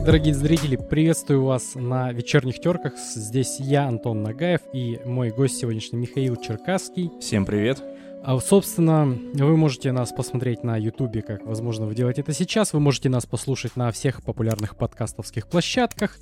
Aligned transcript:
Итак, 0.00 0.06
дорогие 0.06 0.32
зрители, 0.32 0.76
приветствую 0.76 1.44
вас 1.44 1.74
на 1.74 2.10
вечерних 2.10 2.58
терках. 2.58 2.94
Здесь 2.96 3.60
я, 3.60 3.86
Антон 3.86 4.22
Нагаев, 4.22 4.62
и 4.72 4.98
мой 5.04 5.28
гость 5.28 5.58
сегодняшний 5.58 5.98
Михаил 5.98 6.36
Черкасский. 6.36 7.10
Всем 7.20 7.44
привет. 7.44 7.82
А, 8.24 8.38
собственно, 8.40 9.04
вы 9.04 9.58
можете 9.58 9.92
нас 9.92 10.10
посмотреть 10.10 10.64
на 10.64 10.78
Ютубе, 10.78 11.20
как, 11.20 11.44
возможно, 11.44 11.84
вы 11.84 11.94
делаете 11.94 12.22
это 12.22 12.32
сейчас. 12.32 12.72
Вы 12.72 12.80
можете 12.80 13.10
нас 13.10 13.26
послушать 13.26 13.76
на 13.76 13.92
всех 13.92 14.22
популярных 14.22 14.74
подкастовских 14.74 15.46
площадках. 15.46 16.16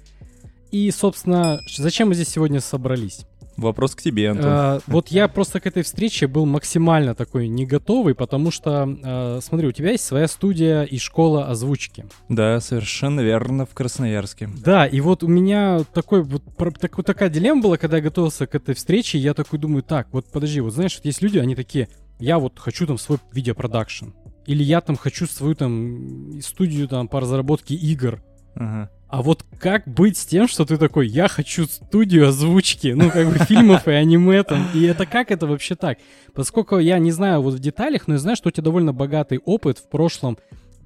И, 0.73 0.91
собственно, 0.91 1.61
зачем 1.77 2.09
мы 2.09 2.15
здесь 2.15 2.31
сегодня 2.31 2.61
собрались? 2.61 3.28
Вопрос 3.59 3.97
к 3.97 4.03
тебе, 4.03 4.31
Антон. 4.31 4.47
А, 4.49 4.81
вот 4.87 5.09
я 5.09 5.27
просто 5.27 5.59
к 5.59 5.67
этой 5.67 5.83
встрече 5.83 6.29
был 6.29 6.47
максимально 6.47 7.17
такой 7.17 7.49
не 7.49 7.67
готовый, 7.67 8.15
потому 8.15 8.53
что, 8.53 8.89
а, 9.03 9.41
смотри, 9.43 9.67
у 9.67 9.73
тебя 9.73 9.91
есть 9.91 10.05
своя 10.05 10.29
студия 10.29 10.85
и 10.85 10.97
школа 10.97 11.49
озвучки. 11.49 12.07
Да, 12.29 12.61
совершенно 12.61 13.21
верно, 13.21 13.67
в 13.67 13.75
Красноярске. 13.75 14.49
Да, 14.65 14.87
и 14.87 15.01
вот 15.01 15.25
у 15.25 15.27
меня 15.27 15.81
такой 15.93 16.23
вот 16.23 16.45
так, 16.79 17.05
такая 17.05 17.29
дилемма 17.31 17.61
была, 17.61 17.79
когда 17.79 17.97
я 17.97 18.03
готовился 18.05 18.47
к 18.47 18.55
этой 18.55 18.77
встрече, 18.77 19.19
я 19.19 19.35
такой 19.35 19.59
думаю, 19.59 19.83
так, 19.83 20.07
вот 20.13 20.27
подожди, 20.31 20.61
вот 20.61 20.73
знаешь, 20.73 20.95
вот 20.95 21.05
есть 21.05 21.21
люди, 21.21 21.39
они 21.39 21.57
такие, 21.57 21.89
я 22.21 22.39
вот 22.39 22.61
хочу 22.61 22.87
там 22.87 22.97
свой 22.97 23.19
видеопродакшн, 23.33 24.11
или 24.47 24.63
я 24.63 24.81
там 24.81 24.97
хочу 24.97 25.27
свою 25.27 25.57
там 25.57 26.41
студию 26.43 26.87
там 26.87 27.09
по 27.09 27.19
разработке 27.21 27.75
игр. 27.75 28.23
Ага. 28.55 28.91
А 29.09 29.23
вот 29.23 29.45
как 29.59 29.89
быть 29.89 30.19
с 30.19 30.27
тем, 30.27 30.49
что 30.49 30.67
ты 30.67 30.77
такой, 30.77 31.09
я 31.09 31.29
хочу 31.29 31.65
студию 31.65 32.29
озвучки, 32.29 32.89
ну, 32.89 33.11
как 33.11 33.27
бы 33.29 33.39
фильмов 33.47 33.89
и 33.89 33.93
аниме 33.93 34.43
там, 34.43 34.67
и 34.75 34.83
это 34.83 35.07
как 35.07 35.31
это 35.31 35.47
вообще 35.47 35.77
так? 35.77 35.99
Поскольку 36.35 36.79
я 36.79 36.99
не 36.99 37.11
знаю 37.11 37.41
вот 37.41 37.55
в 37.55 37.59
деталях, 37.59 38.07
но 38.07 38.15
я 38.15 38.19
знаю, 38.19 38.37
что 38.37 38.49
у 38.49 38.53
тебя 38.53 38.65
довольно 38.65 38.93
богатый 38.93 39.39
опыт 39.39 39.79
в 39.79 39.89
прошлом 39.89 40.37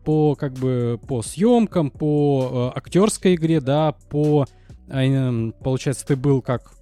по, 0.05 0.37
как 0.37 0.53
бы, 0.55 1.01
по 1.07 1.23
съемкам, 1.23 1.91
по 1.91 2.73
э, 2.75 2.79
актерской 2.79 3.35
игре, 3.35 3.61
да, 3.61 3.93
по, 4.09 4.47
э, 4.89 5.51
получается, 5.63 6.07
ты 6.07 6.15
был 6.15 6.43
как... 6.43 6.73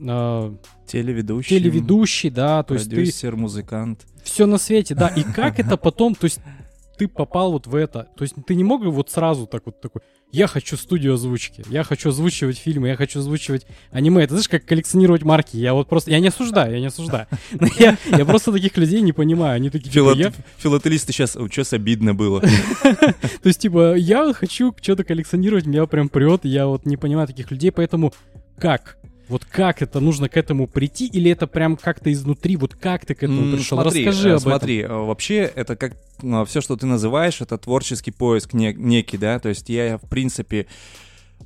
Э, 0.00 0.54
телеведущий. 0.86 1.58
Телеведущий, 1.58 2.30
да, 2.30 2.62
то 2.62 2.74
есть 2.74 2.88
ты... 2.88 2.96
Продюсер, 2.96 3.36
музыкант. 3.36 4.06
Все 4.22 4.46
на 4.46 4.56
свете, 4.56 4.94
да, 4.94 5.08
и 5.08 5.22
как 5.22 5.60
это 5.60 5.76
потом, 5.76 6.14
то 6.14 6.24
есть 6.24 6.40
ты 6.96 7.08
попал 7.08 7.52
вот 7.52 7.66
в 7.66 7.74
это, 7.74 8.08
то 8.16 8.22
есть 8.22 8.34
ты 8.46 8.54
не 8.54 8.64
мог 8.64 8.84
вот 8.84 9.10
сразу 9.10 9.46
так 9.46 9.62
вот 9.66 9.80
такой 9.80 10.02
я 10.32 10.46
хочу 10.46 10.76
студию 10.76 11.14
озвучки, 11.14 11.64
я 11.70 11.84
хочу 11.84 12.10
озвучивать 12.10 12.58
фильмы, 12.58 12.88
я 12.88 12.96
хочу 12.96 13.20
озвучивать 13.20 13.66
аниме. 13.90 14.24
Это 14.24 14.34
знаешь, 14.34 14.48
как 14.48 14.64
коллекционировать 14.64 15.22
марки. 15.22 15.56
Я 15.56 15.72
вот 15.72 15.88
просто, 15.88 16.10
я 16.10 16.20
не 16.20 16.28
осуждаю, 16.28 16.74
я 16.74 16.80
не 16.80 16.86
осуждаю. 16.86 17.26
Но 17.52 17.68
я, 17.78 17.96
я 18.10 18.24
просто 18.24 18.52
таких 18.52 18.76
людей 18.76 19.00
не 19.00 19.12
понимаю. 19.12 19.56
Они 19.56 19.70
такие, 19.70 19.90
типа, 19.90 20.14
Филат... 20.14 20.16
я... 20.16 20.32
Филателисты 20.58 21.12
сейчас, 21.12 21.32
сейчас 21.32 21.72
обидно 21.72 22.14
было. 22.14 22.40
То 22.82 23.46
есть, 23.46 23.60
типа, 23.60 23.94
я 23.94 24.32
хочу 24.34 24.74
что-то 24.80 25.04
коллекционировать, 25.04 25.64
меня 25.66 25.86
прям 25.86 26.08
прет, 26.08 26.44
я 26.44 26.66
вот 26.66 26.86
не 26.86 26.96
понимаю 26.96 27.26
таких 27.28 27.50
людей, 27.50 27.70
поэтому 27.70 28.12
как? 28.58 28.98
Вот 29.28 29.44
как 29.44 29.82
это 29.82 30.00
нужно 30.00 30.28
к 30.28 30.36
этому 30.36 30.66
прийти, 30.66 31.06
или 31.06 31.30
это 31.30 31.46
прям 31.46 31.76
как-то 31.76 32.12
изнутри, 32.12 32.56
вот 32.56 32.74
как 32.74 33.04
ты 33.06 33.14
к 33.14 33.22
этому 33.22 33.52
пришел? 33.56 33.80
Смотри, 33.80 34.06
Расскажи 34.06 34.32
об 34.32 34.40
смотри, 34.40 34.76
этом. 34.78 34.90
Смотри, 34.90 35.02
э, 35.02 35.06
вообще 35.06 35.36
это 35.54 35.76
как 35.76 35.96
ну, 36.22 36.44
все, 36.44 36.60
что 36.60 36.76
ты 36.76 36.86
называешь, 36.86 37.40
это 37.40 37.58
творческий 37.58 38.10
поиск 38.10 38.54
не, 38.54 38.72
некий, 38.74 39.18
да, 39.18 39.38
то 39.38 39.48
есть 39.48 39.68
я, 39.68 39.98
в 39.98 40.08
принципе, 40.08 40.66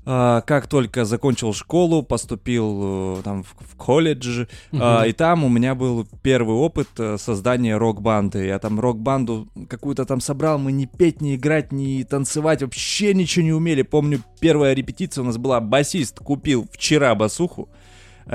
как 0.04 0.66
только 0.68 1.04
закончил 1.04 1.52
школу, 1.52 2.02
поступил 2.02 3.20
там 3.22 3.42
в, 3.42 3.76
колледж, 3.76 4.46
uh-huh. 4.72 5.08
и 5.08 5.12
там 5.12 5.44
у 5.44 5.48
меня 5.48 5.74
был 5.74 6.06
первый 6.22 6.54
опыт 6.54 6.88
создания 7.16 7.76
рок-банды. 7.76 8.46
Я 8.46 8.58
там 8.58 8.80
рок-банду 8.80 9.48
какую-то 9.68 10.06
там 10.06 10.20
собрал, 10.20 10.58
мы 10.58 10.72
ни 10.72 10.86
петь, 10.86 11.20
ни 11.20 11.34
играть, 11.34 11.72
ни 11.72 12.02
танцевать, 12.04 12.62
вообще 12.62 13.12
ничего 13.14 13.44
не 13.44 13.52
умели. 13.52 13.82
Помню, 13.82 14.22
первая 14.40 14.74
репетиция 14.74 15.22
у 15.22 15.26
нас 15.26 15.36
была, 15.36 15.60
басист 15.60 16.20
купил 16.20 16.66
вчера 16.72 17.14
басуху, 17.14 17.68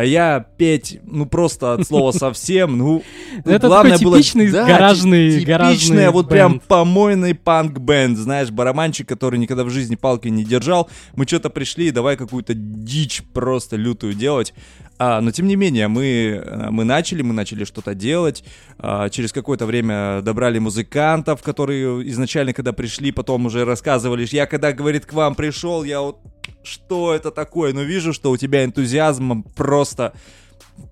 я 0.03 0.45
петь, 0.57 0.99
ну 1.03 1.25
просто 1.25 1.73
от 1.73 1.87
слова 1.87 2.11
совсем, 2.17 2.77
ну, 2.77 3.03
ну 3.43 3.51
это 3.51 3.67
главное 3.67 3.93
такой 3.93 4.05
было... 4.05 4.17
типичный 4.17 4.51
да, 4.51 4.65
гаражный, 4.65 5.39
типичный, 5.39 6.09
вот 6.09 6.27
прям 6.29 6.59
помойный 6.59 7.33
панк-бенд, 7.33 8.17
знаешь, 8.17 8.51
барабанчик, 8.51 9.07
который 9.07 9.39
никогда 9.39 9.63
в 9.63 9.69
жизни 9.69 9.95
палки 9.95 10.27
не 10.27 10.43
держал, 10.43 10.89
мы 11.15 11.25
что-то 11.25 11.49
пришли, 11.49 11.91
давай 11.91 12.17
какую-то 12.17 12.53
дичь 12.53 13.23
просто 13.33 13.75
лютую 13.75 14.13
делать, 14.13 14.53
а, 14.97 15.19
но 15.19 15.31
тем 15.31 15.47
не 15.47 15.55
менее, 15.55 15.87
мы, 15.87 16.41
э, 16.43 16.69
мы 16.69 16.85
начали, 16.85 17.21
мы 17.21 17.33
начали 17.33 17.65
что-то 17.65 17.93
делать. 17.95 18.43
А, 18.77 19.09
через 19.09 19.33
какое-то 19.33 19.65
время 19.65 20.21
добрали 20.21 20.59
музыкантов, 20.59 21.43
которые 21.43 22.07
изначально, 22.09 22.53
когда 22.53 22.71
пришли, 22.71 23.11
потом 23.11 23.45
уже 23.45 23.65
рассказывали. 23.65 24.25
Я 24.31 24.45
когда, 24.45 24.71
говорит, 24.71 25.05
к 25.05 25.13
вам 25.13 25.35
пришел, 25.35 25.83
я 25.83 25.99
вот 26.01 26.19
что 26.63 27.13
это 27.13 27.31
такое, 27.31 27.73
но 27.73 27.83
вижу, 27.83 28.13
что 28.13 28.31
у 28.31 28.37
тебя 28.37 28.63
энтузиазм 28.65 29.43
просто 29.55 30.13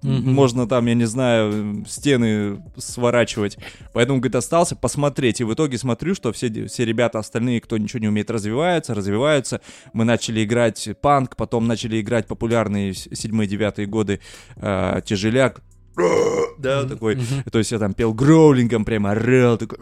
Mm-hmm. 0.01 0.29
Можно 0.31 0.67
там, 0.67 0.85
я 0.85 0.93
не 0.93 1.05
знаю, 1.05 1.85
стены 1.87 2.63
сворачивать. 2.77 3.57
Поэтому, 3.93 4.19
говорит, 4.19 4.35
остался 4.35 4.75
посмотреть. 4.75 5.41
И 5.41 5.43
в 5.43 5.53
итоге 5.53 5.77
смотрю, 5.77 6.15
что 6.15 6.31
все, 6.31 6.67
все 6.67 6.85
ребята 6.85 7.19
остальные, 7.19 7.61
кто 7.61 7.77
ничего 7.77 7.99
не 7.99 8.07
умеет, 8.07 8.31
развиваются, 8.31 8.93
развиваются. 8.93 9.61
Мы 9.93 10.05
начали 10.05 10.43
играть 10.43 10.89
панк, 11.01 11.35
потом 11.35 11.67
начали 11.67 12.01
играть 12.01 12.27
популярные 12.27 12.93
седьмые-девятые 12.93 13.85
годы 13.85 14.19
э, 14.55 15.01
тяжеляк. 15.05 15.61
Да, 15.95 16.81
mm-hmm. 16.81 16.89
такой, 16.89 17.15
mm-hmm. 17.15 17.49
то 17.51 17.59
есть 17.59 17.71
я 17.71 17.77
там 17.77 17.93
пел 17.93 18.13
гроулингом, 18.13 18.83
прямо 18.83 19.11
орел, 19.11 19.57
такой 19.57 19.77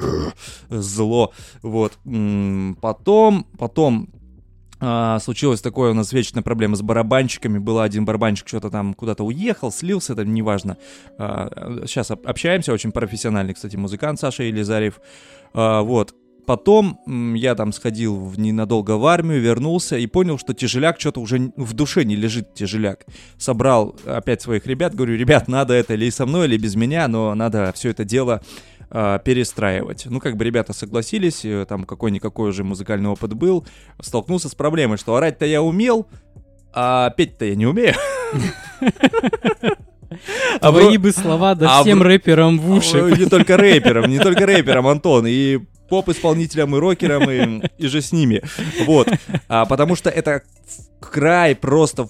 зло, 0.69 1.31
вот. 1.61 1.93
Потом, 2.81 3.47
потом 3.57 4.09
а, 4.81 5.19
случилось 5.19 5.61
такое 5.61 5.91
у 5.91 5.93
нас 5.93 6.11
вечная 6.11 6.41
проблема 6.41 6.75
с 6.75 6.81
барабанщиками. 6.81 7.59
Был 7.59 7.79
один 7.79 8.03
барабанщик, 8.03 8.47
что-то 8.47 8.71
там 8.71 8.95
куда-то 8.95 9.23
уехал, 9.23 9.71
слился, 9.71 10.13
это 10.13 10.25
неважно. 10.25 10.77
А, 11.19 11.83
сейчас 11.85 12.09
общаемся, 12.09 12.73
очень 12.73 12.91
профессиональный, 12.91 13.53
кстати, 13.53 13.75
музыкант 13.75 14.19
Саша 14.19 14.43
Елизарев. 14.43 14.99
А, 15.53 15.81
вот. 15.81 16.15
Потом 16.47 16.99
я 17.35 17.53
там 17.53 17.71
сходил 17.71 18.17
в, 18.17 18.39
ненадолго 18.39 18.97
в 18.97 19.05
армию, 19.05 19.39
вернулся 19.39 19.95
и 19.95 20.07
понял, 20.07 20.39
что 20.39 20.55
тяжеляк 20.55 20.99
что-то 20.99 21.21
уже 21.21 21.51
в 21.55 21.73
душе 21.73 22.03
не 22.03 22.15
лежит 22.15 22.55
тяжеляк. 22.55 23.05
Собрал 23.37 23.95
опять 24.07 24.41
своих 24.41 24.65
ребят, 24.65 24.95
говорю, 24.95 25.15
ребят, 25.15 25.47
надо 25.47 25.75
это 25.75 25.93
или 25.93 26.09
со 26.09 26.25
мной, 26.25 26.47
или 26.47 26.57
без 26.57 26.75
меня, 26.75 27.07
но 27.07 27.35
надо 27.35 27.71
все 27.75 27.89
это 27.89 28.03
дело 28.03 28.41
э, 28.91 29.19
перестраивать. 29.23 30.05
Ну, 30.05 30.19
как 30.19 30.37
бы 30.37 30.45
ребята 30.45 30.73
согласились, 30.73 31.43
э, 31.45 31.65
там 31.67 31.85
какой-никакой 31.85 32.49
уже 32.49 32.63
музыкальный 32.63 33.09
опыт 33.09 33.33
был, 33.33 33.65
столкнулся 33.99 34.49
с 34.49 34.55
проблемой, 34.55 34.97
что 34.97 35.15
орать-то 35.15 35.45
я 35.45 35.61
умел, 35.61 36.07
а 36.73 37.09
петь-то 37.11 37.45
я 37.45 37.55
не 37.55 37.65
умею. 37.65 37.95
А 40.59 40.71
Твои 40.71 40.97
бы 40.97 41.13
слова 41.13 41.55
да 41.55 41.79
а 41.79 41.81
всем 41.81 42.01
рэперам 42.01 42.59
в 42.59 42.69
уши. 42.69 42.97
Не 43.17 43.27
только 43.27 43.55
рэперам, 43.55 44.09
не 44.09 44.19
только 44.19 44.45
рэперам, 44.45 44.85
Антон, 44.87 45.25
и 45.25 45.59
поп-исполнителям, 45.89 46.75
и 46.75 46.79
рокерам, 46.79 47.29
и, 47.29 47.67
и 47.77 47.87
же 47.87 48.01
с 48.01 48.11
ними. 48.11 48.41
Вот. 48.85 49.09
А, 49.47 49.65
потому 49.65 49.95
что 49.95 50.09
это 50.09 50.43
край 50.99 51.55
просто 51.55 52.09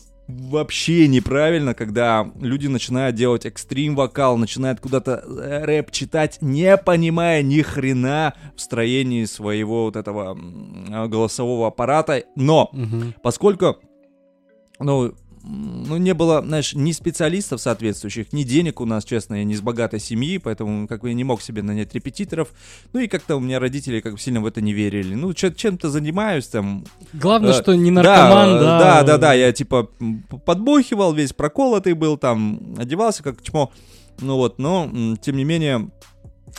вообще 0.49 1.07
неправильно, 1.07 1.73
когда 1.73 2.31
люди 2.39 2.67
начинают 2.67 3.15
делать 3.15 3.45
экстрим-вокал, 3.45 4.37
начинают 4.37 4.79
куда-то 4.79 5.23
э, 5.25 5.65
рэп 5.65 5.91
читать, 5.91 6.37
не 6.41 6.77
понимая 6.77 7.41
ни 7.41 7.61
хрена 7.61 8.33
в 8.55 8.61
строении 8.61 9.25
своего 9.25 9.85
вот 9.85 9.95
этого 9.95 10.37
голосового 11.07 11.67
аппарата. 11.67 12.23
Но, 12.35 12.69
угу. 12.73 13.13
поскольку, 13.21 13.77
ну, 14.79 15.13
ну, 15.43 15.97
не 15.97 16.13
было, 16.13 16.41
знаешь, 16.41 16.73
ни 16.73 16.91
специалистов 16.91 17.61
соответствующих, 17.61 18.31
ни 18.31 18.43
денег 18.43 18.79
у 18.79 18.85
нас, 18.85 19.03
честно, 19.03 19.35
я 19.35 19.43
не 19.43 19.53
из 19.53 19.61
богатой 19.61 19.99
семьи, 19.99 20.37
поэтому 20.37 20.87
как 20.87 21.01
бы 21.01 21.09
я 21.09 21.15
не 21.15 21.23
мог 21.23 21.41
себе 21.41 21.63
нанять 21.63 21.93
репетиторов. 21.93 22.49
Ну 22.93 22.99
и 22.99 23.07
как-то 23.07 23.35
у 23.35 23.39
меня 23.39 23.59
родители 23.59 23.99
как 24.01 24.13
бы 24.13 24.19
сильно 24.19 24.41
в 24.41 24.45
это 24.45 24.61
не 24.61 24.73
верили. 24.73 25.15
Ну, 25.15 25.33
чем-то 25.33 25.89
занимаюсь 25.89 26.47
там. 26.47 26.85
Главное, 27.13 27.51
э, 27.51 27.61
что 27.61 27.75
не 27.75 27.91
наркоман, 27.91 28.59
да. 28.59 28.79
Да, 28.79 29.03
да, 29.03 29.17
да, 29.17 29.33
я 29.33 29.51
типа 29.51 29.89
подбухивал, 30.45 31.13
весь 31.13 31.33
проколотый 31.33 31.93
был 31.93 32.17
там, 32.17 32.75
одевался 32.77 33.23
как 33.23 33.41
чмо. 33.41 33.71
Ну 34.19 34.35
вот, 34.35 34.59
но, 34.59 35.15
тем 35.21 35.37
не 35.37 35.43
менее, 35.43 35.89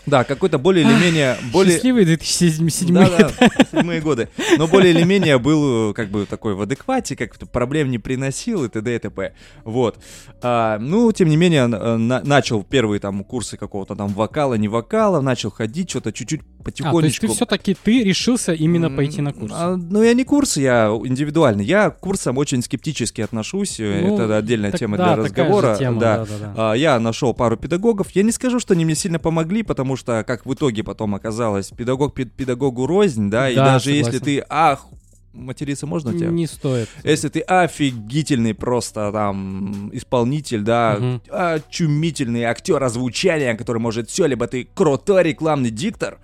да, 0.07 0.25
какой-то 0.25 0.59
более 0.59 0.85
или 0.85 0.95
менее... 0.95 1.37
Более... 1.53 1.75
Счастливый 1.75 2.05
2007 2.05 2.95
да, 2.95 3.33
да, 3.73 4.01
годы. 4.01 4.29
Но 4.59 4.67
более 4.67 4.93
или 4.93 5.05
менее 5.05 5.39
был 5.39 5.95
как 5.95 6.09
бы 6.09 6.27
такой 6.27 6.55
в 6.55 6.63
адеквате, 6.63 7.15
как 7.15 7.39
проблем 7.51 7.91
не 7.91 7.99
приносил 7.99 8.65
и 8.65 8.69
т.д. 8.69 8.97
и 8.97 8.99
т.п. 8.99 9.33
Вот. 9.65 9.99
А, 10.41 10.79
ну, 10.79 11.13
тем 11.13 11.29
не 11.29 11.37
менее, 11.37 11.67
на, 11.67 12.21
начал 12.25 12.65
первые 12.65 12.99
там 12.99 13.23
курсы 13.23 13.57
какого-то 13.57 13.95
там 13.95 14.09
вокала, 14.09 14.55
не 14.55 14.69
вокала, 14.69 15.21
начал 15.21 15.51
ходить, 15.51 15.91
что-то 15.91 16.13
чуть-чуть 16.13 16.43
потихонечку. 16.63 16.99
А, 16.99 17.01
то 17.01 17.07
есть 17.07 17.21
ты 17.21 17.29
все-таки, 17.29 17.77
ты 17.83 18.03
решился 18.05 18.53
именно 18.53 18.91
пойти 18.91 19.21
на 19.21 19.33
курс? 19.33 19.53
А, 19.55 19.77
ну, 19.77 20.03
я 20.03 20.15
не 20.15 20.25
курс, 20.25 20.57
я 20.57 20.87
индивидуальный. 21.05 21.65
Я 21.65 21.91
к 21.91 21.99
курсам 22.01 22.39
очень 22.39 22.63
скептически 22.63 23.21
отношусь, 23.21 23.79
ну, 23.79 24.15
это 24.15 24.37
отдельная 24.37 24.71
так, 24.71 24.81
тема 24.81 24.97
да, 24.97 25.15
для 25.15 25.25
разговора. 25.25 25.77
Тема, 25.77 26.01
да. 26.01 26.17
Да, 26.19 26.25
да, 26.25 26.39
да. 26.39 26.73
А, 26.73 26.75
я 26.75 26.99
нашел 26.99 27.35
пару 27.35 27.57
педагогов. 27.57 28.11
Я 28.13 28.23
не 28.23 28.33
скажу, 28.33 28.61
что 28.61 28.75
они 28.75 28.85
мне 28.85 28.95
сильно 28.95 29.19
помогли, 29.19 29.63
потому 29.63 29.97
что, 29.97 30.25
как 30.27 30.47
в 30.47 30.55
итоге 30.55 30.83
потом 30.85 31.15
оказалось, 31.15 31.71
педагог 31.71 32.15
педагогу 32.15 32.87
рознь, 32.87 33.31
да, 33.31 33.43
да 33.43 33.51
и 33.51 33.55
даже 33.57 33.85
согласен. 33.91 34.05
если 34.07 34.19
ты, 34.25 34.45
ах, 34.49 34.87
материться 35.33 35.87
можно 35.87 36.11
у 36.11 36.19
тебя? 36.19 36.29
Не 36.29 36.47
стоит. 36.47 36.89
Если 37.05 37.29
ты 37.29 37.41
офигительный 37.41 38.55
просто 38.55 39.11
там 39.13 39.91
исполнитель, 39.93 40.61
да, 40.61 40.97
Мгм. 40.99 41.23
очумительный 41.31 42.45
актер 42.45 42.83
озвучания, 42.83 43.55
который 43.57 43.79
может 43.79 44.11
все, 44.11 44.27
либо 44.27 44.47
ты 44.47 44.69
крутой 44.75 45.23
рекламный 45.25 45.71
диктор, 45.71 46.19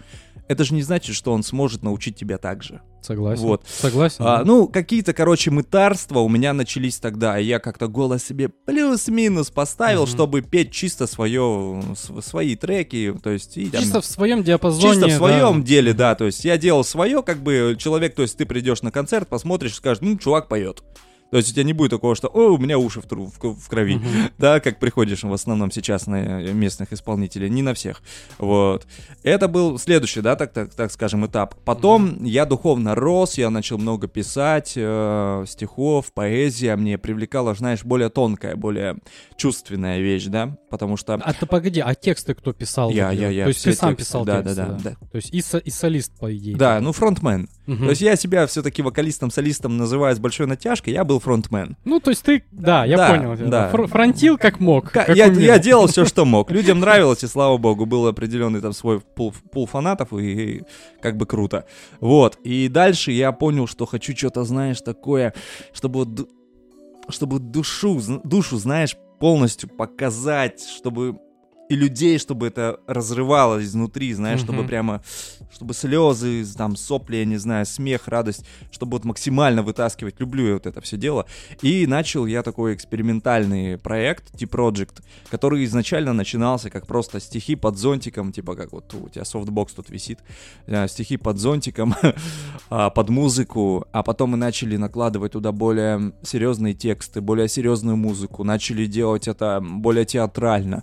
это 0.49 0.65
же 0.65 0.75
не 0.75 0.83
значит, 0.83 1.15
что 1.15 1.33
он 1.33 1.43
сможет 1.43 1.83
научить 1.83 2.17
тебя 2.17 2.39
так 2.39 2.63
же. 2.63 2.81
Согласен. 3.03 3.43
Вот. 3.45 3.65
Согласен. 3.69 4.17
А, 4.21 4.39
да. 4.39 4.45
ну, 4.45 4.67
какие-то, 4.67 5.13
короче, 5.13 5.51
мытарства 5.51 6.19
у 6.19 6.29
меня 6.29 6.53
начались 6.53 6.99
тогда, 6.99 7.39
и 7.39 7.45
я 7.45 7.59
как-то 7.61 7.87
голос 7.87 8.25
себе 8.25 8.49
плюс-минус 8.49 9.51
поставил, 9.51 10.03
Мгм. 10.03 10.11
чтобы 10.11 10.43
петь 10.43 10.73
чисто 10.73 11.07
свое, 11.07 11.83
св- 11.97 12.25
свои 12.25 12.57
треки, 12.57 13.15
то 13.23 13.31
есть... 13.31 13.57
И, 13.57 13.67
там, 13.71 13.81
Чисто 13.83 14.01
в 14.01 14.05
своем 14.07 14.43
диапазоне. 14.43 14.95
Чисто 14.95 15.09
в 15.09 15.13
своем 15.13 15.61
да. 15.61 15.67
деле, 15.67 15.93
да. 15.93 16.15
То 16.15 16.25
есть 16.25 16.45
я 16.45 16.59
делал 16.59 16.83
свое, 16.83 17.23
как 17.23 17.43
бы 17.43 17.77
человек, 17.79 18.15
то 18.15 18.23
есть 18.23 18.37
ты 18.37 18.47
придешь 18.47 18.83
на 18.83 18.91
концерт, 18.91 19.29
посмотришь, 19.29 19.75
скажешь, 19.75 20.01
ну, 20.01 20.17
чувак 20.19 20.49
поет. 20.49 20.83
То 21.31 21.37
есть 21.37 21.51
у 21.51 21.53
тебя 21.53 21.65
не 21.65 21.75
будет 21.75 21.91
такого, 21.91 22.15
что, 22.15 22.29
о, 22.29 22.53
у 22.55 22.59
меня 22.59 22.79
уши 22.79 23.01
в, 23.01 23.07
тру- 23.07 23.27
в 23.27 23.39
в 23.39 23.69
крови. 23.69 24.01
Да, 24.39 24.61
как 24.61 24.79
приходишь 24.79 25.23
в 25.25 25.33
основном 25.33 25.71
сейчас 25.71 26.07
на 26.07 26.41
э, 26.41 26.53
местных 26.53 26.93
исполнителей, 26.93 27.51
не 27.51 27.61
на 27.63 27.75
всех. 27.75 28.03
Вот. 28.39 28.87
Это 29.23 29.47
был 29.47 29.79
следующий, 29.79 30.23
да, 30.23 30.37
так, 30.37 30.53
так, 30.53 30.73
так 30.75 30.91
скажем, 30.91 31.27
этап. 31.27 31.55
Потом 31.65 32.25
я 32.25 32.47
духовно 32.47 32.95
рос, 32.95 33.37
я 33.37 33.51
начал 33.51 33.77
много 33.77 34.09
писать 34.09 34.73
э, 34.77 35.45
стихов, 35.47 36.13
поэзия 36.15 36.77
мне 36.77 36.97
привлекала, 36.97 37.55
знаешь, 37.55 37.85
более 37.85 38.09
тонкая, 38.09 38.57
более 38.57 38.97
чувственная 39.37 40.01
вещь, 40.01 40.27
да, 40.27 40.57
потому 40.71 40.97
что... 40.97 41.15
А 41.15 41.33
ты 41.35 41.45
погоди, 41.47 41.81
а 41.81 41.95
тексты 41.95 42.35
кто 42.35 42.53
писал? 42.53 42.91
Я, 42.91 43.13
я, 43.13 43.29
я. 43.29 43.45
То 43.45 43.49
есть 43.49 43.65
ты 43.65 43.75
сам 43.75 43.91
тексты. 43.91 44.05
писал 44.05 44.25
да, 44.25 44.43
тексты, 44.43 44.57
да, 44.57 44.67
да, 44.67 44.79
да. 44.83 44.91
То 45.11 45.17
есть 45.17 45.33
и, 45.35 45.43
со- 45.43 45.59
и 45.59 45.71
солист, 45.71 46.19
по 46.19 46.35
идее. 46.35 46.57
Да, 46.57 46.81
ну 46.81 46.93
фронтмен. 46.93 47.49
Мгм. 47.67 47.85
То 47.85 47.91
есть 47.91 48.01
я 48.01 48.17
себя 48.17 48.47
все-таки 48.47 48.81
вокалистом-солистом 48.83 49.77
называю 49.77 50.17
с 50.17 50.19
большой 50.19 50.47
натяжкой, 50.47 50.95
я 50.95 51.05
был 51.05 51.18
фронтмен. 51.21 51.77
Ну, 51.85 52.01
то 52.01 52.11
есть 52.11 52.23
ты, 52.23 52.43
да, 52.53 52.85
я 52.85 52.97
Да, 52.97 53.11
понял. 53.11 53.37
да. 53.51 53.69
Фр- 53.71 53.87
Фронтил 53.87 54.39
как 54.39 54.61
мог. 54.61 54.91
Ка- 54.91 55.05
как 55.05 55.17
я, 55.17 55.27
умел. 55.29 55.41
я 55.41 55.59
делал 55.59 55.87
все, 55.87 56.05
что 56.05 56.25
мог. 56.25 56.51
Людям 56.51 56.81
нравилось, 56.81 57.23
и 57.25 57.27
слава 57.27 57.57
богу, 57.59 57.87
был 57.87 58.07
определенный 58.07 58.61
там 58.61 58.73
свой 58.73 59.01
пул, 59.01 59.35
пул 59.53 59.67
фанатов, 59.67 60.13
и, 60.13 60.57
и 60.59 60.63
как 61.01 61.17
бы 61.17 61.27
круто. 61.27 61.65
Вот. 62.01 62.37
И 62.45 62.69
дальше 62.69 63.13
я 63.13 63.33
понял, 63.33 63.67
что 63.67 63.87
хочу 63.87 64.17
что-то, 64.17 64.45
знаешь, 64.45 64.81
такое, 64.81 65.35
чтобы 65.73 66.07
чтобы 67.11 67.39
душу, 67.39 68.01
душу, 68.25 68.59
знаешь, 68.59 68.97
полностью 69.19 69.69
показать, 69.69 70.61
чтобы 70.63 71.19
и 71.69 71.77
людей, 71.77 72.19
чтобы 72.19 72.47
это 72.47 72.81
разрывалось 72.87 73.65
изнутри, 73.65 74.15
знаешь, 74.15 74.41
чтобы 74.41 74.61
Мгм. 74.61 74.69
прямо, 74.69 75.03
чтобы 75.53 75.75
слезы, 75.75 76.45
там, 76.57 76.77
сопли, 76.77 77.17
я 77.17 77.25
не 77.25 77.37
знаю, 77.37 77.67
смех, 77.67 78.09
радость, 78.09 78.45
чтобы 78.71 78.93
вот 78.93 79.05
максимально 79.05 79.63
вытаскивать. 79.63 80.19
Люблю 80.21 80.47
я 80.47 80.55
вот 80.55 80.67
это 80.67 80.81
все 80.81 80.97
дело. 80.97 81.27
И 81.63 81.87
начал 81.87 82.27
я 82.27 82.43
такой 82.43 82.75
экспериментальный 82.75 83.77
проект, 83.79 84.33
T-Project, 84.39 85.03
который 85.31 85.65
изначально 85.65 86.13
начинался 86.13 86.71
как 86.71 86.87
просто 86.87 87.21
стихи 87.21 87.55
под 87.55 87.77
зонтиком, 87.77 88.33
типа 88.33 88.55
как 88.55 88.73
вот 88.73 88.95
у 88.95 89.09
тебя 89.09 89.25
софтбокс 89.25 89.75
тут 89.75 89.91
висит, 89.91 90.19
э, 90.67 90.89
стихи 90.89 91.17
под 91.19 91.39
зонтиком, 91.39 91.95
а, 92.71 92.91
под 92.91 93.09
музыку, 93.11 93.87
а 93.93 94.03
потом 94.03 94.31
мы 94.31 94.37
начали 94.39 94.77
накладывать 94.77 95.33
туда 95.33 95.53
более 95.53 96.13
серьезные 96.23 96.75
тексты, 96.75 97.21
более 97.21 97.49
серьезную 97.49 97.97
музыку, 97.97 98.45
начали 98.45 98.87
делать 98.87 99.29
это 99.29 99.61
более 99.63 100.05
театрально, 100.05 100.83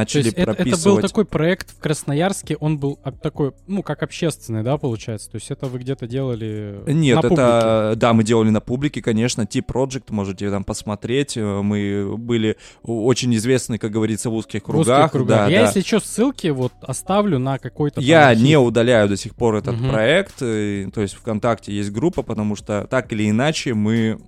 э, 0.00 0.04
То 0.06 0.18
начали 0.18 0.24
есть 0.24 0.36
это, 0.36 0.50
это 0.52 0.62
был 0.64 0.64
прописывать... 0.64 1.02
такой 1.02 1.24
проект 1.24 1.70
в 1.70 1.78
Красноярске, 1.78 2.56
он 2.56 2.78
был 2.78 2.98
такой, 3.22 3.52
ну, 3.66 3.82
как 3.82 4.02
общественный, 4.02 4.62
да, 4.62 4.76
получается? 4.78 5.30
То 5.30 5.36
есть 5.36 5.50
это 5.50 5.66
вы 5.66 5.78
где-то 5.78 6.06
делали 6.06 6.80
Нет, 6.86 7.16
на 7.16 7.22
публике? 7.22 7.42
это, 7.42 7.92
да, 7.96 8.12
мы 8.12 8.24
делали 8.24 8.50
на 8.50 8.60
публике, 8.60 9.02
конечно, 9.02 9.46
T-Project, 9.46 10.04
можете 10.10 10.50
там 10.50 10.64
посмотреть, 10.64 11.36
мы 11.36 12.16
были 12.16 12.56
очень 12.82 13.34
известны, 13.36 13.78
как 13.78 13.90
говорится, 13.90 14.30
в 14.30 14.34
узких 14.34 14.62
В 14.66 14.70
узких 14.70 14.84
кругах, 14.86 15.12
кругах. 15.12 15.38
да, 15.46 15.48
Я, 15.48 15.60
да. 15.60 15.66
если 15.66 15.80
что, 15.80 16.00
ссылки 16.00 16.48
вот 16.48 16.72
оставлю 16.82 17.38
на 17.38 17.58
какой-то 17.58 17.96
там 17.96 18.04
Я 18.04 18.28
архив. 18.28 18.44
не 18.44 18.56
удаляю 18.58 19.08
до 19.08 19.16
сих 19.16 19.34
пор 19.34 19.56
этот 19.56 19.76
Мгм. 19.78 19.90
проект, 19.90 20.34
э, 20.42 20.88
то 20.94 21.00
есть 21.00 21.14
ВКонтакте 21.14 21.72
есть 21.72 21.90
группа, 21.90 22.22
потому 22.22 22.56
что 22.56 22.86
так 22.90 23.12
или 23.12 23.28
иначе 23.28 23.74
мы, 23.74 24.18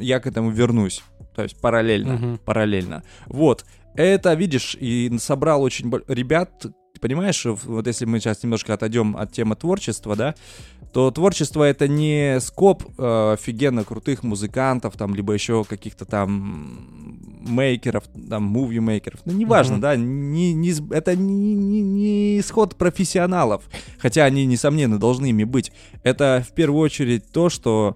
я 0.00 0.20
к 0.20 0.26
этому 0.26 0.50
вернусь, 0.50 1.02
то 1.34 1.42
есть 1.42 1.60
параллельно, 1.60 2.14
Мгм. 2.14 2.38
параллельно. 2.44 3.02
Вот, 3.26 3.64
это, 3.96 4.34
видишь, 4.34 4.76
и 4.78 5.10
собрал 5.18 5.62
очень 5.62 5.92
ребят, 6.08 6.50
ты 6.60 7.00
понимаешь, 7.00 7.44
вот 7.44 7.86
если 7.86 8.04
мы 8.06 8.20
сейчас 8.20 8.42
немножко 8.42 8.72
отойдем 8.74 9.16
от 9.16 9.32
темы 9.32 9.54
творчества, 9.56 10.16
да, 10.16 10.34
то 10.92 11.10
творчество 11.10 11.62
это 11.62 11.88
не 11.88 12.38
скоп 12.40 12.84
э, 12.96 13.32
офигенно 13.34 13.84
крутых 13.84 14.22
музыкантов, 14.22 14.96
там, 14.96 15.14
либо 15.14 15.34
еще 15.34 15.62
каких-то 15.64 16.06
там 16.06 16.88
мейкеров, 17.46 18.04
там, 18.30 18.44
муви-мейкеров, 18.44 19.20
ну, 19.26 19.32
неважно, 19.34 19.74
Мгм. 19.74 19.80
да, 19.82 19.96
не, 19.96 20.54
не 20.54 20.72
это 20.90 21.14
не, 21.14 21.54
не- 21.54 21.82
не 21.82 22.40
исход 22.40 22.76
профессионалов, 22.76 23.64
хотя 23.98 24.24
они, 24.24 24.46
несомненно, 24.46 24.98
должны 24.98 25.26
ими 25.26 25.44
быть. 25.44 25.72
Это 26.02 26.44
в 26.48 26.54
первую 26.54 26.80
очередь 26.80 27.30
то, 27.30 27.50
что 27.50 27.94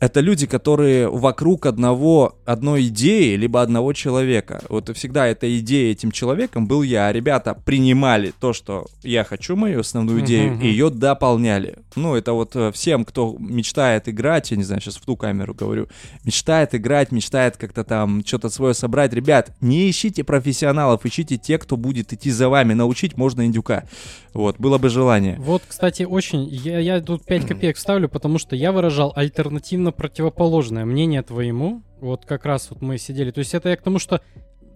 это 0.00 0.20
люди, 0.20 0.46
которые 0.46 1.08
вокруг 1.08 1.66
одного, 1.66 2.36
одной 2.46 2.86
идеи, 2.88 3.36
либо 3.36 3.60
одного 3.60 3.92
человека. 3.92 4.62
Вот 4.70 4.88
и 4.88 4.94
всегда 4.94 5.26
эта 5.26 5.58
идея 5.58 5.92
этим 5.92 6.10
человеком 6.10 6.66
был 6.66 6.82
я. 6.82 7.08
А 7.08 7.12
ребята 7.12 7.54
принимали 7.66 8.32
то, 8.40 8.54
что 8.54 8.86
я 9.02 9.24
хочу, 9.24 9.56
мою 9.56 9.80
основную 9.80 10.20
идею, 10.20 10.54
мгм. 10.54 10.62
и 10.62 10.68
ее 10.68 10.88
дополняли. 10.88 11.76
Ну, 11.96 12.14
это 12.14 12.32
вот 12.32 12.56
э, 12.56 12.72
всем, 12.72 13.04
кто 13.04 13.36
мечтает 13.38 14.08
играть, 14.08 14.50
я 14.50 14.56
не 14.56 14.64
знаю, 14.64 14.80
сейчас 14.80 14.96
в 14.96 15.04
ту 15.04 15.16
камеру 15.16 15.54
говорю, 15.54 15.88
мечтает 16.24 16.74
играть, 16.74 17.12
мечтает 17.12 17.58
как-то 17.58 17.84
там 17.84 18.24
что-то 18.24 18.48
свое 18.48 18.72
собрать. 18.72 19.12
Ребят, 19.12 19.54
не 19.60 19.90
ищите 19.90 20.24
профессионалов, 20.24 21.04
ищите 21.04 21.36
те, 21.36 21.58
кто 21.58 21.76
будет 21.76 22.14
идти 22.14 22.30
за 22.30 22.48
вами. 22.48 22.72
Научить 22.72 23.18
можно 23.18 23.44
индюка. 23.44 23.84
Вот, 24.32 24.56
было 24.58 24.78
бы 24.78 24.88
желание. 24.88 25.36
Вот, 25.38 25.62
кстати, 25.66 26.04
очень... 26.04 26.48
Я, 26.48 26.78
я 26.78 27.00
тут 27.00 27.24
5 27.24 27.46
копеек 27.46 27.76
вставлю, 27.76 28.08
потому 28.08 28.38
что 28.38 28.54
я 28.54 28.72
выражал 28.72 29.12
альтернативно 29.14 29.89
противоположное 29.92 30.84
мнение 30.84 31.22
твоему. 31.22 31.82
Вот 32.00 32.24
как 32.26 32.44
раз 32.44 32.68
вот 32.70 32.80
мы 32.82 32.98
сидели. 32.98 33.30
То 33.30 33.40
есть 33.40 33.54
это 33.54 33.68
я 33.68 33.76
к 33.76 33.82
тому, 33.82 33.98
что... 33.98 34.20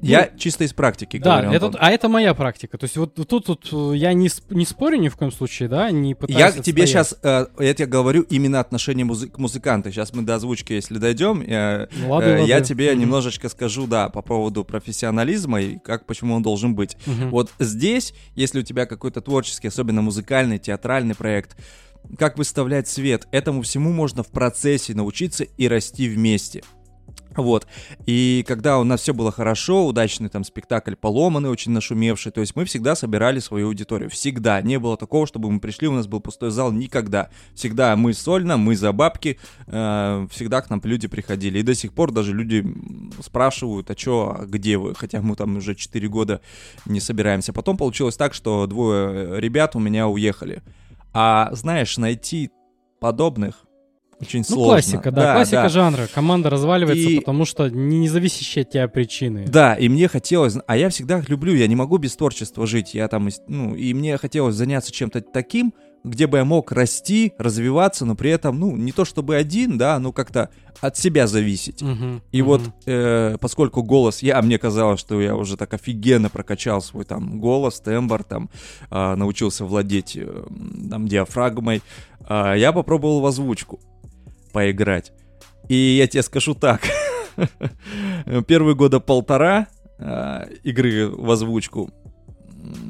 Я 0.02 0.28
чисто 0.36 0.64
из 0.64 0.74
практики 0.74 1.16
Да, 1.16 1.40
говорю, 1.40 1.54
Антон. 1.64 1.76
а 1.80 1.90
это 1.90 2.10
моя 2.10 2.34
практика. 2.34 2.76
То 2.76 2.84
есть 2.84 2.98
вот 2.98 3.14
тут, 3.14 3.46
тут 3.46 3.68
э, 3.72 3.96
я 3.96 4.12
не, 4.12 4.28
не 4.50 4.66
спорю 4.66 4.98
ни 4.98 5.08
в 5.08 5.16
коем 5.16 5.32
случае, 5.32 5.70
да, 5.70 5.90
не 5.90 6.14
пытаюсь 6.14 6.38
Я 6.38 6.50
к 6.52 6.62
тебе 6.62 6.82
отстоять. 6.82 7.08
сейчас, 7.08 7.48
я 7.58 7.74
тебе 7.74 7.86
говорю 7.86 8.20
именно 8.22 8.60
отношение 8.60 9.06
музы- 9.06 9.30
к 9.30 9.38
музыканту. 9.38 9.90
Сейчас 9.90 10.12
мы 10.12 10.22
до 10.22 10.34
озвучки, 10.34 10.74
если 10.74 10.98
дойдем, 10.98 11.40
э, 11.40 11.86
Ну, 11.96 12.10
ладно, 12.10 12.26
э, 12.28 12.44
я 12.44 12.60
тебе 12.60 12.90
Мгм. 12.92 13.00
немножечко 13.00 13.48
скажу, 13.48 13.86
да, 13.86 14.10
по 14.10 14.20
поводу 14.20 14.62
профессионализма 14.64 15.62
и 15.62 15.78
как, 15.78 16.04
почему 16.04 16.34
он 16.34 16.42
должен 16.42 16.74
быть. 16.74 16.98
Мгм. 17.06 17.30
Вот 17.30 17.52
здесь, 17.58 18.12
если 18.34 18.60
у 18.60 18.62
тебя 18.62 18.84
какой-то 18.84 19.22
творческий, 19.22 19.68
особенно 19.68 20.02
музыкальный, 20.02 20.58
театральный 20.58 21.14
проект, 21.14 21.56
как 22.18 22.38
выставлять 22.38 22.88
свет, 22.88 23.26
этому 23.30 23.62
всему 23.62 23.92
можно 23.92 24.22
в 24.22 24.28
процессе 24.28 24.94
научиться 24.94 25.44
и 25.44 25.68
расти 25.68 26.08
вместе. 26.08 26.62
Вот. 27.36 27.66
И 28.06 28.44
когда 28.46 28.78
у 28.78 28.84
нас 28.84 29.00
все 29.00 29.12
было 29.12 29.32
хорошо, 29.32 29.86
удачный 29.86 30.28
там 30.28 30.44
спектакль 30.44 30.94
поломанный, 30.94 31.50
очень 31.50 31.72
нашумевший, 31.72 32.32
то 32.32 32.40
есть 32.40 32.54
мы 32.54 32.64
всегда 32.64 32.94
собирали 32.94 33.40
свою 33.40 33.68
аудиторию. 33.68 34.10
Всегда. 34.10 34.60
Не 34.62 34.78
было 34.78 34.96
такого, 34.96 35.26
чтобы 35.26 35.50
мы 35.50 35.60
пришли, 35.60 35.88
у 35.88 35.92
нас 35.92 36.06
был 36.06 36.20
пустой 36.20 36.50
зал. 36.50 36.72
Никогда. 36.72 37.30
Всегда 37.54 37.96
мы 37.96 38.14
сольно, 38.14 38.56
мы 38.56 38.76
за 38.76 38.92
бабки. 38.92 39.38
э, 39.66 40.26
всегда 40.30 40.60
к 40.60 40.70
нам 40.70 40.80
люди 40.84 41.08
приходили. 41.08 41.58
И 41.58 41.62
до 41.62 41.74
сих 41.74 41.92
пор 41.92 42.12
даже 42.12 42.32
люди 42.32 42.64
спрашивают, 43.20 43.90
а 43.90 43.94
чё, 43.94 44.36
а 44.38 44.46
где 44.46 44.76
вы? 44.78 44.94
Хотя 44.94 45.20
мы 45.20 45.34
там 45.36 45.56
уже 45.56 45.74
4 45.74 46.08
года 46.08 46.40
не 46.86 47.00
собираемся. 47.00 47.52
Потом 47.52 47.76
получилось 47.76 48.16
так, 48.16 48.34
что 48.34 48.66
двое 48.66 49.40
ребят 49.40 49.74
у 49.74 49.80
меня 49.80 50.06
уехали. 50.06 50.62
А 51.14 51.50
знаешь, 51.52 51.96
найти 51.96 52.50
подобных 53.00 53.64
очень 54.20 54.40
Ну, 54.40 54.44
сложно. 54.44 54.64
классика, 54.72 55.10
да, 55.10 55.34
классика 55.34 55.62
да. 55.62 55.68
жанра. 55.68 56.06
Команда 56.14 56.48
разваливается, 56.50 57.08
И- 57.08 57.18
потому 57.18 57.44
что 57.44 57.68
не, 57.68 57.98
не 58.00 58.08
зависящие 58.08 58.62
от 58.62 58.70
тебя 58.70 58.88
причины. 58.88 59.44
Да, 59.46 59.74
и 59.74 59.88
мне 59.88 60.08
хотелось, 60.08 60.56
а 60.66 60.76
я 60.76 60.88
всегда 60.88 61.22
люблю, 61.28 61.54
я 61.54 61.66
не 61.66 61.76
могу 61.76 61.98
без 61.98 62.16
творчества 62.16 62.66
жить, 62.66 62.94
я 62.94 63.08
там, 63.08 63.28
ну, 63.48 63.74
и 63.74 63.92
мне 63.92 64.16
хотелось 64.16 64.54
заняться 64.54 64.92
чем-то 64.92 65.20
таким, 65.20 65.72
где 66.04 66.26
бы 66.26 66.38
я 66.38 66.44
мог 66.44 66.70
расти, 66.70 67.32
развиваться, 67.38 68.04
но 68.04 68.14
при 68.14 68.30
этом, 68.30 68.60
ну, 68.60 68.76
не 68.76 68.92
то 68.92 69.04
чтобы 69.06 69.36
один, 69.36 69.78
да, 69.78 69.98
но 69.98 70.12
как-то 70.12 70.50
от 70.80 70.98
себя 70.98 71.26
зависеть. 71.26 71.80
Мгм, 71.82 72.22
И 72.30 72.42
мгм. 72.42 72.48
вот, 72.48 72.62
э, 72.84 73.36
поскольку 73.40 73.82
голос, 73.82 74.22
я, 74.22 74.40
мне 74.42 74.58
казалось, 74.58 75.00
что 75.00 75.20
я 75.20 75.34
уже 75.34 75.56
так 75.56 75.72
офигенно 75.72 76.28
прокачал 76.28 76.82
свой 76.82 77.04
там 77.04 77.40
голос, 77.40 77.80
тембр, 77.80 78.22
там, 78.22 78.50
а, 78.90 79.16
научился 79.16 79.64
владеть 79.64 80.16
э, 80.16 80.44
там 80.90 81.08
диафрагмой, 81.08 81.82
а, 82.28 82.54
я 82.54 82.72
попробовал 82.72 83.20
в 83.20 83.26
озвучку 83.26 83.80
поиграть. 84.52 85.12
И 85.68 85.74
я 85.74 86.06
тебе 86.06 86.22
скажу 86.22 86.54
так, 86.54 86.82
первые 88.46 88.74
года 88.76 89.00
полтора 89.00 89.68
а, 89.98 90.46
игры 90.62 91.08
в 91.08 91.30
озвучку, 91.30 91.90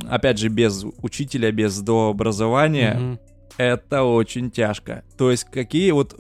опять 0.09 0.39
же, 0.39 0.49
без 0.49 0.85
учителя, 1.03 1.51
без 1.53 1.79
дообразования, 1.81 2.95
Мгм. 2.95 3.19
это 3.57 4.03
очень 4.03 4.51
тяжко. 4.51 5.05
То 5.17 5.31
есть 5.31 5.45
какие 5.45 5.93
вот... 5.93 6.17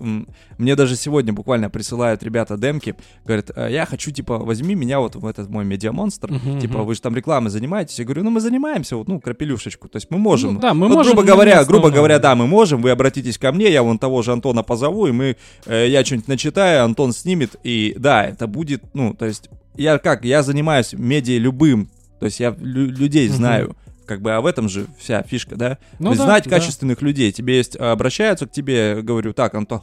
Мне 0.56 0.76
даже 0.76 0.94
сегодня 0.94 1.32
буквально 1.32 1.68
присылают 1.68 2.22
ребята 2.22 2.56
демки, 2.56 2.94
говорят, 3.24 3.50
«А, 3.56 3.68
я 3.68 3.86
хочу, 3.86 4.12
типа, 4.12 4.38
возьми 4.38 4.76
меня 4.76 5.00
вот 5.00 5.16
в 5.16 5.26
этот 5.26 5.50
мой 5.50 5.64
медиамонстр, 5.64 6.30
uh-huh, 6.30 6.60
типа, 6.60 6.84
вы 6.84 6.94
же 6.94 7.00
там 7.00 7.16
рекламой 7.16 7.50
занимаетесь. 7.50 7.98
Я 7.98 8.04
говорю, 8.04 8.22
ну 8.22 8.30
мы 8.30 8.40
занимаемся, 8.40 8.96
вот, 8.96 9.08
ну, 9.08 9.18
крапелюшечку, 9.20 9.88
то 9.88 9.96
есть 9.96 10.10
мы 10.10 10.18
можем. 10.18 10.54
Ну, 10.54 10.60
да, 10.60 10.74
мы 10.74 10.86
вот, 10.86 10.94
можем. 10.94 11.12
Грубо 11.14 11.26
говоря, 11.26 11.64
грубо 11.64 11.90
говоря, 11.90 12.20
да, 12.20 12.36
мы 12.36 12.46
можем, 12.46 12.82
вы 12.82 12.90
обратитесь 12.90 13.36
ко 13.36 13.50
мне, 13.50 13.70
я 13.72 13.82
вон 13.82 13.98
того 13.98 14.22
же 14.22 14.30
Антона 14.32 14.62
позову, 14.62 15.08
и 15.08 15.12
мы, 15.12 15.36
э, 15.66 15.88
я 15.88 16.04
что-нибудь 16.04 16.28
начитаю, 16.28 16.84
Антон 16.84 17.12
снимет, 17.12 17.56
и 17.64 17.96
да, 17.98 18.24
это 18.24 18.46
будет, 18.46 18.84
ну, 18.94 19.12
то 19.12 19.26
есть 19.26 19.50
я 19.76 19.98
как, 19.98 20.24
я 20.24 20.44
занимаюсь 20.44 20.92
медиа 20.92 21.38
любым, 21.38 21.88
то 22.24 22.28
есть 22.28 22.40
я 22.40 22.56
лю- 22.58 22.86
людей 22.86 23.28
uh-huh. 23.28 23.32
знаю, 23.32 23.76
как 24.06 24.22
бы, 24.22 24.32
а 24.32 24.40
в 24.40 24.46
этом 24.46 24.66
же 24.70 24.86
вся 24.98 25.22
фишка, 25.24 25.56
да? 25.56 25.76
Ну, 25.98 26.14
да, 26.14 26.24
знать 26.24 26.44
да. 26.44 26.50
качественных 26.56 27.02
людей. 27.02 27.30
Тебе 27.32 27.58
есть, 27.58 27.76
обращаются 27.76 28.46
к 28.46 28.50
тебе, 28.50 29.02
говорю, 29.02 29.34
так, 29.34 29.54
Антон, 29.54 29.82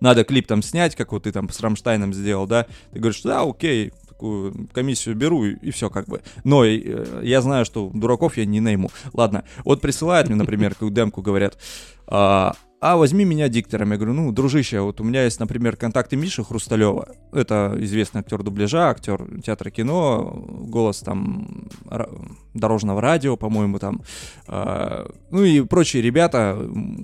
надо 0.00 0.24
клип 0.24 0.46
там 0.46 0.62
снять, 0.62 0.96
как 0.96 1.12
вот 1.12 1.24
ты 1.24 1.30
там 1.30 1.50
с 1.50 1.60
Рамштайном 1.60 2.14
сделал, 2.14 2.46
да? 2.46 2.64
Ты 2.94 3.00
говоришь, 3.00 3.20
да, 3.20 3.42
окей, 3.42 3.92
такую 4.08 4.66
комиссию 4.72 5.14
беру 5.14 5.44
и, 5.44 5.56
и 5.56 5.70
все 5.70 5.90
как 5.90 6.06
бы. 6.06 6.22
Но 6.42 6.64
э, 6.64 7.20
я 7.22 7.42
знаю, 7.42 7.66
что 7.66 7.90
дураков 7.92 8.38
я 8.38 8.46
не 8.46 8.60
найму. 8.60 8.90
Ладно, 9.12 9.44
вот 9.64 9.82
присылают 9.82 10.28
мне, 10.28 10.38
например, 10.38 10.70
какую 10.72 10.90
демку, 10.90 11.20
говорят, 11.20 11.58
а, 12.06 12.54
а 12.80 12.96
возьми 12.96 13.24
меня 13.24 13.48
диктором. 13.48 13.90
Я 13.90 13.96
говорю, 13.96 14.14
ну, 14.14 14.32
дружище, 14.32 14.80
вот 14.80 15.00
у 15.00 15.04
меня 15.04 15.24
есть, 15.24 15.40
например, 15.40 15.76
контакты 15.76 16.16
Миши 16.16 16.44
Хрусталева. 16.44 17.08
Это 17.32 17.76
известный 17.78 18.20
актер 18.20 18.42
дубляжа, 18.42 18.90
актер 18.90 19.40
театра 19.42 19.70
кино, 19.70 20.44
голос 20.46 21.00
там 21.00 21.68
дорожного 22.54 23.00
радио, 23.00 23.36
по-моему, 23.36 23.78
там. 23.78 24.02
Э, 24.46 25.06
ну 25.30 25.42
и 25.42 25.62
прочие 25.62 26.02
ребята, 26.02 26.58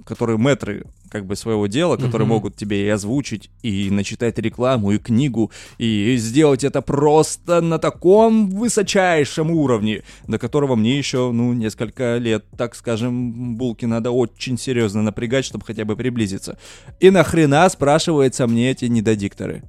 которые 0.07 0.38
метры 0.38 0.87
как 1.14 1.26
бы 1.26 1.37
своего 1.37 1.68
дела, 1.68 1.97
которые 1.97 2.26
mm-hmm. 2.26 2.28
могут 2.28 2.56
тебе 2.56 2.87
и 2.87 2.88
озвучить, 2.88 3.49
и 3.62 3.88
начитать 3.88 4.37
рекламу, 4.40 4.90
и 4.90 4.99
книгу, 4.99 5.52
и 5.78 6.16
сделать 6.16 6.64
это 6.64 6.83
просто 6.83 7.61
на 7.61 7.78
таком 7.78 8.50
высочайшем 8.50 9.52
уровне, 9.52 10.02
до 10.26 10.40
которого 10.40 10.75
мне 10.75 10.99
еще, 10.99 11.30
ну, 11.30 11.52
несколько 11.52 12.16
лет, 12.16 12.44
так 12.59 12.75
скажем, 12.75 13.54
булки 13.54 13.85
надо 13.85 14.11
очень 14.11 14.59
серьезно 14.59 15.02
напрягать, 15.02 15.44
чтобы 15.44 15.64
хотя 15.64 15.85
бы 15.85 15.94
приблизиться. 15.94 16.59
И 16.99 17.11
нахрена, 17.11 17.68
спрашивается 17.68 18.49
мне 18.49 18.73
эти 18.73 18.87
недодикторы? 18.87 19.62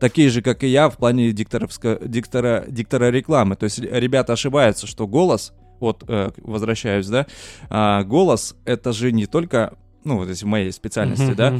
такие 0.00 0.30
же, 0.30 0.42
как 0.42 0.64
и 0.64 0.66
я, 0.66 0.88
в 0.88 0.96
плане 0.96 1.30
дикторовска, 1.30 2.00
диктора, 2.04 2.64
диктора 2.66 3.10
рекламы. 3.10 3.54
То 3.54 3.64
есть 3.64 3.78
ребята 3.78 4.32
ошибаются, 4.32 4.86
что 4.86 5.06
голос, 5.06 5.52
вот 5.78 6.04
э, 6.08 6.30
возвращаюсь, 6.38 7.06
да, 7.06 7.26
а, 7.68 8.02
голос 8.04 8.56
это 8.64 8.92
же 8.92 9.12
не 9.12 9.26
только, 9.26 9.74
ну, 10.04 10.16
вот 10.16 10.28
если 10.28 10.44
в 10.44 10.48
моей 10.48 10.72
специальности, 10.72 11.34
да, 11.34 11.58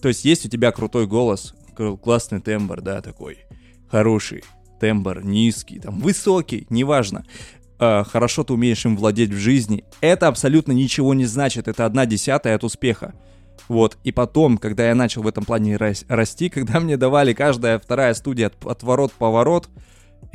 то 0.00 0.08
есть 0.08 0.24
есть 0.24 0.46
у 0.46 0.48
тебя 0.48 0.72
крутой 0.72 1.06
голос, 1.06 1.54
классный 2.02 2.40
тембр, 2.40 2.80
да, 2.80 3.00
такой, 3.00 3.38
хороший 3.90 4.44
тембр, 4.80 5.24
низкий, 5.24 5.78
там, 5.78 6.00
высокий, 6.00 6.66
неважно. 6.70 7.24
Э, 7.78 8.04
хорошо 8.04 8.44
ты 8.44 8.52
умеешь 8.52 8.84
им 8.84 8.96
владеть 8.96 9.30
в 9.30 9.38
жизни, 9.38 9.84
это 10.00 10.28
абсолютно 10.28 10.72
ничего 10.72 11.14
не 11.14 11.26
значит, 11.26 11.68
это 11.68 11.84
одна 11.84 12.06
десятая 12.06 12.54
от 12.54 12.64
успеха. 12.64 13.14
Вот, 13.68 13.98
и 14.04 14.12
потом, 14.12 14.58
когда 14.58 14.88
я 14.88 14.94
начал 14.94 15.22
в 15.22 15.26
этом 15.26 15.44
плане 15.44 15.76
расти, 15.76 16.48
когда 16.50 16.80
мне 16.80 16.96
давали 16.96 17.32
каждая 17.32 17.78
вторая 17.78 18.14
студия 18.14 18.46
от, 18.46 18.64
от 18.64 18.82
ворот 18.82 19.12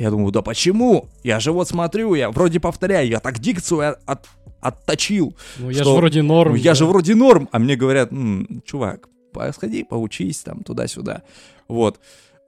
я 0.02 0.10
думаю, 0.10 0.32
да 0.32 0.42
почему? 0.42 1.08
Я 1.22 1.38
же 1.38 1.52
вот 1.52 1.68
смотрю, 1.68 2.14
я 2.14 2.30
вроде 2.30 2.58
повторяю, 2.58 3.08
я 3.08 3.20
так 3.20 3.38
дикцию 3.38 3.96
от, 4.04 4.26
отточил. 4.60 5.36
Ну 5.58 5.70
я 5.70 5.84
же 5.84 5.90
вроде 5.90 6.22
норм. 6.22 6.52
Ну, 6.52 6.56
я 6.56 6.74
же 6.74 6.86
вроде 6.86 7.14
норм, 7.14 7.48
а 7.52 7.60
мне 7.60 7.76
говорят, 7.76 8.10
м-м, 8.10 8.62
чувак, 8.64 9.08
сходи, 9.52 9.84
поучись 9.84 10.40
там 10.40 10.64
туда-сюда. 10.64 11.22
Вот. 11.68 12.00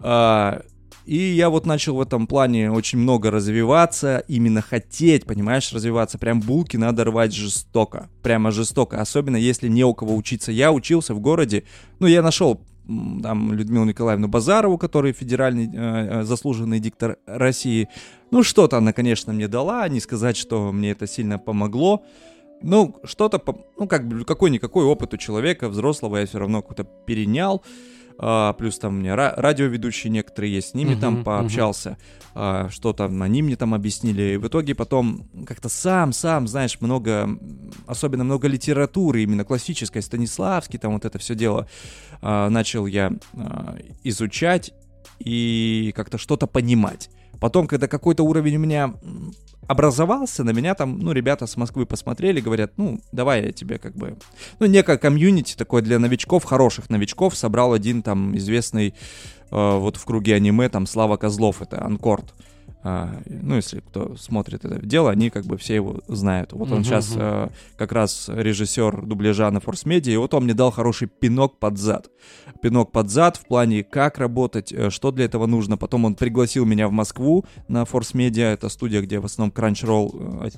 А, 0.03 0.63
и 1.07 1.17
я 1.17 1.49
вот 1.49 1.65
начал 1.65 1.95
в 1.95 2.01
этом 2.01 2.27
плане 2.27 2.73
очень 2.73 2.99
много 2.99 3.31
развиваться, 3.31 4.25
именно 4.27 4.61
хотеть, 4.61 5.25
понимаешь, 5.25 5.73
развиваться. 5.73 6.19
Прям 6.19 6.41
булки 6.41 6.77
надо 6.77 7.05
рвать 7.05 7.33
жестоко, 7.33 8.09
прямо 8.23 8.51
жестоко, 8.51 9.01
особенно 9.01 9.37
если 9.37 9.69
не 9.69 9.85
у 9.85 9.95
кого 9.95 10.17
учиться. 10.17 10.51
Я 10.51 10.73
учился 10.73 11.15
в 11.15 11.21
городе, 11.21 11.63
ну, 12.01 12.09
я 12.09 12.21
нашел 12.21 12.61
там 13.23 13.53
Людмилу 13.53 13.85
Николаевну 13.85 14.29
Базарову, 14.29 14.79
который 14.79 15.13
федеральный 15.13 15.67
э, 15.67 15.71
э, 15.75 16.23
заслуженный 16.25 16.81
диктор 16.81 17.19
России. 17.27 17.89
Ну, 18.31 18.43
что-то 18.43 18.79
она, 18.79 18.93
конечно, 18.93 19.33
мне 19.33 19.49
дала, 19.49 19.89
не 19.89 20.01
сказать, 20.01 20.37
что 20.37 20.73
мне 20.73 20.91
это 20.91 21.07
сильно 21.07 21.39
помогло. 21.39 22.03
Ну, 22.63 22.97
что-то, 23.05 23.43
ну, 23.79 23.87
как 23.87 24.07
бы, 24.07 24.25
какой-никакой 24.25 24.85
опыт 24.85 25.15
у 25.15 25.17
человека 25.17 25.69
взрослого 25.69 26.19
я 26.19 26.27
все 26.27 26.39
равно 26.39 26.63
какой-то 26.63 26.85
перенял 26.85 27.63
а, 28.19 28.53
плюс 28.53 28.79
там 28.79 28.95
у 28.95 28.99
меня 28.99 29.17
радиоведущие 29.17 30.11
некоторые 30.11 30.55
есть, 30.55 30.71
с 30.71 30.75
ними 30.75 30.93
uh-huh, 30.93 31.01
там 31.01 31.25
пообщался, 31.25 31.91
uh-huh. 31.91 32.31
а, 32.35 32.69
что 32.71 32.93
там 32.93 33.23
они 33.23 33.43
мне 33.43 33.57
там 33.57 33.75
объяснили, 33.75 34.35
и 34.35 34.37
в 34.37 34.47
итоге 34.47 34.75
потом 34.75 35.29
как-то 35.47 35.69
сам, 35.69 36.13
сам, 36.13 36.47
знаешь, 36.47 36.81
много, 36.81 37.29
особенно 37.87 38.25
много 38.25 38.49
литературы, 38.49 39.23
именно 39.23 39.45
классической, 39.45 40.03
Станиславский, 40.03 40.79
там 40.79 40.93
вот 40.93 41.05
это 41.05 41.19
все 41.19 41.35
дело, 41.35 41.69
а, 42.23 42.49
начал 42.51 42.87
я 42.87 43.13
а, 43.35 43.77
изучать 44.05 44.73
и 45.19 45.93
как-то 45.97 46.19
что-то 46.19 46.47
понимать. 46.47 47.11
Потом, 47.41 47.67
когда 47.67 47.89
какой-то 47.89 48.23
уровень 48.23 48.57
у 48.57 48.61
меня 48.61 48.95
образовался, 49.67 50.45
на 50.45 50.51
меня 50.51 50.75
там, 50.75 50.99
ну, 50.99 51.13
ребята 51.13 51.47
с 51.47 51.57
Москвы 51.57 51.87
посмотрели, 51.87 52.41
говорят, 52.41 52.73
ну, 52.77 53.01
давай 53.13 53.47
я 53.47 53.53
тебе 53.53 53.79
как 53.79 53.95
бы... 53.95 54.17
Ну, 54.59 54.67
некое 54.67 54.99
комьюнити 54.99 55.55
такое 55.57 55.83
для 55.83 55.99
новичков, 55.99 56.45
хороших 56.45 56.91
новичков, 56.91 57.37
собрал 57.37 57.73
один 57.73 58.03
там 58.03 58.37
известный 58.37 58.95
э, 59.51 59.79
вот 59.79 59.97
в 59.97 60.05
круге 60.05 60.35
аниме, 60.35 60.69
там, 60.69 60.87
Слава 60.87 61.17
Козлов, 61.17 61.63
это 61.63 61.85
Анкорд. 61.85 62.35
А, 62.87 63.23
ну, 63.25 63.57
если 63.57 63.81
кто 63.81 64.15
смотрит 64.17 64.67
это 64.67 64.85
дело, 64.85 65.11
они 65.11 65.31
как 65.31 65.47
бы 65.47 65.57
все 65.57 65.75
его 65.75 66.03
знают. 66.07 66.53
Вот 66.53 66.71
он 66.71 66.85
сейчас 66.85 67.17
uh-huh. 67.17 67.51
как 67.79 67.93
раз 67.93 68.29
режиссер 68.29 69.07
дубляжа 69.07 69.51
на 69.51 69.57
Force 69.57 69.87
Media, 69.87 70.13
и 70.13 70.17
вот 70.19 70.35
он 70.35 70.45
мне 70.45 70.53
дал 70.53 70.71
хороший 70.71 71.09
пинок 71.09 71.59
под 71.59 71.79
зад. 71.79 72.11
Пинок 72.61 72.93
под 72.93 73.09
зад 73.09 73.39
в 73.39 73.47
плане, 73.47 73.85
как 73.85 74.19
работать, 74.19 74.71
э, 74.71 74.91
что 74.91 75.13
для 75.13 75.25
этого 75.25 75.47
нужно. 75.47 75.79
Потом 75.79 76.05
он 76.05 76.15
пригласил 76.15 76.67
меня 76.67 76.87
в 76.89 76.93
Москву 76.93 77.47
на 77.69 77.85
Force 77.85 78.15
Media, 78.15 78.53
это 78.53 78.69
студия, 78.69 79.01
где 79.01 79.19
в 79.19 79.25
основном 79.25 79.55
Crunchyroll 79.57 80.47
э, 80.47 80.51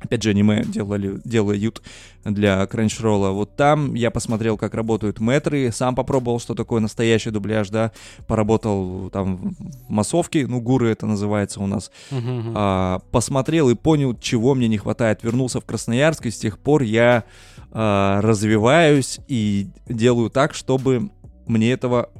Опять 0.00 0.22
же, 0.22 0.30
аниме 0.30 0.64
делали, 0.64 1.20
делают 1.24 1.82
для 2.24 2.62
Crunchyroll. 2.64 3.32
Вот 3.32 3.56
там 3.56 3.94
я 3.94 4.10
посмотрел, 4.10 4.56
как 4.56 4.74
работают 4.74 5.20
метры, 5.20 5.70
сам 5.72 5.94
попробовал, 5.94 6.40
что 6.40 6.54
такое 6.54 6.80
настоящий 6.80 7.30
дубляж, 7.30 7.70
да, 7.70 7.92
поработал 8.26 9.10
там 9.10 9.54
в 9.88 9.90
массовке, 9.90 10.46
ну, 10.46 10.60
гуры 10.60 10.90
это 10.90 11.06
называется 11.06 11.60
у 11.60 11.66
нас. 11.66 11.90
Uh-huh. 12.10 12.52
А, 12.54 13.00
посмотрел 13.10 13.68
и 13.70 13.74
понял, 13.74 14.16
чего 14.18 14.54
мне 14.54 14.68
не 14.68 14.78
хватает. 14.78 15.22
Вернулся 15.22 15.60
в 15.60 15.64
Красноярск, 15.64 16.26
и 16.26 16.30
с 16.30 16.38
тех 16.38 16.58
пор 16.58 16.82
я 16.82 17.24
а, 17.72 18.20
развиваюсь 18.20 19.20
и 19.28 19.68
делаю 19.88 20.30
так, 20.30 20.54
чтобы 20.54 21.10
мне 21.46 21.72
этого, 21.72 22.10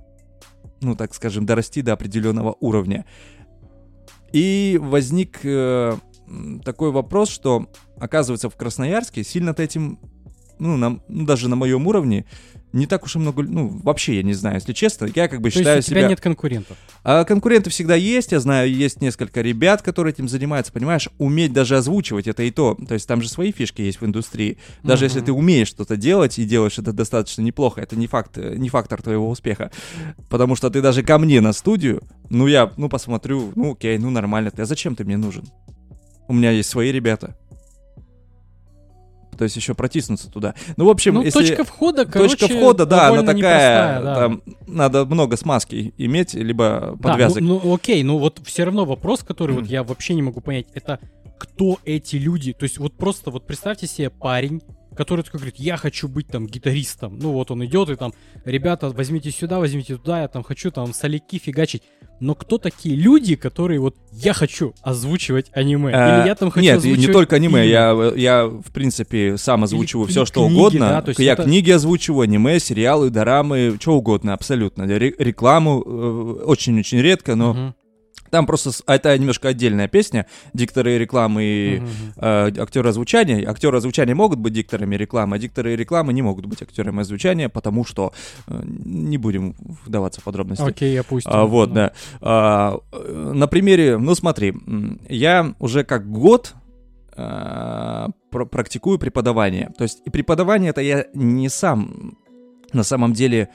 ну, 0.80 0.96
так 0.96 1.14
скажем, 1.14 1.46
дорасти 1.46 1.82
до 1.82 1.92
определенного 1.92 2.56
уровня. 2.60 3.04
И 4.32 4.78
возник 4.80 5.40
э, 5.42 5.96
такой 6.64 6.90
вопрос, 6.90 7.28
что, 7.28 7.70
оказывается, 7.98 8.50
в 8.50 8.56
Красноярске 8.56 9.24
сильно-то 9.24 9.62
этим, 9.62 9.98
ну, 10.58 10.76
на, 10.76 11.00
ну, 11.08 11.26
даже 11.26 11.48
на 11.48 11.56
моем 11.56 11.86
уровне, 11.86 12.26
не 12.72 12.86
так 12.86 13.04
уж 13.04 13.16
и 13.16 13.18
много, 13.18 13.42
ну, 13.42 13.68
вообще, 13.82 14.16
я 14.16 14.22
не 14.22 14.34
знаю, 14.34 14.56
если 14.56 14.72
честно, 14.72 15.08
я 15.14 15.28
как 15.28 15.40
бы 15.40 15.50
То 15.50 15.58
считаю 15.58 15.76
есть 15.76 15.88
у 15.88 15.90
тебя 15.90 16.00
себя... 16.02 16.08
нет 16.10 16.20
конкурентов? 16.20 16.76
А 17.02 17.24
конкуренты 17.24 17.70
всегда 17.70 17.94
есть, 17.94 18.32
я 18.32 18.40
знаю, 18.40 18.70
есть 18.70 19.00
несколько 19.00 19.40
ребят, 19.40 19.82
которые 19.82 20.12
этим 20.12 20.28
занимаются, 20.28 20.72
понимаешь, 20.72 21.08
уметь 21.18 21.52
даже 21.52 21.76
озвучивать 21.76 22.28
это 22.28 22.42
и 22.42 22.50
то, 22.50 22.76
то 22.86 22.94
есть 22.94 23.08
там 23.08 23.22
же 23.22 23.28
свои 23.28 23.52
фишки 23.52 23.82
есть 23.82 24.00
в 24.00 24.06
индустрии, 24.06 24.58
даже 24.82 25.04
uh-huh. 25.04 25.08
если 25.08 25.20
ты 25.22 25.32
умеешь 25.32 25.68
что-то 25.68 25.96
делать 25.96 26.38
и 26.38 26.44
делаешь 26.44 26.78
это 26.78 26.92
достаточно 26.92 27.42
неплохо, 27.42 27.80
это 27.80 27.96
не 27.96 28.06
факт, 28.06 28.36
не 28.36 28.68
фактор 28.68 29.00
твоего 29.02 29.30
успеха, 29.30 29.70
потому 30.28 30.54
что 30.54 30.68
ты 30.70 30.82
даже 30.82 31.02
ко 31.02 31.18
мне 31.18 31.40
на 31.40 31.52
студию, 31.52 32.02
ну, 32.28 32.46
я, 32.46 32.70
ну, 32.76 32.88
посмотрю, 32.88 33.52
ну, 33.56 33.72
окей, 33.72 33.96
ну, 33.98 34.10
нормально, 34.10 34.50
ты, 34.50 34.62
а 34.62 34.66
зачем 34.66 34.94
ты 34.94 35.04
мне 35.04 35.16
нужен? 35.16 35.44
У 36.28 36.32
меня 36.32 36.50
есть 36.50 36.68
свои 36.68 36.92
ребята. 36.92 37.36
То 39.36 39.44
есть 39.44 39.54
еще 39.56 39.74
протиснуться 39.74 40.30
туда. 40.30 40.54
Ну, 40.76 40.86
в 40.86 40.88
общем, 40.88 41.14
ну, 41.14 41.22
если... 41.22 41.38
точка 41.38 41.64
входа, 41.64 42.04
короче, 42.04 42.36
Точка 42.36 42.56
входа, 42.56 42.86
да, 42.86 43.08
она 43.08 43.22
такая, 43.22 44.02
да. 44.02 44.14
там 44.14 44.42
надо 44.66 45.04
много 45.06 45.36
смазки 45.36 45.94
иметь, 45.96 46.34
либо 46.34 46.98
подвязок. 47.00 47.40
Да, 47.40 47.46
ну, 47.46 47.60
ну, 47.62 47.74
окей, 47.74 48.02
ну 48.02 48.18
вот 48.18 48.40
все 48.44 48.64
равно 48.64 48.84
вопрос, 48.84 49.20
который 49.20 49.54
вот 49.54 49.66
я 49.66 49.84
вообще 49.84 50.14
не 50.14 50.22
могу 50.22 50.40
понять, 50.40 50.66
это 50.74 50.98
кто 51.38 51.78
эти 51.84 52.16
люди? 52.16 52.52
То 52.52 52.64
есть 52.64 52.78
вот 52.78 52.96
просто 52.96 53.30
вот 53.30 53.46
представьте 53.46 53.86
себе 53.86 54.10
парень, 54.10 54.60
который 54.96 55.22
такой 55.22 55.38
говорит, 55.38 55.60
я 55.60 55.76
хочу 55.76 56.08
быть 56.08 56.26
там 56.26 56.48
гитаристом. 56.48 57.16
Ну 57.18 57.30
вот 57.30 57.52
он 57.52 57.64
идет 57.64 57.90
и 57.90 57.94
там, 57.94 58.12
ребята, 58.44 58.90
возьмите 58.90 59.30
сюда, 59.30 59.60
возьмите 59.60 59.96
туда, 59.96 60.22
я 60.22 60.28
там 60.28 60.42
хочу 60.42 60.72
там 60.72 60.92
соляки 60.92 61.38
фигачить. 61.38 61.84
Но 62.20 62.34
кто 62.34 62.58
такие 62.58 62.96
люди, 62.96 63.36
которые 63.36 63.80
вот 63.80 63.94
я 64.12 64.32
хочу 64.32 64.74
озвучивать 64.82 65.46
аниме? 65.52 65.90
Или 65.90 66.26
я 66.26 66.34
там 66.34 66.50
хочу 66.50 66.62
Нет, 66.64 66.78
озвучивать 66.78 67.06
не 67.06 67.12
только 67.12 67.36
аниме, 67.36 67.66
я, 67.66 68.12
я, 68.16 68.46
в 68.46 68.72
принципе, 68.72 69.36
сам 69.36 69.64
озвучиваю 69.64 70.06
Или 70.06 70.12
все, 70.12 70.24
что 70.24 70.44
книги, 70.46 70.58
угодно. 70.58 71.02
да, 71.06 71.12
я 71.22 71.32
это- 71.34 71.44
книги 71.44 71.70
озвучиваю, 71.70 72.22
аниме, 72.22 72.58
сериалы, 72.60 73.10
дорамы, 73.10 73.76
что 73.80 73.94
угодно, 73.94 74.34
абсолютно. 74.34 74.84
Ре- 74.86 75.14
рекламу 75.18 75.82
э, 75.86 76.42
очень-очень 76.44 77.00
редко, 77.00 77.34
но 77.36 77.52
Мгм, 77.54 77.74
там 78.30 78.46
просто 78.46 78.70
а 78.86 78.94
это 78.96 79.16
немножко 79.18 79.48
отдельная 79.48 79.88
песня. 79.88 80.26
Дикторы 80.54 80.98
рекламы 80.98 81.44
и 81.44 81.80
мгм. 81.80 81.88
э, 82.16 82.52
актеры 82.60 82.88
озвучания. 82.90 83.48
Актеры 83.48 83.76
озвучания 83.78 84.14
могут 84.14 84.38
быть 84.38 84.52
дикторами 84.52 84.96
рекламы, 84.96 85.36
а 85.36 85.38
дикторы 85.38 85.76
рекламы 85.76 86.12
не 86.12 86.22
могут 86.22 86.46
быть 86.46 86.62
актерами 86.62 87.00
озвучания, 87.00 87.48
потому 87.48 87.84
что 87.84 88.12
э, 88.46 88.62
не 88.64 89.18
будем 89.18 89.54
вдаваться 89.84 90.20
в 90.20 90.24
подробности. 90.24 90.62
Окей, 90.64 90.98
опустим. 91.00 91.30
А, 91.32 91.44
вот, 91.44 91.68
Ну. 91.70 91.74
да. 91.74 91.92
А, 92.20 92.78
на 92.92 93.46
примере, 93.48 93.98
ну 93.98 94.14
смотри, 94.14 94.54
я 95.08 95.54
уже 95.58 95.84
как 95.84 96.10
год 96.10 96.54
а, 97.16 98.10
пр- 98.30 98.46
практикую 98.46 98.98
преподавание. 98.98 99.72
То 99.76 99.82
есть 99.82 100.00
и 100.04 100.10
преподавание 100.10 100.70
это 100.70 100.80
я 100.80 101.06
не 101.14 101.48
сам 101.48 102.16
на 102.72 102.84
самом 102.84 103.12
деле 103.12 103.48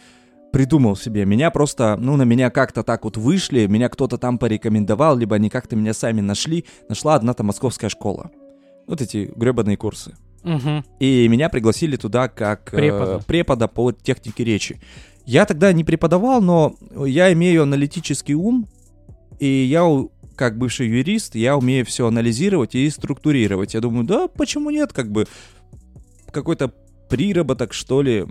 придумал 0.53 0.95
себе. 0.95 1.25
Меня 1.25 1.49
просто, 1.49 1.97
ну, 1.99 2.15
на 2.15 2.21
меня 2.23 2.51
как-то 2.51 2.83
так 2.83 3.03
вот 3.05 3.17
вышли, 3.17 3.65
меня 3.65 3.89
кто-то 3.89 4.19
там 4.19 4.37
порекомендовал, 4.37 5.17
либо 5.17 5.35
они 5.35 5.49
как-то 5.49 5.75
меня 5.75 5.93
сами 5.95 6.21
нашли. 6.21 6.65
Нашла 6.87 7.15
одна 7.15 7.33
там 7.33 7.47
московская 7.47 7.89
школа. 7.89 8.29
Вот 8.87 9.01
эти 9.01 9.31
гребаные 9.35 9.77
курсы. 9.77 10.15
Мгм. 10.43 10.85
И 10.99 11.27
меня 11.27 11.49
пригласили 11.49 11.95
туда 11.95 12.27
как 12.27 12.71
э, 12.71 12.77
Препода. 12.77 13.19
препода 13.25 13.67
по 13.67 13.91
технике 13.91 14.43
речи. 14.43 14.79
Я 15.25 15.45
тогда 15.45 15.73
не 15.73 15.83
преподавал, 15.83 16.39
но 16.41 16.75
я 17.03 17.33
имею 17.33 17.63
аналитический 17.63 18.35
ум, 18.35 18.67
и 19.39 19.47
я, 19.47 19.87
как 20.35 20.59
бывший 20.59 20.87
юрист, 20.87 21.33
я 21.33 21.57
умею 21.57 21.83
все 21.85 22.05
анализировать 22.05 22.75
и 22.75 22.87
структурировать. 22.91 23.73
Я 23.73 23.81
думаю, 23.81 24.05
да, 24.05 24.27
почему 24.27 24.69
нет, 24.69 24.93
как 24.93 25.11
бы 25.11 25.25
какой-то 26.31 26.73
приработок, 27.15 27.73
что 27.73 28.01
ли. 28.01 28.25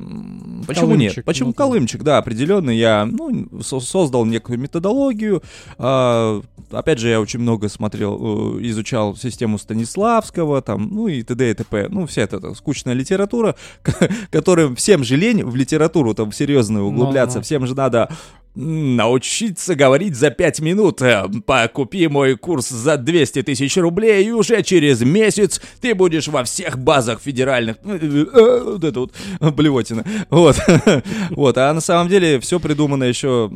Почему 0.67 0.87
Колымчик, 0.89 1.17
нет? 1.17 1.25
Почему 1.25 1.49
ну 1.49 1.55
колымчик? 1.55 2.03
Да, 2.03 2.19
определенно 2.19 2.71
я 2.71 3.07
ну, 3.07 3.49
со- 3.63 3.81
создал 3.81 4.25
некую 4.25 4.59
методологию. 4.59 5.43
А, 5.79 6.41
опять 6.71 6.99
же, 6.99 7.09
я 7.09 7.21
очень 7.21 7.41
много 7.41 7.69
смотрел, 7.69 8.59
э, 8.59 8.63
изучал 8.69 9.17
систему 9.17 9.59
Станиславского, 9.59 10.63
там, 10.63 10.89
ну 10.93 11.09
и 11.09 11.23
т.д. 11.23 11.51
и 11.51 11.55
т.п. 11.55 11.89
Ну, 11.91 12.07
вся 12.07 12.23
эта, 12.23 12.37
эта 12.39 12.55
скучная 12.55 12.95
литература, 12.95 13.55
которым 14.31 14.75
всем 14.77 15.05
же 15.05 15.17
лень 15.17 15.45
в 15.45 15.55
литературу 15.55 16.15
там 16.15 16.33
серьезно 16.33 16.85
углубляться, 16.85 17.39
Ну-ну. 17.39 17.45
всем 17.45 17.67
же 17.67 17.75
надо 17.75 18.09
научиться 18.55 19.75
говорить 19.75 20.15
за 20.15 20.31
5 20.31 20.61
минут. 20.61 21.01
Э, 21.03 21.25
Покупи 21.47 22.09
мой 22.09 22.37
курс 22.37 22.69
за 22.69 22.97
200 22.97 23.43
тысяч 23.43 23.77
рублей, 23.77 24.27
и 24.27 24.31
уже 24.31 24.63
через 24.63 25.01
месяц 25.03 25.61
ты 25.81 25.95
будешь 25.95 26.29
во 26.29 26.45
всех 26.45 26.79
базах 26.79 27.21
федеральных. 27.21 27.77
Э, 27.85 27.99
э, 28.01 28.61
Вот 28.65 28.85
это 28.85 29.01
вот 29.01 29.13
блевотина. 29.55 30.05
Вот. 30.31 30.57
Вот. 31.31 31.59
А 31.59 31.73
на 31.73 31.81
самом 31.81 32.09
деле 32.09 32.41
все 32.41 32.61
придумано 32.61 33.05
еще 33.05 33.51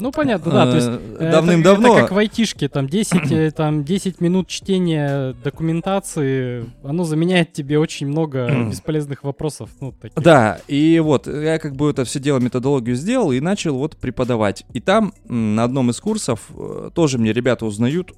Ну, 0.00 0.12
понятно, 0.12 0.50
да, 0.50 0.70
то 0.70 0.76
есть... 0.76 0.88
э, 0.88 1.30
давным-давно. 1.30 1.92
Это, 1.92 2.02
как 2.02 2.12
в 2.12 2.18
айтишке, 2.18 2.68
там 2.68 2.88
10, 2.88 3.32
э, 3.32 3.50
там 3.50 3.84
10 3.84 4.20
минут 4.20 4.48
чтения 4.48 5.34
документации, 5.44 6.64
оно 6.82 7.04
заменяет 7.04 7.52
тебе 7.52 7.78
очень 7.78 8.06
много 8.06 8.50
бесполезных 8.70 9.22
вопросов. 9.24 9.70
Ну, 9.80 9.92
таких. 9.92 10.22
Да, 10.22 10.58
и 10.68 11.00
вот 11.00 11.26
я 11.26 11.58
как 11.58 11.76
бы 11.76 11.90
это 11.90 12.04
все 12.04 12.18
дело, 12.18 12.38
методологию 12.38 12.96
сделал 12.96 13.32
и 13.32 13.40
начал 13.40 13.76
вот 13.76 13.96
преподавать. 13.96 14.64
И 14.72 14.80
там 14.80 15.12
на 15.28 15.64
одном 15.64 15.90
из 15.90 16.00
курсов 16.00 16.50
э, 16.56 16.90
тоже 16.94 17.18
мне 17.18 17.32
ребята 17.32 17.66
узнают, 17.66 18.12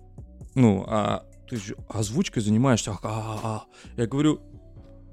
ну, 0.55 0.85
а 0.89 1.25
ты 1.49 1.57
же 1.57 1.77
озвучкой 1.89 2.43
занимаешься? 2.43 2.93
А, 2.93 2.97
а, 3.03 3.41
а. 3.43 3.63
Я 3.97 4.07
говорю, 4.07 4.41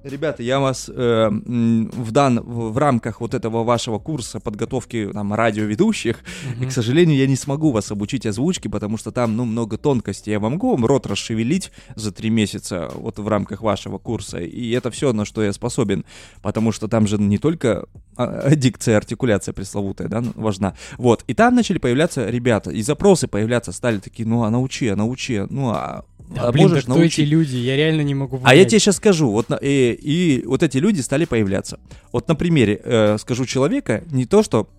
ребята, 0.03 0.43
я 0.43 0.59
вас 0.59 0.89
э, 0.89 1.29
в, 1.29 2.11
дан, 2.11 2.39
в, 2.39 2.77
рамках 2.77 3.21
вот 3.21 3.33
этого 3.33 3.63
вашего 3.63 3.99
курса 3.99 4.39
подготовки 4.39 5.09
там 5.13 5.33
радиоведущих, 5.33 6.23
и, 6.55 6.59
Мгм. 6.59 6.69
к 6.69 6.71
сожалению, 6.71 7.17
я 7.17 7.27
не 7.27 7.35
смогу 7.35 7.71
вас 7.71 7.91
обучить 7.91 8.25
озвучке, 8.25 8.69
потому 8.69 8.97
что 8.97 9.11
там, 9.11 9.35
ну, 9.35 9.45
много 9.45 9.77
тонкостей. 9.77 10.31
Я 10.31 10.39
могу 10.39 10.71
вам 10.71 10.85
рот 10.85 11.07
расшевелить 11.07 11.71
за 11.95 12.11
три 12.11 12.29
месяца 12.29 12.89
вот 12.93 13.19
в 13.19 13.27
рамках 13.27 13.61
вашего 13.61 13.97
курса, 13.97 14.39
и 14.39 14.71
это 14.71 14.91
все, 14.91 15.13
на 15.13 15.25
что 15.25 15.43
я 15.43 15.53
способен, 15.53 16.05
потому 16.41 16.71
что 16.71 16.87
там 16.87 17.07
же 17.07 17.17
не 17.17 17.37
только 17.37 17.85
а, 18.15 18.55
дикция, 18.55 18.97
артикуляция 18.97 19.53
пресловутая, 19.53 20.07
да, 20.07 20.23
важна. 20.35 20.75
Вот, 20.97 21.23
и 21.27 21.33
там 21.33 21.55
начали 21.55 21.77
появляться 21.77 22.29
ребята, 22.29 22.71
и 22.71 22.81
запросы 22.81 23.27
появляться 23.27 23.71
стали 23.71 23.99
такие, 23.99 24.27
ну, 24.27 24.43
а 24.43 24.49
научи, 24.49 24.87
а 24.87 24.95
научи, 24.95 25.45
ну, 25.49 25.69
а, 25.69 26.05
а 26.37 26.51
блин, 26.51 26.67
можешь 26.69 26.85
да 26.85 26.91
кто 26.91 27.01
эти 27.01 27.21
научить? 27.21 27.27
люди? 27.29 27.55
Я 27.57 27.75
реально 27.75 28.01
не 28.01 28.13
могу 28.15 28.37
А 28.37 28.39
я 28.39 28.43
понять. 28.61 28.69
тебе 28.69 28.79
сейчас 28.79 28.97
скажу, 28.97 29.31
вот 29.31 29.47
и, 29.61 29.91
и 29.93 30.43
вот 30.45 30.63
эти 30.63 30.77
люди 30.77 31.01
стали 31.01 31.25
появляться. 31.25 31.79
Вот 32.11 32.27
на 32.27 32.35
примере 32.35 32.79
э, 32.83 33.17
скажу 33.17 33.45
человека, 33.45 34.03
не 34.11 34.25
то, 34.25 34.43
что 34.43 34.69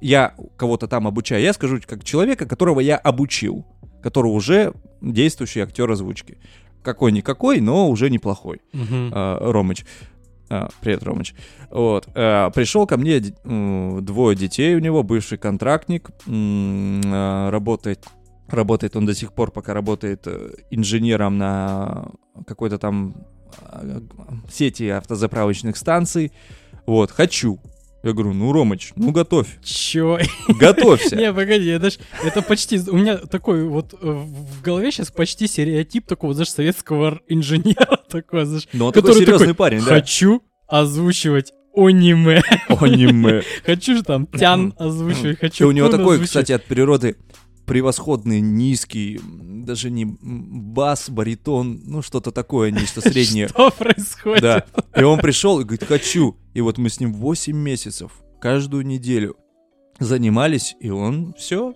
я 0.00 0.34
кого-то 0.56 0.86
там 0.88 1.06
обучаю, 1.06 1.42
я 1.42 1.52
скажу 1.52 1.78
как 1.86 2.04
человека, 2.04 2.46
которого 2.46 2.80
я 2.80 2.96
обучил, 2.96 3.64
который 4.02 4.28
уже 4.28 4.72
действующий 5.00 5.60
актер 5.60 5.90
озвучки. 5.90 6.38
Какой-никакой, 6.82 7.60
но 7.60 7.90
уже 7.90 8.08
неплохой. 8.08 8.60
Мгм. 8.72 9.10
А, 9.12 9.52
Ромыч. 9.52 9.84
А, 10.48 10.68
привет, 10.80 11.02
Ромыч. 11.02 11.34
Вот. 11.70 12.08
а, 12.14 12.50
пришел 12.50 12.86
ко 12.86 12.96
мне 12.96 13.20
д- 13.20 13.34
двое 14.00 14.36
детей 14.36 14.74
у 14.74 14.78
него, 14.80 15.02
бывший 15.02 15.38
контрактник, 15.38 16.10
м, 16.26 17.00
а, 17.06 17.50
работает, 17.50 18.04
работает 18.50 18.96
он 18.96 19.06
до 19.06 19.14
сих 19.14 19.32
пор, 19.32 19.50
пока 19.50 19.74
работает 19.74 20.22
э, 20.26 20.50
инженером 20.70 21.38
на 21.38 22.10
какой-то 22.46 22.78
там 22.78 23.14
а, 23.58 24.00
сети 24.50 24.88
автозаправочных 24.88 25.76
станций. 25.76 26.32
Вот, 26.86 27.10
хочу. 27.10 27.60
Я 28.02 28.12
говорю, 28.12 28.32
ну, 28.32 28.50
Ромыч, 28.50 28.92
ну 28.96 29.10
готовь, 29.10 29.58
Чё? 29.62 30.18
готовься. 30.48 31.16
Не, 31.16 31.34
погоди, 31.34 31.68
это 31.68 31.90
ж, 31.90 31.98
это 32.24 32.40
почти, 32.40 32.80
у 32.88 32.96
меня 32.96 33.18
такой 33.18 33.64
вот 33.64 33.92
э, 33.92 33.96
в 34.00 34.62
голове 34.62 34.90
сейчас 34.90 35.10
почти 35.10 35.46
стереотип 35.46 36.06
такого, 36.06 36.32
знаешь, 36.32 36.50
советского 36.50 37.20
инженера, 37.28 37.98
такой, 38.08 38.46
знаешь, 38.46 38.68
Но 38.72 38.86
он 38.86 38.92
такой 38.94 39.14
серьезный 39.14 39.54
парень, 39.54 39.80
да. 39.80 39.84
хочу 39.84 40.42
озвучивать 40.66 41.52
аниме, 41.76 42.42
Аниме. 42.68 43.42
хочу 43.66 43.96
же 43.96 44.02
там 44.02 44.26
тян 44.26 44.72
озвучивать, 44.78 45.36
И 45.36 45.40
хочу 45.40 45.68
у 45.68 45.72
него 45.72 45.90
такой, 45.90 46.20
кстати, 46.20 46.52
от 46.52 46.64
природы 46.64 47.16
превосходный, 47.70 48.40
низкий, 48.40 49.20
даже 49.22 49.92
не 49.92 50.04
бас, 50.04 51.08
баритон, 51.08 51.80
ну 51.84 52.02
что-то 52.02 52.32
такое, 52.32 52.72
нечто 52.72 53.00
среднее. 53.00 53.46
Что 53.50 53.70
происходит? 53.70 54.42
Да. 54.42 54.64
И 54.96 55.04
он 55.04 55.20
пришел 55.20 55.60
и 55.60 55.62
говорит, 55.62 55.84
хочу. 55.84 56.36
И 56.52 56.60
вот 56.62 56.78
мы 56.78 56.90
с 56.90 56.98
ним 56.98 57.12
8 57.14 57.56
месяцев, 57.56 58.10
каждую 58.40 58.84
неделю 58.84 59.36
занимались, 60.00 60.74
и 60.80 60.90
он 60.90 61.32
все. 61.38 61.72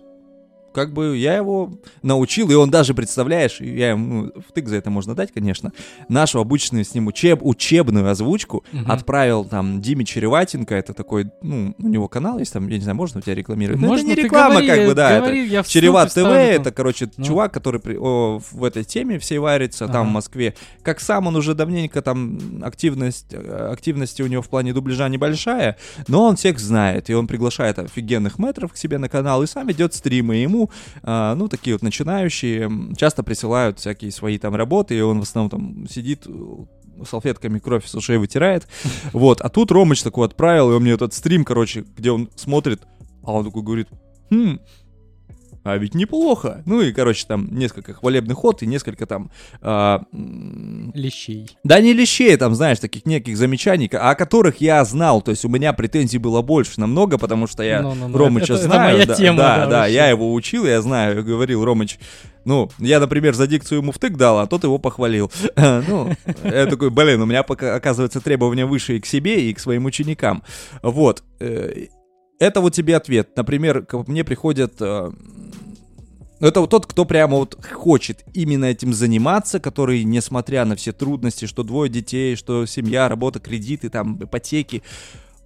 Как 0.75 0.91
бы 0.91 1.15
я 1.17 1.35
его 1.37 1.71
научил, 2.01 2.51
и 2.51 2.53
он 2.53 2.69
даже, 2.69 2.93
представляешь, 2.93 3.61
я 3.61 3.91
ему 3.91 4.23
ну, 4.35 4.41
втык 4.49 4.67
за 4.67 4.75
это 4.75 4.89
можно 4.89 5.15
дать, 5.15 5.31
конечно, 5.31 5.71
нашу 6.09 6.39
обычную 6.41 6.83
с 6.83 6.93
ним 6.93 7.07
учеб, 7.07 7.39
учебную 7.41 8.09
озвучку 8.09 8.65
Мгм. 8.73 8.91
отправил 8.91 9.45
там 9.45 9.79
Диме 9.81 10.03
Череватенко, 10.03 10.75
это 10.75 10.93
такой, 10.93 11.27
ну, 11.41 11.73
у 11.79 11.87
него 11.87 12.09
канал 12.09 12.39
есть, 12.39 12.51
там, 12.51 12.67
я 12.67 12.75
не 12.75 12.81
знаю, 12.83 12.97
можно 12.97 13.19
у 13.19 13.21
тебя 13.23 13.35
рекламировать? 13.35 13.79
Ну, 13.81 13.87
Можно 13.87 14.07
это 14.11 14.17
не 14.17 14.23
реклама, 14.23 14.55
говори, 14.55 14.67
как 14.67 14.85
бы, 14.87 14.93
да, 14.95 15.11
это 15.11 15.19
говори, 15.21 15.57
в 15.61 15.67
Череват 15.67 16.09
ТВ, 16.09 16.15
там. 16.15 16.33
это, 16.33 16.71
короче, 16.73 17.09
Ну. 17.15 17.23
чувак, 17.23 17.53
который 17.53 17.79
при- 17.79 17.97
о, 17.97 18.39
в 18.51 18.63
этой 18.65 18.83
теме 18.83 19.17
всей 19.17 19.37
варится, 19.39 19.87
там, 19.87 20.01
Ага. 20.01 20.09
в 20.09 20.11
Москве. 20.11 20.55
Как 20.83 20.99
сам 20.99 21.27
он 21.27 21.37
уже 21.37 21.53
давненько, 21.53 22.01
там, 22.01 22.37
активность, 22.63 23.33
активности 23.33 24.21
у 24.21 24.27
него 24.27 24.41
в 24.41 24.49
плане 24.49 24.73
дубляжа 24.73 25.07
небольшая, 25.07 25.77
но 26.09 26.23
он 26.25 26.35
всех 26.35 26.59
знает, 26.59 27.09
и 27.09 27.13
он 27.13 27.27
приглашает 27.27 27.79
офигенных 27.79 28.39
мэтров 28.39 28.73
к 28.73 28.77
себе 28.77 28.97
на 28.97 29.07
канал, 29.07 29.41
и 29.41 29.47
сам 29.47 29.67
ведет 29.67 29.93
стримы, 29.93 30.37
и 30.37 30.41
ему, 30.41 30.64
а, 31.03 31.35
ну, 31.35 31.47
такие 31.47 31.75
вот 31.75 31.81
начинающие, 31.81 32.69
часто 32.97 33.23
присылают 33.23 33.79
всякие 33.79 34.11
свои 34.11 34.37
там 34.37 34.55
работы, 34.55 34.97
и 34.97 35.01
он 35.01 35.19
в 35.19 35.23
основном 35.23 35.49
там 35.49 35.87
сидит, 35.87 36.23
э, 36.27 37.03
салфетками 37.07 37.59
кровь 37.59 37.85
с 37.85 37.95
ушей 37.95 38.17
вытирает, 38.17 38.67
вот, 39.13 39.41
а 39.41 39.49
тут 39.49 39.71
Ромыч 39.71 40.03
такой 40.03 40.27
отправил, 40.27 40.71
и 40.71 40.75
он 40.75 40.83
мне 40.83 40.93
этот 40.93 41.13
стрим, 41.13 41.43
короче, 41.43 41.85
где 41.97 42.11
он 42.11 42.29
смотрит, 42.35 42.81
а 43.23 43.33
он 43.33 43.45
такой 43.45 43.63
говорит, 43.63 43.87
хм, 44.29 44.59
а 45.65 45.77
ведь 45.77 45.95
неплохо. 45.95 46.61
Ну 46.67 46.79
и, 46.79 46.93
короче, 46.93 47.25
там 47.27 47.47
несколько 47.51 47.93
хвалебных 47.93 48.37
ход 48.37 48.61
и 48.61 48.67
несколько 48.67 49.07
там... 49.07 49.31
А, 49.61 50.03
лещей. 50.93 51.57
Да 51.63 51.81
не 51.81 51.91
лещей, 51.91 52.37
там, 52.37 52.53
знаешь, 52.53 52.77
таких 52.77 53.07
неких 53.07 53.35
замечаний, 53.35 53.87
о 53.91 54.13
которых 54.13 54.61
я 54.61 54.85
знал. 54.85 55.23
То 55.23 55.31
есть 55.31 55.43
у 55.43 55.49
меня 55.49 55.73
претензий 55.73 56.19
было 56.19 56.43
больше 56.43 56.79
намного, 56.79 57.17
потому 57.17 57.47
что 57.47 57.63
я 57.63 57.79
no, 57.79 57.93
no, 57.93 58.11
no. 58.11 58.15
Ромыча 58.15 58.53
это, 58.53 58.63
знаю. 58.63 58.97
Это 58.99 59.07
да, 59.07 59.15
тема, 59.15 59.37
да, 59.37 59.57
да, 59.57 59.69
да 59.69 59.85
я 59.87 60.07
его 60.07 60.31
учил, 60.35 60.67
я 60.67 60.79
знаю, 60.83 61.25
говорил, 61.25 61.65
Ромыч, 61.65 61.97
ну, 62.45 62.69
я, 62.77 62.99
например, 62.99 63.33
за 63.33 63.47
дикцию 63.47 63.81
ему 63.81 63.91
втык 63.91 64.17
дал, 64.17 64.37
а 64.37 64.45
тот 64.45 64.63
его 64.63 64.77
похвалил. 64.77 65.31
Ну, 65.87 66.11
я 66.43 66.67
такой, 66.67 66.91
блин, 66.91 67.21
у 67.21 67.25
меня, 67.25 67.41
пока, 67.41 67.73
оказывается, 67.73 68.21
требования 68.21 68.67
выше 68.67 68.97
и 68.97 68.99
к 68.99 69.07
себе, 69.07 69.49
и 69.49 69.53
к 69.53 69.59
своим 69.59 69.85
ученикам. 69.85 70.43
Вот. 70.83 71.23
Э, 71.39 71.87
это 72.39 72.61
вот 72.61 72.73
тебе 72.73 72.95
ответ. 72.95 73.29
Например, 73.35 73.85
ко 73.85 74.03
мне 74.07 74.23
приходят 74.23 74.75
э, 74.79 75.11
это 76.39 76.61
вот 76.61 76.69
тот, 76.69 76.85
кто 76.85 77.05
прямо 77.05 77.37
вот 77.37 77.57
хочет 77.65 78.23
именно 78.33 78.65
этим 78.65 78.93
заниматься, 78.93 79.59
который, 79.59 80.03
несмотря 80.03 80.65
на 80.65 80.75
все 80.75 80.91
трудности, 80.91 81.45
что 81.45 81.63
двое 81.63 81.89
детей, 81.89 82.35
что 82.35 82.65
семья, 82.65 83.07
работа, 83.07 83.39
кредиты, 83.39 83.89
там, 83.89 84.23
ипотеки, 84.23 84.83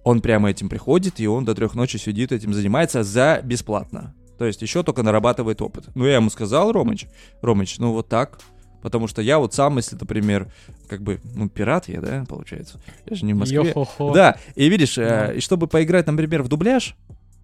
он 0.02 0.20
прямо 0.20 0.50
этим 0.50 0.68
приходит, 0.68 1.20
и 1.20 1.26
он 1.26 1.44
до 1.44 1.54
трех 1.54 1.74
ночи 1.74 1.96
сидит, 1.96 2.32
этим 2.32 2.54
занимается 2.54 3.02
за 3.02 3.40
бесплатно. 3.44 4.14
То 4.38 4.46
есть 4.46 4.62
еще 4.62 4.82
только 4.82 5.02
нарабатывает 5.02 5.60
опыт. 5.60 5.84
Ну, 5.94 6.06
я 6.06 6.16
ему 6.16 6.30
сказал, 6.30 6.72
Ромыч, 6.72 7.06
Ромыч, 7.42 7.78
ну 7.78 7.92
вот 7.92 8.08
так, 8.08 8.40
Потому 8.82 9.08
что 9.08 9.20
я 9.22 9.38
вот 9.38 9.52
сам, 9.52 9.76
если, 9.76 9.96
например, 9.96 10.50
как 10.88 11.02
бы, 11.02 11.20
ну, 11.34 11.48
пират 11.48 11.88
я, 11.88 12.00
да, 12.00 12.24
получается. 12.26 12.80
Я 13.06 13.16
же 13.16 13.26
не 13.26 13.34
в 13.34 13.36
Москве. 13.36 13.58
Йо-хо-хо. 13.58 14.12
Да, 14.12 14.36
и 14.54 14.68
видишь, 14.68 14.94
да. 14.94 15.32
э, 15.32 15.36
и 15.36 15.40
чтобы 15.40 15.66
поиграть, 15.66 16.06
например, 16.06 16.42
в 16.42 16.48
дубляж, 16.48 16.96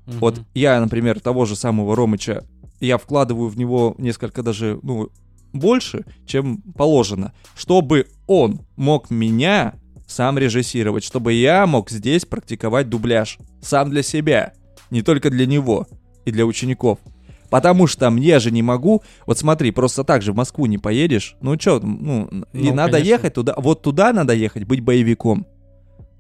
угу. 0.06 0.16
вот 0.18 0.40
я, 0.54 0.80
например, 0.80 1.20
того 1.20 1.44
же 1.44 1.54
самого 1.54 1.94
Ромыча 1.94 2.44
я 2.81 2.99
вкладываю 2.99 3.49
в 3.49 3.57
него 3.57 3.95
несколько 3.99 4.43
даже, 4.43 4.79
ну, 4.83 5.11
больше, 5.53 6.05
чем 6.27 6.59
положено, 6.77 7.33
чтобы 7.57 8.07
он 8.27 8.61
мог 8.77 9.11
меня 9.11 9.75
сам 10.07 10.39
режиссировать, 10.39 11.05
чтобы 11.05 11.33
я 11.33 11.67
мог 11.67 11.91
здесь 11.91 12.25
практиковать 12.25 12.89
дубляж 12.89 13.39
сам 13.61 13.91
для 13.91 14.03
себя, 14.03 14.53
не 14.91 15.03
только 15.03 15.31
для 15.31 15.47
него 15.47 15.87
и 16.25 16.31
для 16.31 16.47
учеников. 16.47 16.99
Потому 17.51 17.87
что 17.87 18.11
мне 18.11 18.39
же 18.41 18.51
не 18.51 18.62
могу, 18.62 19.03
вот 19.25 19.39
смотри, 19.39 19.71
просто 19.71 20.05
так 20.05 20.23
же 20.23 20.33
в 20.33 20.37
Москву 20.37 20.67
не 20.67 20.79
поедешь, 20.79 21.37
ну 21.41 21.59
что, 21.59 21.81
ну, 21.81 22.29
ну, 22.31 22.47
и 22.53 22.71
надо 22.73 22.93
конечно. 22.93 23.09
ехать 23.09 23.35
туда, 23.35 23.55
вот 23.57 23.83
туда 23.83 24.12
надо 24.12 24.35
ехать, 24.35 24.65
быть 24.65 24.81
боевиком. 24.81 25.47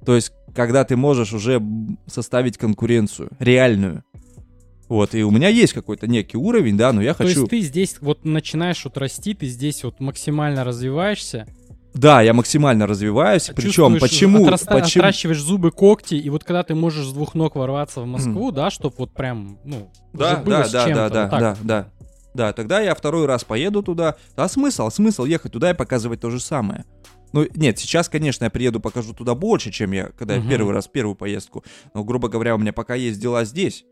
То 0.04 0.14
есть, 0.14 0.32
когда 0.54 0.84
ты 0.84 0.96
можешь 0.96 1.32
уже 1.32 1.60
составить 2.06 2.58
конкуренцию, 2.58 3.30
реальную. 3.40 4.04
Вот, 4.88 5.14
и 5.14 5.24
у 5.24 5.30
меня 5.30 5.48
есть 5.48 5.72
какой-то 5.72 6.06
некий 6.06 6.36
уровень, 6.36 6.76
да, 6.76 6.92
но 6.92 7.02
я 7.02 7.12
То 7.12 7.24
хочу... 7.24 7.34
То 7.34 7.40
есть 7.40 7.50
ты 7.50 7.60
здесь 7.60 7.96
вот 8.00 8.24
начинаешь 8.24 8.84
вот 8.84 8.96
расти, 8.98 9.34
ты 9.34 9.46
здесь 9.46 9.82
вот 9.82 9.98
максимально 10.00 10.64
развиваешься, 10.64 11.46
да, 11.96 12.20
я 12.20 12.34
максимально 12.34 12.86
развиваюсь. 12.86 13.50
Причем 13.56 13.98
почему, 13.98 14.46
отраста- 14.46 14.78
почему? 14.78 15.00
Отращиваешь 15.00 15.40
зубы, 15.40 15.70
когти, 15.70 16.14
и 16.14 16.28
вот 16.28 16.44
когда 16.44 16.62
ты 16.62 16.74
можешь 16.74 17.06
с 17.06 17.12
двух 17.12 17.34
ног 17.34 17.56
ворваться 17.56 18.02
в 18.02 18.06
Москву, 18.06 18.50
mm. 18.50 18.54
да, 18.54 18.70
чтобы 18.70 18.96
вот 18.98 19.14
прям, 19.14 19.58
ну, 19.64 19.90
да, 20.12 20.36
да, 20.44 20.68
да, 20.68 20.88
да, 20.88 21.08
да, 21.08 21.22
вот 21.22 21.40
да, 21.40 21.56
да. 21.62 21.88
Да, 22.34 22.52
тогда 22.52 22.80
я 22.80 22.94
второй 22.94 23.24
раз 23.24 23.44
поеду 23.44 23.82
туда. 23.82 24.16
А 24.36 24.46
смысл? 24.46 24.90
Смысл 24.90 25.24
ехать 25.24 25.52
туда 25.52 25.70
и 25.70 25.74
показывать 25.74 26.20
то 26.20 26.28
же 26.28 26.38
самое. 26.38 26.84
Ну, 27.32 27.46
нет, 27.54 27.78
сейчас, 27.78 28.10
конечно, 28.10 28.44
я 28.44 28.50
приеду, 28.50 28.78
покажу 28.78 29.14
туда 29.14 29.34
больше, 29.34 29.70
чем 29.70 29.92
я, 29.92 30.10
когда 30.18 30.36
uh-huh. 30.36 30.42
я 30.42 30.50
первый 30.50 30.74
раз, 30.74 30.86
первую 30.86 31.14
поездку. 31.14 31.64
Но, 31.94 32.04
грубо 32.04 32.28
говоря, 32.28 32.54
у 32.54 32.58
меня 32.58 32.74
пока 32.74 32.94
есть 32.94 33.18
дела 33.18 33.46
здесь. 33.46 33.86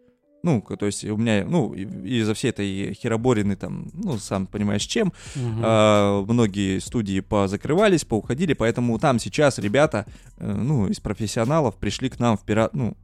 Ну, 0.44 0.60
то 0.60 0.84
есть 0.84 1.04
у 1.04 1.16
меня, 1.16 1.46
ну, 1.48 1.72
из-за 1.72 2.34
всей 2.34 2.50
этой 2.50 2.92
хероборины 2.92 3.56
там, 3.56 3.88
ну, 3.94 4.18
сам 4.18 4.46
понимаешь, 4.46 4.82
чем, 4.82 5.08
угу. 5.08 5.60
а, 5.62 6.22
многие 6.22 6.80
студии 6.80 7.20
позакрывались, 7.20 8.04
поуходили, 8.04 8.52
поэтому 8.52 8.98
там 8.98 9.18
сейчас 9.18 9.58
ребята, 9.58 10.04
э, 10.36 10.52
ну, 10.52 10.86
из 10.86 11.00
профессионалов 11.00 11.76
пришли 11.76 12.10
к 12.10 12.20
нам 12.20 12.36
в 12.36 12.44
пират, 12.44 12.74
ну, 12.74 12.94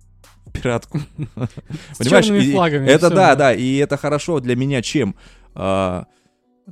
в 0.44 0.52
пиратку. 0.52 1.00
Понимаешь? 1.98 2.52
флагами. 2.52 2.86
Это 2.86 3.08
да, 3.08 3.34
да, 3.34 3.54
и 3.54 3.76
это 3.76 3.96
хорошо 3.96 4.40
для 4.40 4.54
меня 4.54 4.82
чем? 4.82 5.16
А, 5.54 6.04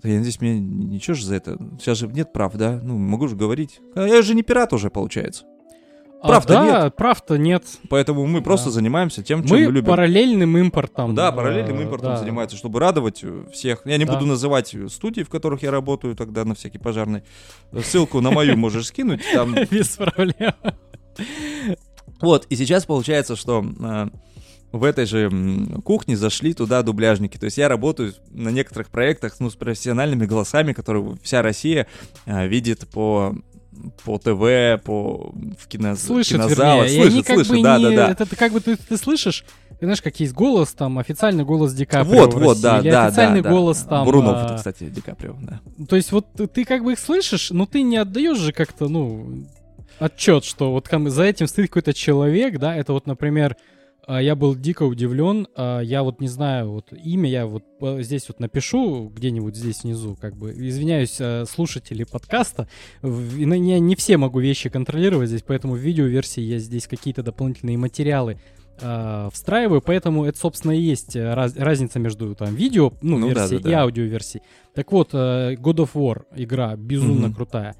я 0.03 0.17
надеюсь, 0.17 0.39
мне 0.43 0.61
ничего 0.61 1.15
же 1.15 1.25
за 1.25 1.37
это. 1.37 1.57
Сейчас 1.81 1.97
же 1.97 2.09
нет 2.09 2.31
прав, 2.35 2.55
да? 2.57 2.79
Ну, 2.83 2.99
могу 2.99 3.27
же 3.27 3.37
говорить. 3.37 3.81
А 3.95 4.07
я 4.07 4.21
же 4.21 4.35
не 4.35 4.43
пират 4.43 4.75
уже, 4.75 4.91
получается. 4.91 5.47
Прав-то 6.23 6.61
а, 6.61 6.65
да, 6.65 6.85
нет. 6.85 6.97
прав-то 6.97 7.39
нет. 7.39 7.65
Поэтому 7.89 8.27
мы 8.27 8.41
да. 8.41 8.45
просто 8.45 8.71
занимаемся 8.71 9.23
тем, 9.23 9.45
чем 9.45 9.57
мы, 9.57 9.67
мы 9.67 9.73
любим. 9.73 9.87
параллельным 9.87 10.57
импортом. 10.59 11.15
Да, 11.15 11.31
параллельным 11.31 11.81
импортом 11.81 12.11
да. 12.11 12.17
занимаются, 12.17 12.57
чтобы 12.57 12.81
радовать 12.81 13.25
всех. 13.53 13.83
Я 13.85 13.97
не 13.99 14.05
да. 14.05 14.15
буду 14.15 14.27
называть 14.27 14.75
студии, 14.89 15.23
в 15.23 15.29
которых 15.29 15.63
я 15.63 15.71
работаю 15.71 16.17
тогда 16.17 16.45
на 16.45 16.55
всякий 16.55 16.79
пожарный. 16.79 17.23
Ссылку 17.85 18.21
на 18.21 18.31
мою 18.31 18.57
можешь 18.57 18.87
скинуть. 18.87 19.23
Там... 19.33 19.55
Без 19.71 19.97
проблем. 19.97 20.55
Вот, 22.21 22.47
и 22.49 22.57
сейчас 22.57 22.85
получается, 22.85 23.37
что 23.37 23.65
а, 23.81 24.09
в 24.73 24.85
этой 24.85 25.07
же 25.07 25.31
кухне 25.85 26.17
зашли 26.17 26.53
туда 26.53 26.83
дубляжники. 26.83 27.39
То 27.39 27.45
есть 27.45 27.59
я 27.59 27.69
работаю 27.69 28.13
на 28.31 28.49
некоторых 28.49 28.89
проектах 28.89 29.37
ну, 29.41 29.51
с 29.51 29.57
профессиональными 29.57 30.27
голосами, 30.27 30.73
которые 30.73 31.17
вся 31.23 31.43
Россия 31.43 31.87
а, 32.27 32.47
видит 32.47 32.89
по 32.89 33.35
по 34.05 34.19
ТВ, 34.19 34.83
по 34.85 35.33
в 35.59 35.69
кино, 35.69 35.97
слышит, 35.97 36.35
кинозалах. 36.35 36.89
Вернее. 36.89 37.11
Слышит, 37.11 37.47
слышит, 37.47 37.63
да, 37.63 37.79
да, 37.79 37.91
да. 37.91 38.11
Это, 38.11 38.25
это 38.25 38.37
как 38.37 38.53
бы 38.53 38.61
ты, 38.61 38.77
ты 38.77 38.97
слышишь, 38.97 39.45
ты 39.79 39.87
знаешь, 39.87 40.03
как 40.03 40.19
есть 40.21 40.33
голос, 40.33 40.73
там, 40.73 40.99
официальный 40.99 41.45
голос 41.45 41.73
Ди 41.73 41.85
Каприо 41.85 42.23
Вот, 42.23 42.35
вот, 42.35 42.61
да, 42.61 42.81
или 42.81 42.91
да, 42.91 43.07
официальный 43.07 43.43
да, 43.43 43.51
голос 43.51 43.83
да. 43.83 43.91
там... 43.91 44.07
Брунов, 44.07 44.37
а... 44.37 44.57
кстати, 44.57 44.85
Ди 44.85 45.01
Каприо, 45.01 45.37
да. 45.41 45.61
То 45.89 45.97
есть 45.97 46.13
вот 46.13 46.27
ты 46.53 46.65
как 46.65 46.83
бы 46.83 46.93
их 46.93 46.99
слышишь, 46.99 47.51
но 47.51 47.67
ты 47.67 47.83
не 47.83 47.97
отдаешь 47.97 48.39
же 48.39 48.53
как-то, 48.53 48.89
ну, 48.89 49.45
отчет, 49.99 50.45
что 50.45 50.73
вот 50.73 50.89
за 51.11 51.23
этим 51.25 51.47
стоит 51.47 51.69
какой-то 51.69 51.95
человек, 51.95 52.59
да, 52.59 52.75
это 52.75 52.93
вот, 52.93 53.07
например, 53.07 53.57
я 54.09 54.35
был 54.35 54.57
дико 54.57 54.85
удивлен. 54.85 55.47
А, 55.55 55.81
я 55.81 56.03
вот 56.03 56.21
не 56.21 56.29
знаю, 56.29 56.71
вот 56.71 56.93
имя 56.93 57.29
я 57.29 57.47
вот 57.47 57.65
здесь 58.01 58.27
вот 58.29 58.41
напишу 58.41 59.11
где-нибудь 59.15 59.55
здесь 59.55 59.85
внизу, 59.85 60.17
как 60.19 60.37
бы. 60.37 60.51
Извиняюсь, 60.53 61.19
а, 61.21 61.45
слушатели 61.45 62.05
подкаста. 62.05 62.69
Не, 63.03 63.79
не 63.79 63.97
все 63.97 64.17
могу 64.17 64.41
вещи 64.41 64.71
контролировать 64.71 65.29
здесь, 65.29 65.43
поэтому 65.43 65.75
в 65.75 65.79
видеоверсии 65.79 66.41
я 66.41 66.59
здесь 66.59 66.87
какие-то 66.87 67.23
дополнительные 67.23 67.77
материалы 67.77 68.39
встраиваю, 69.33 69.83
поэтому 69.83 70.25
это, 70.25 70.39
собственно, 70.39 70.71
и 70.71 70.81
есть 70.81 71.17
раз, 71.17 71.57
разница 71.57 71.99
между 71.99 72.37
там 72.37 72.55
видео, 72.55 72.93
ну, 73.03 73.19
ну 73.19 73.27
версией 73.27 73.59
да, 73.59 73.65
да, 73.65 73.71
и 73.71 73.73
да. 73.73 73.83
аудиоверсией. 73.83 74.45
Так 74.73 74.93
вот, 74.93 75.13
God 75.15 75.59
of 75.59 75.95
War 75.95 76.23
игра 76.37 76.77
безумно 76.77 77.27
mm-hmm. 77.27 77.35
крутая. 77.35 77.75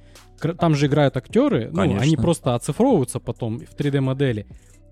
Там 0.59 0.75
же 0.75 0.87
играют 0.87 1.17
актеры, 1.17 1.71
ну, 1.73 1.83
они 1.83 2.17
просто 2.17 2.57
оцифровываются 2.57 3.21
потом 3.21 3.61
в 3.61 3.77
3D 3.77 4.01
модели. 4.01 4.49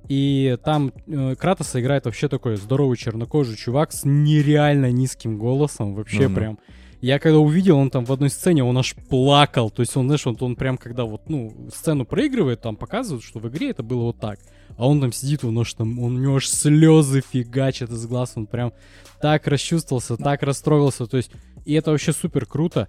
И 0.09 0.57
там 0.65 0.93
э, 1.07 1.35
Кратоса 1.37 1.81
играет 1.81 2.05
вообще 2.05 2.29
такой 2.29 2.57
здоровый 2.57 2.97
чернокожий 2.97 3.57
чувак 3.57 3.93
с 3.93 4.03
нереально 4.05 4.91
низким 4.93 5.39
голосом. 5.39 5.95
Вообще 5.95 6.25
mm-hmm. 6.25 6.35
прям. 6.35 6.59
Я 7.01 7.19
когда 7.19 7.39
увидел, 7.39 7.77
он 7.77 7.91
там 7.91 8.05
в 8.05 8.13
одной 8.13 8.31
сцене, 8.31 8.65
он 8.65 8.79
аж 8.79 8.95
плакал. 8.95 9.71
То 9.71 9.81
есть 9.81 9.97
он, 9.97 10.07
знаешь, 10.07 10.27
он, 10.27 10.37
он 10.41 10.57
прям 10.57 10.79
когда 10.79 11.05
вот, 11.05 11.29
ну, 11.29 11.69
сцену 11.73 12.05
проигрывает, 12.05 12.63
там 12.63 12.77
показывают, 12.77 13.23
что 13.23 13.39
в 13.39 13.49
игре 13.49 13.71
это 13.71 13.83
было 13.83 14.05
вот 14.05 14.19
так. 14.19 14.39
А 14.77 14.87
он 14.87 15.01
там 15.01 15.13
сидит, 15.13 15.45
он 15.45 15.59
аж 15.59 15.73
там, 15.75 15.99
он, 15.99 16.17
у 16.17 16.19
него 16.19 16.37
аж 16.37 16.49
слезы 16.49 17.23
фигачат 17.23 17.91
из 17.91 18.07
глаз. 18.07 18.33
Он 18.37 18.47
прям 18.47 18.73
так 19.21 19.47
расчувствовался, 19.47 20.17
так 20.17 20.43
расстроился. 20.43 21.07
То 21.07 21.17
есть, 21.17 21.31
и 21.65 21.75
это 21.75 21.91
вообще 21.91 22.13
супер 22.13 22.47
круто. 22.47 22.89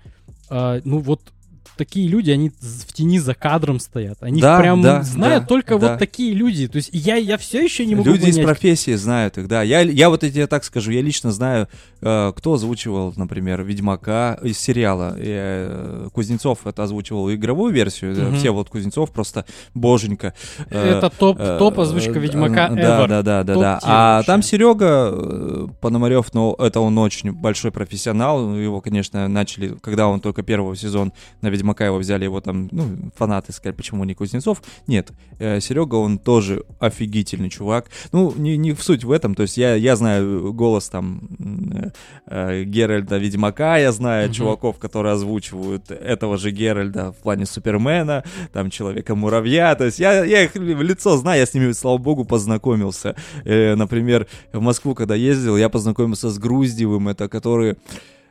А, 0.49 0.80
ну 0.84 0.99
вот 0.99 1.34
такие 1.78 2.08
люди, 2.08 2.32
они 2.32 2.50
в 2.50 2.94
тени 2.94 3.20
за 3.20 3.34
кадром 3.34 3.80
стоят. 3.80 4.18
Они 4.22 4.42
да, 4.42 4.60
прям 4.60 4.82
да, 4.82 5.04
знают 5.04 5.44
да, 5.44 5.48
только 5.48 5.78
да. 5.78 5.90
вот 5.90 6.00
такие 6.00 6.34
люди. 6.34 6.68
То 6.68 6.78
есть 6.78 6.90
я, 6.92 7.16
я 7.16 7.38
все 7.38 7.63
еще 7.63 7.86
не 7.86 7.96
могу 7.96 8.10
Люди 8.10 8.22
понять. 8.22 8.38
из 8.38 8.44
профессии 8.44 8.96
знают 8.96 9.38
их, 9.38 9.48
да. 9.48 9.62
Я, 9.62 9.82
я 9.82 10.10
вот 10.10 10.22
тебе 10.22 10.48
так 10.48 10.63
скажу, 10.63 10.92
я 10.92 11.02
лично 11.02 11.32
знаю, 11.32 11.68
э, 12.02 12.34
кто 12.36 12.54
озвучивал, 12.54 13.13
например, 13.16 13.63
Ведьмака 13.63 14.40
из 14.44 14.60
сериала. 14.60 15.16
Э, 15.18 16.10
Кузнецов 16.12 16.66
это 16.66 16.84
озвучивал 16.84 17.32
игровую 17.34 17.74
версию. 17.74 18.30
Угу. 18.30 18.38
Все 18.38 18.52
вот 18.52 18.70
Кузнецов 18.70 19.12
просто 19.12 19.46
боженька. 19.74 20.34
Э, 20.70 20.98
это 20.98 21.10
топ, 21.10 21.38
э, 21.40 21.58
топ 21.60 21.80
озвучка 21.80 22.20
Ведьмака 22.20 22.70
да, 22.70 22.76
ever. 22.76 23.08
Да, 23.08 23.22
да, 23.22 23.44
да, 23.44 23.56
да. 23.56 23.80
А 23.84 24.24
там 24.24 24.42
Серега 24.42 25.12
э, 25.12 25.68
Пономарев, 25.80 26.34
ну, 26.34 26.54
это 26.54 26.80
он 26.80 26.98
очень 26.98 27.32
большой 27.32 27.72
профессионал. 27.72 28.56
Его, 28.56 28.82
конечно, 28.82 29.28
начали, 29.28 29.76
когда 29.82 30.08
он 30.08 30.20
только 30.20 30.44
первый 30.44 30.76
сезон 30.76 31.13
на 31.42 31.50
Ведьмака 31.50 31.66
его 31.73 31.97
взяли, 31.97 32.25
его 32.25 32.41
там, 32.41 32.69
ну, 32.71 33.12
фанаты 33.15 33.51
сказали, 33.51 33.75
почему 33.75 34.03
не 34.03 34.13
Кузнецов. 34.13 34.62
Нет, 34.88 35.12
э, 35.39 35.60
Серега, 35.60 35.95
он 35.95 36.17
тоже 36.19 36.63
офигительный 36.80 37.49
чувак. 37.49 37.89
Ну, 38.12 38.34
не, 38.38 38.58
не 38.58 38.73
в 38.73 38.84
суть 38.84 39.03
в 39.03 39.12
этом, 39.12 39.36
то 39.36 39.43
есть 39.43 39.58
я, 39.58 39.75
я 39.75 39.95
знаю 39.95 40.53
голос 40.53 40.89
там 40.89 41.21
э, 41.39 41.89
э, 42.27 42.63
Геральда 42.63 43.17
Ведьмака, 43.17 43.77
я 43.77 43.91
знаю 43.91 44.30
mm-hmm. 44.30 44.34
чуваков, 44.34 44.77
которые 44.77 45.13
озвучивают 45.13 45.91
этого 45.91 46.38
же 46.38 46.51
Геральда 46.51 47.12
в 47.12 47.17
плане 47.17 47.45
Супермена, 47.45 48.23
там 48.53 48.69
Человека-муравья, 48.69 49.75
то 49.75 49.86
есть 49.86 49.99
я, 49.99 50.23
я 50.23 50.43
их 50.43 50.56
в 50.56 50.82
лицо 50.82 51.17
знаю, 51.17 51.39
я 51.39 51.45
с 51.45 51.53
ними, 51.53 51.71
слава 51.71 51.97
богу, 51.97 52.25
познакомился. 52.25 53.15
Э, 53.45 53.75
например, 53.75 54.27
в 54.53 54.62
Москву, 54.62 54.95
когда 54.95 55.15
ездил, 55.15 55.58
я 55.58 55.69
познакомился 55.69 56.30
с 56.30 56.38
Груздевым, 56.38 57.08
это 57.08 57.27
который 57.30 57.77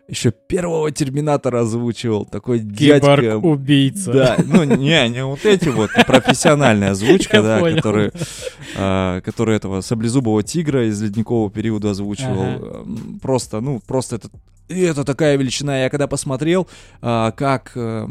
еще 0.09 0.31
первого 0.31 0.91
Терминатора 0.91 1.61
озвучивал, 1.61 2.25
такой 2.25 2.61
дядька. 2.61 3.17
Киборг-убийца. 3.17 4.13
Да, 4.13 4.37
ну 4.45 4.65
не, 4.65 5.09
не 5.09 5.25
вот 5.25 5.45
эти 5.45 5.69
вот, 5.69 5.91
профессиональная 6.07 6.93
озвучка, 6.93 7.43
да, 7.43 7.61
который, 7.61 8.13
а, 8.77 9.21
который 9.21 9.57
этого 9.57 9.81
Саблезубого 9.81 10.43
Тигра 10.43 10.89
из 10.89 11.01
Ледникового 11.03 11.51
периода 11.51 11.91
озвучивал. 11.91 12.87
Просто, 13.21 13.61
ну, 13.61 13.81
просто 13.87 14.17
это, 14.17 14.31
это 14.69 15.05
такая 15.05 15.37
величина. 15.37 15.83
Я 15.83 15.91
когда 15.91 16.07
посмотрел, 16.07 16.69
а, 17.01 17.33
как, 17.33 17.73
э, 17.75 18.07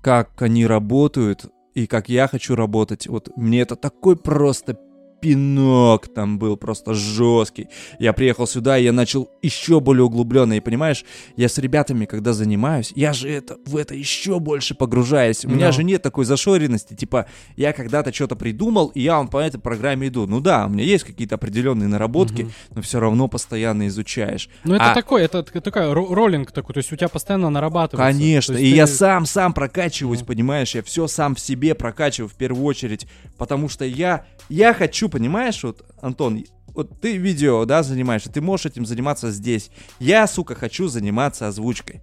как 0.00 0.40
они 0.42 0.66
работают, 0.66 1.46
и 1.74 1.86
как 1.86 2.08
я 2.08 2.28
хочу 2.28 2.54
работать, 2.54 3.06
вот 3.06 3.30
мне 3.36 3.62
это 3.62 3.76
такой 3.76 4.16
просто 4.16 4.78
пинок 5.22 6.08
там 6.08 6.38
был 6.38 6.56
просто 6.56 6.94
жесткий. 6.94 7.68
Я 8.00 8.12
приехал 8.12 8.46
сюда, 8.46 8.76
и 8.76 8.84
я 8.84 8.92
начал 8.92 9.30
еще 9.40 9.80
более 9.80 10.02
углубленно. 10.04 10.54
И 10.54 10.60
понимаешь, 10.60 11.04
я 11.36 11.48
с 11.48 11.56
ребятами, 11.58 12.06
когда 12.06 12.32
занимаюсь, 12.32 12.92
я 12.96 13.12
же 13.12 13.30
это, 13.30 13.56
в 13.64 13.76
это 13.76 13.94
еще 13.94 14.40
больше 14.40 14.74
погружаюсь. 14.74 15.44
У 15.44 15.48
no. 15.48 15.54
меня 15.54 15.70
же 15.70 15.84
нет 15.84 16.02
такой 16.02 16.24
зашоренности. 16.24 16.94
Типа, 16.94 17.26
я 17.56 17.72
когда-то 17.72 18.12
что-то 18.12 18.34
придумал, 18.34 18.88
и 18.88 19.00
я 19.00 19.16
вам 19.16 19.28
по 19.28 19.38
этой 19.38 19.60
программе 19.60 20.08
иду. 20.08 20.26
Ну 20.26 20.40
да, 20.40 20.66
у 20.66 20.70
меня 20.70 20.82
есть 20.82 21.04
какие-то 21.04 21.36
определенные 21.36 21.88
наработки, 21.88 22.42
mm-hmm. 22.42 22.72
но 22.74 22.82
все 22.82 22.98
равно 22.98 23.28
постоянно 23.28 23.86
изучаешь. 23.86 24.48
Ну 24.64 24.74
это 24.74 24.90
а... 24.90 24.94
такой, 24.94 25.22
это 25.22 25.44
такой 25.44 25.92
роллинг 25.92 26.50
такой, 26.50 26.74
то 26.74 26.78
есть 26.78 26.92
у 26.92 26.96
тебя 26.96 27.08
постоянно 27.08 27.48
нарабатывается. 27.48 28.12
Конечно, 28.12 28.54
и 28.54 28.70
ты... 28.70 28.76
я 28.76 28.88
сам, 28.88 29.24
сам 29.24 29.52
прокачиваюсь, 29.54 30.22
mm-hmm. 30.22 30.26
понимаешь, 30.26 30.74
я 30.74 30.82
все 30.82 31.06
сам 31.06 31.36
в 31.36 31.40
себе 31.40 31.76
прокачиваю 31.76 32.28
в 32.28 32.34
первую 32.34 32.64
очередь, 32.64 33.06
потому 33.38 33.68
что 33.68 33.84
я, 33.84 34.26
я 34.48 34.74
хочу 34.74 35.11
понимаешь, 35.12 35.62
вот, 35.62 35.84
Антон, 36.00 36.44
вот 36.68 37.00
ты 37.00 37.18
видео, 37.18 37.64
да, 37.66 37.82
занимаешься, 37.82 38.32
ты 38.32 38.40
можешь 38.40 38.66
этим 38.66 38.86
заниматься 38.86 39.30
здесь. 39.30 39.70
Я, 40.00 40.26
сука, 40.26 40.54
хочу 40.54 40.88
заниматься 40.88 41.46
озвучкой. 41.46 42.00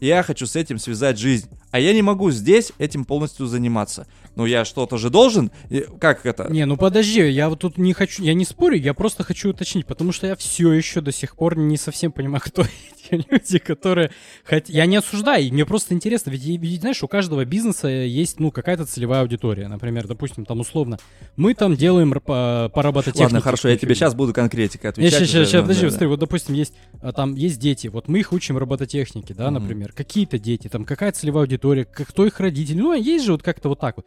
Я 0.00 0.22
хочу 0.22 0.46
с 0.46 0.56
этим 0.56 0.78
связать 0.78 1.18
жизнь. 1.18 1.48
А 1.70 1.78
я 1.78 1.92
не 1.92 2.02
могу 2.02 2.30
здесь 2.30 2.72
этим 2.78 3.04
полностью 3.04 3.46
заниматься. 3.46 4.06
Ну, 4.36 4.46
я 4.46 4.64
что-то 4.64 4.96
же 4.96 5.10
должен. 5.10 5.50
Как 5.98 6.24
это? 6.26 6.50
Не, 6.50 6.64
ну 6.64 6.76
подожди, 6.76 7.28
я 7.28 7.48
вот 7.48 7.60
тут 7.60 7.78
не 7.78 7.92
хочу, 7.92 8.22
я 8.22 8.34
не 8.34 8.44
спорю, 8.44 8.76
я 8.76 8.94
просто 8.94 9.24
хочу 9.24 9.50
уточнить, 9.50 9.86
потому 9.86 10.12
что 10.12 10.26
я 10.26 10.36
все 10.36 10.72
еще 10.72 11.00
до 11.00 11.12
сих 11.12 11.36
пор 11.36 11.56
не 11.56 11.76
совсем 11.76 12.12
понимаю, 12.12 12.42
кто 12.44 12.62
эти 12.62 13.24
люди, 13.30 13.58
которые... 13.58 14.10
Хоть... 14.48 14.68
Я 14.68 14.86
не 14.86 14.96
осуждаю, 14.96 15.52
мне 15.52 15.66
просто 15.66 15.94
интересно, 15.94 16.30
ведь, 16.30 16.44
ведь, 16.44 16.80
знаешь, 16.80 17.02
у 17.02 17.08
каждого 17.08 17.44
бизнеса 17.44 17.88
есть, 17.88 18.40
ну, 18.40 18.50
какая-то 18.50 18.86
целевая 18.86 19.22
аудитория. 19.22 19.68
Например, 19.68 20.06
допустим, 20.06 20.44
там 20.44 20.60
условно, 20.60 20.98
мы 21.36 21.54
там 21.54 21.76
делаем 21.76 22.12
по, 22.12 22.70
по 22.72 22.82
робототехнике. 22.82 23.24
Ладно, 23.24 23.40
хорошо, 23.40 23.68
я 23.68 23.76
тебе 23.76 23.94
сейчас 23.94 24.14
буду 24.14 24.32
конкретика 24.32 24.90
отвечать. 24.90 25.12
Сейчас, 25.12 25.28
сейчас, 25.28 25.48
сейчас, 25.48 25.62
подожди, 25.62 25.82
да, 25.82 25.90
смотри, 25.90 26.06
да. 26.06 26.10
вот, 26.10 26.20
допустим, 26.20 26.54
есть, 26.54 26.74
а, 27.00 27.12
там 27.12 27.34
есть 27.34 27.58
дети, 27.58 27.88
вот 27.88 28.08
мы 28.08 28.20
их 28.20 28.32
учим 28.32 28.56
робототехнике, 28.58 29.34
да, 29.34 29.46
mm-hmm. 29.46 29.50
например, 29.50 29.92
какие-то 29.92 30.38
дети, 30.38 30.68
там 30.68 30.84
какая 30.84 31.12
целевая 31.12 31.44
аудитория, 31.44 31.59
кто 31.60 32.26
их 32.26 32.40
родители, 32.40 32.78
ну, 32.78 32.90
а 32.90 32.96
есть 32.96 33.24
же 33.24 33.32
вот 33.32 33.42
как-то 33.42 33.68
вот 33.68 33.80
так 33.80 33.96
вот. 33.96 34.06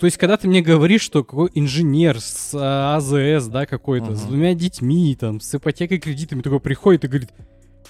То 0.00 0.06
есть, 0.06 0.16
когда 0.16 0.36
ты 0.36 0.46
мне 0.46 0.62
говоришь, 0.62 1.02
что 1.02 1.24
какой 1.24 1.50
инженер 1.54 2.20
с 2.20 2.52
а, 2.54 2.96
АЗС, 2.96 3.48
да, 3.48 3.66
какой-то, 3.66 4.12
uh-huh. 4.12 4.16
с 4.16 4.22
двумя 4.22 4.54
детьми, 4.54 5.16
там, 5.18 5.40
с 5.40 5.52
ипотекой, 5.56 5.98
кредитами, 5.98 6.40
такой 6.40 6.60
приходит 6.60 7.04
и 7.04 7.08
говорит, 7.08 7.30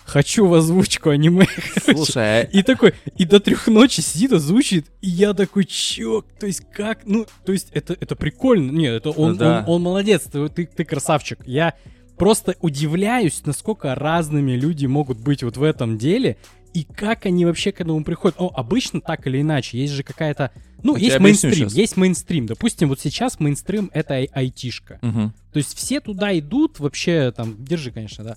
хочу 0.05 0.47
в 0.47 0.55
озвучку 0.55 1.11
аниме. 1.11 1.47
Слушай, 1.85 2.43
а 2.43 2.43
и 2.45 2.63
такой, 2.63 2.95
и 3.17 3.27
до 3.27 3.41
трех 3.41 3.67
ночи 3.69 4.01
сидит, 4.01 4.33
озвучит, 4.33 4.87
и 5.03 5.09
я 5.09 5.35
такой, 5.35 5.65
чё, 5.65 6.25
то 6.41 6.47
есть 6.47 6.63
как, 6.73 7.01
ну, 7.05 7.27
то 7.45 7.53
есть 7.53 7.69
это, 7.73 7.95
это 8.01 8.17
прикольно, 8.17 8.71
нет, 8.71 8.95
это 8.95 9.11
он, 9.11 9.37
да. 9.37 9.65
он, 9.67 9.75
он 9.75 9.83
молодец, 9.83 10.23
ты, 10.23 10.49
ты, 10.49 10.67
ты 10.67 10.85
красавчик. 10.85 11.41
Я 11.45 11.75
просто 12.17 12.57
удивляюсь, 12.61 13.43
насколько 13.45 13.95
разными 13.95 14.53
люди 14.53 14.87
могут 14.87 15.19
быть 15.19 15.43
вот 15.43 15.57
в 15.57 15.63
этом 15.63 15.99
деле, 15.99 16.39
и 16.75 16.85
как 16.85 17.27
они 17.27 17.45
вообще 17.45 17.73
к 17.73 17.81
этому 17.81 18.03
приходят. 18.05 18.37
О, 18.41 18.53
обычно 18.55 19.01
так 19.01 19.27
или 19.27 19.41
иначе, 19.41 19.79
есть 19.79 19.93
же 19.93 20.03
какая-то... 20.03 20.51
Ну, 20.83 20.95
а 20.95 20.99
есть 20.99 21.19
мейнстрим, 21.19 21.69
есть 21.69 21.97
мейнстрим. 21.97 22.47
Допустим, 22.47 22.89
вот 22.89 23.01
сейчас 23.01 23.41
мейнстрим— 23.41 23.91
это 23.95 24.15
ай- 24.15 24.31
айтишка. 24.33 25.01
Угу. 25.03 25.33
То 25.53 25.57
есть 25.57 25.77
все 25.77 26.01
туда 26.01 26.39
идут, 26.39 26.79
вообще, 26.79 27.33
там, 27.33 27.57
держи, 27.65 27.91
конечно, 27.91 28.25
да. 28.25 28.37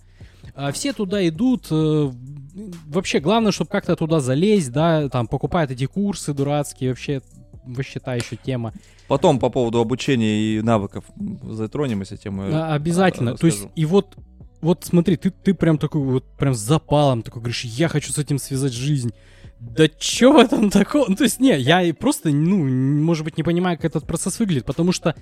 А 0.55 0.71
все 0.71 0.91
туда 0.91 1.25
идут, 1.27 1.67
э, 1.69 2.11
вообще 2.87 3.19
главное, 3.19 3.51
чтобы 3.51 3.69
как-то 3.69 3.95
туда 3.95 4.19
залезть, 4.19 4.71
да, 4.71 5.07
там, 5.09 5.27
покупают 5.27 5.71
эти 5.71 5.85
курсы 5.85 6.33
дурацкие, 6.33 6.89
вообще, 6.89 7.21
вообще 7.63 7.99
та 7.99 8.15
еще 8.15 8.35
тема. 8.35 8.73
Потом 9.07 9.39
по 9.39 9.49
поводу 9.49 9.79
обучения 9.79 10.39
и 10.39 10.61
навыков 10.61 11.05
затронем, 11.43 11.99
если 11.99 12.15
тему. 12.15 12.43
А, 12.51 12.73
обязательно. 12.73 13.35
То 13.35 13.45
есть, 13.47 13.67
и 13.75 13.85
вот 13.85 14.15
вот 14.61 14.85
смотри, 14.85 15.17
ты, 15.17 15.31
ты 15.31 15.53
прям 15.53 15.77
такой 15.77 16.01
вот 16.01 16.25
прям 16.37 16.53
с 16.53 16.59
запалом 16.59 17.23
такой 17.23 17.41
говоришь, 17.41 17.65
я 17.65 17.87
хочу 17.87 18.11
с 18.11 18.17
этим 18.17 18.37
связать 18.37 18.73
жизнь. 18.73 19.11
Да 19.59 19.87
чё 19.87 20.33
в 20.33 20.37
этом 20.37 20.69
такого? 20.69 21.05
Ну, 21.07 21.15
то 21.15 21.23
есть, 21.23 21.39
не, 21.39 21.57
я 21.59 21.93
просто, 21.93 22.29
ну, 22.29 22.57
может 22.57 23.23
быть, 23.23 23.37
не 23.37 23.43
понимаю, 23.43 23.77
как 23.77 23.85
этот 23.85 24.07
процесс 24.07 24.39
выглядит, 24.39 24.65
потому 24.65 24.91
что, 24.91 25.15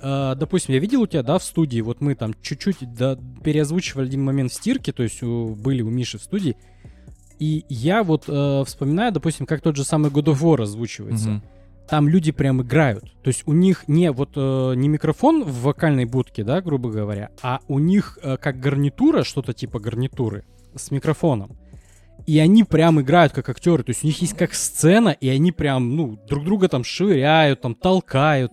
э, 0.00 0.34
допустим, 0.36 0.74
я 0.74 0.80
видел 0.80 1.02
у 1.02 1.06
тебя, 1.06 1.22
да, 1.22 1.38
в 1.38 1.42
студии, 1.42 1.80
вот 1.80 2.02
мы 2.02 2.14
там 2.14 2.34
чуть-чуть 2.42 2.94
да, 2.94 3.18
переозвучивали 3.42 4.06
один 4.06 4.22
момент 4.22 4.52
в 4.52 4.54
стирке, 4.54 4.92
то 4.92 5.02
есть 5.02 5.22
у, 5.22 5.54
были 5.54 5.80
у 5.80 5.88
Миши 5.88 6.18
в 6.18 6.22
студии, 6.22 6.56
и 7.38 7.64
я 7.70 8.02
вот 8.02 8.24
э, 8.28 8.64
вспоминаю, 8.66 9.12
допустим, 9.12 9.46
как 9.46 9.62
тот 9.62 9.76
же 9.76 9.84
самый 9.84 10.10
God 10.10 10.24
of 10.24 10.40
War 10.40 10.62
озвучивается. 10.62 11.28
Mm-hmm 11.28 11.55
там 11.88 12.08
люди 12.08 12.32
прям 12.32 12.62
играют. 12.62 13.04
То 13.22 13.28
есть 13.28 13.42
у 13.46 13.52
них 13.52 13.84
не 13.88 14.10
вот 14.10 14.30
э, 14.36 14.74
не 14.76 14.88
микрофон 14.88 15.44
в 15.44 15.62
вокальной 15.62 16.04
будке, 16.04 16.44
да, 16.44 16.60
грубо 16.60 16.90
говоря, 16.90 17.30
а 17.42 17.60
у 17.68 17.78
них 17.78 18.18
э, 18.22 18.36
как 18.36 18.60
гарнитура, 18.60 19.24
что-то 19.24 19.52
типа 19.52 19.78
гарнитуры 19.78 20.44
с 20.74 20.90
микрофоном. 20.90 21.56
И 22.26 22.38
они 22.38 22.64
прям 22.64 23.00
играют 23.00 23.32
как 23.32 23.48
актеры. 23.48 23.84
То 23.84 23.90
есть 23.90 24.02
у 24.02 24.06
них 24.06 24.20
есть 24.20 24.36
как 24.36 24.54
сцена, 24.54 25.10
и 25.10 25.28
они 25.28 25.52
прям, 25.52 25.94
ну, 25.94 26.18
друг 26.28 26.44
друга 26.44 26.68
там 26.68 26.82
швыряют, 26.82 27.60
там 27.60 27.74
толкают 27.74 28.52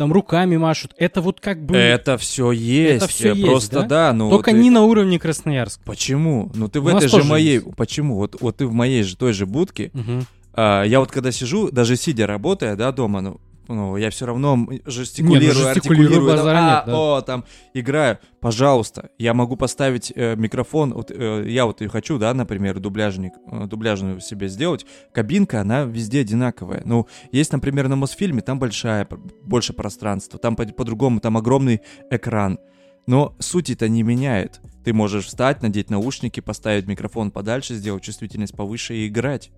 там 0.00 0.14
руками 0.14 0.56
машут. 0.56 0.94
Это 0.96 1.20
вот 1.20 1.40
как 1.40 1.62
бы... 1.62 1.76
Это 1.76 2.16
все 2.16 2.52
есть. 2.52 3.02
Это 3.02 3.06
все 3.06 3.34
есть, 3.34 3.46
Просто 3.46 3.82
да, 3.82 3.86
да 3.86 4.12
ну... 4.14 4.30
Только 4.30 4.50
вот 4.52 4.56
не 4.56 4.70
на 4.70 4.84
уровне 4.84 5.18
Красноярска. 5.18 5.82
Почему? 5.84 6.50
Ну 6.54 6.68
ты 6.68 6.80
в 6.80 6.86
этой 6.86 7.06
же 7.06 7.22
моей... 7.22 7.56
Есть. 7.56 7.76
Почему? 7.76 8.16
Вот, 8.16 8.40
вот 8.40 8.56
ты 8.56 8.66
в 8.66 8.72
моей 8.72 9.02
же 9.02 9.18
той 9.18 9.34
же 9.34 9.44
будке, 9.44 9.90
угу. 9.92 10.24
А, 10.62 10.82
я 10.84 11.00
вот 11.00 11.10
когда 11.10 11.32
сижу, 11.32 11.70
даже 11.70 11.96
сидя 11.96 12.26
работая, 12.26 12.76
да, 12.76 12.92
дома, 12.92 13.22
ну, 13.22 13.40
ну, 13.66 13.96
я 13.96 14.10
все 14.10 14.26
равно 14.26 14.68
жестикулирую, 14.84 15.46
нет, 15.46 15.56
ну, 15.56 15.68
артикулирую, 15.68 16.36
там, 16.36 16.46
а, 16.46 16.52
нет, 16.52 16.82
да. 16.86 16.98
о, 16.98 17.20
там, 17.22 17.44
играю. 17.72 18.18
Пожалуйста, 18.40 19.08
я 19.16 19.32
могу 19.32 19.56
поставить 19.56 20.12
э, 20.14 20.36
микрофон, 20.36 20.92
вот, 20.92 21.10
э, 21.10 21.44
я 21.46 21.64
вот 21.64 21.80
и 21.80 21.86
хочу, 21.86 22.18
да, 22.18 22.34
например, 22.34 22.78
дубляжник, 22.78 23.32
э, 23.50 23.66
дубляжную 23.68 24.20
себе 24.20 24.48
сделать. 24.48 24.84
Кабинка, 25.14 25.62
она 25.62 25.84
везде 25.84 26.20
одинаковая. 26.20 26.82
Ну, 26.84 27.06
есть, 27.32 27.52
например, 27.52 27.88
на 27.88 27.96
Мосфильме, 27.96 28.42
там 28.42 28.58
большая, 28.58 29.08
больше 29.42 29.72
пространства, 29.72 30.38
там 30.38 30.56
по- 30.56 30.66
по-другому, 30.66 31.20
там 31.20 31.38
огромный 31.38 31.80
экран. 32.10 32.58
Но 33.06 33.34
суть 33.38 33.70
это 33.70 33.88
не 33.88 34.02
меняет. 34.02 34.60
Ты 34.84 34.92
можешь 34.92 35.26
встать, 35.26 35.62
надеть 35.62 35.90
наушники, 35.90 36.40
поставить 36.40 36.86
микрофон 36.86 37.30
подальше, 37.30 37.74
сделать 37.74 38.02
чувствительность 38.02 38.54
повыше 38.54 38.94
и 38.94 39.08
играть. 39.08 39.50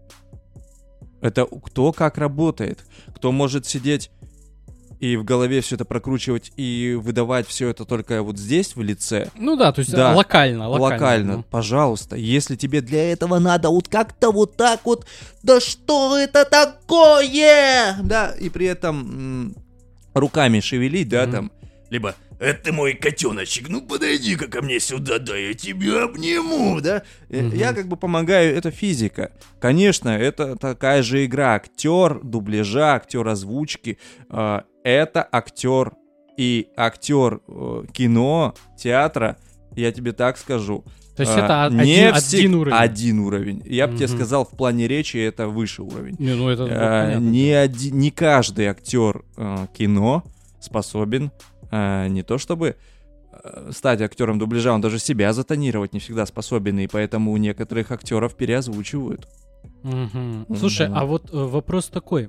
Это 1.22 1.46
кто 1.46 1.92
как 1.92 2.18
работает, 2.18 2.80
кто 3.14 3.32
может 3.32 3.64
сидеть 3.64 4.10
и 4.98 5.16
в 5.16 5.24
голове 5.24 5.60
все 5.62 5.74
это 5.74 5.84
прокручивать 5.84 6.52
и 6.56 6.96
выдавать 7.00 7.48
все 7.48 7.68
это 7.68 7.84
только 7.84 8.22
вот 8.22 8.38
здесь 8.38 8.76
в 8.76 8.82
лице. 8.82 9.30
Ну 9.36 9.56
да, 9.56 9.72
то 9.72 9.80
есть 9.80 9.90
да, 9.90 10.14
локально, 10.14 10.68
локально. 10.68 10.94
Локально, 10.94 11.36
ну. 11.38 11.44
пожалуйста. 11.48 12.14
Если 12.14 12.54
тебе 12.54 12.82
для 12.82 13.12
этого 13.12 13.40
надо 13.40 13.70
вот 13.70 13.88
как-то 13.88 14.30
вот 14.30 14.56
так 14.56 14.80
вот, 14.84 15.06
да 15.42 15.58
что 15.58 16.16
это 16.16 16.44
такое? 16.44 17.96
Да, 18.02 18.30
и 18.38 18.48
при 18.48 18.66
этом 18.66 19.00
м- 19.00 19.56
руками 20.14 20.60
шевелить, 20.60 21.08
да, 21.08 21.24
mm-hmm. 21.24 21.32
там, 21.32 21.52
либо 21.92 22.14
это 22.40 22.72
мой 22.72 22.94
котеночек, 22.94 23.68
ну 23.68 23.82
подойди-ка 23.82 24.48
ко 24.48 24.62
мне 24.62 24.80
сюда, 24.80 25.18
да 25.18 25.36
я 25.36 25.52
тебя 25.54 26.04
обниму, 26.04 26.80
да? 26.80 27.02
Угу. 27.28 27.54
Я 27.54 27.72
как 27.74 27.86
бы 27.86 27.96
помогаю, 27.96 28.56
это 28.56 28.70
физика. 28.70 29.30
Конечно, 29.60 30.08
это 30.08 30.56
такая 30.56 31.02
же 31.02 31.24
игра, 31.26 31.54
актер 31.54 32.18
дубляжа, 32.22 32.94
актер 32.94 33.28
озвучки, 33.28 33.98
э, 34.30 34.60
это 34.82 35.28
актер 35.30 35.92
и 36.38 36.68
актер 36.76 37.40
э, 37.46 37.84
кино, 37.92 38.54
театра, 38.78 39.36
я 39.76 39.92
тебе 39.92 40.12
так 40.12 40.38
скажу, 40.38 40.84
То 41.14 41.22
есть 41.24 41.32
А, 41.36 41.44
это 41.44 41.66
од- 41.66 41.74
не 41.74 42.08
один, 42.08 42.14
всег- 42.14 42.38
один 42.38 42.54
уровень. 42.54 42.76
Один 42.78 43.18
уровень. 43.20 43.62
Я 43.66 43.86
бы 43.86 43.96
тебе 43.96 44.08
сказал, 44.08 44.46
в 44.46 44.56
плане 44.56 44.88
речи 44.88 45.18
это 45.18 45.46
выше 45.46 45.82
уровень. 45.82 46.16
Не, 46.18 46.34
ну 46.34 46.48
это 46.48 46.64
А, 46.64 47.04
понятно. 47.04 47.24
не, 47.24 47.52
оди- 47.52 47.90
не 47.92 48.10
каждый 48.10 48.66
актер 48.66 49.22
э, 49.36 49.66
кино 49.76 50.24
способен 50.58 51.30
э, 51.72 52.06
не 52.08 52.22
то 52.22 52.38
чтобы 52.38 52.76
э, 53.32 53.70
стать 53.72 54.00
актером 54.00 54.38
дубляжа, 54.38 54.72
он 54.72 54.80
даже 54.80 54.98
себя 55.00 55.32
затонировать 55.32 55.92
не 55.92 55.98
всегда 56.00 56.26
способен, 56.26 56.78
и 56.78 56.86
поэтому 56.86 57.32
у 57.32 57.36
некоторых 57.38 57.90
актеров 57.90 58.36
переозвучивают. 58.36 59.26
Мгм. 59.82 60.46
Слушай, 60.56 60.88
Мгм. 60.88 60.98
а 60.98 61.04
вот 61.04 61.32
э, 61.32 61.36
вопрос 61.36 61.88
такой. 61.88 62.28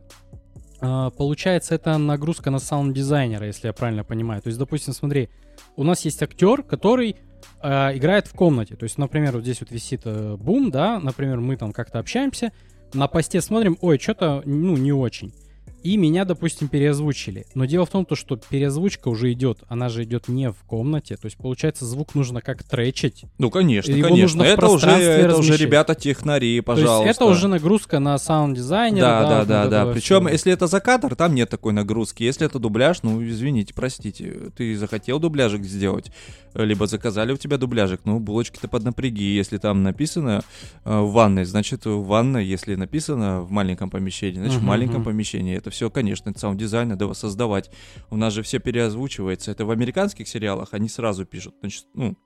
А, 0.82 1.10
Получается, 1.12 1.75
это 1.75 1.97
нагрузка 1.97 2.49
на 2.51 2.60
саунд-дизайнера, 2.60 3.45
если 3.45 3.67
я 3.67 3.73
правильно 3.73 4.03
понимаю. 4.03 4.41
То 4.41 4.47
есть, 4.47 4.60
допустим, 4.60 4.93
смотри, 4.93 5.29
у 5.75 5.84
нас 5.84 6.03
есть 6.06 6.21
актер, 6.23 6.63
который 6.63 7.15
э, 7.62 7.97
играет 7.97 8.27
в 8.27 8.34
комнате. 8.34 8.75
То 8.75 8.84
есть, 8.84 8.97
например, 8.97 9.34
вот 9.34 9.43
здесь 9.43 9.62
вот 9.62 9.71
висит 9.71 10.01
э, 10.06 10.36
бум, 10.38 10.71
да, 10.71 10.99
например, 10.99 11.39
мы 11.39 11.56
там 11.58 11.71
как-то 11.71 11.99
общаемся, 11.99 12.51
на 12.93 13.08
посте 13.08 13.41
смотрим, 13.41 13.77
ой, 13.82 13.97
что-то, 13.97 14.41
ну, 14.45 14.75
не 14.77 14.91
очень. 14.91 15.34
И 15.83 15.97
меня, 15.97 16.23
допустим, 16.23 16.69
переозвучили. 16.69 17.45
Но 17.55 17.65
дело 17.65 17.85
в 17.85 17.89
том, 17.89 18.05
то, 18.05 18.15
что 18.15 18.37
переозвучка 18.37 19.09
уже 19.09 19.31
идет, 19.33 19.59
она 19.67 19.89
же 19.89 20.03
идет 20.03 20.29
не 20.29 20.49
в 20.49 20.55
комнате. 20.65 21.17
То 21.17 21.25
есть, 21.25 21.35
получается, 21.37 21.85
звук 21.85 22.15
нужно 22.15 22.39
как 22.41 22.63
тречить. 22.63 23.25
Ну, 23.37 23.51
конечно, 23.51 23.91
Его 23.91 24.07
конечно. 24.07 24.23
нужно 24.23 24.43
в 24.43 24.47
это 24.47 24.67
уже, 24.67 24.89
это 24.89 25.37
уже 25.37 25.57
ребята 25.57 25.93
технари, 25.93 26.61
пожалуйста. 26.61 27.03
То 27.03 27.07
есть 27.07 27.17
это 27.17 27.25
уже 27.25 27.47
нагрузка 27.49 27.99
на 27.99 28.17
саунд-дизайнера. 28.17 29.01
Да, 29.01 29.21
да, 29.21 29.45
да, 29.45 29.67
да. 29.67 29.81
этого 29.81 29.93
Причем, 29.93 30.27
если 30.27 30.53
это 30.53 30.67
за 30.67 30.79
кадр, 30.79 31.15
там 31.15 31.35
нет 31.35 31.49
такой 31.49 31.73
нагрузки. 31.73 32.23
Если 32.23 32.45
это 32.45 32.59
дубляж, 32.59 33.03
ну, 33.03 33.21
извините, 33.21 33.73
простите, 33.73 34.51
ты 34.55 34.77
захотел 34.77 35.19
дубляжик 35.19 35.63
сделать, 35.65 36.11
либо 36.53 36.87
заказали 36.87 37.33
у 37.33 37.37
тебя 37.37 37.57
дубляжик, 37.57 38.01
ну, 38.05 38.19
булочки-то 38.19 38.67
поднапряги. 38.69 39.35
Если 39.35 39.57
там 39.57 39.83
написано 39.83 40.43
э, 40.85 40.99
в 40.99 41.11
ванной, 41.11 41.43
значит, 41.45 41.85
в 41.85 42.03
ванной, 42.03 42.45
если 42.45 42.75
написано 42.75 43.41
в 43.41 43.51
маленьком 43.51 43.89
помещении, 43.89 44.39
значит, 44.39 44.57
в 44.57 44.59
Мгм, 44.59 44.67
маленьком 44.67 44.95
мгм. 45.01 45.05
помещении. 45.05 45.57
Это 45.57 45.72
все, 45.73 45.89
конечно, 45.89 46.33
саунд-дизайн, 46.36 46.89
надо 46.89 47.13
создавать. 47.13 47.69
У 48.09 48.15
нас 48.15 48.33
же 48.33 48.43
все 48.43 48.59
переозвучивается. 48.59 49.51
Это 49.51 49.65
в 49.65 49.71
американских 49.71 50.27
сериалах 50.27 50.69
они 50.71 50.88
сразу 50.88 51.25
пишут. 51.25 51.55
Значит, 51.59 51.86
ну, 51.93 52.17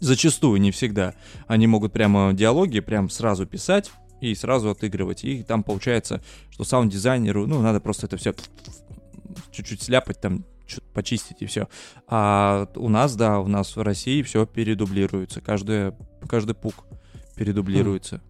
зачастую, 0.00 0.60
не 0.60 0.70
всегда. 0.70 1.14
Они 1.46 1.66
могут 1.66 1.92
прямо 1.92 2.32
диалоги 2.32 2.80
прям 2.80 3.10
сразу 3.10 3.46
писать 3.46 3.90
и 4.20 4.34
сразу 4.34 4.70
отыгрывать. 4.70 5.24
И 5.24 5.42
там 5.42 5.62
получается, 5.62 6.22
что 6.50 6.64
саунд-дизайнеру, 6.64 7.46
ну, 7.46 7.60
надо 7.60 7.80
просто 7.80 8.06
это 8.06 8.16
все 8.16 8.34
чуть-чуть 9.52 9.82
сляпать, 9.82 10.20
там, 10.20 10.44
чуть 10.66 10.82
почистить 10.94 11.42
и 11.42 11.46
все. 11.46 11.68
А 12.06 12.68
у 12.76 12.88
нас, 12.88 13.16
да, 13.16 13.40
у 13.40 13.48
нас 13.48 13.76
в 13.76 13.82
России 13.82 14.22
все 14.22 14.46
передублируется. 14.46 15.40
Каждый, 15.40 15.92
каждый 16.28 16.54
пук 16.54 16.74
передублируется. 17.36 18.22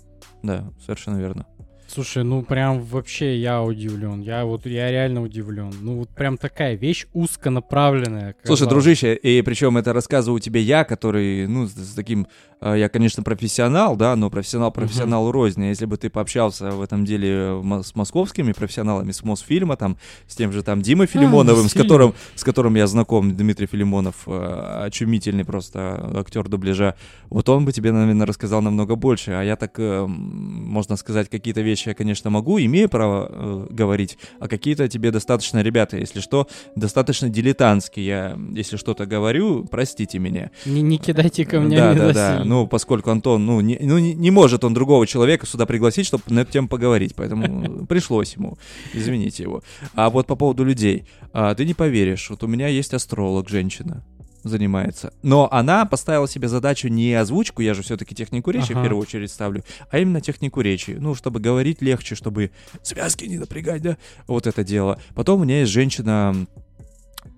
Да, 0.43 0.73
совершенно 0.85 1.19
верно. 1.19 1.47
Слушай, 1.93 2.23
ну 2.23 2.43
прям 2.43 2.85
вообще 2.85 3.37
я 3.37 3.63
удивлен. 3.63 4.21
Я 4.21 4.45
вот 4.45 4.65
я 4.65 4.93
реально 4.93 5.23
удивлен. 5.23 5.73
Ну 5.81 5.97
вот 5.97 6.09
прям 6.11 6.39
такая 6.39 6.77
вещь 6.77 7.07
узконаправленная. 7.15 8.37
Слушай, 8.45 8.61
казалось. 8.61 8.71
дружище, 8.71 9.15
и 9.17 9.43
причем 9.43 9.77
это 9.77 9.93
рассказываю 9.93 10.41
тебе 10.41 10.61
я, 10.61 10.85
который, 10.85 11.49
ну, 11.49 11.67
с, 11.67 11.73
с 11.73 11.95
таким, 11.95 12.29
э, 12.61 12.77
я, 12.79 12.89
конечно, 12.89 13.25
профессионал, 13.25 13.97
да, 13.97 14.15
но 14.15 14.31
профессионал 14.31 14.71
профессионалу 14.71 15.33
рознь. 15.33 15.65
Если 15.65 15.85
бы 15.85 15.97
ты 15.97 16.11
пообщался 16.11 16.71
в 16.71 16.81
этом 16.81 17.05
деле 17.05 17.61
э, 17.61 17.83
с 17.83 17.97
московскими 17.97 18.53
профессионалами, 18.53 19.11
с 19.11 19.25
Мосфильма, 19.25 19.77
там, 19.77 19.99
с 20.29 20.37
тем 20.37 20.53
же 20.53 20.63
там 20.63 20.83
Димой 20.83 21.09
Филимоновым, 21.09 21.63
с 21.63 21.65
Мосфильм. 21.65 21.83
которым, 21.83 22.15
с 22.37 22.45
которым 22.45 22.77
я 22.77 22.87
знаком, 22.87 23.37
Дмитрий 23.37 23.67
Филимонов, 23.67 24.29
э, 24.29 24.85
очумительный 24.85 25.45
просто 25.45 26.21
актер 26.21 26.49
дубляжа, 26.49 26.95
вот 27.31 27.49
он 27.49 27.65
бы 27.65 27.73
тебе, 27.73 27.91
наверное, 27.91 28.29
рассказал 28.29 28.63
намного 28.63 28.95
больше. 28.95 29.33
А 29.33 29.43
я 29.43 29.57
так, 29.57 29.77
можно 29.77 30.95
сказать, 30.95 31.29
какие-то 31.29 31.63
вещи 31.63 31.80
я, 31.87 31.95
конечно, 31.95 32.31
могу, 32.31 32.59
имею 32.61 32.89
право 32.89 33.29
э, 33.31 33.67
говорить, 33.71 34.19
а 34.39 34.49
какие-то 34.49 34.89
тебе 34.89 35.11
достаточно, 35.11 35.63
ребята, 35.63 35.97
если 35.97 36.21
что, 36.21 36.49
достаточно 36.77 37.29
дилетантски. 37.29 38.01
Я, 38.01 38.39
если 38.53 38.77
что-то 38.77 39.07
говорю, 39.07 39.65
простите 39.65 40.19
меня. 40.19 40.51
Не, 40.67 40.83
не 40.83 40.99
кидайте 40.99 41.45
камнями 41.45 41.77
да, 41.77 41.95
да, 41.95 42.13
да. 42.13 42.31
насильно. 42.31 42.45
Ну, 42.45 42.67
поскольку 42.67 43.11
Антон, 43.11 43.47
ну, 43.47 43.61
не, 43.61 43.79
ну, 43.81 43.99
не, 43.99 44.15
не 44.15 44.31
может 44.31 44.65
он 44.65 44.75
другого 44.75 45.07
человека 45.07 45.47
сюда 45.47 45.67
пригласить, 45.67 46.07
чтобы 46.07 46.25
на 46.29 46.41
эту 46.41 46.53
тему 46.53 46.69
поговорить, 46.69 47.15
поэтому 47.15 47.87
пришлось 47.89 48.35
ему. 48.35 48.59
Извините 48.95 49.43
его. 49.43 49.63
А 49.95 50.11
вот 50.11 50.27
по 50.27 50.37
поводу 50.37 50.65
людей. 50.65 51.05
А, 51.33 51.55
ты 51.55 51.65
не 51.65 51.75
поверишь, 51.75 52.31
вот 52.31 52.43
у 52.43 52.47
меня 52.47 52.69
есть 52.69 52.95
астролог, 52.95 53.49
женщина 53.49 54.05
занимается. 54.43 55.13
Но 55.23 55.49
она 55.53 55.85
поставила 55.85 56.29
себе 56.29 56.49
задачу 56.49 56.89
не 56.89 57.15
озвучку, 57.15 57.63
я 57.63 57.75
же 57.75 57.83
все-таки 57.83 58.15
технику 58.15 58.51
речи 58.51 58.73
Ага. 58.73 58.81
в 58.81 58.83
первую 58.83 59.03
очередь 59.03 59.31
ставлю, 59.31 59.65
а 59.91 59.99
именно 59.99 60.21
технику 60.21 60.61
речи. 60.61 60.97
Ну, 60.99 61.15
чтобы 61.15 61.41
говорить 61.41 61.83
легче, 61.83 62.15
чтобы 62.15 62.51
связки 62.83 63.25
не 63.25 63.39
напрягать, 63.39 63.83
да, 63.83 63.97
вот 64.27 64.47
это 64.47 64.65
дело. 64.65 65.01
Потом 65.15 65.41
у 65.41 65.45
меня 65.45 65.61
есть 65.61 65.73
женщина, 65.73 66.35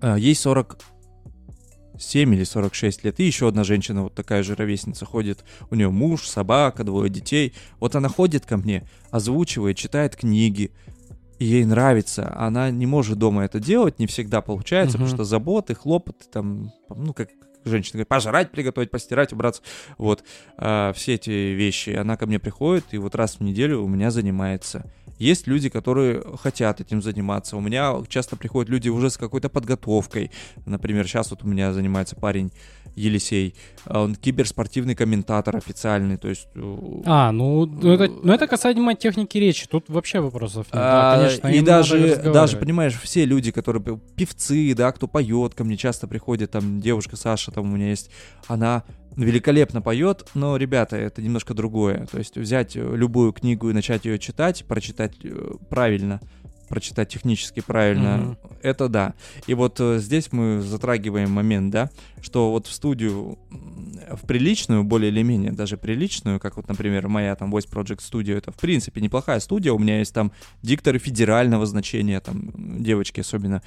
а, 0.01 0.15
ей 0.15 0.35
40 0.35 0.77
7 1.99 2.33
или 2.33 2.43
46 2.43 3.03
лет, 3.03 3.19
и 3.19 3.23
еще 3.23 3.47
одна 3.47 3.63
женщина, 3.63 4.03
вот 4.03 4.15
такая 4.15 4.41
же 4.43 4.55
ровесница, 4.55 5.05
ходит, 5.05 5.43
у 5.69 5.75
нее 5.75 5.89
муж, 5.89 6.27
собака, 6.27 6.83
двое 6.83 7.09
детей. 7.09 7.53
Вот 7.79 7.95
она 7.95 8.09
ходит 8.09 8.45
ко 8.45 8.57
мне, 8.57 8.87
озвучивает, 9.11 9.77
читает 9.77 10.15
книги, 10.15 10.71
и 11.43 11.45
ей 11.45 11.65
нравится. 11.65 12.33
Она 12.37 12.71
не 12.71 12.85
может 12.85 13.17
дома 13.17 13.43
это 13.43 13.59
делать, 13.59 13.99
не 13.99 14.07
всегда 14.07 14.41
получается, 14.41 14.97
Мгм. 14.97 15.05
потому 15.05 15.15
что 15.17 15.23
заботы, 15.25 15.75
хлопоты, 15.75 16.25
там, 16.31 16.71
ну, 16.89 17.13
как 17.13 17.29
женщина 17.65 17.93
говорит, 17.93 18.07
пожрать, 18.07 18.51
приготовить, 18.51 18.91
постирать, 18.91 19.33
убраться. 19.33 19.61
Вот, 19.97 20.23
а, 20.57 20.93
все 20.93 21.15
эти 21.15 21.29
вещи. 21.29 21.91
Она 21.91 22.17
ко 22.17 22.25
мне 22.25 22.39
приходит, 22.39 22.85
и 22.91 22.97
вот 22.97 23.15
раз 23.15 23.35
в 23.35 23.41
неделю 23.41 23.81
у 23.83 23.87
меня 23.87 24.11
занимается. 24.11 24.85
Есть 25.19 25.47
люди, 25.47 25.69
которые 25.69 26.21
хотят 26.41 26.81
этим 26.81 27.01
заниматься. 27.01 27.55
У 27.55 27.61
меня 27.61 27.95
часто 28.09 28.35
приходят 28.35 28.69
люди 28.69 28.89
уже 28.89 29.09
с 29.09 29.17
какой-то 29.17 29.47
подготовкой. 29.47 30.31
Например, 30.65 31.07
сейчас 31.07 31.29
вот 31.31 31.43
у 31.43 31.47
меня 31.47 31.71
занимается 31.71 32.15
парень 32.15 32.51
Елисей. 32.95 33.55
Он 33.87 34.15
киберспортивный 34.15 34.95
комментатор 34.95 35.55
официальный, 35.55 36.17
то 36.17 36.29
есть... 36.29 36.47
А, 37.05 37.31
ну, 37.31 37.65
это, 37.93 38.11
ну 38.23 38.33
это 38.33 38.47
касаемо 38.47 38.95
техники 38.95 39.37
речи. 39.37 39.67
Тут 39.67 39.85
вообще 39.87 40.19
вопросов 40.19 40.65
нет. 40.67 40.73
Да, 40.73 41.13
А, 41.13 41.17
конечно, 41.17 41.47
и 41.47 41.61
даже, 41.61 42.17
даже, 42.17 42.57
понимаешь, 42.57 42.99
все 43.01 43.25
люди, 43.25 43.51
которые 43.51 43.81
пе- 43.81 43.99
певцы, 44.15 44.73
да, 44.75 44.91
кто 44.91 45.07
поет, 45.07 45.53
ко 45.55 45.63
мне 45.63 45.77
часто 45.77 46.07
приходит, 46.07 46.51
там, 46.51 46.81
девушка 46.81 47.15
Саша, 47.15 47.51
там 47.53 47.71
у 47.71 47.75
меня 47.75 47.89
есть, 47.89 48.09
она 48.47 48.83
великолепно 49.15 49.81
поет, 49.81 50.27
но, 50.33 50.57
ребята, 50.57 50.95
это 50.97 51.21
немножко 51.21 51.53
другое. 51.53 52.07
То 52.11 52.17
есть 52.17 52.35
взять 52.37 52.75
э, 52.75 52.95
любую 52.95 53.31
книгу 53.31 53.69
и 53.69 53.73
начать 53.73 54.05
ее 54.05 54.17
читать, 54.19 54.65
прочитать 54.67 55.13
э, 55.23 55.51
правильно, 55.69 56.19
прочитать 56.67 57.09
технически 57.09 57.59
правильно, 57.59 58.17
Мгм. 58.17 58.37
это 58.63 58.89
да. 58.89 59.13
И 59.45 59.53
вот 59.53 59.79
э, 59.79 59.99
здесь 59.99 60.31
мы 60.31 60.61
затрагиваем 60.61 61.29
момент, 61.29 61.71
да, 61.71 61.91
что 62.21 62.49
вот 62.49 62.65
в 62.65 62.73
студию, 62.73 63.37
в 64.11 64.25
приличную, 64.25 64.83
более 64.83 65.11
или 65.11 65.21
менее 65.21 65.51
даже 65.51 65.77
приличную, 65.77 66.39
как 66.39 66.57
вот, 66.57 66.67
например, 66.67 67.07
моя 67.07 67.35
там 67.35 67.53
Voice 67.53 67.69
Project 67.69 67.99
Studio, 67.99 68.35
это 68.35 68.51
в 68.51 68.55
принципе 68.55 68.99
неплохая 69.01 69.39
студия, 69.41 69.73
у 69.73 69.77
меня 69.77 69.99
есть 69.99 70.13
там 70.15 70.31
дикторы 70.63 70.97
федерального 70.97 71.67
значения, 71.67 72.19
там 72.19 72.81
девочки 72.81 73.19
особенно, 73.19 73.61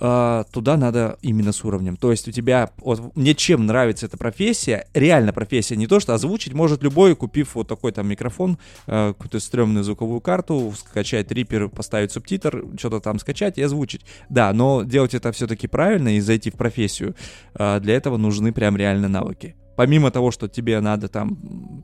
а, 0.00 0.44
туда 0.52 0.76
надо 0.76 1.18
именно 1.22 1.52
с 1.52 1.64
уровнем. 1.64 1.96
То 1.96 2.10
есть 2.10 2.28
у 2.28 2.32
тебя, 2.32 2.70
вот 2.78 3.14
мне 3.16 3.34
чем 3.34 3.66
нравится 3.66 4.06
эта 4.06 4.16
профессия, 4.16 4.86
реально 4.94 5.32
профессия, 5.32 5.76
не 5.76 5.86
то, 5.86 6.00
что 6.00 6.14
озвучить 6.14 6.52
может 6.52 6.82
любой, 6.82 7.14
купив 7.14 7.54
вот 7.54 7.68
такой 7.68 7.92
там 7.92 8.08
микрофон, 8.08 8.58
э, 8.86 9.12
какую-то 9.16 9.40
стрёмную 9.40 9.84
звуковую 9.84 10.20
карту, 10.20 10.72
скачать 10.76 11.30
рипер, 11.30 11.68
поставить 11.68 12.12
субтитр, 12.12 12.64
что-то 12.78 13.00
там 13.00 13.18
скачать 13.18 13.58
и 13.58 13.62
озвучить. 13.62 14.02
Да, 14.28 14.52
но 14.52 14.82
делать 14.82 15.14
это 15.14 15.32
все-таки 15.32 15.66
правильно 15.66 16.16
и 16.16 16.20
зайти 16.20 16.50
в 16.50 16.54
профессию, 16.54 17.14
э, 17.54 17.80
для 17.80 17.94
этого 17.94 18.16
нужны 18.16 18.52
прям 18.52 18.76
реально 18.76 19.08
навыки. 19.08 19.54
Помимо 19.76 20.10
того, 20.10 20.30
что 20.30 20.48
тебе 20.48 20.80
надо 20.80 21.08
там 21.08 21.36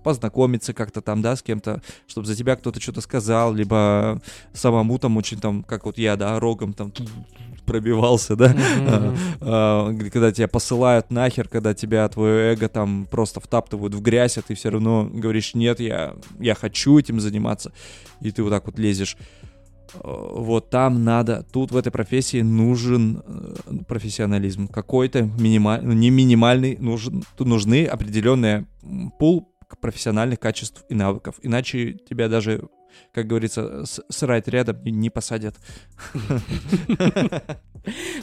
познакомиться 0.05 0.73
как-то 0.73 1.01
там, 1.01 1.23
да, 1.23 1.37
с 1.37 1.43
кем-то, 1.43 1.83
чтобы 2.07 2.27
за 2.27 2.37
тебя 2.37 2.57
кто-то 2.57 2.81
что-то 2.81 3.01
сказал, 3.01 3.53
либо 3.55 4.21
самому 4.53 4.99
там 4.99 5.17
очень 5.17 5.39
там, 5.41 5.63
как 5.63 5.87
вот 5.87 5.99
я, 5.99 6.17
да, 6.17 6.39
рогом 6.41 6.73
там 6.73 6.93
пробивался, 7.67 8.35
да, 8.37 8.55
а, 9.41 9.91
где- 9.91 10.11
когда 10.11 10.33
тебя 10.33 10.49
посылают 10.49 11.11
нахер, 11.11 11.49
когда 11.49 11.75
тебя 11.75 12.09
твое 12.09 12.53
эго 12.53 12.69
там 12.69 13.07
просто 13.11 13.41
втаптывают 13.41 13.95
в 13.95 14.01
грязь, 14.03 14.39
а 14.39 14.43
ты 14.43 14.55
все 14.55 14.71
равно 14.71 15.09
говоришь, 15.13 15.55
нет, 15.55 15.81
я, 15.81 16.15
я 16.41 16.55
хочу 16.55 16.99
этим 16.99 17.21
заниматься, 17.21 17.73
и 18.21 18.31
ты 18.33 18.43
вот 18.43 18.51
так 18.51 18.67
вот 18.67 18.79
лезешь. 18.79 19.17
Э, 19.95 19.99
Вот 20.03 20.71
там 20.71 21.05
надо, 21.05 21.45
тут 21.53 21.73
в 21.73 21.77
этой 21.77 21.91
профессии 21.93 22.43
нужен 22.43 23.23
э, 23.25 23.55
профессионализм, 23.87 24.69
какой-то 24.69 25.23
минимальный, 25.23 25.87
ну, 25.87 25.93
не 25.93 26.11
минимальный, 26.11 26.77
нужен, 26.79 27.23
тут 27.37 27.47
нужны 27.47 27.87
определенные 27.87 28.67
пул 29.19 29.49
профессиональных 29.81 30.41
качеств 30.41 30.85
и 30.89 30.95
навыков, 30.95 31.37
иначе 31.43 31.95
тебя 31.95 32.29
даже 32.29 32.69
как 33.13 33.27
говорится, 33.27 33.85
срать 34.09 34.49
рядом 34.49 34.83
не 34.85 35.11
посадят. 35.11 35.57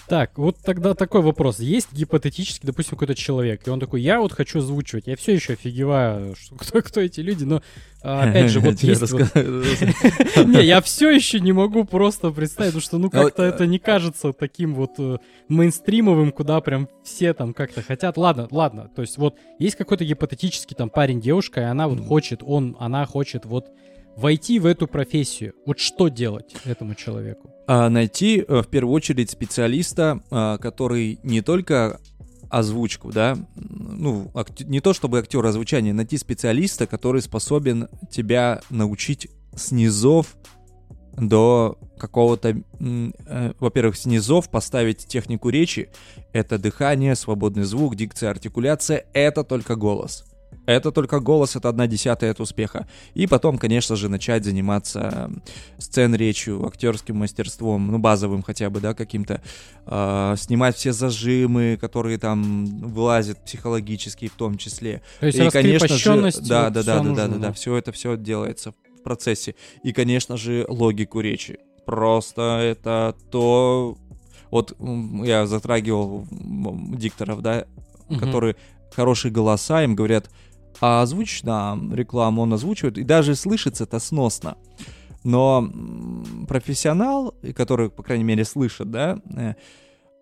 Так, 0.07 0.37
вот 0.37 0.57
тогда 0.63 0.93
такой 0.93 1.21
вопрос. 1.21 1.59
Есть 1.59 1.91
гипотетически, 1.91 2.65
допустим, 2.65 2.91
какой-то 2.91 3.15
человек, 3.15 3.67
и 3.67 3.69
он 3.69 3.79
такой, 3.79 4.01
я 4.01 4.21
вот 4.21 4.31
хочу 4.31 4.59
озвучивать. 4.59 5.07
Я 5.07 5.15
все 5.15 5.33
еще 5.33 5.53
офигеваю, 5.53 6.35
что, 6.35 6.55
кто, 6.55 6.81
кто 6.81 7.01
эти 7.01 7.21
люди, 7.21 7.43
но 7.43 7.61
а, 8.03 8.29
опять 8.29 8.51
же, 8.51 8.59
вот 8.61 8.79
есть 8.79 9.01
Не, 10.45 10.63
я 10.63 10.81
все 10.81 11.09
еще 11.09 11.39
не 11.39 11.51
могу 11.51 11.83
просто 11.85 12.31
представить, 12.31 12.73
потому 12.73 12.81
что, 12.81 12.97
ну, 12.97 13.07
А 13.07 13.09
как-то 13.09 13.43
это 13.43 13.65
не 13.65 13.79
кажется 13.79 14.31
таким 14.31 14.75
вот 14.75 14.91
э, 14.99 15.17
мейнстримовым, 15.49 16.31
куда 16.31 16.61
прям 16.61 16.87
все 17.03 17.33
там 17.33 17.53
как-то 17.53 17.81
хотят. 17.81 18.17
Ладно, 18.17 18.47
ладно, 18.51 18.89
то 18.95 19.01
есть 19.01 19.17
вот 19.17 19.35
есть 19.59 19.75
какой-то 19.75 20.05
гипотетический 20.05 20.75
там 20.75 20.89
парень, 20.89 21.19
девушка, 21.19 21.61
и 21.61 21.65
она 21.65 21.87
вот 21.87 21.99
хочет, 21.99 22.41
он, 22.43 22.77
она 22.79 23.05
хочет 23.05 23.45
вот 23.45 23.71
войти 24.17 24.59
в 24.59 24.65
эту 24.65 24.87
профессию. 24.87 25.53
Вот 25.65 25.79
что 25.79 26.09
делать 26.09 26.55
этому 26.65 26.95
человеку? 26.95 27.49
А, 27.67 27.89
найти 27.89 28.43
э, 28.45 28.61
в 28.61 28.67
первую 28.67 28.93
очередь 28.93 29.29
специалиста, 29.29 30.21
а, 30.31 30.57
который 30.57 31.19
не 31.23 31.41
только 31.41 31.99
озвучку, 32.49 33.11
да, 33.11 33.37
ну, 33.55 34.31
не 34.61 34.79
то 34.79 34.93
чтобы 34.93 35.19
актер 35.19 35.45
озвучания, 35.45 35.93
найти 35.93 36.17
специалиста, 36.17 36.87
который 36.87 37.21
способен 37.21 37.89
тебя 38.09 38.61
научить 38.69 39.27
с 39.53 39.71
низов 39.71 40.37
до 41.17 41.77
какого-то, 41.99 42.61
э, 42.79 43.53
во-первых, 43.59 43.97
с 43.97 44.05
низов 44.05 44.49
поставить 44.49 45.07
технику 45.07 45.49
речи. 45.49 45.89
Это 46.31 46.57
дыхание, 46.57 47.15
свободный 47.15 47.63
звук, 47.63 47.95
дикция, 47.95 48.29
артикуляция. 48.29 49.05
Это 49.13 49.43
только 49.43 49.75
голос. 49.75 50.23
Это 50.65 50.91
только 50.91 51.19
голос, 51.21 51.55
это 51.55 51.69
одна 51.69 51.87
десятая 51.87 52.31
от 52.31 52.41
успеха. 52.41 52.87
И 53.13 53.25
потом, 53.25 53.57
конечно 53.57 53.95
же, 53.95 54.09
начать 54.09 54.43
заниматься 54.43 55.31
сцен 55.77 56.13
речью, 56.13 56.65
актерским 56.65 57.15
мастерством, 57.17 57.87
ну, 57.87 57.99
базовым 57.99 58.43
хотя 58.43 58.69
бы, 58.69 58.81
да, 58.81 58.93
каким-то. 58.93 59.41
а, 59.85 60.35
снимать 60.35 60.75
все 60.75 60.91
зажимы, 60.91 61.77
которые 61.79 62.17
там 62.17 62.65
вылазят 62.65 63.43
психологические 63.45 64.29
в 64.29 64.33
том 64.33 64.57
числе. 64.57 65.01
То 65.21 65.27
есть 65.27 65.39
И, 65.39 65.49
конечно 65.49 65.87
же, 65.87 66.09
да, 66.09 66.15
вот 66.21 66.47
да, 66.47 66.69
да, 66.69 66.83
да, 66.83 66.97
нужно, 67.03 67.15
да, 67.15 67.27
да, 67.27 67.37
да, 67.37 67.53
все 67.53 67.77
это 67.77 67.93
все 67.93 68.17
делается 68.17 68.73
в 68.99 69.03
процессе. 69.03 69.55
И, 69.83 69.93
конечно 69.93 70.35
же, 70.35 70.65
логику 70.67 71.21
речи. 71.21 71.59
Просто 71.85 72.41
это 72.61 73.15
то, 73.31 73.97
вот 74.51 74.75
я 75.23 75.47
затрагивал 75.47 76.27
дикторов, 76.29 77.41
да, 77.41 77.65
Мгм. 78.09 78.19
которые 78.19 78.55
хорошие 78.93 79.31
голоса, 79.31 79.83
им 79.83 79.95
говорят, 79.95 80.29
а 80.79 81.01
озвучь 81.01 81.43
нам 81.43 81.93
рекламу, 81.93 82.43
он 82.43 82.53
озвучивает, 82.53 82.97
и 82.97 83.03
даже 83.03 83.35
слышится 83.35 83.85
это 83.85 83.99
сносно. 83.99 84.57
Но 85.23 85.69
профессионал, 86.47 87.33
который, 87.55 87.89
по 87.89 88.03
крайней 88.03 88.23
мере, 88.23 88.45
слышит, 88.45 88.91
да, 88.91 89.19
э, 89.35 89.55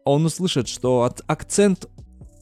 он 0.04 0.26
услышит, 0.26 0.68
что 0.68 1.12
акцент 1.28 1.88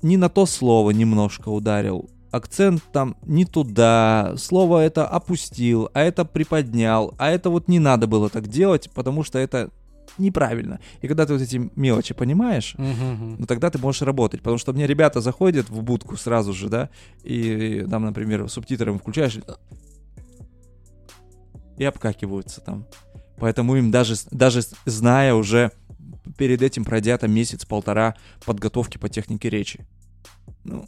не 0.02 0.18
на 0.18 0.30
то 0.30 0.46
слово 0.46 0.92
немножко 0.92 1.50
ударил, 1.50 2.10
акцент 2.34 2.82
там 2.92 3.16
не 3.24 3.46
туда, 3.46 4.34
слово 4.38 4.80
это 4.80 5.08
опустил, 5.08 5.90
а 5.94 6.02
это 6.02 6.26
приподнял, 6.26 7.14
а 7.18 7.30
это 7.30 7.50
вот 7.50 7.68
не 7.68 7.80
надо 7.80 8.08
было 8.08 8.30
так 8.30 8.48
делать, 8.48 8.90
потому 8.94 9.24
что 9.24 9.40
это 9.40 9.70
неправильно. 10.18 10.80
И 11.02 11.08
когда 11.08 11.26
ты 11.26 11.34
вот 11.34 11.42
эти 11.42 11.72
мелочи 11.76 12.14
понимаешь, 12.14 12.76
мгм. 12.78 13.38
ну 13.40 13.46
тогда 13.46 13.70
ты 13.70 13.78
можешь 13.80 14.02
работать. 14.02 14.42
Потому 14.42 14.58
что 14.58 14.74
мне 14.74 14.88
ребята 14.88 15.22
заходят 15.22 15.70
в 15.70 15.82
будку 15.82 16.18
сразу 16.18 16.54
же, 16.54 16.70
да, 16.70 16.90
и 17.24 17.86
там, 17.90 18.04
например, 18.06 18.50
субтитром 18.50 19.00
включаешь 19.00 19.40
и 21.78 21.84
обкакиваются 21.84 22.62
там. 22.62 22.86
Поэтому 23.38 23.76
им 23.76 23.92
даже, 23.92 24.16
даже 24.32 24.62
зная 24.86 25.34
уже, 25.34 25.72
перед 26.38 26.62
этим 26.62 26.86
пройдя 26.86 27.18
там 27.18 27.32
месяц-полтора 27.32 28.16
подготовки 28.46 28.98
по 28.98 29.10
технике 29.10 29.50
речи. 29.50 29.86
Ну, 30.64 30.86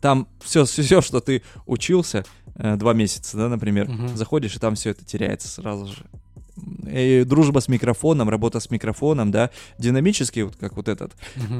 там 0.00 0.28
все, 0.40 0.64
все, 0.64 1.00
что 1.02 1.20
ты 1.20 1.42
учился, 1.66 2.24
э, 2.54 2.76
два 2.76 2.94
месяца, 2.94 3.36
да, 3.36 3.48
например, 3.48 3.88
Мгм. 3.88 4.16
заходишь, 4.16 4.56
и 4.56 4.58
там 4.58 4.74
все 4.74 4.90
это 4.90 5.04
теряется 5.04 5.48
сразу 5.48 5.86
же. 5.88 6.06
И 6.90 7.24
дружба 7.26 7.60
с 7.60 7.68
микрофоном, 7.68 8.28
работа 8.28 8.60
с 8.60 8.70
микрофоном, 8.70 9.30
да, 9.30 9.50
динамический, 9.78 10.42
вот 10.42 10.56
как 10.56 10.76
вот 10.76 10.88
этот, 10.88 11.12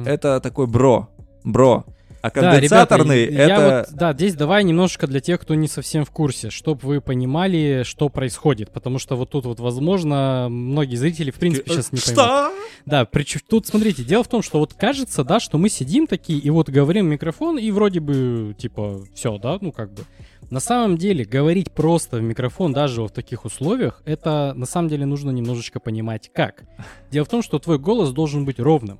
это 0.05 0.39
такой 0.39 0.67
бро, 0.67 1.09
бро. 1.43 1.85
А 2.21 2.31
Да, 2.31 2.59
ребята, 2.59 2.95
конденсаторный 2.95 3.25
это... 3.25 3.85
вот, 3.87 3.97
да, 3.97 4.13
здесь 4.13 4.35
давай 4.35 4.63
немножко 4.63 5.07
для 5.07 5.19
тех, 5.19 5.39
кто 5.39 5.55
не 5.55 5.67
совсем 5.67 6.03
в 6.03 6.11
курсе, 6.11 6.49
чтобы 6.49 6.81
вы 6.81 7.01
понимали, 7.01 7.83
что 7.85 8.09
происходит, 8.09 8.71
потому 8.71 8.99
что 8.99 9.15
вот 9.15 9.29
тут 9.29 9.45
вот, 9.45 9.59
возможно, 9.59 10.47
многие 10.49 10.95
зрители 10.95 11.31
в 11.31 11.35
принципе 11.35 11.71
сейчас 11.71 11.91
не 11.91 11.99
поймут. 11.99 12.23
Что? 12.23 12.51
Да, 12.85 13.05
причем 13.05 13.41
тут, 13.47 13.67
смотрите, 13.67 14.03
дело 14.03 14.23
в 14.23 14.27
том, 14.27 14.41
что 14.41 14.59
вот 14.59 14.73
кажется, 14.73 15.23
да, 15.23 15.39
что 15.39 15.57
мы 15.57 15.69
сидим 15.69 16.07
такие 16.07 16.39
и 16.39 16.49
вот 16.49 16.69
говорим 16.69 17.05
в 17.05 17.09
микрофон, 17.09 17.57
и 17.57 17.69
вроде 17.71 17.99
бы, 17.99 18.55
типа, 18.57 19.01
все, 19.13 19.37
да, 19.37 19.57
ну 19.61 19.71
как 19.71 19.91
бы. 19.93 20.03
На 20.49 20.59
самом 20.61 20.97
деле, 20.97 21.25
говорить 21.25 21.71
просто 21.71 22.17
в 22.17 22.21
микрофон 22.21 22.71
даже 22.71 23.01
в 23.03 23.09
таких 23.09 23.43
условиях, 23.45 24.01
это 24.05 24.53
на 24.55 24.65
самом 24.65 24.87
деле 24.87 25.05
нужно 25.05 25.31
немножечко 25.31 25.79
понимать 25.79 26.31
как. 26.33 26.63
Дело 27.11 27.25
в 27.25 27.29
том, 27.29 27.41
что 27.41 27.59
твой 27.59 27.77
голос 27.79 28.11
должен 28.11 28.45
быть 28.45 28.59
ровным. 28.59 28.99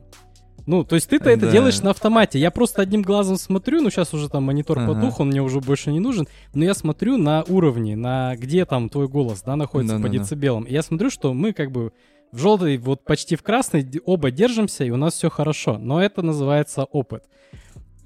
Ну, 0.66 0.84
то 0.84 0.96
есть 0.96 1.10
ты-то 1.10 1.30
это 1.30 1.46
Да. 1.46 1.52
делаешь 1.54 1.82
на 1.82 1.92
автомате. 1.92 2.40
Я 2.40 2.52
просто 2.52 2.82
одним 2.82 3.02
глазом 3.02 3.38
смотрю, 3.38 3.82
ну 3.82 3.90
сейчас 3.90 4.14
уже 4.14 4.28
там 4.28 4.44
монитор 4.44 4.80
Ага. 4.80 4.94
потух, 4.96 5.22
он 5.22 5.30
мне 5.30 5.42
уже 5.42 5.62
больше 5.62 5.94
не 5.94 6.02
нужен, 6.02 6.28
но 6.54 6.66
я 6.66 6.74
смотрю 6.74 7.16
на 7.16 7.46
уровне, 7.48 7.96
на 7.96 8.36
где 8.36 8.66
там 8.66 8.90
твой 8.90 9.08
голос, 9.08 9.42
да, 9.44 9.56
находится 9.56 9.96
по 9.96 10.02
Да-да-да. 10.04 10.24
децибелам. 10.26 10.64
И 10.66 10.74
я 10.74 10.82
смотрю, 10.82 11.10
что 11.10 11.34
мы 11.34 11.54
как 11.54 11.72
бы 11.72 11.94
в 12.34 12.38
желтой, 12.40 12.78
вот 12.78 13.06
почти 13.06 13.38
в 13.38 13.44
красной, 13.44 13.88
оба 14.04 14.30
держимся, 14.32 14.84
и 14.84 14.90
у 14.90 14.98
нас 14.98 15.14
все 15.14 15.30
хорошо. 15.30 15.78
Но 15.78 16.02
это 16.04 16.22
называется 16.22 16.84
опыт. 16.84 17.24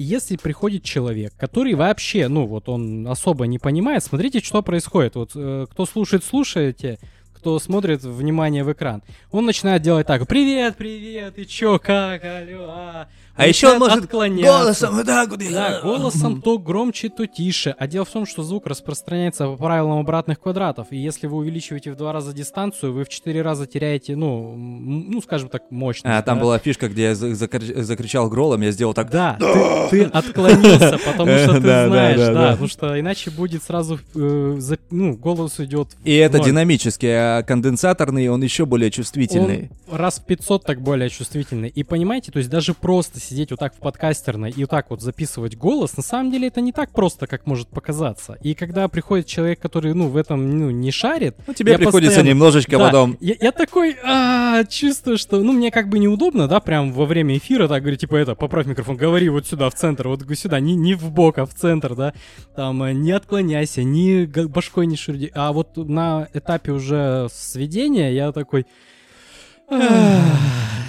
Если 0.02 0.36
приходит 0.36 0.84
человек, 0.84 1.34
который 1.38 1.76
вообще, 1.76 2.28
ну 2.28 2.48
вот 2.48 2.70
он 2.70 3.08
особо 3.08 3.46
не 3.46 3.60
понимает, 3.60 4.04
смотрите, 4.04 4.40
что 4.40 4.64
происходит. 4.64 5.16
Вот 5.16 5.32
э, 5.36 5.68
кто 5.70 5.86
слушает, 5.86 6.24
слушаете, 6.24 6.98
кто 7.36 7.60
смотрит, 7.60 8.04
внимание 8.04 8.64
в 8.64 8.72
экран. 8.72 9.04
Он 9.32 9.46
начинает 9.46 9.84
делать 9.84 10.08
так, 10.08 10.28
привет, 10.28 10.76
привет, 10.76 11.38
и 11.38 11.48
чё, 11.48 11.80
как, 11.80 12.24
алло, 12.24 12.66
а. 12.68 13.08
А 13.42 13.48
еще 13.48 13.70
он 13.70 13.80
может 13.80 14.04
отклоняться. 14.04 14.60
голосом 14.60 14.96
вот 14.96 15.06
так 15.06 15.30
вот. 15.30 15.40
Да, 15.52 15.82
голосом 15.82 16.42
то 16.42 16.58
громче, 16.58 17.10
то 17.10 17.26
тише. 17.28 17.76
А 17.78 17.88
дело 17.88 18.06
в 18.06 18.10
том, 18.10 18.26
что 18.26 18.44
звук 18.44 18.68
распространяется 18.68 19.48
по 19.48 19.56
правилам 19.58 20.00
обратных 20.00 20.40
квадратов. 20.40 20.88
И 20.92 20.98
если 20.98 21.28
вы 21.28 21.38
увеличиваете 21.38 21.92
в 21.92 21.96
два 21.96 22.14
раза 22.14 22.34
дистанцию, 22.34 22.94
вы 22.94 23.04
в 23.04 23.10
четыре 23.10 23.42
раза 23.42 23.66
теряете, 23.66 24.16
ну, 24.16 24.56
ну, 24.56 25.22
скажем 25.22 25.50
так, 25.50 25.64
мощность. 25.72 26.06
А, 26.06 26.22
там 26.22 26.38
да? 26.38 26.44
была 26.44 26.60
фишка, 26.60 26.88
где 26.88 27.04
я 27.04 27.16
за- 27.16 27.32
закр- 27.32 27.82
закричал 27.82 28.30
гролом, 28.30 28.62
я 28.62 28.72
сделал 28.72 28.94
так. 28.94 29.10
Да, 29.10 29.38
ты, 29.90 29.90
ты 29.90 30.04
отклонился, 30.04 31.00
потому 31.06 31.38
что 31.38 31.54
ты 31.56 31.60
знаешь, 31.62 32.18
да, 32.20 32.52
потому 32.52 32.68
что 32.68 33.00
иначе 33.00 33.32
будет 33.32 33.64
сразу, 33.64 34.00
э, 34.16 34.60
ну, 34.90 35.18
голос 35.18 35.60
идет. 35.60 35.90
И 36.04 36.16
это 36.16 36.40
динамический, 36.40 37.10
а 37.10 37.44
конденсаторный, 37.44 38.28
он 38.30 38.44
еще 38.44 38.66
более 38.66 38.92
чувствительный. 38.92 39.70
Раз 39.90 40.20
в 40.20 40.26
500 40.26 40.64
так 40.64 40.82
более 40.82 41.10
чувствительный. 41.10 41.70
И 41.70 41.84
понимаете, 41.84 42.32
то 42.32 42.40
есть 42.40 42.50
даже 42.50 42.74
просто 42.74 43.20
сидеть 43.32 43.52
вот 43.52 43.60
так 43.60 43.74
в 43.74 43.78
подкастерной 43.78 44.52
и 44.52 44.62
вот 44.62 44.70
так 44.70 44.90
вот 44.90 45.02
записывать 45.02 45.56
голос, 45.56 45.96
на 45.96 46.04
самом 46.04 46.32
деле 46.32 46.48
это 46.48 46.60
не 46.60 46.74
так 46.74 46.92
просто, 46.92 47.28
как 47.28 47.46
может 47.46 47.70
показаться. 47.70 48.38
И 48.42 48.54
когда 48.54 48.88
приходит 48.90 49.26
человек, 49.26 49.60
который, 49.60 49.94
ну, 49.94 50.10
в 50.10 50.18
этом, 50.18 50.58
ну, 50.58 50.70
не 50.70 50.92
шарит, 50.92 51.36
Ну, 51.48 51.54
тебе 51.54 51.78
приходится 51.78 52.18
постоянно- 52.18 52.30
немножечко 52.30 52.78
да, 52.78 52.86
потом... 52.86 53.18
Я, 53.22 53.36
я 53.40 53.52
такой 53.52 53.96
а, 54.04 54.66
чувствую, 54.66 55.18
что, 55.18 55.42
ну, 55.42 55.54
мне 55.54 55.72
как 55.72 55.88
бы 55.88 55.98
неудобно, 56.00 56.48
да, 56.48 56.60
прям 56.60 56.92
во 56.92 57.06
время 57.06 57.38
эфира 57.38 57.68
так 57.68 57.82
говорю, 57.82 57.98
типа, 57.98 58.16
это, 58.18 58.36
поправь 58.36 58.66
микрофон, 58.66 58.98
говори 58.98 59.30
вот 59.30 59.48
сюда, 59.48 59.70
в 59.70 59.76
центр, 59.76 60.10
вот 60.10 60.24
сюда, 60.38 60.60
не, 60.60 60.76
не 60.76 60.94
в 60.94 61.10
бок, 61.10 61.38
а 61.38 61.46
в 61.46 61.54
центр, 61.54 61.96
да, 61.96 62.14
там, 62.56 62.84
э, 62.84 62.92
не 62.94 63.12
отклоняйся, 63.12 63.84
не 63.84 64.26
башкой 64.26 64.88
не 64.88 64.98
шурди. 64.98 65.32
А 65.34 65.54
вот 65.54 65.78
на 65.78 66.28
этапе 66.34 66.74
уже 66.74 67.28
сведения 67.32 68.12
я 68.14 68.32
такой... 68.34 68.66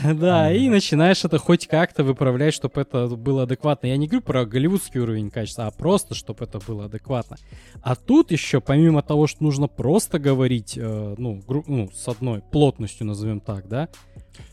Да, 0.15 0.53
и 0.53 0.69
начинаешь 0.69 1.25
это 1.25 1.39
хоть 1.39 1.67
как-то 1.67 2.05
выправлять, 2.05 2.55
чтобы 2.55 2.81
это 2.81 3.07
было 3.09 3.43
адекватно. 3.45 3.87
Я 3.87 3.97
не 3.97 4.07
говорю 4.07 4.23
про 4.23 4.45
голливудский 4.45 5.01
уровень 5.01 5.31
качества, 5.31 5.67
а 5.67 5.71
просто, 5.71 6.15
чтобы 6.15 6.45
это 6.45 6.59
было 6.67 6.87
адекватно. 6.87 7.37
А 7.83 7.95
тут 7.95 8.31
еще, 8.33 8.61
помимо 8.61 9.03
того, 9.03 9.27
что 9.27 9.43
нужно 9.45 9.69
просто 9.69 10.19
говорить, 10.19 10.75
э, 10.77 11.15
ну, 11.19 11.41
гру- 11.47 11.65
ну, 11.67 11.91
с 11.95 12.09
одной 12.09 12.41
плотностью, 12.51 13.07
назовем 13.07 13.41
так, 13.41 13.69
да, 13.69 13.89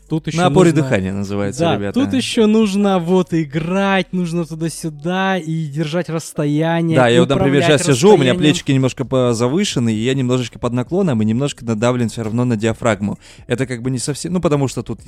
тут 0.08 0.26
еще 0.26 0.38
На 0.38 0.46
опоре 0.46 0.70
нужно- 0.70 0.82
дыхания 0.82 1.12
называется, 1.12 1.60
да, 1.60 1.76
ребята. 1.76 2.00
тут 2.00 2.12
еще 2.12 2.46
нужно 2.46 2.98
вот 2.98 3.32
играть, 3.32 4.12
нужно 4.12 4.44
туда-сюда 4.44 5.38
и 5.38 5.66
держать 5.66 6.08
расстояние. 6.08 6.96
Да, 6.96 7.08
я 7.08 7.20
вот, 7.20 7.28
например, 7.28 7.62
сейчас 7.62 7.84
сижу, 7.84 8.14
у 8.14 8.18
меня 8.18 8.34
плечики 8.34 8.72
немножко 8.72 9.32
завышены, 9.32 9.92
и 9.92 9.98
я 10.02 10.14
немножечко 10.14 10.58
под 10.58 10.72
наклоном 10.72 11.22
и 11.22 11.24
немножко 11.24 11.64
надавлен 11.64 12.08
все 12.08 12.22
равно 12.24 12.44
на 12.44 12.56
диафрагму. 12.56 13.18
Это 13.46 13.66
как 13.66 13.82
бы 13.82 13.90
не 13.90 13.98
совсем... 13.98 14.32
Ну, 14.32 14.40
потому 14.40 14.66
что 14.68 14.82
тут 14.82 15.00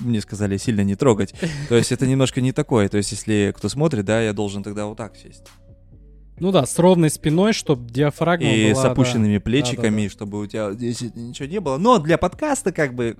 мне 0.00 0.20
сказали 0.20 0.56
сильно 0.56 0.82
не 0.82 0.96
трогать. 0.96 1.34
То 1.68 1.76
есть 1.76 1.92
это 1.92 2.06
немножко 2.06 2.40
не 2.40 2.52
такое. 2.52 2.88
То 2.88 2.96
есть 2.96 3.12
если 3.12 3.52
кто 3.56 3.68
смотрит, 3.68 4.04
да, 4.04 4.20
я 4.20 4.32
должен 4.32 4.62
тогда 4.62 4.86
вот 4.86 4.98
так 4.98 5.16
сесть. 5.16 5.44
Ну 6.38 6.52
да, 6.52 6.66
с 6.66 6.78
ровной 6.78 7.08
спиной, 7.08 7.54
чтобы 7.54 7.90
диафрагма 7.90 8.52
и 8.52 8.72
была, 8.72 8.82
с 8.82 8.84
опущенными 8.84 9.38
да. 9.38 9.40
плечиками, 9.40 10.02
Да, 10.02 10.08
да, 10.08 10.10
чтобы 10.10 10.40
у 10.40 10.46
тебя 10.46 10.72
здесь 10.72 11.00
ничего 11.14 11.48
не 11.48 11.60
было. 11.60 11.78
Но 11.78 11.98
для 11.98 12.18
подкаста 12.18 12.72
как 12.72 12.94
бы 12.94 13.16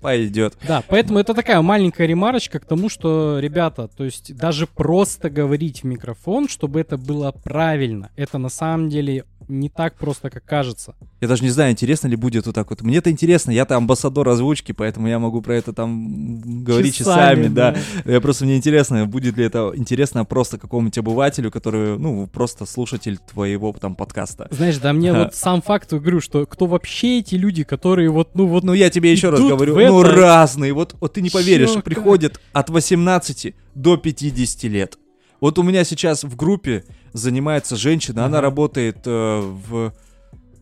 пойдет. 0.00 0.56
Да, 0.66 0.82
поэтому 0.86 1.18
это 1.18 1.32
такая 1.32 1.62
маленькая 1.62 2.06
ремарочка 2.06 2.58
к 2.58 2.66
тому, 2.66 2.90
что, 2.90 3.38
ребята, 3.40 3.88
то 3.88 4.04
есть 4.04 4.36
даже 4.36 4.66
просто 4.66 5.30
говорить 5.30 5.82
в 5.82 5.84
микрофон, 5.84 6.48
чтобы 6.48 6.80
это 6.80 6.98
было 6.98 7.32
правильно, 7.32 8.10
это 8.16 8.36
на 8.36 8.50
самом 8.50 8.90
деле 8.90 9.24
не 9.48 9.68
так 9.68 9.94
просто, 9.96 10.30
как 10.30 10.44
кажется. 10.44 10.94
Я 11.20 11.28
даже 11.28 11.42
не 11.42 11.50
знаю, 11.50 11.72
интересно 11.72 12.06
ли 12.08 12.16
будет 12.16 12.46
вот 12.46 12.54
так 12.54 12.68
вот. 12.70 12.82
Мне 12.82 12.98
это 12.98 13.10
интересно, 13.10 13.50
я-то 13.50 13.76
амбассадор 13.76 14.28
озвучки, 14.28 14.72
поэтому 14.72 15.08
я 15.08 15.18
могу 15.18 15.40
про 15.42 15.54
это 15.56 15.72
там 15.72 16.62
говорить 16.64 16.94
часами, 16.94 17.42
Часами, 17.44 17.48
да. 17.54 17.76
да. 18.04 18.12
Я 18.12 18.20
просто 18.20 18.44
мне 18.44 18.56
интересно, 18.56 19.06
будет 19.06 19.36
ли 19.36 19.44
это 19.44 19.72
интересно 19.74 20.24
просто 20.24 20.58
какому-нибудь 20.58 20.98
обывателю, 20.98 21.50
который, 21.50 21.98
ну, 21.98 22.26
просто 22.26 22.66
слушатель 22.66 23.18
твоего 23.18 23.72
там 23.72 23.94
подкаста. 23.94 24.48
Знаешь, 24.50 24.78
да 24.78 24.92
мне 24.92 25.12
вот 25.12 25.34
сам 25.34 25.62
факт 25.62 25.92
говорю, 25.92 26.20
что 26.20 26.46
кто 26.46 26.66
вообще 26.66 27.18
эти 27.20 27.34
люди, 27.34 27.64
которые 27.64 28.10
вот, 28.10 28.34
ну 28.34 28.46
вот, 28.46 28.64
Ну, 28.64 28.72
я 28.74 28.90
тебе 28.90 29.12
еще 29.12 29.30
раз 29.30 29.40
говорю, 29.40 29.74
ну, 29.74 30.02
это- 30.02 30.12
разные. 30.12 30.72
Вот, 30.72 30.94
вот 31.00 31.12
ты 31.14 31.22
не 31.22 31.30
поверишь, 31.30 31.70
Чё, 31.70 31.74
как? 31.76 31.84
приходят 31.84 32.40
от 32.52 32.70
18 32.70 33.54
до 33.74 33.96
50 33.96 34.64
лет. 34.68 34.98
Вот 35.40 35.56
у 35.58 35.62
меня 35.62 35.84
сейчас 35.84 36.24
в 36.24 36.34
группе 36.34 36.84
занимается 37.12 37.76
женщина, 37.76 38.24
она 38.24 38.40
работает 38.40 38.98
э, 39.06 39.40
в, 39.40 39.92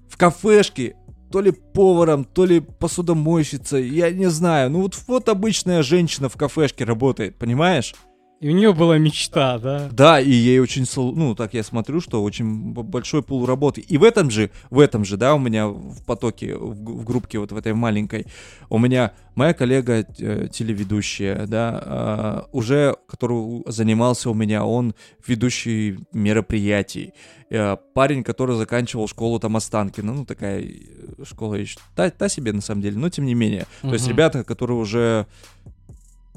в 0.09 0.16
кафешке, 0.16 0.97
то 1.30 1.40
ли 1.40 1.51
поваром, 1.51 2.24
то 2.24 2.44
ли 2.44 2.61
посудомойщицей, 2.61 3.88
я 3.88 4.11
не 4.11 4.30
знаю. 4.30 4.70
Ну 4.70 4.82
вот, 4.82 4.99
вот 5.07 5.28
обычная 5.28 5.82
женщина 5.82 6.28
в 6.28 6.36
кафешке 6.36 6.84
работает, 6.84 7.36
понимаешь? 7.36 7.94
И 8.39 8.51
у 8.51 8.53
нее 8.53 8.74
была 8.74 8.99
мечта, 8.99 9.59
да. 9.59 9.89
Да, 9.91 10.20
и 10.20 10.30
ей 10.30 10.59
очень, 10.59 10.84
ну, 10.95 11.34
так 11.34 11.55
я 11.55 11.62
смотрю, 11.62 12.03
что 12.03 12.22
очень 12.22 12.72
большой 12.72 13.22
пул 13.22 13.47
работы. 13.47 13.80
И 13.80 13.97
в 13.97 14.05
этом 14.05 14.30
же, 14.30 14.51
в 14.68 14.78
этом 14.78 15.07
же, 15.07 15.16
да, 15.16 15.34
у 15.34 15.39
меня 15.39 15.68
в 15.68 16.05
потоке, 16.05 16.55
в, 16.55 17.03
группке 17.05 17.39
вот 17.39 17.53
в 17.53 17.57
этой 17.57 17.72
маленькой, 17.72 18.26
у 18.68 18.78
меня 18.78 19.12
моя 19.34 19.55
коллега 19.55 20.07
э, 20.18 20.49
телеведущая, 20.53 21.47
да, 21.47 21.82
а, 21.82 22.49
уже, 22.53 22.97
который 23.09 23.62
занимался 23.66 24.28
у 24.28 24.34
меня, 24.34 24.66
он 24.66 24.95
ведущий 25.26 26.01
мероприятий. 26.12 27.14
Э, 27.49 27.78
парень, 27.95 28.22
который 28.22 28.57
заканчивал 28.57 29.09
школу 29.09 29.41
там 29.41 29.57
Останкина, 29.57 30.12
ну, 30.12 30.24
такая 30.26 30.61
э, 30.62 31.24
школа 31.24 31.55
еще, 31.55 31.78
та, 31.95 32.11
та 32.11 32.28
себе 32.28 32.53
на 32.53 32.61
самом 32.61 32.82
деле, 32.82 32.99
но 32.99 33.09
тем 33.09 33.24
не 33.24 33.34
менее. 33.34 33.66
То 33.80 33.95
есть 33.95 34.07
ребята, 34.07 34.45
которые 34.45 34.76
уже 34.76 35.26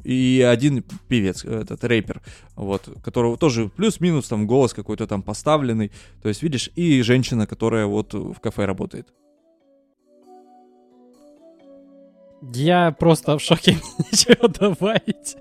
и 0.04 0.46
один 0.48 0.84
певец, 1.08 1.46
этот 1.46 1.84
рэпер, 1.84 2.22
вот, 2.56 2.90
которого 3.04 3.38
тоже 3.38 3.70
плюс-минус 3.70 4.28
там 4.28 4.48
голос 4.48 4.74
какой-то 4.74 5.08
там 5.08 5.22
поставленный, 5.22 5.92
то 6.22 6.30
есть 6.30 6.44
видишь, 6.44 6.70
и 6.76 7.02
женщина, 7.02 7.48
которая 7.48 7.86
вот 7.86 8.14
в 8.14 8.40
кафе 8.40 8.66
работает. 8.66 9.08
Я 12.42 12.92
просто 12.98 13.38
в 13.38 13.42
шоке, 13.42 13.78
ничего 14.12 14.48
добавить. 14.48 15.36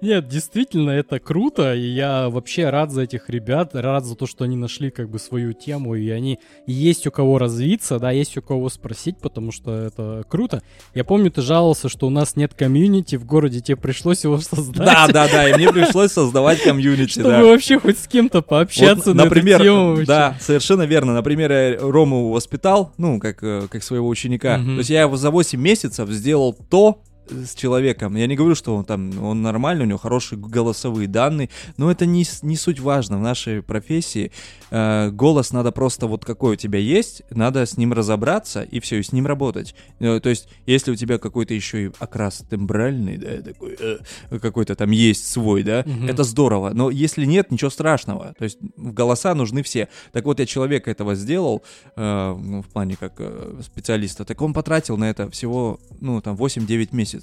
Нет, 0.00 0.28
действительно, 0.28 0.90
это 0.90 1.18
круто, 1.18 1.74
и 1.74 1.86
я 1.86 2.30
вообще 2.30 2.70
рад 2.70 2.90
за 2.90 3.02
этих 3.02 3.28
ребят, 3.28 3.74
рад 3.74 4.06
за 4.06 4.14
то, 4.16 4.26
что 4.26 4.44
они 4.44 4.56
нашли 4.56 4.90
как 4.90 5.10
бы 5.10 5.18
свою 5.18 5.52
тему, 5.52 5.94
и 5.94 6.08
они 6.08 6.38
есть 6.66 7.06
у 7.06 7.10
кого 7.10 7.38
развиться, 7.38 7.98
да, 7.98 8.12
есть 8.12 8.36
у 8.38 8.42
кого 8.42 8.70
спросить, 8.70 9.18
потому 9.18 9.52
что 9.52 9.74
это 9.74 10.24
круто. 10.28 10.62
Я 10.94 11.04
помню, 11.04 11.30
ты 11.30 11.42
жаловался, 11.42 11.90
что 11.90 12.06
у 12.06 12.10
нас 12.10 12.34
нет 12.34 12.54
комьюнити 12.54 13.16
в 13.16 13.26
городе, 13.26 13.60
тебе 13.60 13.76
пришлось 13.76 14.24
его 14.24 14.38
создать. 14.40 14.86
Да, 14.86 15.06
да, 15.08 15.28
да, 15.28 15.50
и 15.50 15.54
мне 15.54 15.70
пришлось 15.70 16.12
создавать 16.12 16.62
комьюнити, 16.62 17.10
Чтобы 17.10 17.28
да. 17.28 17.42
вообще 17.44 17.78
хоть 17.78 17.98
с 17.98 18.08
кем-то 18.08 18.40
пообщаться 18.40 19.10
Вот, 19.10 19.16
на 19.16 19.24
например, 19.24 19.62
тему. 19.62 19.98
да, 20.06 20.36
совершенно 20.40 20.82
верно. 20.82 21.12
Например, 21.12 21.52
я 21.52 21.76
Рому 21.78 22.30
воспитал, 22.30 22.92
ну, 22.96 23.20
как, 23.20 23.42
э, 23.42 23.66
как 23.70 23.82
своего 23.82 24.08
ученика. 24.08 24.56
Мгм. 24.56 24.76
То 24.76 24.78
есть 24.78 24.90
я 24.90 25.02
его 25.02 25.16
за 25.16 25.30
8 25.30 25.60
месяцев 25.60 26.08
сделал 26.08 26.37
то 26.68 26.98
с 27.30 27.54
человеком. 27.54 28.16
Я 28.16 28.26
не 28.26 28.36
говорю, 28.36 28.54
что 28.54 28.74
он 28.76 28.84
там, 28.84 29.22
он 29.22 29.42
нормальный, 29.42 29.84
у 29.84 29.88
него 29.88 29.98
хорошие 29.98 30.38
голосовые 30.38 31.08
данные, 31.08 31.50
но 31.76 31.90
это 31.90 32.06
не, 32.06 32.24
не 32.42 32.56
суть 32.56 32.80
важно 32.80 33.18
в 33.18 33.22
нашей 33.22 33.62
профессии. 33.62 34.30
Э, 34.70 35.10
голос 35.10 35.52
надо 35.52 35.72
просто 35.72 36.06
вот 36.06 36.24
какой 36.24 36.54
у 36.54 36.56
тебя 36.56 36.78
есть, 36.78 37.22
надо 37.30 37.64
с 37.66 37.76
ним 37.76 37.92
разобраться 37.92 38.62
и 38.62 38.80
все, 38.80 38.98
и 38.98 39.02
с 39.02 39.12
ним 39.12 39.26
работать. 39.26 39.74
Э, 39.98 40.20
то 40.20 40.28
есть, 40.28 40.48
если 40.66 40.90
у 40.92 40.96
тебя 40.96 41.18
какой-то 41.18 41.54
еще 41.54 41.86
и 41.86 41.90
окрас 41.98 42.44
тембральный, 42.48 43.16
да, 43.16 43.42
такой, 43.42 43.76
э, 43.78 43.98
какой-то 44.40 44.74
там 44.74 44.90
есть 44.90 45.30
свой, 45.30 45.62
да, 45.62 45.82
Мгм. 45.86 46.08
это 46.08 46.24
здорово. 46.24 46.70
Но 46.74 46.90
если 46.90 47.24
нет, 47.24 47.50
ничего 47.50 47.70
страшного. 47.70 48.34
То 48.38 48.44
есть 48.44 48.58
голоса 48.76 49.34
нужны 49.34 49.62
все. 49.62 49.88
Так 50.12 50.24
вот, 50.24 50.40
я 50.40 50.46
человека 50.46 50.90
этого 50.90 51.14
сделал, 51.14 51.62
э, 51.96 52.36
ну, 52.38 52.62
в 52.62 52.66
плане 52.66 52.96
как 52.96 53.14
э, 53.18 53.60
специалиста, 53.62 54.24
так 54.24 54.40
он 54.42 54.52
потратил 54.52 54.96
на 54.96 55.10
это 55.10 55.30
всего, 55.30 55.80
ну, 56.00 56.20
там, 56.20 56.36
8-9 56.36 56.88
месяцев. 56.92 57.17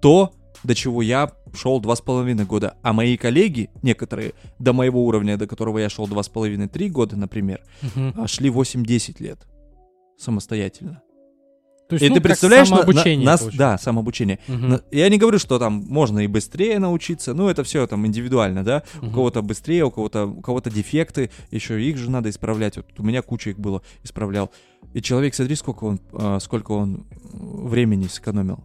То, 0.00 0.32
до 0.64 0.74
чего 0.74 1.02
я 1.02 1.32
шел 1.54 1.80
два 1.80 1.96
с 1.96 2.00
половиной 2.00 2.44
года. 2.44 2.74
А 2.82 2.92
мои 2.92 3.16
коллеги, 3.16 3.70
некоторые, 3.82 4.34
до 4.58 4.72
моего 4.72 5.04
уровня, 5.06 5.36
до 5.36 5.46
которого 5.46 5.78
я 5.78 5.88
шел 5.88 6.06
два 6.06 6.22
с 6.22 6.28
половиной, 6.28 6.68
три 6.68 6.88
года, 6.90 7.16
например, 7.16 7.60
а, 8.16 8.26
шли 8.26 8.50
8-10 8.50 9.20
лет 9.20 9.46
самостоятельно. 10.18 11.02
То 11.88 11.94
есть, 11.94 12.04
И 12.04 12.08
ну, 12.08 12.14
ты 12.14 12.20
представляешь, 12.20 12.68
на- 12.70 12.76
на- 12.76 12.82
самообучение 12.82 13.26
нас, 13.26 13.44
да, 13.56 13.76
самообучение. 13.76 14.38
Мгм. 14.46 14.68
На- 14.68 14.80
Я 14.92 15.08
не 15.08 15.18
говорю, 15.18 15.40
что 15.40 15.58
там 15.58 15.84
можно 15.88 16.20
и 16.20 16.28
быстрее 16.28 16.78
научиться, 16.78 17.34
ну 17.34 17.48
это 17.48 17.64
все 17.64 17.84
там 17.88 18.06
индивидуально, 18.06 18.62
да. 18.62 18.84
У 19.02 19.06
Мгм. 19.06 19.14
кого-то 19.14 19.42
быстрее, 19.42 19.84
у 19.86 19.90
кого-то 19.90 20.26
у 20.26 20.40
кого-то 20.40 20.70
дефекты, 20.70 21.30
еще 21.50 21.82
их 21.82 21.96
же 21.96 22.08
надо 22.08 22.30
исправлять. 22.30 22.76
Вот 22.76 22.86
у 22.98 23.02
меня 23.02 23.22
куча 23.22 23.50
их 23.50 23.58
было, 23.58 23.82
исправлял. 24.04 24.52
И 24.94 25.02
человек, 25.02 25.34
смотри, 25.34 25.56
сколько 25.56 25.82
он, 25.84 26.00
а, 26.12 26.38
сколько 26.38 26.70
он 26.72 27.06
времени 27.32 28.06
сэкономил. 28.06 28.62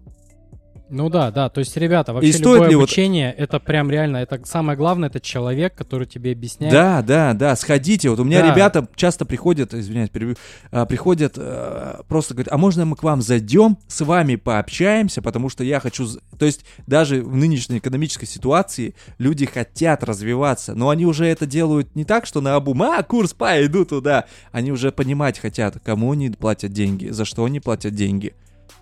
Ну 0.90 1.10
да, 1.10 1.32
да, 1.32 1.50
то 1.50 1.60
есть, 1.60 1.76
ребята, 1.78 2.14
вообще 2.14 2.32
стоит 2.32 2.46
любое 2.46 2.70
ли 2.70 2.76
вот- 2.76 2.84
обучение, 2.84 3.34
это 3.34 3.60
прям 3.60 3.90
реально, 3.90 4.18
это 4.18 4.40
самое 4.46 4.78
главное, 4.78 5.10
это 5.10 5.20
человек, 5.20 5.74
который 5.74 6.06
тебе 6.06 6.32
объясняет. 6.32 6.72
Да, 6.72 7.02
да, 7.02 7.34
да, 7.34 7.56
сходите. 7.56 8.10
Вот 8.10 8.20
у 8.20 8.24
меня 8.24 8.42
Да. 8.42 8.54
ребята 8.54 8.88
часто 8.96 9.26
приходят, 9.26 9.74
извиняюсь, 9.74 10.12
перебью, 10.12 10.36
а, 10.72 10.86
приходят, 10.86 11.36
а, 11.38 12.02
просто 12.08 12.36
говорят, 12.36 12.54
а 12.54 12.58
можно 12.58 12.86
мы 12.86 12.96
к 12.96 13.04
вам 13.04 13.24
зайдем, 13.24 13.78
с 13.88 14.02
вами 14.06 14.36
пообщаемся, 14.36 15.22
потому 15.24 15.50
что 15.50 15.64
я 15.64 15.80
хочу... 15.80 16.06
з-» 16.06 16.20
То 16.38 16.46
есть 16.46 16.66
даже 16.86 17.24
в 17.24 17.36
нынешней 17.36 17.80
экономической 17.80 18.28
ситуации 18.28 18.94
люди 19.18 19.48
хотят 19.48 20.04
развиваться, 20.04 20.76
но 20.76 20.90
они 20.90 21.06
уже 21.08 21.26
это 21.26 21.48
делают 21.48 21.96
не 21.96 22.06
так, 22.06 22.28
что 22.28 22.42
на 22.42 22.56
обум, 22.56 22.84
а, 22.84 23.02
курс, 23.02 23.34
па, 23.34 23.60
иду 23.64 23.86
туда. 23.86 24.26
Они 24.52 24.72
уже 24.72 24.92
понимать 24.92 25.40
хотят, 25.40 25.78
кому 25.84 26.12
они 26.12 26.30
платят 26.30 26.72
деньги, 26.74 27.08
за 27.10 27.26
что 27.26 27.44
они 27.46 27.60
платят 27.60 27.96
деньги. 27.96 28.34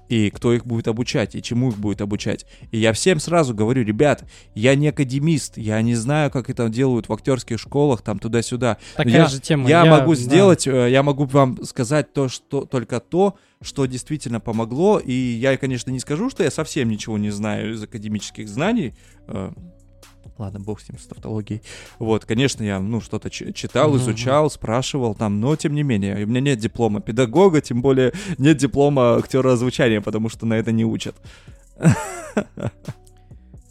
И 0.09 0.29
кто 0.29 0.53
их 0.53 0.65
будет 0.65 0.87
обучать, 0.87 1.35
и 1.35 1.41
чему 1.41 1.69
их 1.69 1.77
будет 1.77 2.01
обучать. 2.01 2.45
И 2.71 2.77
я 2.77 2.93
всем 2.93 3.19
сразу 3.19 3.55
говорю, 3.55 3.83
ребят, 3.83 4.25
я 4.53 4.75
не 4.75 4.89
академист, 4.89 5.57
я 5.57 5.81
не 5.81 5.95
знаю, 5.95 6.29
как 6.29 6.49
это 6.49 6.69
делают 6.69 7.09
в 7.09 7.13
актерских 7.13 7.59
школах, 7.59 8.01
там 8.01 8.19
туда-сюда. 8.19 8.77
Такая 8.95 9.13
я, 9.13 9.25
же 9.27 9.39
тема. 9.39 9.67
я 9.67 9.85
могу 9.85 10.13
да. 10.13 10.19
сделать, 10.21 10.67
э, 10.67 10.91
я 10.91 11.01
могу 11.03 11.25
вам 11.25 11.63
сказать 11.63 12.13
то, 12.13 12.27
что 12.29 12.65
только 12.65 12.99
то, 12.99 13.37
что 13.61 13.85
действительно 13.85 14.39
помогло. 14.39 14.99
И 14.99 15.13
я, 15.13 15.57
конечно, 15.57 15.89
не 15.89 15.99
скажу, 15.99 16.29
что 16.29 16.43
я 16.43 16.51
совсем 16.51 16.89
ничего 16.89 17.17
не 17.17 17.29
знаю 17.29 17.73
из 17.73 17.81
академических 17.81 18.47
знаний. 18.47 18.93
Ладно, 20.37 20.59
бог 20.59 20.81
с 20.81 20.89
ним, 20.89 20.99
с 20.99 21.05
тавтологией. 21.05 21.61
Вот, 21.99 22.25
конечно, 22.25 22.63
я, 22.63 22.79
ну, 22.79 23.01
что-то 23.01 23.29
читал, 23.29 23.95
изучал, 23.97 24.49
спрашивал 24.49 25.15
там, 25.15 25.39
но 25.39 25.55
тем 25.55 25.73
не 25.73 25.83
менее, 25.83 26.23
у 26.23 26.27
меня 26.27 26.41
нет 26.41 26.59
диплома 26.59 27.01
педагога, 27.01 27.61
тем 27.61 27.81
более 27.81 28.13
нет 28.37 28.57
диплома 28.57 29.15
актера 29.15 29.53
озвучания, 29.53 30.01
потому 30.01 30.29
что 30.29 30.45
на 30.45 30.55
это 30.55 30.71
не 30.71 30.85
учат. 30.85 31.15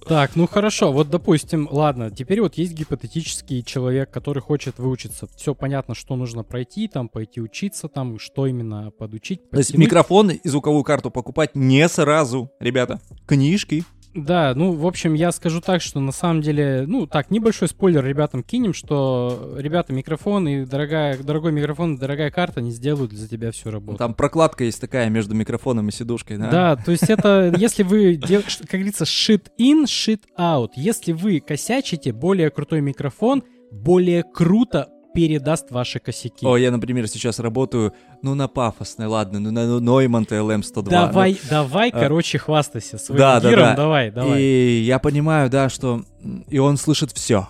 Так, 0.07 0.35
ну 0.35 0.49
хорошо, 0.49 0.93
вот 0.93 1.11
допустим, 1.11 1.69
ладно, 1.71 2.11
теперь 2.11 2.41
вот 2.41 2.55
есть 2.55 2.73
гипотетический 2.73 3.63
человек, 3.63 4.11
который 4.11 4.41
хочет 4.43 4.79
выучиться. 4.79 5.29
Все 5.37 5.55
понятно, 5.55 5.95
что 5.95 6.17
нужно 6.17 6.43
пройти, 6.43 6.89
там 6.89 7.09
пойти 7.09 7.41
учиться, 7.41 7.89
там 7.89 8.19
что 8.19 8.47
именно 8.47 8.91
подучить. 8.91 9.49
То 9.51 9.59
есть 9.59 9.71
подтянуть. 9.71 9.87
микрофон 9.87 10.31
и 10.31 10.49
звуковую 10.49 10.83
карту 10.83 11.11
покупать 11.11 11.55
не 11.55 11.89
сразу, 11.89 12.51
ребята. 12.59 13.01
Книжки. 13.27 13.85
Да, 14.15 14.53
ну, 14.55 14.73
в 14.73 14.87
общем, 14.87 15.15
я 15.15 15.33
скажу 15.33 15.61
так, 15.61 15.81
что 15.81 16.01
на 16.01 16.13
самом 16.13 16.43
деле, 16.43 16.85
ну, 16.87 17.07
так, 17.07 17.31
небольшой 17.31 17.69
спойлер 17.69 18.05
ребятам 18.05 18.43
кинем, 18.43 18.75
что, 18.75 19.55
ребята, 19.57 19.93
микрофон 19.93 20.47
и 20.49 20.65
дорогая, 20.65 21.17
дорогой 21.17 21.53
микрофон 21.53 21.95
и 21.95 21.99
дорогая 21.99 22.31
карта 22.31 22.61
не 22.61 22.73
сделают 22.73 23.13
за 23.13 23.29
тебя 23.29 23.53
всю 23.53 23.71
работу. 23.71 23.99
Там 23.99 24.15
прокладка 24.15 24.65
есть 24.65 24.81
такая 24.81 25.09
между 25.09 25.35
микрофоном 25.35 25.89
и 25.89 25.93
сидушкой, 25.93 26.37
да? 26.37 26.51
Да, 26.51 26.77
то 26.77 26.91
есть 26.91 27.09
это, 27.09 27.55
если 27.57 27.83
вы, 27.83 28.21
как 28.21 28.71
говорится, 28.71 29.05
shit 29.05 29.47
in, 29.59 29.85
shit 29.85 30.21
out. 30.39 30.71
Если 30.77 31.13
вы 31.13 31.41
косячите, 31.41 32.13
более 32.13 32.51
крутой 32.51 32.81
микрофон 32.81 33.43
более 33.73 34.23
круто 34.23 34.89
передаст 35.15 35.71
ваши 35.71 35.99
косяки. 35.99 36.47
О, 36.47 36.57
я, 36.57 36.71
например, 36.71 37.07
сейчас 37.09 37.39
работаю, 37.39 37.93
ну, 38.23 38.35
на 38.35 38.49
пафосной, 38.49 39.07
ладно, 39.07 39.39
ну, 39.41 39.51
на 39.51 39.61
Neumann 39.79 40.27
LM102. 40.27 40.89
давай, 40.89 41.39
давай, 41.49 41.91
а, 41.91 42.01
короче, 42.01 42.39
хвастайся 42.39 42.99
своим 42.99 43.19
да, 43.19 43.41
да, 43.41 43.51
гиром, 43.51 43.65
да. 43.65 43.77
давай, 43.77 44.09
ну, 44.11 44.15
давай. 44.15 44.43
И 44.43 44.83
я 44.83 44.99
понимаю, 44.99 45.51
да, 45.51 45.69
что... 45.69 46.03
И 46.49 46.59
он 46.59 46.77
слышит 46.77 47.13
все. 47.13 47.49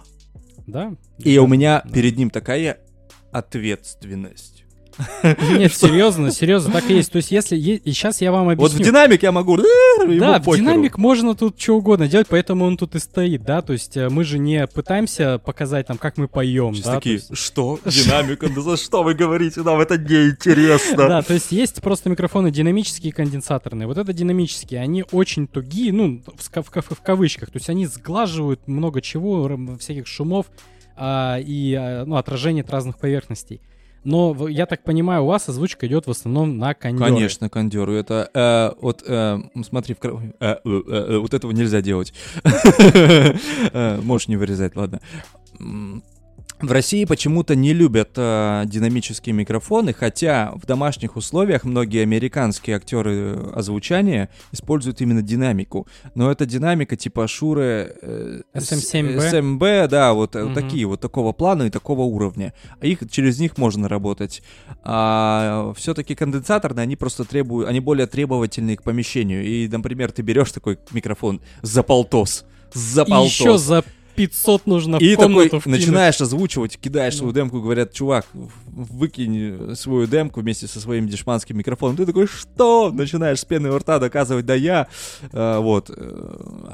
Да? 0.67 0.95
И 1.19 1.39
у 1.39 1.47
меня 1.47 1.83
Да. 1.85 1.93
перед 1.93 2.17
ним 2.17 2.31
такая 2.31 2.79
ответственность. 3.33 4.52
Нет, 5.23 5.75
серьезно, 5.75 6.31
серьезно, 6.31 6.73
так 6.73 6.91
и 6.91 6.95
есть. 6.95 7.13
То 7.13 7.17
есть, 7.17 7.31
если 7.31 7.57
и 7.57 7.93
сейчас 7.93 8.21
я 8.21 8.33
вам 8.33 8.49
объясню. 8.49 8.63
Вот 8.63 8.73
в 8.73 8.85
динамик 8.85 9.23
я 9.23 9.33
могу... 9.33 9.57
Да, 9.57 10.39
в 10.39 10.57
динамик 10.57 10.99
можно 10.99 11.35
тут 11.35 11.61
что 11.61 11.77
угодно 11.77 12.09
делать, 12.09 12.27
поэтому 12.29 12.65
он 12.65 12.77
тут 12.77 12.95
и 12.95 12.99
стоит, 12.99 13.43
да, 13.45 13.63
то 13.63 13.73
есть 13.73 13.97
э, 13.97 14.09
мы 14.09 14.25
же 14.25 14.39
не 14.39 14.67
пытаемся 14.67 15.39
показать 15.39 15.87
там, 15.87 15.99
как 15.99 16.17
мы 16.17 16.29
поем, 16.29 16.75
Сейчас 16.75 16.87
да, 16.87 16.95
такие, 16.97 17.15
есть- 17.17 17.37
что? 17.37 17.79
Динамика? 17.85 18.49
Да 18.49 18.61
за 18.61 18.77
что 18.77 19.03
вы 19.03 19.15
говорите? 19.15 19.63
Нам 19.63 19.81
это 19.81 19.99
неинтересно. 19.99 21.09
Да, 21.09 21.23
то 21.23 21.35
есть 21.35 21.53
есть 21.53 21.81
просто 21.81 22.11
микрофоны 22.11 22.51
динамические 22.51 23.11
и 23.11 23.13
конденсаторные. 23.13 23.87
Вот 23.87 23.99
это 23.99 24.13
динамические, 24.13 24.81
они 24.81 25.05
очень 25.13 25.47
тугие, 25.47 25.93
ну, 25.93 26.23
в, 26.37 26.63
в 26.63 26.71
ка- 26.71 26.83
в 26.83 27.01
кавычках. 27.03 27.51
То 27.51 27.57
есть 27.57 27.69
они 27.71 27.87
сглаживают 27.87 28.67
много 28.67 29.01
чего, 29.01 29.51
всяких 29.79 30.07
шумов 30.07 30.47
а, 30.97 31.39
и 31.41 31.75
а, 31.75 32.05
ну, 32.05 32.17
отражений 32.17 32.63
от 32.63 32.71
разных 32.71 32.99
поверхностей. 32.99 33.61
Но 34.05 34.49
я 34.49 34.67
так 34.67 34.83
понимаю, 34.83 35.23
у 35.23 35.27
вас 35.27 35.49
озвучка 35.49 35.87
идет 35.87 36.07
в 36.07 36.11
основном 36.11 36.59
на 36.59 36.75
кондёре. 36.75 37.11
Конечно, 37.15 37.49
кондеру. 37.49 37.93
Это 37.93 38.29
э, 38.35 38.73
вот 38.81 39.05
э, 39.07 39.39
смотри, 39.65 39.95
в 39.95 39.99
кра- 39.99 40.21
э, 40.41 40.57
э, 40.65 40.83
э, 40.89 41.19
вот 41.19 41.35
этого 41.35 41.53
нельзя 41.53 41.81
делать. 41.83 42.13
Э, 43.73 44.01
Можешь 44.03 44.29
не 44.29 44.37
вырезать, 44.37 44.75
ладно. 44.77 45.01
В 46.63 46.71
России 46.71 47.05
почему-то 47.05 47.57
не 47.57 47.73
любят 47.73 48.11
э, 48.17 48.63
динамические 48.67 49.35
микрофоны, 49.35 49.93
хотя 49.93 50.53
в 50.55 50.65
домашних 50.65 51.17
условиях 51.17 51.65
многие 51.65 52.03
американские 52.03 52.77
актеры 52.77 53.37
озвучания 53.53 54.29
используют 54.53 55.01
именно 55.01 55.23
динамику. 55.23 55.89
Но 56.15 56.31
это 56.31 56.47
динамика 56.47 56.95
типа 56.97 57.27
Шуры 57.27 57.97
э, 58.01 58.41
SM7B. 58.55 59.21
с- 59.21 59.35
SMB, 59.35 59.89
да, 59.89 60.13
вот 60.15 60.37
э, 60.37 60.45
Мгм. 60.45 60.55
такие 60.55 60.87
вот 60.87 61.01
такого 61.01 61.33
плана 61.33 61.65
и 61.65 61.71
такого 61.71 62.03
уровня. 62.03 62.55
А 62.81 62.87
их 62.87 63.01
через 63.11 63.41
них 63.41 63.59
можно 63.59 63.89
работать. 63.89 64.41
А 64.85 65.73
все-таки 65.77 66.15
конденсаторные, 66.15 66.83
они 66.85 66.95
просто 66.97 67.25
требуют, 67.25 67.69
они 67.69 67.81
более 67.81 68.07
требовательны 68.07 68.77
к 68.77 68.83
помещению. 68.83 69.45
И, 69.45 69.67
например, 69.69 70.13
ты 70.13 70.23
берешь 70.23 70.53
такой 70.53 70.79
микрофон 70.93 71.41
за 71.63 71.83
полтос. 71.83 72.45
За 72.73 73.05
полтос. 73.05 73.33
еще 73.33 73.59
за 73.59 73.83
500 74.15 74.67
нужно 74.67 74.97
И 74.97 75.15
в 75.15 75.17
комнату 75.17 75.45
такой 75.45 75.61
вкинуть. 75.61 75.81
начинаешь 75.81 76.21
озвучивать, 76.21 76.79
кидаешь 76.79 77.17
свою 77.17 77.33
демку, 77.33 77.61
говорят, 77.61 77.93
чувак, 77.93 78.27
выкинь 78.33 79.75
свою 79.77 80.07
демку 80.07 80.41
вместе 80.41 80.67
со 80.67 80.81
своим 80.81 81.09
дешманским 81.09 81.57
микрофоном. 81.59 81.97
Ты 81.97 82.07
такой, 82.07 82.27
что? 82.27 82.91
Начинаешь 82.93 83.41
с 83.41 83.45
пены 83.45 83.71
у 83.71 83.79
рта 83.79 83.99
доказывать, 83.99 84.47
да 84.47 84.55
я. 84.55 84.89
Э, 85.33 85.59
вот. 85.59 85.91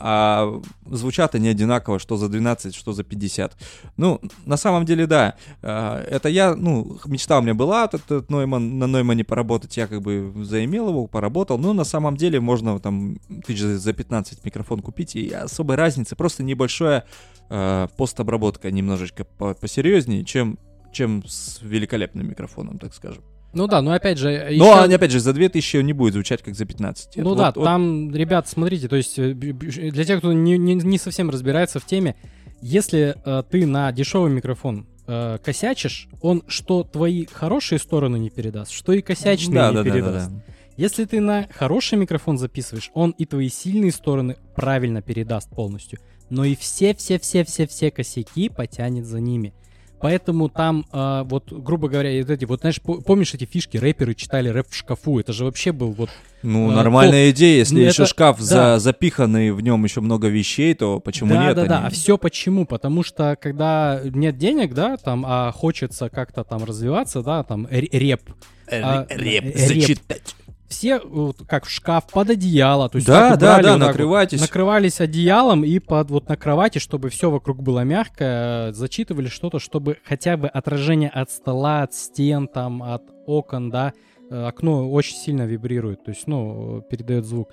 А 0.01 0.61
звучат 0.87 1.35
они 1.35 1.49
одинаково, 1.49 1.99
что 1.99 2.17
за 2.17 2.29
12, 2.29 2.75
что 2.75 2.93
за 2.93 3.05
50. 3.05 3.57
Ну, 3.97 4.21
на 4.47 4.57
самом 4.57 4.85
деле, 4.85 5.07
да. 5.07 5.35
Э, 5.63 6.05
Это 6.11 6.29
я, 6.29 6.55
ну, 6.55 6.99
мечта 7.07 7.39
у 7.39 7.43
меня 7.43 7.55
была, 7.55 7.85
этот, 7.85 8.03
этот 8.05 8.31
Нойман, 8.31 8.79
на 8.79 8.87
Ноймане 8.87 9.25
поработать, 9.25 9.77
я 9.77 9.87
как 9.87 10.03
бы 10.03 10.33
заимел 10.43 10.89
его, 10.89 11.07
поработал. 11.07 11.59
Но 11.59 11.73
на 11.73 11.85
самом 11.85 12.17
деле 12.17 12.41
можно 12.41 12.79
там 12.81 13.19
тысяч 13.47 13.61
за 13.61 13.93
15 13.93 14.45
микрофон 14.45 14.81
купить, 14.81 15.17
и 15.17 15.31
особой 15.31 15.77
разницы, 15.77 16.17
просто 16.17 16.43
небольшое 16.43 17.05
э, 17.51 17.89
постобработка 17.97 18.71
немножечко 18.71 19.25
по- 19.25 19.55
посерьезнее, 19.55 20.25
чем, 20.25 20.59
чем 20.93 21.23
с 21.27 21.61
великолепным 21.63 22.29
микрофоном, 22.29 22.79
так 22.79 22.95
скажем. 22.95 23.23
Ну 23.55 23.67
да, 23.67 23.81
но 23.81 23.93
опять 23.93 24.19
же... 24.19 24.29
Но, 24.29 24.49
ещё- 24.51 24.83
они, 24.83 24.95
опять 24.95 25.11
же, 25.11 25.21
за 25.21 25.33
2000 25.33 25.79
он 25.79 25.87
не 25.87 25.95
будет 25.95 26.13
звучать, 26.13 26.43
как 26.43 26.55
за 26.55 26.67
15. 26.67 27.17
Ну 27.17 27.31
Вот- 27.31 27.39
да, 27.39 27.53
вот- 27.55 27.65
там, 27.65 28.15
ребят, 28.15 28.47
смотрите, 28.47 28.89
то 28.89 28.97
есть 28.97 29.19
э, 29.19 29.33
для 29.33 30.05
тех, 30.05 30.19
кто 30.19 30.33
не, 30.33 30.59
не- 30.59 30.75
не 30.75 30.99
совсем 30.99 31.31
разбирается 31.31 31.81
в 31.81 31.87
теме, 31.87 32.15
если 32.61 33.17
э, 33.25 33.43
ты 33.51 33.65
на 33.67 33.91
дешевый 33.93 34.31
микрофон 34.31 34.87
э, 35.07 35.39
косячишь, 35.43 36.09
он 36.21 36.43
что 36.47 36.83
твои 36.85 37.25
хорошие 37.25 37.79
стороны 37.79 38.19
не 38.19 38.29
передаст, 38.29 38.71
что 38.73 38.93
и 38.93 39.01
косячные 39.01 39.55
да, 39.55 39.69
не 39.71 39.75
да, 39.77 39.83
да, 39.83 39.89
да, 39.89 39.95
передаст. 39.95 40.31
да. 40.31 40.43
Если 40.79 41.05
ты 41.07 41.21
на 41.21 41.49
хороший 41.53 41.99
микрофон 41.99 42.39
записываешь, 42.39 42.91
он 42.95 43.11
и 43.11 43.25
твои 43.27 43.49
сильные 43.49 43.91
стороны 43.91 44.37
правильно 44.55 45.03
передаст 45.03 45.51
полностью, 45.51 45.99
но 46.31 46.45
и 46.45 46.55
все-все-все-все-все 46.55 47.91
косяки 47.91 48.49
потянет 48.49 49.05
за 49.05 49.19
ними. 49.21 49.53
Поэтому 50.01 50.49
там, 50.49 50.87
э, 50.93 51.23
вот, 51.25 51.53
грубо 51.53 51.89
говоря, 51.89 52.17
вот 52.21 52.31
эти, 52.31 52.45
вот, 52.45 52.61
знаешь, 52.61 52.81
по- 52.81 53.01
помнишь 53.01 53.35
эти 53.35 53.45
фишки, 53.45 53.77
рэперы 53.77 54.15
читали 54.15 54.49
рэп 54.49 54.69
в 54.71 54.75
шкафу, 54.77 55.19
это 55.19 55.33
же 55.33 55.45
вообще 55.45 55.73
был 55.73 55.91
вот 55.91 56.11
Ну, 56.45 56.71
А, 56.71 56.75
нормальная 56.77 57.31
идея, 57.33 57.57
если 57.59 57.75
ну, 57.75 57.81
еще 57.81 58.03
это- 58.05 58.07
шкаф 58.07 58.39
да. 58.39 58.45
за, 58.45 58.79
запиханный 58.79 59.51
в 59.51 59.61
нем 59.61 59.83
еще 59.83 60.01
много 60.01 60.29
вещей, 60.29 60.73
то 60.75 61.01
почему 61.01 61.31
да, 61.35 61.47
нет? 61.47 61.57
Да, 61.57 61.65
да, 61.67 61.79
они- 61.79 61.87
А 61.89 61.91
все 61.91 62.17
почему? 62.17 62.65
Потому 62.65 63.03
что 63.03 63.37
когда 63.41 64.01
нет 64.05 64.39
денег, 64.39 64.73
да, 64.73 64.97
там, 64.99 65.25
а 65.27 65.51
хочется 65.51 66.09
как-то 66.09 66.45
там 66.45 66.63
развиваться, 66.63 67.23
да, 67.23 67.43
там 67.43 67.67
реп. 67.69 68.23
Р- 68.69 68.85
а, 68.85 69.07
реп 69.11 69.45
э, 69.47 69.49
реп. 69.49 69.57
зачитать. 69.57 70.37
Все 70.69 70.99
вот, 70.99 71.39
как 71.49 71.65
в 71.65 71.71
шкаф 71.71 72.07
под 72.09 72.31
одеяло, 72.31 72.89
то 72.91 72.97
есть 72.97 73.07
Да, 73.07 73.37
да, 73.37 73.37
да, 73.37 73.57
вот 73.57 73.63
так 73.63 73.73
вот, 73.73 73.87
накрывайтесь. 73.87 74.41
накрывались 74.41 75.01
одеялом 75.01 75.65
и 75.65 75.79
под 75.79 76.11
вот 76.11 76.29
на 76.29 76.37
кровати, 76.37 76.79
чтобы 76.79 77.09
все 77.09 77.31
вокруг 77.31 77.63
было 77.63 77.81
мягкое, 77.81 78.73
зачитывали 78.73 79.29
что-то, 79.29 79.59
чтобы 79.59 79.97
хотя 80.05 80.37
бы 80.37 80.49
отражение 80.49 81.09
от 81.09 81.31
стола, 81.31 81.83
от 81.83 81.95
стен, 81.95 82.49
там, 82.49 82.83
от 82.83 83.03
окон, 83.27 83.71
да, 83.71 83.95
э, 84.31 84.45
окно 84.45 84.91
очень 84.91 85.17
сильно 85.17 85.47
вибрирует, 85.47 86.05
то 86.05 86.11
есть, 86.11 86.27
ну, 86.27 86.83
передает 86.91 87.25
звук. 87.25 87.49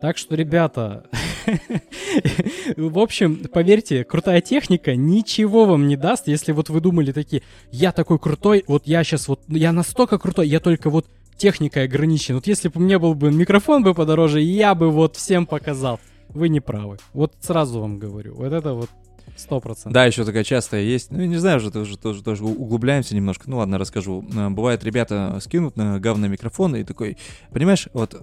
Так 0.00 0.18
что, 0.18 0.34
ребята, 0.34 1.06
в 2.76 2.98
общем, 2.98 3.36
поверьте, 3.50 4.04
крутая 4.04 4.42
техника 4.42 4.94
ничего 4.94 5.64
вам 5.64 5.88
не 5.88 5.96
даст, 5.96 6.28
если 6.28 6.52
вот 6.52 6.68
вы 6.68 6.82
думали 6.82 7.10
такие, 7.12 7.42
я 7.70 7.90
такой 7.90 8.18
крутой, 8.18 8.64
вот 8.66 8.86
я 8.86 9.02
сейчас 9.02 9.28
вот, 9.28 9.40
я 9.48 9.72
настолько 9.72 10.18
крутой, 10.18 10.48
я 10.48 10.60
только 10.60 10.90
вот 10.90 11.06
техникой 11.36 11.84
ограничен. 11.84 12.36
Вот 12.36 12.46
если 12.46 12.68
бы 12.68 12.80
у 12.80 12.84
меня 12.84 12.98
был 12.98 13.14
бы 13.14 13.30
микрофон 13.32 13.82
бы 13.82 13.94
подороже, 13.94 14.40
я 14.40 14.74
бы 14.74 14.90
вот 14.90 15.16
всем 15.16 15.46
показал. 15.46 16.00
Вы 16.28 16.48
не 16.48 16.60
правы. 16.60 16.98
Вот 17.12 17.34
сразу 17.40 17.80
вам 17.80 17.98
говорю. 17.98 18.34
Вот 18.34 18.52
это 18.52 18.74
вот 18.74 18.90
сто 19.36 19.60
процентов. 19.60 19.92
Да, 19.92 20.04
еще 20.04 20.24
такая 20.24 20.44
частая 20.44 20.82
есть. 20.82 21.10
Ну, 21.10 21.24
не 21.24 21.36
знаю, 21.36 21.58
уже 21.58 21.70
тоже, 21.70 21.96
тоже, 21.98 22.22
тоже 22.22 22.44
углубляемся 22.44 23.14
немножко. 23.14 23.48
Ну 23.48 23.58
ладно, 23.58 23.78
расскажу. 23.78 24.24
А, 24.36 24.50
Бывает, 24.50 24.84
ребята 24.84 25.38
скинут 25.40 25.76
на 25.76 25.98
говно 26.00 26.28
микрофон 26.28 26.76
и 26.76 26.84
такой, 26.84 27.16
понимаешь, 27.52 27.88
вот, 27.92 28.20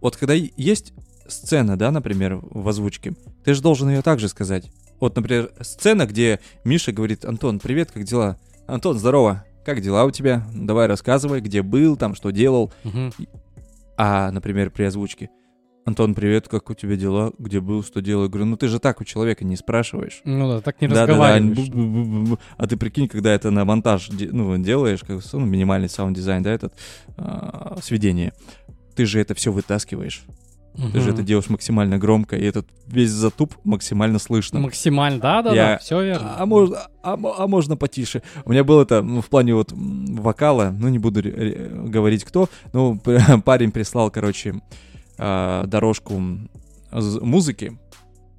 вот 0.00 0.16
когда 0.16 0.34
есть 0.34 0.92
сцена, 1.26 1.76
да, 1.76 1.90
например, 1.90 2.40
в 2.42 2.68
озвучке, 2.68 3.14
ты 3.44 3.54
же 3.54 3.62
должен 3.62 3.88
ее 3.88 4.02
также 4.02 4.28
сказать. 4.28 4.70
Вот, 5.00 5.16
например, 5.16 5.50
сцена, 5.60 6.06
где 6.06 6.40
Миша 6.64 6.92
говорит, 6.92 7.24
Антон, 7.24 7.58
привет, 7.58 7.90
как 7.90 8.04
дела? 8.04 8.38
Антон, 8.66 8.98
здорово, 8.98 9.44
как 9.64 9.80
дела 9.80 10.04
у 10.04 10.10
тебя? 10.10 10.44
Давай 10.54 10.86
рассказывай, 10.86 11.40
где 11.40 11.62
был, 11.62 11.96
там, 11.96 12.14
что 12.14 12.30
делал. 12.30 12.72
Мгм. 12.84 13.12
А, 13.96 14.30
например, 14.30 14.70
при 14.70 14.84
озвучке. 14.84 15.30
Антон, 15.84 16.14
привет, 16.14 16.46
как 16.46 16.70
у 16.70 16.74
тебя 16.74 16.94
дела? 16.94 17.32
Где 17.38 17.60
был, 17.60 17.82
что 17.82 18.00
делал? 18.00 18.24
Я 18.24 18.28
говорю, 18.28 18.46
ну 18.46 18.56
ты 18.56 18.68
же 18.68 18.78
так 18.78 19.00
у 19.00 19.04
человека 19.04 19.44
не 19.44 19.56
спрашиваешь. 19.56 20.20
Ну 20.24 20.48
да, 20.48 20.60
так 20.60 20.80
не 20.80 20.86
Да-да-да, 20.86 21.12
разговариваешь. 21.12 21.68
бу-бу-бу-бу. 21.70 22.38
А 22.56 22.66
ты 22.68 22.76
прикинь, 22.76 23.08
когда 23.08 23.32
это 23.34 23.50
на 23.50 23.64
монтаж 23.64 24.08
ну, 24.10 24.56
делаешь, 24.58 25.00
как 25.00 25.20
ну, 25.32 25.40
минимальный 25.40 25.88
саунд-дизайн, 25.88 26.44
да, 26.44 26.52
этот 26.52 26.72
а, 27.16 27.78
сведение, 27.82 28.32
ты 28.94 29.06
же 29.06 29.18
это 29.20 29.34
все 29.34 29.50
вытаскиваешь. 29.50 30.22
Ты 30.92 31.00
же 31.00 31.10
это 31.10 31.22
делаешь 31.22 31.50
максимально 31.50 31.98
громко, 31.98 32.36
и 32.36 32.44
этот 32.44 32.66
весь 32.86 33.10
затуп 33.10 33.54
максимально 33.64 34.18
слышно. 34.18 34.58
Максимально, 34.60 35.20
да, 35.20 35.42
да, 35.42 35.50
да, 35.50 35.54
Я- 35.72 35.78
все 35.78 36.02
верно. 36.02 36.34
А, 36.38 36.46
можно, 36.46 36.78
а, 37.02 37.16
мо- 37.16 37.34
а 37.38 37.46
можно 37.46 37.76
потише. 37.76 38.22
У 38.44 38.52
меня 38.52 38.64
было 38.64 38.82
это 38.82 39.02
ну, 39.02 39.20
в 39.20 39.28
плане 39.28 39.54
вот 39.54 39.72
вокала, 39.72 40.74
ну 40.76 40.88
не 40.88 40.98
буду 40.98 41.22
говорить 41.22 42.24
кто, 42.24 42.48
ну 42.72 42.98
парень 43.44 43.70
прислал, 43.70 44.10
короче, 44.10 44.62
а, 45.18 45.66
дорожку 45.66 46.20
музыки 46.90 47.78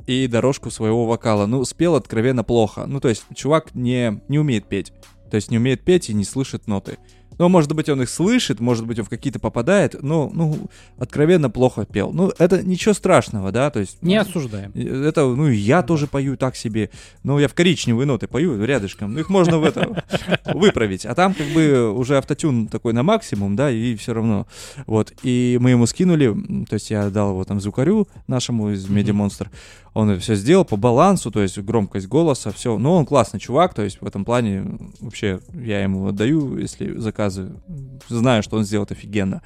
и 0.07 0.27
дорожку 0.27 0.69
своего 0.71 1.05
вокала. 1.05 1.45
Ну, 1.45 1.63
спел 1.65 1.95
откровенно 1.95 2.43
плохо. 2.43 2.85
Ну, 2.87 2.99
то 2.99 3.09
есть 3.09 3.25
чувак 3.35 3.73
не, 3.73 4.21
не 4.27 4.39
умеет 4.39 4.67
петь. 4.67 4.91
То 5.29 5.35
есть 5.35 5.49
не 5.49 5.57
умеет 5.57 5.83
петь 5.83 6.09
и 6.09 6.13
не 6.13 6.25
слышит 6.25 6.67
ноты. 6.67 6.97
Ну, 7.37 7.49
может 7.49 7.73
быть, 7.73 7.89
он 7.89 8.01
их 8.01 8.09
слышит, 8.09 8.59
может 8.59 8.85
быть, 8.85 8.99
он 8.99 9.05
в 9.05 9.09
какие-то 9.09 9.39
попадает, 9.39 10.01
но, 10.01 10.29
ну, 10.33 10.57
откровенно 10.97 11.49
плохо 11.49 11.85
пел. 11.85 12.11
Ну, 12.11 12.31
это 12.37 12.63
ничего 12.63 12.93
страшного, 12.93 13.51
да, 13.51 13.69
то 13.69 13.79
есть... 13.79 14.01
Не 14.01 14.17
осуждаем. 14.17 14.71
Это, 14.73 15.25
ну, 15.25 15.47
я 15.47 15.83
тоже 15.83 16.07
пою 16.07 16.37
так 16.37 16.55
себе. 16.55 16.89
Ну, 17.23 17.39
я 17.39 17.47
в 17.47 17.53
коричневые 17.53 18.05
ноты 18.05 18.27
пою 18.27 18.63
рядышком. 18.63 19.13
Ну, 19.13 19.19
их 19.19 19.29
можно 19.29 19.57
в 19.57 19.63
это 19.63 20.03
выправить. 20.53 21.05
А 21.05 21.15
там 21.15 21.33
как 21.33 21.47
бы 21.47 21.91
уже 21.91 22.17
автотюн 22.17 22.67
такой 22.67 22.93
на 22.93 23.03
максимум, 23.03 23.55
да, 23.55 23.71
и 23.71 23.95
все 23.95 24.13
равно. 24.13 24.47
Вот. 24.85 25.13
И 25.23 25.57
мы 25.61 25.71
ему 25.71 25.85
скинули, 25.85 26.33
то 26.65 26.75
есть 26.75 26.91
я 26.91 27.09
дал 27.09 27.31
его 27.31 27.43
там 27.43 27.59
звукарю 27.59 28.07
нашему 28.27 28.71
из 28.71 28.87
Monster. 28.87 29.47
Он 29.93 30.19
все 30.19 30.35
сделал 30.35 30.65
по 30.65 30.75
балансу, 30.75 31.29
то 31.29 31.41
есть 31.41 31.57
громкость 31.59 32.07
голоса, 32.07 32.51
все. 32.51 32.77
Но 32.79 32.95
он 32.95 33.05
классный 33.05 33.39
чувак, 33.39 33.73
то 33.73 33.83
есть 33.83 34.01
в 34.01 34.07
этом 34.07 34.25
плане 34.25 34.65
вообще 34.99 35.39
я 35.53 35.83
ему 35.83 36.07
отдаю, 36.07 36.57
если 36.57 36.97
заказы. 37.29 37.61
Знаю, 38.09 38.43
что 38.43 38.57
он 38.57 38.63
сделает 38.63 38.91
офигенно. 38.91 39.41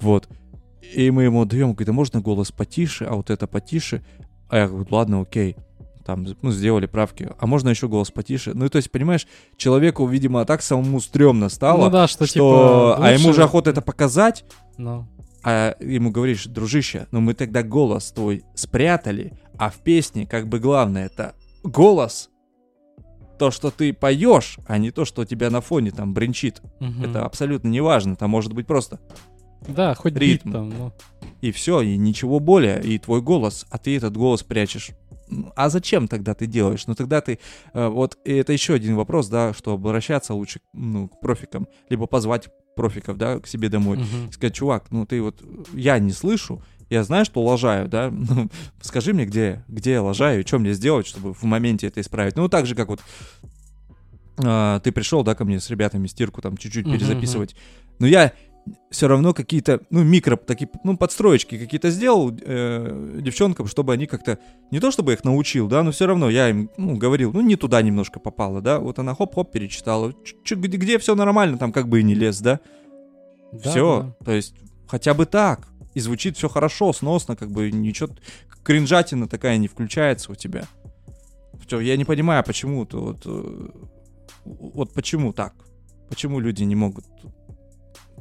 Вот. 0.00 0.28
И 0.94 1.10
мы 1.10 1.24
ему 1.24 1.42
отдаем, 1.42 1.72
говорит, 1.72 1.88
а 1.88 1.92
можно 1.92 2.20
голос 2.20 2.52
потише, 2.52 3.04
а 3.04 3.14
вот 3.14 3.30
это 3.30 3.46
потише? 3.46 4.04
А 4.48 4.58
я 4.58 4.68
говорю, 4.68 4.86
ладно, 4.90 5.20
окей. 5.22 5.56
там, 6.04 6.26
ну, 6.42 6.50
сделали 6.50 6.86
правки, 6.86 7.30
а 7.38 7.46
можно 7.46 7.70
еще 7.70 7.88
голос 7.88 8.10
потише. 8.10 8.52
Ну, 8.54 8.68
то 8.68 8.76
есть, 8.76 8.90
понимаешь, 8.90 9.26
человеку, 9.56 10.06
видимо, 10.06 10.44
так 10.44 10.62
самому 10.62 11.00
стрёмно 11.00 11.48
стало, 11.48 11.86
Ну 11.86 11.90
да, 11.90 12.06
что, 12.06 12.26
что... 12.26 12.94
типа, 12.96 13.06
А 13.06 13.12
ему 13.12 13.32
же 13.32 13.42
охота 13.42 13.70
это 13.70 13.80
показать, 13.80 14.44
Ну, 14.76 15.06
а 15.42 15.74
ему 15.80 16.10
говоришь, 16.10 16.46
дружище, 16.46 17.06
ну 17.10 17.20
мы 17.20 17.34
тогда 17.34 17.62
голос 17.62 18.12
твой 18.12 18.44
спрятали, 18.54 19.32
а 19.58 19.68
в 19.70 19.76
песне 19.76 20.26
как 20.26 20.48
бы 20.48 20.58
главное 20.58 21.06
это 21.06 21.34
голос, 21.62 22.30
то, 23.38 23.50
что 23.50 23.70
ты 23.70 23.92
поешь, 23.92 24.58
а 24.66 24.78
не 24.78 24.90
то, 24.90 25.04
что 25.04 25.22
у 25.22 25.24
тебя 25.24 25.50
на 25.50 25.60
фоне 25.60 25.90
там 25.90 26.14
бренчит. 26.14 26.62
мгм. 26.80 27.04
Это 27.04 27.24
абсолютно 27.24 27.68
не 27.68 27.80
важно, 27.80 28.16
там 28.16 28.30
может 28.30 28.52
быть 28.52 28.66
просто 28.66 29.00
Да, 29.68 29.94
хоть 29.94 30.16
ритм. 30.16 30.52
там, 30.52 30.68
ну. 30.70 30.92
и 31.40 31.50
все, 31.52 31.80
и 31.80 31.96
ничего 31.96 32.38
более, 32.40 32.82
и 32.82 32.98
твой 32.98 33.20
голос, 33.22 33.66
а 33.70 33.78
ты 33.78 33.96
этот 33.96 34.16
голос 34.16 34.42
прячешь. 34.42 34.90
А 35.56 35.68
зачем 35.70 36.06
тогда 36.06 36.34
ты 36.34 36.46
делаешь? 36.46 36.86
Ну 36.86 36.94
тогда 36.94 37.20
ты, 37.22 37.38
э, 37.72 37.88
вот 37.88 38.18
и 38.24 38.32
это 38.34 38.52
еще 38.52 38.74
один 38.74 38.94
вопрос, 38.94 39.28
да, 39.28 39.54
что 39.54 39.72
обращаться 39.72 40.34
лучше 40.34 40.60
ну, 40.74 41.08
к 41.08 41.18
профикам, 41.18 41.66
либо 41.88 42.06
позвать 42.06 42.48
профиков, 42.76 43.16
да, 43.16 43.38
к 43.40 43.46
себе 43.46 43.68
домой. 43.68 43.96
Мгм. 43.98 44.32
сказать, 44.32 44.54
чувак, 44.54 44.86
ну 44.90 45.06
ты 45.06 45.22
вот, 45.22 45.42
я 45.72 45.98
не 45.98 46.10
слышу, 46.12 46.62
я 46.90 47.04
знаю, 47.04 47.24
что 47.24 47.42
лажаю, 47.42 47.88
да, 47.88 48.10
ну, 48.12 48.48
скажи 48.80 49.12
мне, 49.12 49.26
где, 49.26 49.64
где 49.68 49.92
я 49.92 50.02
лажаю, 50.02 50.42
и 50.42 50.46
что 50.46 50.58
мне 50.58 50.72
сделать, 50.72 51.06
чтобы 51.06 51.34
в 51.34 51.42
моменте 51.44 51.86
это 51.86 52.00
исправить. 52.00 52.36
Ну, 52.36 52.48
так 52.48 52.66
же, 52.66 52.74
как 52.74 52.88
вот 52.88 53.00
а, 54.38 54.80
ты 54.80 54.92
пришел, 54.92 55.22
да, 55.22 55.34
ко 55.34 55.44
мне 55.44 55.60
с 55.60 55.70
ребятами 55.70 56.06
стирку 56.06 56.42
там 56.42 56.56
чуть-чуть 56.56 56.86
перезаписывать, 56.86 57.54
но 57.98 58.06
я 58.06 58.32
все 58.90 59.08
равно 59.08 59.34
какие-то, 59.34 59.80
ну, 59.90 60.02
микро, 60.02 60.36
такие, 60.36 60.70
ну, 60.84 60.96
подстроечки 60.96 61.58
какие-то 61.58 61.90
сделал 61.90 62.32
э, 62.34 63.20
девчонкам, 63.20 63.66
чтобы 63.66 63.92
они 63.92 64.06
как-то, 64.06 64.38
не 64.70 64.80
то 64.80 64.90
чтобы 64.90 65.12
их 65.12 65.22
научил, 65.22 65.68
да, 65.68 65.82
но 65.82 65.90
все 65.90 66.06
равно 66.06 66.30
я 66.30 66.48
им, 66.48 66.70
ну, 66.78 66.96
говорил, 66.96 67.32
ну, 67.32 67.42
не 67.42 67.56
туда 67.56 67.82
немножко 67.82 68.20
попало, 68.20 68.62
да, 68.62 68.78
вот 68.78 68.98
она 68.98 69.14
хоп-хоп 69.14 69.52
перечитала, 69.52 70.14
где, 70.50 70.78
где 70.78 70.98
все 70.98 71.14
нормально, 71.14 71.58
там 71.58 71.72
как 71.72 71.88
бы 71.88 72.00
и 72.00 72.02
не 72.02 72.14
лез, 72.14 72.40
да, 72.40 72.60
Да, 73.52 73.70
все, 73.70 74.16
то 74.24 74.32
есть 74.32 74.54
хотя 74.86 75.14
бы 75.14 75.26
так. 75.26 75.68
И 75.94 76.00
звучит 76.00 76.36
все 76.36 76.48
хорошо, 76.48 76.92
сносно, 76.92 77.36
как 77.36 77.50
бы 77.50 77.70
ничего, 77.70 78.10
кринжатина 78.62 79.28
такая 79.28 79.56
не 79.58 79.68
включается 79.68 80.32
у 80.32 80.34
тебя. 80.34 80.66
Всё, 81.66 81.80
я 81.80 81.96
не 81.96 82.04
понимаю, 82.04 82.42
почему 82.44 82.84
то 82.84 83.00
вот, 83.00 83.22
э, 83.24 83.68
вот 84.44 84.92
почему 84.92 85.32
так? 85.32 85.54
Почему 86.08 86.40
люди 86.40 86.62
не 86.64 86.74
могут 86.74 87.04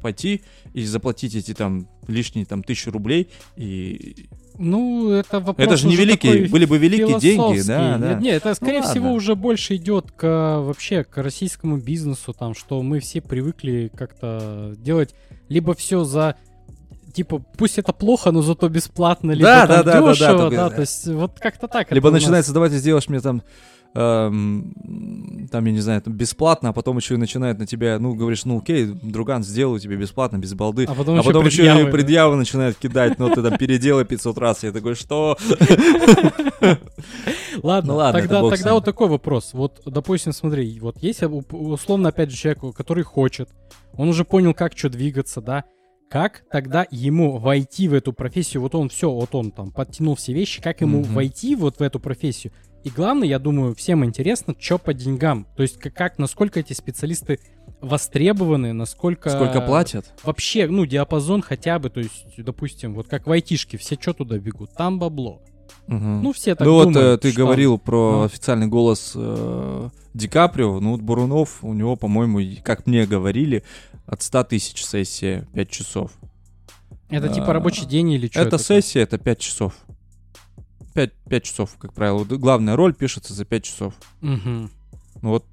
пойти 0.01 0.43
и 0.73 0.83
заплатить 0.85 1.33
эти 1.33 1.53
там 1.53 1.87
лишние 2.07 2.45
там 2.45 2.61
тысячу 2.61 2.91
рублей 2.91 3.29
и 3.55 4.27
Ну, 4.59 5.09
это 5.11 5.39
вопрос 5.39 5.65
это 5.65 5.77
же 5.77 5.87
не 5.87 5.95
великие, 5.95 6.47
были 6.49 6.65
бы 6.65 6.77
великие 6.77 7.19
деньги, 7.19 7.65
да, 7.65 7.97
да. 7.97 8.09
Нет, 8.09 8.21
нет, 8.21 8.35
это, 8.35 8.53
скорее 8.53 8.81
ладно. 8.81 8.91
всего, 8.91 9.13
уже 9.13 9.35
больше 9.35 9.77
идет 9.77 10.11
к 10.11 10.59
вообще 10.61 11.03
к 11.03 11.17
российскому 11.17 11.77
бизнесу, 11.77 12.33
там, 12.33 12.53
что 12.53 12.81
мы 12.83 12.99
все 12.99 13.21
привыкли 13.21 13.89
как-то 13.95 14.75
делать 14.77 15.15
либо 15.49 15.73
все 15.73 16.03
за 16.03 16.35
типа, 17.13 17.39
пусть 17.57 17.77
это 17.77 17.93
плохо, 17.93 18.31
но 18.31 18.41
зато 18.41 18.67
бесплатно, 18.69 19.31
либо 19.31 19.47
Да, 19.47 19.67
там 19.67 19.77
да, 19.77 19.83
да, 19.83 19.91
да, 19.93 20.01
да, 20.01 20.11
дешево, 20.13 20.37
только- 20.37 20.55
да, 20.57 20.69
то 20.69 20.81
есть 20.81 21.07
вот 21.07 21.39
как-то 21.39 21.67
так. 21.67 21.91
Либо 21.91 22.07
у 22.07 22.11
нас. 22.11 22.21
начинается, 22.21 22.53
давайте 22.53 22.77
сделаешь 22.77 23.07
мне 23.07 23.19
там, 23.19 23.41
эм, 23.95 25.47
там, 25.51 25.65
я 25.65 25.71
не 25.71 25.79
знаю, 25.79 26.01
там, 26.01 26.13
бесплатно, 26.13 26.69
а 26.69 26.73
потом 26.73 26.97
еще 26.97 27.13
и 27.13 27.17
начинает 27.17 27.59
на 27.59 27.67
тебя, 27.67 27.99
ну, 27.99 28.15
говоришь, 28.15 28.43
ну, 28.45 28.57
окей, 28.57 28.85
друган, 28.85 29.43
сделаю 29.43 29.79
тебе 29.79 29.95
бесплатно, 29.95 30.37
без 30.37 30.53
балды. 30.55 30.85
а 30.85 30.95
потом, 30.95 31.15
А 31.15 31.19
еще 31.19 31.27
потом 31.27 31.45
еще 31.45 31.57
предъявы, 31.57 31.81
и 31.81 31.85
да. 31.85 31.91
предъявы 31.91 32.35
начинают 32.35 32.77
кидать, 32.77 33.19
ну, 33.19 33.29
ты 33.29 33.43
там 33.43 33.55
переделай 33.57 34.03
500 34.05 34.37
раз. 34.39 34.63
Я 34.63 34.71
такой, 34.71 34.95
что? 34.95 35.37
Ладно, 37.61 37.93
Ну 37.93 37.97
ладно, 37.97 38.19
тогда, 38.19 38.49
тогда 38.49 38.73
вот 38.73 38.85
такой 38.85 39.07
вопрос. 39.07 39.51
Вот, 39.53 39.81
допустим, 39.85 40.31
смотри, 40.33 40.79
вот 40.79 40.97
есть 41.03 41.21
у- 41.23 41.43
условно, 41.51 42.09
опять 42.09 42.31
же, 42.31 42.37
человек, 42.37 42.75
который 42.75 43.03
хочет, 43.03 43.49
он 43.95 44.09
уже 44.09 44.25
понял, 44.25 44.53
как 44.53 44.75
что 44.77 44.89
двигаться, 44.89 45.39
да, 45.41 45.63
как 46.13 46.43
тогда 46.51 46.85
ему 46.91 47.39
войти 47.39 47.87
в 47.87 47.93
эту 47.95 48.13
профессию, 48.13 48.61
вот 48.61 48.75
он 48.75 48.89
все, 48.89 49.09
вот 49.09 49.33
он 49.33 49.49
там 49.49 49.71
подтянул 49.71 50.13
все 50.13 50.31
вещи, 50.31 50.61
как 50.61 50.81
ему 50.81 50.99
Мгм. 50.99 51.11
войти 51.11 51.55
вот 51.55 51.79
в 51.79 51.81
эту 51.81 51.99
профессию. 51.99 52.53
И 52.83 52.91
главное, 52.91 53.27
я 53.27 53.39
думаю, 53.39 53.73
всем 53.73 54.05
интересно, 54.05 54.53
что 54.59 54.77
по 54.77 54.93
деньгам. 54.93 55.47
То 55.55 55.63
есть 55.63 55.79
как, 55.79 55.95
как, 55.95 56.19
насколько 56.19 56.59
эти 56.59 56.73
специалисты 56.73 57.39
востребованы, 57.81 58.73
насколько... 58.73 59.31
Сколько 59.31 59.59
платят? 59.61 60.13
Вообще, 60.23 60.67
ну, 60.67 60.85
диапазон 60.85 61.41
хотя 61.41 61.79
бы, 61.79 61.89
то 61.89 62.01
есть, 62.01 62.27
допустим, 62.37 62.93
вот 62.93 63.07
как 63.07 63.25
в 63.25 63.31
айтишке, 63.31 63.79
все 63.79 63.97
что 63.99 64.13
туда 64.13 64.37
бегут? 64.37 64.71
Там 64.75 64.99
бабло. 64.99 65.41
Мгм. 65.87 66.21
Ну, 66.23 66.31
все 66.33 66.55
так 66.55 66.65
Ну 66.65 66.73
вот 66.75 66.93
думают. 66.93 67.19
э, 67.19 67.21
ты 67.21 67.31
что- 67.31 67.41
говорил 67.41 67.77
про 67.77 68.11
Ну. 68.19 68.23
официальный 68.23 68.67
голос 68.67 69.13
э, 69.15 69.89
Ди 70.13 70.27
Каприо, 70.27 70.79
ну 70.79 70.91
вот 70.91 71.01
Бурунов, 71.01 71.63
у 71.63 71.73
него, 71.73 71.95
по-моему, 71.95 72.39
как 72.63 72.87
мне 72.87 73.05
говорили, 73.05 73.63
от 74.05 74.21
100 74.21 74.43
тысяч 74.45 74.83
сессия 74.85 75.47
5 75.53 75.69
часов. 75.69 76.11
Это 77.09 77.27
типа 77.29 77.47
А, 77.49 77.53
рабочий 77.53 77.85
день 77.85 78.11
или 78.11 78.27
что? 78.27 78.39
это 78.41 78.57
сессия, 78.57 79.01
это 79.01 79.17
5 79.17 79.39
часов. 79.39 79.73
5, 80.93 81.11
5 81.29 81.43
часов, 81.43 81.75
как 81.77 81.93
правило. 81.93 82.19
Вот 82.19 82.27
Главная 82.39 82.75
роль 82.75 82.93
пишется 82.93 83.33
за 83.33 83.45
5 83.45 83.63
часов. 83.63 83.93
Угу. 84.21 84.29
Ну 85.21 85.29
вот 85.29 85.45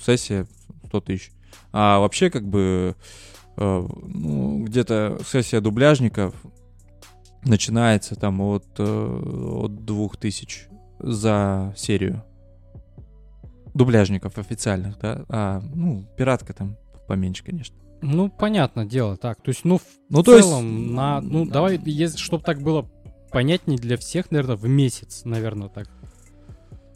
сессия 0.00 0.46
100 0.86 1.00
тысяч. 1.02 1.30
А 1.72 1.98
вообще 1.98 2.30
как 2.30 2.46
бы 2.48 2.96
э, 3.56 3.86
ну, 4.06 4.64
где-то 4.64 5.18
сессия 5.26 5.60
дубляжников 5.60 6.34
начинается 7.44 8.14
там 8.14 8.40
от, 8.40 8.66
э, 8.78 8.82
от 8.84 9.84
2000 9.84 10.68
за 10.98 11.72
серию. 11.76 12.22
Дубляжников 13.74 14.38
официальных, 14.38 14.98
да? 14.98 15.24
А, 15.28 15.60
ну, 15.74 16.04
пиратка 16.16 16.52
там 16.52 16.76
поменьше, 17.06 17.44
конечно. 17.44 17.76
Ну, 18.00 18.28
понятное 18.28 18.84
дело, 18.86 19.16
так. 19.16 19.40
То 19.42 19.50
есть, 19.50 19.64
ну, 19.64 19.78
в 19.78 19.82
Ну, 20.08 20.22
то 20.22 20.36
есть- 20.36 20.48
целом, 20.48 20.94
на, 20.94 21.20
ну, 21.20 21.44
давай, 21.46 21.80
если, 21.84 22.16
чтобы 22.18 22.42
так 22.44 22.60
было 22.62 22.88
понятнее 23.30 23.78
для 23.78 23.96
всех, 23.96 24.30
наверное, 24.30 24.56
в 24.56 24.66
месяц, 24.68 25.22
наверное, 25.24 25.68
так. 25.68 25.88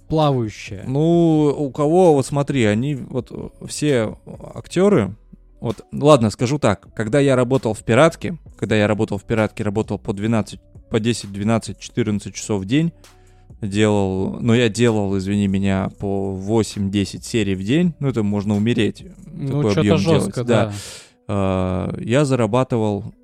Плавающая. 0.09 0.84
Ну, 0.86 1.55
у 1.57 1.70
кого, 1.70 2.14
вот 2.14 2.26
смотри, 2.26 2.64
они 2.64 2.95
вот 2.95 3.32
все 3.66 4.18
актеры, 4.55 5.16
вот, 5.63 5.87
ладно, 5.93 6.31
скажу 6.31 6.59
так, 6.59 6.93
когда 6.93 7.21
я 7.21 7.37
работал 7.37 7.73
в 7.73 7.85
пиратке, 7.85 8.37
когда 8.57 8.75
я 8.75 8.89
работал 8.89 9.17
в 9.19 9.23
пиратке, 9.23 9.63
работал 9.63 9.97
по 9.97 10.13
12, 10.13 10.59
по 10.91 10.99
10, 10.99 11.33
12, 11.33 11.79
14 11.79 12.35
часов 12.35 12.63
в 12.63 12.65
день, 12.65 12.93
делал, 13.61 14.41
но 14.41 14.57
я 14.57 14.69
делал, 14.69 15.17
извини 15.17 15.47
меня, 15.47 15.89
по 16.01 16.37
8-10 16.37 17.23
серий 17.23 17.55
в 17.55 17.63
день, 17.63 17.95
ну, 18.01 18.09
это 18.09 18.25
можно 18.25 18.57
умереть, 18.57 19.05
ну, 19.25 19.63
такой 19.63 19.75
объем 19.75 19.99
жестко, 19.99 20.43
делать, 20.43 20.49
да. 20.49 20.73
А, 21.29 21.95
я 22.01 22.25
зарабатывал, 22.25 23.15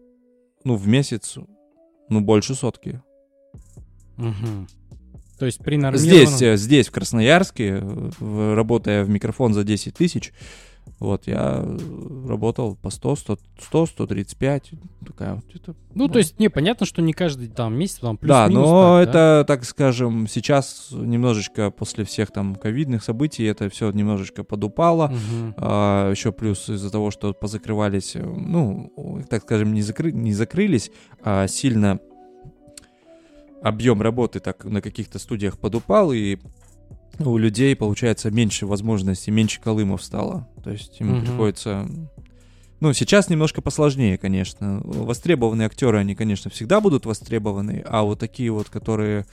ну, 0.63 0.77
в 0.77 0.87
месяц, 0.87 1.39
ну, 2.09 2.21
больше 2.21 2.55
сотки. 2.55 3.03
Мгм. 4.17 4.69
То 5.41 5.47
есть 5.47 5.59
при 5.59 5.77
нормированном... 5.77 6.29
Здесь, 6.29 6.43
э, 6.43 6.57
здесь, 6.57 6.87
в 6.87 6.93
Красноярске, 6.93 7.83
э, 7.83 8.55
работая 8.55 9.03
в 9.03 9.09
микрофон 9.09 9.55
за 9.55 9.65
10 9.65 9.95
тысяч, 9.95 10.33
вот, 10.99 11.27
я 11.27 11.63
э, 11.65 11.79
работал 12.29 12.77
по 12.77 12.91
100, 12.91 13.17
100, 13.17 13.39
100 13.61 13.87
135, 13.87 14.71
такая 15.07 15.35
вот 15.37 15.45
это. 15.55 15.75
Ну, 15.95 16.09
то 16.09 16.19
есть, 16.19 16.39
не, 16.39 16.49
понятно, 16.49 16.87
что 16.87 17.03
не 17.03 17.13
каждый 17.13 17.49
там 17.49 17.75
месяц, 17.79 17.97
там 17.97 18.19
Да, 18.23 18.47
плюс-минус 18.47 18.69
но 18.69 18.99
так, 19.05 19.05
да? 19.05 19.11
это, 19.11 19.45
так 19.47 19.65
скажем, 19.65 20.27
сейчас 20.29 20.89
немножечко 20.93 21.71
после 21.71 22.05
всех 22.05 22.31
там 22.31 22.55
ковидных 22.55 23.03
событий 23.03 23.45
это 23.45 23.69
все 23.71 23.91
немножечко 23.91 24.45
подупало. 24.45 25.09
Мгм. 25.09 25.55
А, 25.57 26.11
еще 26.11 26.33
плюс 26.33 26.69
из-за 26.69 26.91
того, 26.91 27.11
что 27.11 27.33
позакрывались, 27.33 28.17
э, 28.17 28.23
ну, 28.25 28.93
так 29.29 29.43
скажем, 29.43 29.73
не, 29.73 29.81
закры- 29.81 30.13
не 30.13 30.33
закрылись, 30.33 30.91
а 31.23 31.47
сильно 31.49 32.01
объем 33.63 34.03
работы 34.03 34.41
так 34.41 34.65
на 34.65 34.81
каких-то 34.81 35.19
студиях 35.19 35.59
подупал, 35.59 36.13
и 36.13 36.39
у 37.19 37.37
людей, 37.37 37.75
получается, 37.77 38.31
меньше 38.31 38.67
возможностей, 38.67 39.31
меньше 39.31 39.61
колымов 39.61 40.03
стало. 40.03 40.49
То 40.63 40.71
есть 40.71 41.01
им 41.01 41.11
Мгм. 41.17 41.21
приходится... 41.23 41.89
Ну, 42.81 42.93
сейчас 42.93 43.29
немножко 43.29 43.61
посложнее, 43.61 44.19
конечно. 44.19 44.81
Востребованные 44.85 45.67
актеры, 45.67 45.99
они, 45.99 46.15
конечно, 46.15 46.49
всегда 46.51 46.81
будут 46.81 47.07
востребованы, 47.07 47.83
а 47.87 48.03
вот 48.05 48.21
такие 48.21 48.53
вот, 48.53 48.69
которые 48.69 49.27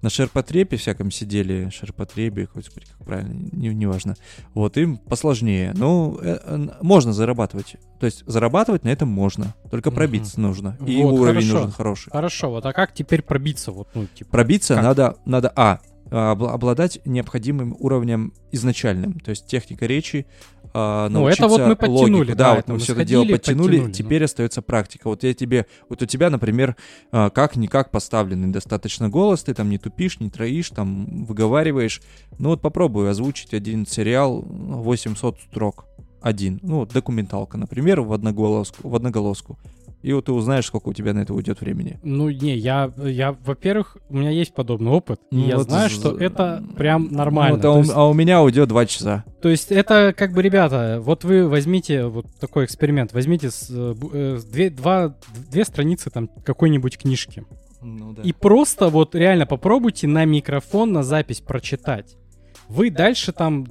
на 0.00 0.10
шерпотребе 0.10 0.76
всяком 0.76 1.10
сидели, 1.12 1.70
шерпотребе, 1.70 2.48
господи, 2.52 2.86
как 2.86 3.06
правильно, 3.06 3.48
не, 3.52 3.68
неважно. 3.68 4.16
Вот, 4.52 4.76
им 4.76 4.96
посложнее. 4.98 5.72
Ну, 5.76 6.18
э, 6.20 6.38
э, 6.44 6.68
можно 6.82 7.12
зарабатывать. 7.12 7.76
То 8.00 8.06
есть 8.06 8.24
зарабатывать 8.26 8.82
на 8.82 8.88
этом 8.88 9.08
можно. 9.08 9.54
Только 9.70 9.92
пробиться 9.92 10.40
нужно. 10.40 10.76
И 10.84 11.00
Вот, 11.02 11.12
уровень 11.20 11.42
хорошо. 11.42 11.54
нужен 11.54 11.70
хороший. 11.70 12.10
Хорошо, 12.10 12.50
вот 12.50 12.66
а 12.66 12.72
как 12.72 12.92
теперь 12.94 13.22
пробиться? 13.22 13.70
Вот, 13.70 13.88
ну, 13.94 14.06
типа, 14.06 14.30
Пробиться 14.32 14.74
Как? 14.74 14.82
надо, 14.82 15.16
надо, 15.24 15.52
а, 15.54 15.80
обладать 16.12 17.00
необходимым 17.04 17.74
уровнем 17.78 18.32
изначальным. 18.52 19.18
То 19.20 19.30
есть 19.30 19.46
техника 19.46 19.86
речи, 19.86 20.26
а, 20.74 21.08
Ну, 21.08 21.20
научиться 21.20 21.44
это 21.44 21.52
вот 21.52 21.66
мы 21.66 21.76
подтянули, 21.76 22.12
логику. 22.20 22.36
да, 22.36 22.50
Да, 22.50 22.54
вот 22.56 22.68
мы 22.68 22.78
все 22.78 22.92
это 22.92 23.04
дело 23.04 23.22
подтянули, 23.24 23.66
подтянули, 23.66 23.86
ну. 23.88 23.92
теперь 23.92 24.24
остается 24.24 24.62
практика. 24.62 25.08
Вот 25.08 25.22
я 25.22 25.34
тебе, 25.34 25.66
вот 25.88 26.02
у 26.02 26.06
тебя, 26.06 26.30
например, 26.30 26.76
а, 27.10 27.30
как-никак 27.30 27.90
поставленный 27.90 28.48
достаточно 28.48 29.08
голос, 29.08 29.42
ты 29.42 29.54
там 29.54 29.68
не 29.68 29.78
тупишь, 29.78 30.20
не 30.20 30.30
троишь, 30.30 30.70
там 30.70 31.24
выговариваешь. 31.24 32.00
Ну 32.38 32.50
вот 32.50 32.62
попробуй 32.62 33.10
озвучить 33.10 33.52
один 33.52 33.86
сериал 33.86 34.42
800 34.46 35.38
строк. 35.40 35.86
Один. 36.22 36.60
Ну, 36.62 36.76
вот 36.76 36.92
документалка, 36.92 37.58
например, 37.58 38.00
в 38.00 38.12
одноголоску. 38.12 38.88
В 38.88 38.94
одноголоску. 38.94 39.58
И 40.02 40.12
вот 40.12 40.24
ты 40.26 40.32
узнаешь, 40.32 40.66
сколько 40.66 40.88
у 40.88 40.92
тебя 40.92 41.12
на 41.14 41.20
это 41.20 41.32
уйдет 41.32 41.60
времени. 41.60 41.98
Ну, 42.02 42.28
не, 42.28 42.56
я, 42.56 42.92
я, 43.04 43.32
во-первых, 43.44 43.96
у 44.08 44.16
меня 44.16 44.30
есть 44.30 44.52
подобный 44.52 44.90
опыт, 44.90 45.20
и 45.30 45.36
Ну, 45.36 45.46
я 45.46 45.56
вот 45.58 45.68
знаю, 45.68 45.88
з- 45.88 45.92
что 45.92 46.16
это 46.16 46.62
прям 46.76 47.08
нормально. 47.12 47.56
Вот, 47.56 47.64
а, 47.64 47.72
у, 47.72 47.78
есть, 47.78 47.92
а 47.94 48.08
у 48.08 48.12
меня 48.12 48.42
уйдет 48.42 48.68
2 48.68 48.86
часа. 48.86 49.24
то 49.40 49.48
есть 49.48 49.70
это 49.70 50.12
как 50.16 50.32
бы, 50.32 50.42
ребята, 50.42 50.98
вот 51.00 51.22
вы 51.24 51.48
возьмите 51.48 52.06
вот 52.06 52.26
такой 52.40 52.64
эксперимент, 52.64 53.12
возьмите 53.12 53.50
с, 53.50 53.68
э, 53.70 53.94
э, 54.12 54.40
две, 54.50 54.70
два, 54.70 55.14
две 55.50 55.64
страницы 55.64 56.10
там 56.10 56.28
какой-нибудь 56.44 56.98
книжки, 56.98 57.44
Ну 57.80 58.12
да. 58.12 58.22
и 58.22 58.32
просто 58.32 58.88
вот 58.88 59.14
реально 59.14 59.46
попробуйте 59.46 60.08
на 60.08 60.24
микрофон, 60.24 60.92
на 60.92 61.02
запись 61.04 61.40
прочитать. 61.40 62.16
Вы 62.68 62.90
дальше 62.90 63.32
там 63.32 63.66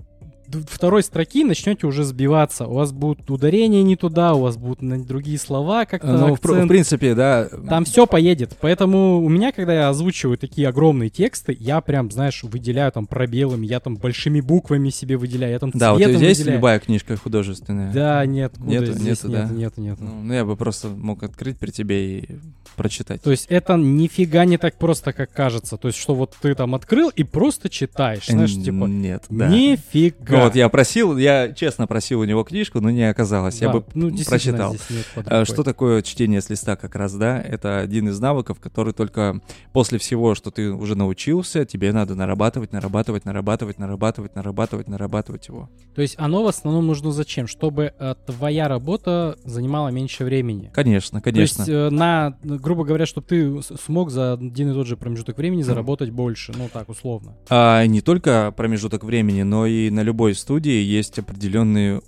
второй 0.69 1.03
строки 1.03 1.43
начнете 1.43 1.87
уже 1.87 2.03
сбиваться. 2.03 2.67
У 2.67 2.73
вас 2.73 2.91
будут 2.91 3.29
ударения 3.29 3.83
не 3.83 3.95
туда, 3.95 4.33
у 4.33 4.41
вас 4.41 4.57
будут 4.57 4.79
другие 5.05 5.37
слова 5.37 5.85
как-то 5.85 6.11
Ну, 6.11 6.35
в, 6.35 6.39
в 6.43 6.67
принципе, 6.67 7.15
да. 7.15 7.47
Там 7.67 7.85
все 7.85 8.05
поедет. 8.05 8.57
Поэтому 8.61 9.23
у 9.23 9.29
меня, 9.29 9.51
когда 9.51 9.73
я 9.73 9.89
озвучиваю 9.89 10.37
такие 10.37 10.67
огромные 10.67 11.09
тексты, 11.09 11.55
я 11.59 11.81
прям, 11.81 12.11
знаешь, 12.11 12.43
выделяю 12.43 12.91
там 12.91 13.05
пробелами, 13.07 13.65
я 13.65 13.79
там 13.79 13.95
большими 13.95 14.41
буквами 14.41 14.89
себе 14.89 15.17
выделяю, 15.17 15.53
я 15.53 15.59
там 15.59 15.71
Да, 15.73 15.93
вот 15.93 16.01
здесь 16.01 16.37
выделяю. 16.39 16.57
любая 16.57 16.79
книжка 16.79 17.15
художественная. 17.17 17.91
Да, 17.93 18.25
нет, 18.25 18.53
Нету, 18.59 18.93
здесь 18.93 19.23
нету, 19.23 19.27
нет, 19.29 19.47
да? 19.47 19.53
нету, 19.53 19.81
нету. 19.81 20.03
Ну, 20.03 20.21
ну, 20.23 20.33
я 20.33 20.45
бы 20.45 20.55
просто 20.55 20.87
мог 20.89 21.23
открыть 21.23 21.57
при 21.57 21.71
тебе 21.71 22.19
и 22.19 22.29
прочитать. 22.75 23.21
То 23.21 23.31
есть 23.31 23.47
это 23.49 23.75
нифига 23.75 24.45
не 24.45 24.57
так 24.57 24.75
просто, 24.77 25.13
как 25.13 25.31
кажется. 25.31 25.77
То 25.77 25.87
есть, 25.87 25.99
что 25.99 26.15
вот 26.15 26.35
ты 26.41 26.55
там 26.55 26.73
открыл 26.75 27.09
и 27.09 27.23
просто 27.23 27.69
читаешь, 27.69 28.27
знаешь, 28.27 28.53
типа, 28.53 28.85
Нет, 28.85 29.25
да. 29.29 29.47
нифига. 29.49 30.40
Вот 30.43 30.55
я 30.55 30.69
просил, 30.69 31.17
я 31.17 31.51
честно 31.51 31.87
просил 31.87 32.19
у 32.21 32.23
него 32.23 32.43
книжку, 32.43 32.79
но 32.81 32.89
не 32.89 33.09
оказалось. 33.09 33.61
я 33.61 33.67
Да, 33.67 33.73
бы 33.73 33.85
ну, 33.93 34.11
прочитал. 34.27 34.75
рукой. 35.15 35.45
Что 35.45 35.63
такое 35.63 36.01
чтение 36.01 36.41
с 36.41 36.49
листа 36.49 36.75
как 36.75 36.95
раз, 36.95 37.13
да? 37.13 37.41
Это 37.41 37.79
один 37.79 38.09
из 38.09 38.19
навыков, 38.19 38.59
который 38.59 38.93
только 38.93 39.41
после 39.73 39.97
всего, 39.97 40.35
что 40.35 40.51
ты 40.51 40.71
уже 40.71 40.95
научился, 40.95 41.65
тебе 41.65 41.91
надо 41.93 42.15
нарабатывать, 42.15 42.71
нарабатывать, 42.73 43.25
нарабатывать, 43.25 43.77
нарабатывать, 43.79 44.35
нарабатывать, 44.35 44.87
нарабатывать 44.87 45.47
его. 45.47 45.69
То 45.95 46.01
есть 46.01 46.15
оно 46.17 46.43
в 46.43 46.47
основном 46.47 46.87
нужно 46.87 47.11
зачем? 47.11 47.47
Чтобы 47.47 47.93
э, 47.97 48.15
твоя 48.25 48.67
работа 48.67 49.37
занимала 49.43 49.89
меньше 49.89 50.23
времени. 50.23 50.71
Конечно, 50.73 51.21
конечно. 51.21 51.65
То 51.65 51.71
есть, 51.71 51.93
э, 51.93 51.95
на, 51.95 52.37
грубо 52.43 52.83
говоря, 52.85 53.05
чтобы 53.05 53.27
ты 53.27 53.61
смог 53.61 54.09
за 54.09 54.33
один 54.33 54.71
и 54.71 54.73
тот 54.73 54.87
же 54.87 54.97
промежуток 54.97 55.37
времени 55.37 55.61
заработать 55.61 56.09
больше, 56.11 56.53
ну 56.55 56.69
так, 56.71 56.89
условно. 56.89 57.35
А 57.49 57.85
не 57.85 58.01
только 58.01 58.53
промежуток 58.55 59.03
времени, 59.03 59.43
но 59.43 59.65
и 59.65 59.89
на 59.89 60.01
любой 60.01 60.30
студии 60.35 60.81
есть 60.81 61.19
определенные 61.19 62.01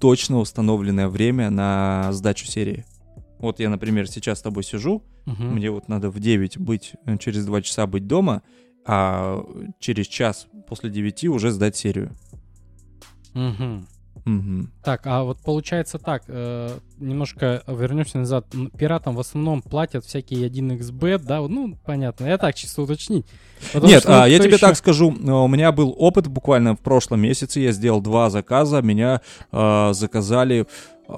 точно 0.00 0.38
установленное 0.38 1.08
время 1.08 1.50
на 1.50 2.12
сдачу 2.12 2.46
серии. 2.46 2.84
Вот 3.38 3.60
я, 3.60 3.68
например, 3.68 4.08
сейчас 4.08 4.38
с 4.38 4.42
тобой 4.42 4.62
сижу, 4.64 5.02
Мгм. 5.26 5.54
мне 5.54 5.70
вот 5.70 5.88
надо 5.88 6.10
в 6.10 6.18
9 6.20 6.58
быть, 6.58 6.92
э, 7.06 7.16
через 7.18 7.44
2 7.46 7.62
часа 7.62 7.86
быть 7.86 8.06
дома, 8.06 8.42
а 8.86 9.42
через 9.80 10.06
час 10.06 10.46
после 10.68 10.90
9 10.90 11.28
уже 11.28 11.50
сдать 11.50 11.76
серию. 11.76 12.12
Мгм. 13.32 13.86
Так, 14.82 15.02
а 15.06 15.22
вот 15.22 15.38
получается 15.44 15.98
так, 15.98 16.22
э, 16.28 16.70
немножко 16.98 17.62
вернемся 17.66 18.18
назад. 18.18 18.46
Пиратам 18.78 19.14
в 19.16 19.20
основном 19.20 19.60
платят 19.60 20.04
всякие 20.04 20.48
1xbet, 20.48 21.18
да, 21.24 21.40
ну, 21.42 21.76
понятно, 21.84 22.24
я 22.26 22.38
так 22.38 22.54
чисто 22.54 22.82
уточнить. 22.82 23.26
Нет, 23.74 24.02
что 24.02 24.16
а, 24.16 24.20
вот 24.22 24.30
я 24.30 24.38
тебе 24.38 24.54
ещё- 24.54 24.66
так 24.66 24.76
скажу, 24.76 25.12
э, 25.12 25.30
у 25.30 25.46
меня 25.48 25.72
был 25.72 25.94
опыт 25.98 26.26
буквально 26.28 26.74
в 26.74 26.80
прошлом 26.80 27.20
месяце, 27.20 27.60
я 27.60 27.72
сделал 27.72 28.00
два 28.00 28.30
заказа, 28.30 28.80
меня 28.82 29.20
э, 29.52 29.90
заказали 29.92 30.66
э, 31.08 31.14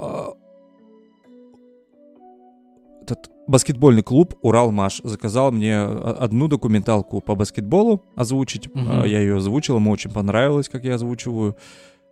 этот 3.03 3.31
баскетбольный 3.47 4.03
клуб 4.03 4.35
Уралмаш 4.43 5.01
заказал 5.05 5.53
мне 5.53 5.77
о- 5.79 6.17
одну 6.19 6.49
документалку 6.49 7.21
по 7.21 7.37
баскетболу 7.37 8.03
озвучить. 8.17 8.69
Э, 8.75 9.05
я 9.07 9.21
ее 9.21 9.37
озвучил, 9.37 9.77
ему 9.77 9.93
очень 9.93 10.11
понравилось, 10.11 10.69
как 10.69 10.85
я 10.85 10.97
озвучиваю. 10.97 11.57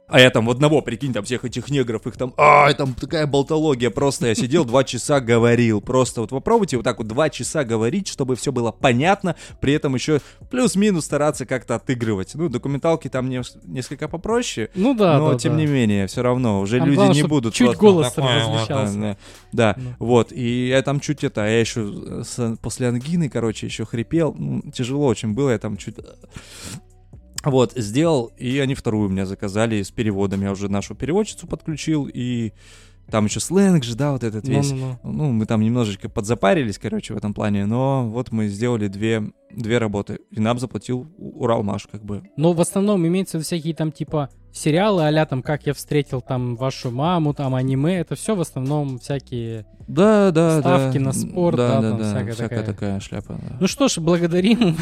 А 0.07 0.21
я 0.21 0.29
там 0.29 0.45
в 0.45 0.51
одного, 0.51 0.83
прикинь, 0.83 1.15
там 1.15 1.25
всех 1.25 1.47
этих 1.47 1.71
негров, 1.71 2.07
их 2.07 2.19
там, 2.19 2.35
а, 2.37 2.71
там 2.75 2.93
такая 2.93 3.27
болтология, 3.27 3.89
просто 3.89 4.27
я 4.27 4.35
сидел 4.35 4.67
два 4.67 4.85
часа 4.85 5.19
говорил, 5.19 5.81
просто 5.81 6.21
вот 6.21 6.29
попробуйте 6.31 6.77
вот 6.77 6.83
так 6.83 6.99
вот 6.99 7.07
два 7.09 7.31
часа 7.31 7.65
говорить, 7.65 8.07
чтобы 8.09 8.37
все 8.37 8.53
было 8.53 8.71
понятно, 8.71 9.35
при 9.63 9.73
этом 9.73 9.95
еще 9.95 10.21
плюс-минус 10.51 11.07
стараться 11.07 11.47
как-то 11.47 11.77
отыгрывать. 11.77 12.33
Ну, 12.35 12.51
документалки 12.51 13.09
там 13.09 13.31
не- 13.31 13.41
несколько 13.65 14.07
попроще, 14.07 14.69
Ну 14.75 14.95
да, 14.95 15.19
но 15.19 15.33
да, 15.33 15.39
тем 15.39 15.55
да. 15.55 15.61
не 15.61 15.67
менее, 15.67 16.07
все 16.07 16.21
равно, 16.23 16.61
уже 16.61 16.79
Там 16.81 16.87
люди 16.89 16.97
главное, 16.97 17.17
не 17.17 17.23
будут 17.23 17.55
чуть 17.55 17.75
голос 17.77 18.13
такой. 18.13 18.31
Да, 18.69 19.17
да, 19.53 19.75
Ну. 19.79 19.95
вот, 20.01 20.33
и 20.33 20.69
я 20.69 20.83
там 20.83 21.01
чуть 21.01 21.25
это, 21.25 21.47
я 21.47 21.59
еще 21.61 22.23
с- 22.25 22.57
после 22.61 22.89
ангины, 22.89 23.31
короче, 23.31 23.67
еще 23.67 23.87
хрипел, 23.87 24.35
ну, 24.39 24.61
тяжело 24.71 25.07
очень 25.07 25.33
было, 25.33 25.51
я 25.51 25.59
там 25.59 25.79
чуть... 25.79 25.97
Вот, 27.45 27.73
сделал, 27.77 28.33
и 28.39 28.59
они 28.59 28.75
вторую 28.75 29.09
меня 29.09 29.27
заказали 29.27 29.83
с 29.83 29.91
переводом. 29.91 30.43
Я 30.43 30.53
уже 30.53 30.69
нашу 30.69 30.95
переводчицу 30.95 31.47
подключил, 31.47 32.09
и 32.13 32.53
там 33.11 33.27
еще 33.27 33.41
сленг 33.41 33.85
же, 33.85 33.97
да, 33.97 34.13
вот 34.13 34.25
этот 34.25 34.49
весь. 34.49 34.71
Ну-ну-ну. 34.71 35.13
Ну, 35.13 35.33
мы 35.33 35.47
там 35.47 35.61
немножечко 35.61 36.09
подзапарились, 36.09 36.79
короче, 36.79 37.15
в 37.15 37.17
этом 37.17 37.35
плане, 37.35 37.67
но 37.67 38.09
вот 38.09 38.33
мы 38.33 38.49
сделали 38.49 38.89
две, 38.89 39.31
две 39.57 39.79
работы, 39.79 40.21
и 40.31 40.41
нам 40.41 40.59
заплатил 40.59 41.07
Уралмаш, 41.19 41.87
как 41.91 42.05
бы. 42.05 42.23
Но 42.37 42.53
в 42.53 42.61
основном 42.61 43.07
имеются 43.07 43.41
всякие 43.41 43.75
там 43.75 43.93
типа 43.93 44.31
сериалы 44.55 45.07
а 45.07 45.27
там 45.27 45.43
«Как 45.43 45.67
я 45.67 45.75
встретил 45.75 46.21
там 46.21 46.57
вашу 46.57 46.91
маму», 46.91 47.35
там 47.35 47.55
аниме, 47.55 47.99
это 47.99 48.15
все 48.15 48.35
в 48.35 48.41
основном 48.41 48.99
всякие... 48.99 49.67
Да, 49.87 50.31
да, 50.31 50.61
Ставки 50.61 50.97
да. 50.97 51.05
на 51.05 51.13
спорт, 51.13 51.57
да, 51.59 51.83
там 51.83 51.99
всякая 51.99 52.33
всякая 52.33 52.63
такая. 52.63 52.65
такая 52.65 53.01
шляпа, 53.01 53.35
да. 53.35 53.57
Ну 53.61 53.67
что 53.67 53.89
ж, 53.89 53.99
благодарим 53.99 54.77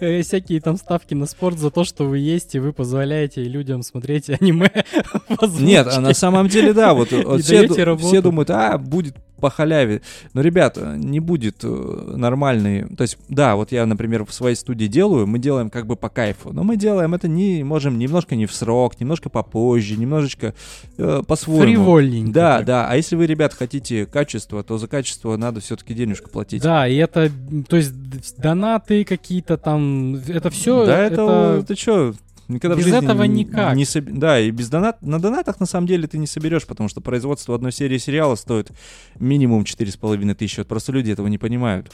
всякие 0.22 0.60
там 0.60 0.76
ставки 0.76 1.14
на 1.14 1.26
спорт 1.26 1.58
за 1.58 1.70
то, 1.70 1.84
что 1.84 2.04
вы 2.04 2.18
есть, 2.18 2.56
и 2.56 2.58
вы 2.58 2.72
позволяете 2.72 3.44
людям 3.44 3.82
смотреть 3.82 4.30
аниме. 4.30 4.70
Нет, 5.60 5.86
а 5.92 6.00
на 6.00 6.12
самом 6.12 6.48
деле, 6.48 6.72
да, 6.72 6.92
вот, 6.92 7.08
все, 7.40 7.68
все 7.68 8.20
думают, 8.20 8.50
а, 8.50 8.78
будет 8.78 9.14
по 9.42 9.50
халяве. 9.50 10.02
Но, 10.34 10.40
ребята, 10.40 10.94
не 10.96 11.18
будет 11.18 11.64
э, 11.64 12.12
нормальный... 12.16 12.86
То 12.96 13.02
есть, 13.02 13.18
да, 13.28 13.56
вот 13.56 13.72
я, 13.72 13.84
например, 13.86 14.24
в 14.24 14.32
своей 14.32 14.54
студии 14.54 14.86
делаю, 14.86 15.26
мы 15.26 15.40
делаем 15.40 15.68
как 15.68 15.86
бы 15.86 15.96
по 15.96 16.08
кайфу, 16.08 16.52
но 16.52 16.62
мы 16.62 16.76
делаем 16.76 17.12
это 17.12 17.26
не, 17.26 17.64
можем 17.64 17.98
немножко 17.98 18.36
не 18.36 18.46
в 18.46 18.54
срок, 18.54 19.00
немножко 19.00 19.30
попозже, 19.30 19.96
немножечко 19.96 20.54
э, 20.96 21.22
по-своему. 21.26 21.64
Фривольненько. 21.64 22.32
Да, 22.32 22.56
так. 22.58 22.66
да, 22.66 22.88
а 22.88 22.94
если 22.96 23.16
вы, 23.16 23.26
ребят, 23.26 23.52
хотите 23.52 24.06
качество, 24.06 24.62
то 24.62 24.78
за 24.78 24.86
качество 24.86 25.36
надо 25.36 25.60
все-таки 25.60 25.92
денежку 25.92 26.30
платить. 26.30 26.62
Да, 26.62 26.86
и 26.86 26.94
это, 26.94 27.28
то 27.68 27.76
есть 27.76 27.92
донаты 28.38 29.04
какие-то 29.04 29.56
там, 29.56 30.14
это 30.14 30.50
все, 30.50 30.86
да, 30.86 30.98
это, 30.98 31.64
ты 31.66 31.74
что, 31.74 32.14
никогда 32.52 32.76
без 32.76 32.86
этого 32.86 33.22
никак. 33.24 33.74
Не 33.76 33.84
соб- 33.84 34.10
Да, 34.18 34.38
и 34.40 34.50
без 34.50 34.68
донат... 34.68 35.02
На 35.02 35.18
донатах 35.20 35.60
на 35.60 35.66
самом 35.66 35.86
деле 35.86 36.06
ты 36.06 36.18
не 36.18 36.26
соберешь, 36.26 36.66
потому 36.66 36.88
что 36.88 37.00
производство 37.00 37.54
одной 37.54 37.72
серии 37.72 37.98
сериала 37.98 38.34
стоит 38.34 38.70
минимум 39.18 39.62
4,5 39.62 40.34
тысячи. 40.34 40.60
Вот 40.60 40.68
просто 40.68 40.92
люди 40.92 41.10
этого 41.10 41.26
не 41.28 41.38
понимают. 41.38 41.90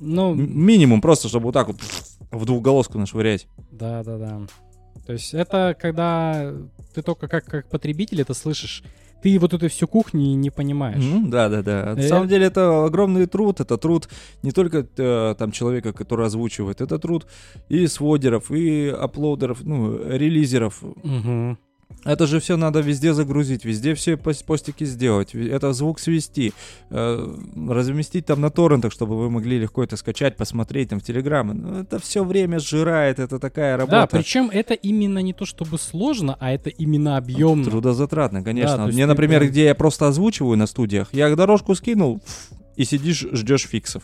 ну, 0.00 0.32
М- 0.32 0.60
Минимум 0.66 1.00
просто, 1.00 1.28
чтобы 1.28 1.44
вот 1.46 1.52
так 1.52 1.68
вот 1.68 1.76
в 2.30 2.44
двухголоску 2.44 2.98
нашвырять. 2.98 3.46
да, 3.70 4.02
да, 4.02 4.18
да. 4.18 4.40
То 5.06 5.12
есть 5.14 5.34
это 5.34 5.76
когда 5.80 6.52
ты 6.94 7.02
только 7.02 7.26
как, 7.28 7.44
как 7.44 7.68
потребитель 7.68 8.20
это 8.20 8.34
слышишь, 8.34 8.84
ты 9.22 9.38
вот 9.38 9.54
эту 9.54 9.68
всю 9.68 9.86
кухню 9.88 10.36
не 10.36 10.50
понимаешь. 10.50 11.02
Мгм, 11.04 11.30
Да, 11.30 11.48
да, 11.48 11.62
да. 11.62 11.94
На 11.96 12.00
Э, 12.00 12.08
самом 12.08 12.28
деле 12.28 12.46
это 12.46 12.84
огромный 12.84 13.26
труд. 13.26 13.60
Это 13.60 13.76
труд 13.78 14.08
не 14.42 14.50
только 14.52 14.86
э, 14.96 15.34
там 15.38 15.52
человека, 15.52 15.92
который 15.92 16.26
озвучивает, 16.26 16.80
это 16.80 16.98
труд 16.98 17.26
и 17.68 17.86
сводеров, 17.86 18.50
и 18.50 18.88
аплодеров, 18.88 19.64
ну, 19.64 19.98
релизеров. 20.08 20.82
Мгм. 21.04 21.58
Это 22.04 22.26
же 22.26 22.40
все 22.40 22.56
надо 22.56 22.80
везде 22.80 23.14
загрузить, 23.14 23.64
везде 23.64 23.94
все 23.94 24.14
пос- 24.14 24.44
постики 24.44 24.84
сделать, 24.84 25.34
это 25.34 25.72
звук 25.72 26.00
свести, 26.00 26.52
э, 26.90 27.34
разместить 27.68 28.26
там 28.26 28.40
на 28.40 28.50
торрентах, 28.50 28.92
чтобы 28.92 29.16
вы 29.16 29.30
могли 29.30 29.58
легко 29.58 29.84
это 29.84 29.96
скачать, 29.96 30.36
посмотреть 30.36 30.88
там 30.90 30.98
в 31.00 31.04
Телеграм. 31.04 31.48
Ну, 31.56 31.80
это 31.82 31.98
все 32.00 32.24
время 32.24 32.58
сжирает, 32.58 33.18
это 33.18 33.38
такая 33.38 33.76
Да, 33.78 33.84
работа. 33.84 34.16
причем 34.16 34.50
это 34.52 34.74
именно 34.74 35.20
не 35.20 35.32
то 35.32 35.46
чтобы 35.46 35.78
сложно, 35.78 36.36
а 36.40 36.50
это 36.52 36.70
именно 36.70 37.16
объемно. 37.16 37.64
Трудозатратно, 37.64 38.42
конечно. 38.42 38.78
Да, 38.78 38.86
Мне, 38.86 39.06
например, 39.06 39.40
прям- 39.40 39.50
где 39.52 39.64
я 39.66 39.74
просто 39.74 40.08
озвучиваю 40.08 40.56
на 40.58 40.66
студиях, 40.66 41.08
я 41.12 41.34
дорожку 41.36 41.74
скинул 41.74 42.20
и 42.76 42.84
сидишь, 42.84 43.26
ждешь 43.32 43.66
фиксов. 43.68 44.02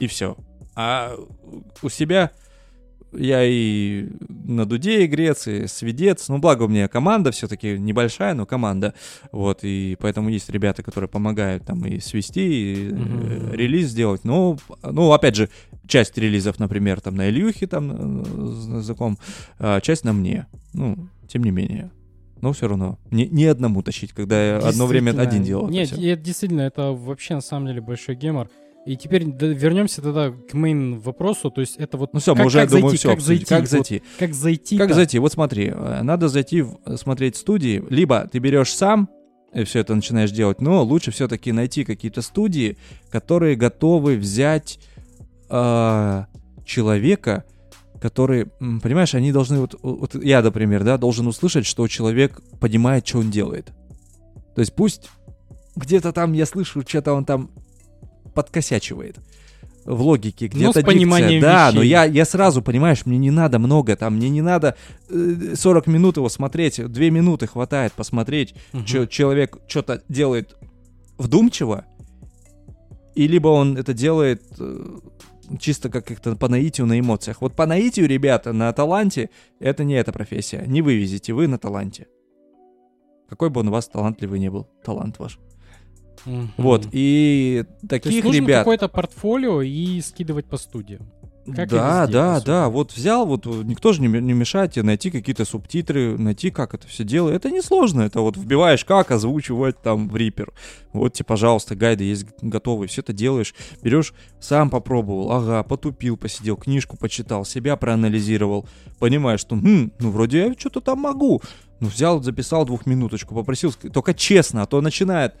И 0.00 0.06
все. 0.08 0.36
А 0.74 1.14
у 1.82 1.88
себя 1.88 2.32
я 3.16 3.42
и 3.44 4.08
на 4.28 4.66
дуде 4.66 5.04
игрец, 5.04 5.46
и 5.46 5.66
сведец. 5.66 6.28
Ну, 6.28 6.38
благо 6.38 6.64
у 6.64 6.68
меня 6.68 6.88
команда 6.88 7.30
все-таки 7.30 7.78
небольшая, 7.78 8.34
но 8.34 8.46
команда. 8.46 8.94
Вот, 9.32 9.60
и 9.62 9.96
поэтому 10.00 10.28
есть 10.28 10.50
ребята, 10.50 10.82
которые 10.82 11.08
помогают 11.08 11.64
там 11.64 11.84
и 11.86 12.00
свести, 12.00 12.40
и 12.42 12.88
mm-hmm. 12.88 13.56
релиз 13.56 13.88
сделать. 13.88 14.24
Ну, 14.24 14.58
ну, 14.82 15.12
опять 15.12 15.36
же, 15.36 15.48
часть 15.86 16.16
релизов, 16.18 16.58
например, 16.58 17.00
там 17.00 17.16
на 17.16 17.28
Ильюхе 17.28 17.66
там 17.66 17.90
э, 17.90 18.76
языком, 18.78 19.18
а 19.58 19.80
часть 19.80 20.04
на 20.04 20.12
мне. 20.12 20.46
Ну, 20.72 21.08
тем 21.28 21.44
не 21.44 21.50
менее. 21.50 21.90
Но 22.40 22.52
все 22.52 22.68
равно. 22.68 22.98
Не, 23.10 23.26
не 23.26 23.46
одному 23.46 23.82
тащить, 23.82 24.12
когда 24.12 24.46
я 24.46 24.58
одно 24.58 24.86
время 24.86 25.18
один 25.18 25.42
делал. 25.42 25.68
Нет, 25.68 25.92
это 25.92 26.16
действительно, 26.16 26.60
это 26.60 26.92
вообще 26.92 27.34
на 27.34 27.40
самом 27.40 27.68
деле 27.68 27.80
большой 27.80 28.16
гемор. 28.16 28.50
И 28.86 28.96
теперь 28.96 29.24
вернемся 29.24 30.02
тогда 30.02 30.30
к 30.30 30.52
мейн 30.52 30.98
вопросу, 30.98 31.50
то 31.50 31.62
есть 31.62 31.76
это 31.76 31.96
вот... 31.96 32.12
Ну 32.12 32.20
все, 32.20 32.34
мы 32.34 32.44
уже, 32.44 32.60
как 32.60 32.70
думаю, 32.70 32.90
зайти, 32.90 32.98
все 32.98 33.08
как 33.08 33.20
зайти, 33.20 33.44
как 33.46 33.66
зайти. 33.66 33.94
Вот, 33.94 34.18
как 34.18 34.34
зайти 34.34 34.78
Как 34.78 34.94
зайти, 34.94 35.18
вот 35.18 35.32
смотри, 35.32 35.72
э, 35.74 36.02
надо 36.02 36.28
зайти, 36.28 36.60
в, 36.60 36.76
смотреть 36.96 37.36
студии, 37.36 37.82
либо 37.88 38.28
ты 38.30 38.40
берешь 38.40 38.74
сам, 38.74 39.08
и 39.54 39.64
все 39.64 39.80
это 39.80 39.94
начинаешь 39.94 40.32
делать, 40.32 40.60
но 40.60 40.82
лучше 40.82 41.12
все-таки 41.12 41.50
найти 41.52 41.84
какие-то 41.84 42.20
студии, 42.20 42.76
которые 43.10 43.56
готовы 43.56 44.16
взять 44.16 44.78
э, 45.48 46.24
человека, 46.66 47.44
который, 48.02 48.46
понимаешь, 48.58 49.14
они 49.14 49.32
должны, 49.32 49.60
вот, 49.60 49.76
вот 49.80 50.14
я, 50.22 50.42
например, 50.42 50.84
да, 50.84 50.98
должен 50.98 51.26
услышать, 51.26 51.64
что 51.64 51.88
человек 51.88 52.42
понимает, 52.60 53.06
что 53.06 53.20
он 53.20 53.30
делает. 53.30 53.72
То 54.54 54.60
есть 54.60 54.74
пусть 54.74 55.08
где-то 55.74 56.12
там 56.12 56.34
я 56.34 56.44
слышу, 56.44 56.82
что-то 56.86 57.14
он 57.14 57.24
там 57.24 57.50
подкосячивает 58.34 59.18
в 59.84 60.00
логике, 60.00 60.46
где-то 60.46 60.66
ну, 60.66 60.72
дикция. 61.40 61.40
Да, 61.40 61.66
вещей. 61.68 61.76
но 61.76 61.82
я, 61.82 62.04
я 62.04 62.24
сразу, 62.24 62.62
понимаешь, 62.62 63.04
мне 63.04 63.18
не 63.18 63.30
надо 63.30 63.58
много, 63.58 63.96
там, 63.96 64.16
мне 64.16 64.30
не 64.30 64.40
надо 64.42 64.76
40 65.08 65.86
э, 65.86 65.90
минут 65.90 66.16
его 66.16 66.28
смотреть, 66.28 66.84
2 66.84 67.04
минуты 67.10 67.46
хватает 67.46 67.92
посмотреть, 67.92 68.54
угу. 68.72 68.86
что 68.86 69.06
человек 69.06 69.58
что-то 69.68 70.02
делает 70.08 70.56
вдумчиво, 71.18 71.84
и 73.14 73.28
либо 73.28 73.48
он 73.48 73.76
это 73.76 73.92
делает 73.92 74.42
э, 74.58 74.98
чисто 75.58 75.90
как 75.90 76.18
то 76.20 76.34
по 76.36 76.48
наитию, 76.48 76.86
на 76.86 76.98
эмоциях. 76.98 77.40
Вот 77.40 77.54
по 77.54 77.66
наитию, 77.66 78.08
ребята, 78.08 78.52
на 78.52 78.72
таланте, 78.72 79.30
это 79.60 79.84
не 79.84 79.94
эта 79.94 80.12
профессия. 80.12 80.64
Не 80.66 80.82
вывезете 80.82 81.32
вы 81.32 81.46
на 81.46 81.58
таланте. 81.58 82.06
Какой 83.28 83.50
бы 83.50 83.60
он 83.60 83.68
у 83.68 83.72
вас 83.72 83.88
талантливый 83.88 84.40
не 84.40 84.50
был, 84.50 84.68
талант 84.84 85.18
ваш. 85.18 85.38
Угу. 86.26 86.48
Вот, 86.56 86.88
и 86.92 87.64
таких 87.88 88.04
То 88.04 88.08
есть 88.10 88.24
нужно 88.24 88.40
ребят... 88.40 88.58
какое-то 88.60 88.88
портфолио 88.88 89.62
и 89.62 90.00
скидывать 90.00 90.46
по 90.46 90.56
студиям. 90.56 91.10
Как 91.46 91.68
да, 91.68 92.02
везде, 92.02 92.12
да, 92.12 92.40
да. 92.40 92.68
Вот 92.70 92.92
взял, 92.92 93.26
вот 93.26 93.44
никто 93.44 93.92
же 93.92 94.00
не, 94.00 94.08
не 94.08 94.32
мешает 94.32 94.72
тебе 94.72 94.84
найти 94.84 95.10
какие-то 95.10 95.44
субтитры, 95.44 96.16
найти, 96.16 96.50
как 96.50 96.72
это 96.72 96.88
все 96.88 97.04
делает. 97.04 97.36
Это 97.36 97.50
несложно. 97.50 98.02
Это 98.02 98.20
вот 98.20 98.36
вбиваешь, 98.36 98.84
как 98.84 99.10
озвучивать 99.10 99.80
там 99.82 100.08
в 100.08 100.16
Reaper. 100.16 100.52
Вот 100.92 101.12
тебе, 101.12 101.26
пожалуйста, 101.26 101.76
гайды 101.76 102.04
есть 102.04 102.26
готовые. 102.40 102.88
Все 102.88 103.02
это 103.02 103.12
делаешь. 103.12 103.54
Берешь, 103.82 104.14
сам 104.40 104.70
попробовал. 104.70 105.32
Ага, 105.32 105.62
потупил, 105.64 106.16
посидел, 106.16 106.56
книжку 106.56 106.96
почитал, 106.96 107.44
себя 107.44 107.76
проанализировал. 107.76 108.66
Понимаешь, 108.98 109.40
что, 109.40 109.56
хм, 109.56 109.92
ну, 109.98 110.10
вроде 110.10 110.46
я 110.46 110.54
что-то 110.56 110.80
там 110.80 111.00
могу. 111.00 111.42
Ну, 111.80 111.88
взял, 111.88 112.22
записал 112.22 112.64
двухминуточку, 112.64 113.34
попросил. 113.34 113.72
Только 113.72 114.14
честно, 114.14 114.62
а 114.62 114.66
то 114.66 114.80
начинает 114.80 115.34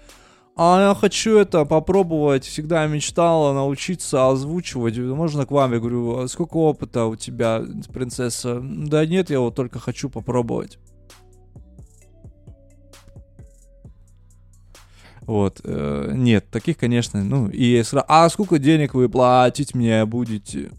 а 0.56 0.88
я 0.88 0.94
хочу 0.94 1.36
это 1.38 1.64
попробовать, 1.64 2.44
всегда 2.44 2.86
мечтала 2.86 3.52
научиться 3.52 4.28
озвучивать. 4.28 4.96
Можно 4.98 5.46
к 5.46 5.50
вам? 5.50 5.72
Я 5.72 5.80
говорю, 5.80 6.18
а 6.18 6.28
сколько 6.28 6.56
опыта 6.56 7.06
у 7.06 7.16
тебя, 7.16 7.62
принцесса? 7.92 8.60
Да 8.62 9.04
нет, 9.04 9.30
я 9.30 9.40
вот 9.40 9.56
только 9.56 9.78
хочу 9.80 10.08
попробовать. 10.08 10.78
Вот, 15.22 15.60
э, 15.64 16.12
нет, 16.14 16.50
таких, 16.50 16.76
конечно, 16.76 17.24
ну, 17.24 17.48
и 17.48 17.82
сразу, 17.82 18.04
а 18.08 18.28
сколько 18.28 18.58
денег 18.58 18.92
вы 18.94 19.08
платить 19.08 19.74
мне 19.74 20.04
будете? 20.04 20.70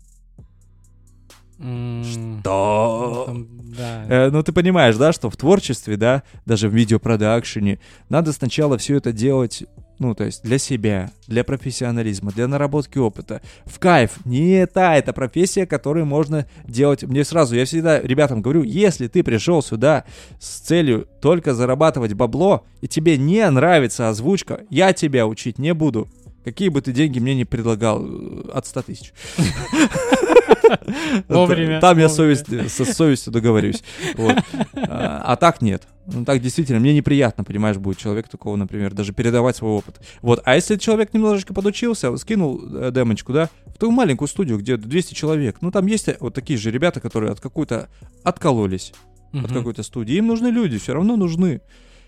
Что? 1.57 3.29
Ну, 3.29 3.47
да. 3.77 4.05
Э, 4.09 4.29
ну, 4.29 4.43
ты 4.43 4.51
понимаешь, 4.51 4.97
да, 4.97 5.13
что 5.13 5.29
в 5.29 5.37
творчестве, 5.37 5.95
да, 5.95 6.23
даже 6.45 6.67
в 6.67 6.73
видеопродакшене, 6.73 7.79
надо 8.09 8.33
сначала 8.33 8.77
все 8.77 8.97
это 8.97 9.13
делать 9.13 9.63
ну, 9.99 10.13
то 10.13 10.25
есть 10.25 10.43
для 10.43 10.57
себя, 10.57 11.11
для 11.27 11.43
профессионализма, 11.43 12.31
для 12.31 12.47
наработки 12.47 12.97
опыта. 12.97 13.41
В 13.65 13.79
кайф. 13.79 14.17
Не 14.25 14.65
та 14.67 14.95
эта 14.95 15.13
профессия, 15.13 15.65
которую 15.65 16.05
можно 16.05 16.47
делать. 16.67 17.03
Мне 17.03 17.23
сразу, 17.23 17.55
я 17.55 17.65
всегда 17.65 18.01
ребятам 18.01 18.41
говорю, 18.41 18.63
если 18.63 19.07
ты 19.07 19.23
пришел 19.23 19.61
сюда 19.61 20.03
с 20.39 20.59
целью 20.59 21.07
только 21.21 21.53
зарабатывать 21.53 22.13
бабло, 22.13 22.65
и 22.81 22.87
тебе 22.87 23.17
не 23.17 23.49
нравится 23.49 24.09
озвучка, 24.09 24.65
я 24.69 24.93
тебя 24.93 25.27
учить 25.27 25.59
не 25.59 25.73
буду. 25.73 26.09
Какие 26.43 26.69
бы 26.69 26.81
ты 26.81 26.91
деньги 26.91 27.17
мне 27.19 27.33
не 27.33 27.45
предлагал, 27.45 28.05
э, 28.05 28.49
от 28.53 28.67
100 28.67 28.81
тысяч. 28.83 29.13
Вовремя. 31.27 31.79
Там 31.79 31.97
я 31.97 32.09
совесть, 32.09 32.45
со 32.71 32.85
совестью 32.85 33.33
договорюсь. 33.33 33.83
Вот. 34.15 34.35
А, 34.73 35.23
а 35.25 35.35
так 35.35 35.61
нет. 35.61 35.83
Ну 36.07 36.23
так 36.23 36.41
действительно, 36.41 36.79
мне 36.79 36.93
неприятно, 36.93 37.43
понимаешь, 37.43 37.77
будет 37.77 37.97
человек 37.97 38.27
такого, 38.27 38.55
например, 38.55 38.93
даже 38.93 39.13
передавать 39.13 39.55
свой 39.55 39.71
опыт. 39.71 39.99
Вот, 40.21 40.41
а 40.45 40.55
если 40.55 40.75
человек 40.75 41.13
немножечко 41.13 41.53
подучился, 41.53 42.15
скинул 42.17 42.61
э, 42.63 42.91
демочку, 42.91 43.33
да, 43.33 43.49
в 43.65 43.77
ту 43.79 43.89
маленькую 43.89 44.27
студию, 44.27 44.59
где 44.59 44.77
200 44.77 45.13
человек, 45.15 45.57
ну 45.61 45.71
там 45.71 45.87
есть 45.87 46.09
вот 46.19 46.33
такие 46.33 46.59
же 46.59 46.69
ребята, 46.69 46.99
которые 46.99 47.31
от 47.31 47.39
какой-то 47.39 47.89
откололись, 48.23 48.93
от 49.33 49.51
какой-то 49.51 49.83
студии, 49.83 50.15
им 50.15 50.27
нужны 50.27 50.47
люди, 50.47 50.77
все 50.77 50.93
равно 50.93 51.17
нужны. 51.17 51.61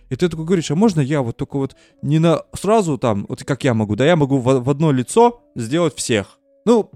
И 0.09 0.15
ты 0.15 0.29
такой 0.29 0.45
говоришь, 0.45 0.71
а 0.71 0.75
можно 0.75 1.01
я 1.01 1.21
вот 1.21 1.35
только 1.35 1.57
вот 1.57 1.75
не 2.01 2.19
на 2.19 2.43
сразу 2.53 2.97
там, 2.97 3.25
вот 3.27 3.43
как 3.43 3.63
я 3.63 3.73
могу, 3.73 3.95
да, 3.95 4.05
я 4.05 4.15
могу 4.15 4.37
в, 4.37 4.59
в 4.61 4.69
одно 4.69 4.91
лицо 4.91 5.41
сделать 5.55 5.95
всех. 5.95 6.39
Ну, 6.67 6.91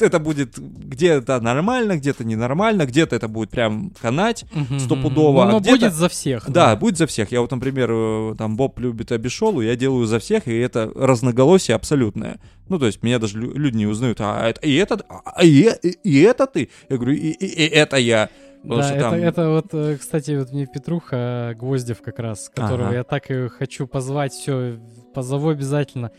это 0.00 0.18
будет 0.18 0.58
где-то 0.58 1.38
нормально, 1.38 1.98
где-то 1.98 2.24
ненормально, 2.24 2.86
где-то 2.86 3.14
это 3.14 3.28
будет 3.28 3.50
прям 3.50 3.92
канать 4.00 4.46
угу, 4.54 4.78
стопудово. 4.78 5.44
Но 5.44 5.58
а 5.58 5.60
будет 5.60 5.92
за 5.92 6.08
всех. 6.08 6.46
Да, 6.46 6.68
да, 6.68 6.76
будет 6.76 6.96
за 6.96 7.06
всех. 7.06 7.30
Я 7.30 7.42
вот, 7.42 7.50
например, 7.50 7.90
э, 7.92 8.34
там 8.38 8.56
Боб 8.56 8.78
любит 8.78 9.12
Абишолу, 9.12 9.60
я 9.60 9.76
делаю 9.76 10.06
за 10.06 10.18
всех, 10.18 10.48
и 10.48 10.56
это 10.56 10.90
разноголосие 10.94 11.74
абсолютное. 11.74 12.40
Ну, 12.70 12.78
то 12.78 12.86
есть 12.86 13.02
меня 13.02 13.18
даже 13.18 13.38
люди 13.38 13.76
не 13.76 13.86
узнают, 13.86 14.18
а 14.22 14.48
это, 14.48 14.62
и 14.62 14.74
это, 14.76 15.04
а, 15.06 15.44
и, 15.44 15.68
и, 15.82 15.90
и 16.04 16.22
это 16.22 16.46
ты? 16.46 16.70
Я 16.88 16.96
говорю, 16.96 17.12
и, 17.12 17.32
и, 17.32 17.44
и 17.44 17.68
это 17.68 17.98
я. 17.98 18.30
да, 18.64 18.94
это, 18.94 19.00
там... 19.10 19.14
это 19.14 19.50
вот, 19.50 19.74
э, 19.74 19.98
кстати, 20.00 20.38
вот 20.38 20.52
мне 20.52 20.66
Петруха 20.66 21.54
Гвоздев 21.58 22.00
как 22.00 22.18
раз, 22.18 22.48
которого 22.48 22.88
ага. 22.88 22.96
я 22.96 23.04
так 23.04 23.30
и 23.30 23.48
хочу 23.48 23.86
позвать, 23.86 24.32
все, 24.32 24.80
позову 25.12 25.50
обязательно 25.50 26.12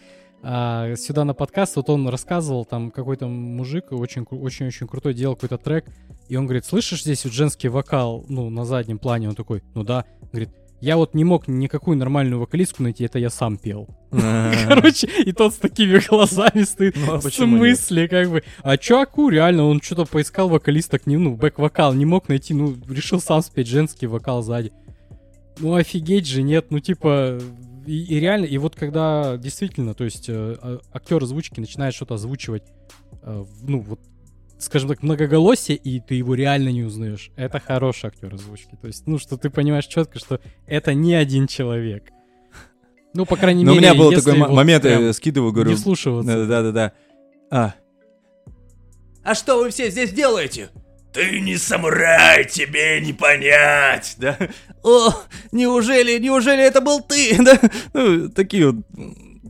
а, 0.44 0.96
сюда 0.98 1.24
на 1.24 1.34
подкаст, 1.34 1.78
вот 1.78 1.89
он 1.89 2.08
рассказывал, 2.10 2.66
там 2.66 2.91
какой-то 2.91 3.28
мужик 3.28 3.91
очень-очень-очень 3.91 4.88
крутой 4.88 5.14
делал 5.14 5.36
какой-то 5.36 5.58
трек, 5.58 5.86
и 6.28 6.36
он 6.36 6.46
говорит, 6.46 6.66
слышишь 6.66 7.04
здесь 7.04 7.24
вот 7.24 7.34
женский 7.34 7.70
вокал, 7.70 8.26
ну, 8.28 8.50
на 8.50 8.66
заднем 8.66 9.00
плане, 9.00 9.30
он 9.30 9.36
такой, 9.36 9.64
ну 9.74 9.84
да, 9.84 10.04
говорит, 10.34 10.50
я 10.82 10.98
вот 10.98 11.14
не 11.14 11.24
мог 11.24 11.48
никакую 11.48 11.96
нормальную 11.96 12.41
вокалистку 12.41 12.84
найти, 12.84 13.06
это 13.06 13.18
я 13.18 13.30
сам 13.30 13.56
пел. 13.56 13.88
Короче, 14.12 15.08
и 15.26 15.32
тот 15.32 15.54
с 15.54 15.58
такими 15.58 15.98
глазами 16.06 16.64
стоит, 16.64 16.98
ну, 16.98 17.14
а 17.14 17.20
в 17.20 17.34
смысле, 17.34 18.10
как 18.10 18.30
бы. 18.30 18.44
А 18.64 18.78
чуваку 18.78 19.30
реально, 19.30 19.64
он 19.64 19.80
что-то 19.80 20.04
поискал 20.04 20.50
вокалисток, 20.50 21.08
не, 21.08 21.16
ну, 21.16 21.38
бэк-вокал, 21.38 21.94
не 21.94 22.04
мог 22.04 22.28
найти, 22.28 22.54
ну, 22.54 22.76
решил 22.89 23.22
сам 23.22 23.41
спеть 23.41 23.68
женский 23.68 24.08
вокал 24.08 24.41
сзади. 24.41 24.74
Ну, 25.60 25.74
офигеть 25.74 26.28
же, 26.28 26.44
нет, 26.44 26.66
ну, 26.70 26.80
типа, 26.80 27.39
и, 27.86 28.03
и 28.03 28.19
реально, 28.19 28.45
и 28.45 28.57
вот 28.57 28.75
когда 28.75 29.38
действительно, 29.38 29.93
то 29.93 30.03
есть 30.03 30.29
э, 30.29 30.55
а, 30.61 30.79
актер 30.91 31.21
озвучки 31.21 31.59
начинает 31.59 31.93
что-то 31.93 32.15
озвучивать, 32.15 32.63
э, 33.21 33.45
ну 33.61 33.79
вот, 33.79 33.99
скажем 34.59 34.89
так, 34.89 35.03
многоголосие, 35.03 35.77
и 35.77 35.99
ты 35.99 36.15
его 36.15 36.36
реально 36.36 36.69
не 36.69 36.84
узнаешь. 36.84 37.31
Это 37.36 37.59
хороший 37.59 38.07
актер 38.07 38.34
озвучки. 38.34 38.77
То 38.81 38.88
есть, 38.88 39.07
ну, 39.07 39.17
что 39.17 39.38
ты 39.38 39.49
понимаешь 39.49 39.86
четко, 39.86 40.19
что 40.19 40.39
это 40.65 40.93
не 40.93 41.13
один 41.13 41.47
человек. 41.47 42.11
Ну, 43.13 43.25
по 43.25 43.36
крайней 43.36 43.63
Но 43.63 43.73
мере, 43.73 43.89
у 43.89 43.91
меня 43.91 43.99
был 43.99 44.11
такой 44.11 44.39
вот 44.39 44.49
момент, 44.49 44.86
я 44.86 45.13
скидываю, 45.13 45.51
говорю... 45.51 45.71
Не 45.71 45.75
вслушиваться. 45.75 46.47
Да-да-да. 46.47 46.93
А. 47.51 47.75
А 49.23 49.36
что 49.36 49.59
вы 49.59 49.69
все 49.69 49.91
здесь 49.91 50.11
делаете? 50.11 50.69
Ты 51.14 51.39
не 51.39 51.57
самурай, 51.57 52.45
тебе 52.45 52.99
не 52.99 53.14
понять, 53.14 54.16
да? 54.18 54.38
О, 54.82 55.14
неужели, 55.51 56.18
неужели 56.20 56.64
это 56.64 56.82
был 56.82 57.01
ты, 57.01 57.38
да? 57.43 57.59
Ну, 57.93 58.30
такие 58.30 58.72
вот 58.72 58.86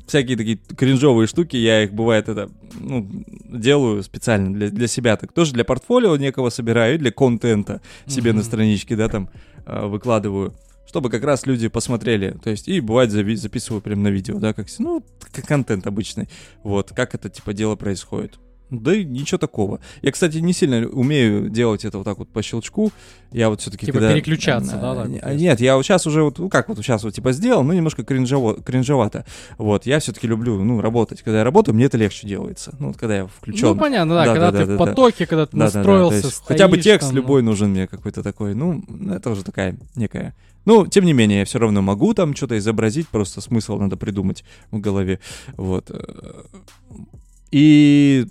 всякие 0.08 0.38
такие 0.38 0.58
кринжовые 0.58 1.28
штуки, 1.28 1.56
я 1.56 1.84
их, 1.84 1.94
бывает, 1.94 2.28
это, 2.28 2.52
ну, 2.80 3.08
делаю 3.50 4.04
специально 4.04 4.54
для, 4.54 4.70
для 4.70 4.88
себя, 4.88 5.16
так 5.16 5.32
тоже 5.32 5.54
для 5.54 5.64
портфолио 5.64 6.16
некого 6.18 6.50
собираю, 6.50 7.00
для 7.00 7.12
контента 7.12 7.82
себе 8.08 8.32
mm-hmm. 8.32 8.36
на 8.36 8.44
страничке, 8.44 8.96
да, 8.96 9.08
там, 9.08 9.30
э, 9.66 9.86
выкладываю, 9.86 10.54
чтобы 10.86 11.10
как 11.10 11.24
раз 11.24 11.46
люди 11.46 11.70
посмотрели, 11.70 12.38
то 12.44 12.50
есть, 12.50 12.68
и 12.68 12.82
бывает 12.82 13.10
зави- 13.10 13.36
записываю 13.36 13.82
прям 13.82 14.04
на 14.04 14.10
видео, 14.10 14.40
да, 14.40 14.54
как, 14.54 14.68
ну, 14.80 15.04
как 15.32 15.46
контент 15.46 15.88
обычный, 15.88 16.28
вот, 16.62 16.92
как 16.94 17.16
это, 17.16 17.30
типа, 17.30 17.54
дело 17.54 17.76
происходит. 17.76 18.38
Да 18.82 18.96
и 18.96 19.06
ничего 19.06 19.38
такого. 19.38 19.80
Я, 20.02 20.12
кстати, 20.12 20.38
не 20.38 20.52
сильно 20.54 20.88
умею 20.88 21.50
делать 21.50 21.86
это 21.86 22.00
вот 22.00 22.06
так 22.06 22.18
вот 22.18 22.30
по 22.30 22.42
щелчку. 22.42 22.92
Я 23.32 23.50
вот 23.50 23.62
все-таки 23.62 23.86
Типа 23.86 24.00
когда... 24.00 24.14
переключаться, 24.14 24.78
да, 24.78 24.96
так? 24.96 25.10
Не- 25.10 25.20
а, 25.20 25.34
Нет, 25.34 25.60
я 25.60 25.76
вот 25.76 25.84
сейчас 25.84 26.06
уже 26.08 26.24
вот, 26.24 26.40
ну 26.40 26.50
как 26.50 26.70
вот 26.70 26.78
сейчас 26.78 27.04
вот 27.04 27.14
типа 27.14 27.32
сделал, 27.32 27.64
ну 27.64 27.74
немножко 27.74 28.04
кринжово, 28.04 28.62
кринжовато. 28.62 29.26
Вот, 29.58 29.86
я 29.86 30.00
все-таки 30.00 30.28
люблю, 30.28 30.64
ну, 30.64 30.82
работать. 30.82 31.22
Когда 31.22 31.40
я 31.40 31.44
работаю, 31.44 31.76
мне 31.76 31.86
это 31.86 31.98
легче 31.98 32.28
делается. 32.28 32.76
Ну, 32.80 32.88
вот 32.88 32.98
когда 32.98 33.16
я 33.18 33.28
включен. 33.28 33.70
Ну, 33.70 33.76
понятно, 33.76 34.16
да, 34.16 34.26
Да, 34.26 34.34
когда 34.34 34.52
да, 34.52 34.60
ты 34.60 34.66
да, 34.66 34.76
в 34.76 34.78
да, 34.78 34.86
да. 34.86 34.92
потоке, 34.92 35.26
когда 35.26 35.46
ты 35.46 35.52
то 35.52 35.58
настроился, 35.58 36.28
есть 36.28 36.44
хотя 36.46 36.68
бы 36.68 36.74
стоишь 36.74 36.84
текст 36.84 37.08
там, 37.10 37.16
любой 37.16 37.42
нужен 37.44 37.70
мне 37.72 37.88
какой-то 37.88 38.24
такой. 38.24 38.56
Ну, 38.56 38.84
это 39.12 39.30
уже 39.30 39.44
такая 39.44 39.78
некая. 39.96 40.36
Ну, 40.66 40.88
тем 40.88 41.04
не 41.06 41.14
менее, 41.14 41.40
я 41.40 41.46
все 41.46 41.60
равно 41.60 41.82
могу 41.82 42.14
там 42.14 42.36
что-то 42.36 42.58
изобразить, 42.58 43.08
просто 43.10 43.42
смысл 43.42 43.78
надо 43.78 43.98
придумать 43.98 44.46
в 44.72 44.80
голове. 44.80 45.20
Вот. 45.58 45.90
э, 45.90 46.44
И. 47.52 48.26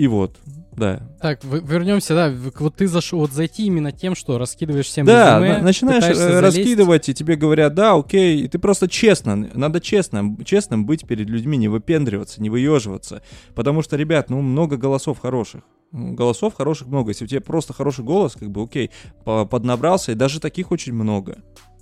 И 0.00 0.06
вот, 0.06 0.34
да. 0.78 1.02
Так, 1.20 1.44
вернемся, 1.44 2.14
да, 2.14 2.32
вот 2.58 2.74
ты 2.74 2.86
зашел, 2.88 3.18
вот 3.18 3.32
зайти 3.32 3.66
именно 3.66 3.92
тем, 3.92 4.14
что 4.14 4.38
раскидываешь 4.38 4.86
всем 4.86 5.04
Да, 5.04 5.38
резюме, 5.38 5.58
на- 5.58 5.62
начинаешь 5.64 6.02
э, 6.04 6.14
залезть. 6.14 6.56
раскидывать, 6.56 7.08
и 7.10 7.12
тебе 7.14 7.36
говорят, 7.36 7.74
да, 7.74 7.92
окей, 7.96 8.40
и 8.40 8.48
ты 8.48 8.58
просто 8.58 8.88
честно, 8.88 9.36
надо 9.36 9.78
честно, 9.82 10.38
честным 10.46 10.86
быть 10.86 11.06
перед 11.06 11.28
людьми, 11.28 11.58
не 11.58 11.68
выпендриваться, 11.68 12.40
не 12.40 12.48
выеживаться, 12.48 13.20
потому 13.54 13.82
что, 13.82 13.98
ребят, 13.98 14.30
ну, 14.30 14.40
много 14.40 14.78
голосов 14.78 15.18
хороших, 15.18 15.60
Ну, 15.92 16.14
голосов 16.14 16.54
хороших 16.54 16.86
много, 16.88 17.10
если 17.10 17.24
у 17.26 17.28
тебя 17.28 17.42
просто 17.42 17.74
хороший 17.74 18.02
голос, 18.04 18.34
как 18.38 18.48
бы, 18.50 18.62
окей, 18.62 18.90
по- 19.24 19.44
поднабрался, 19.44 20.12
и 20.12 20.14
даже 20.14 20.40
таких 20.40 20.70
очень 20.70 20.94
много. 20.94 21.36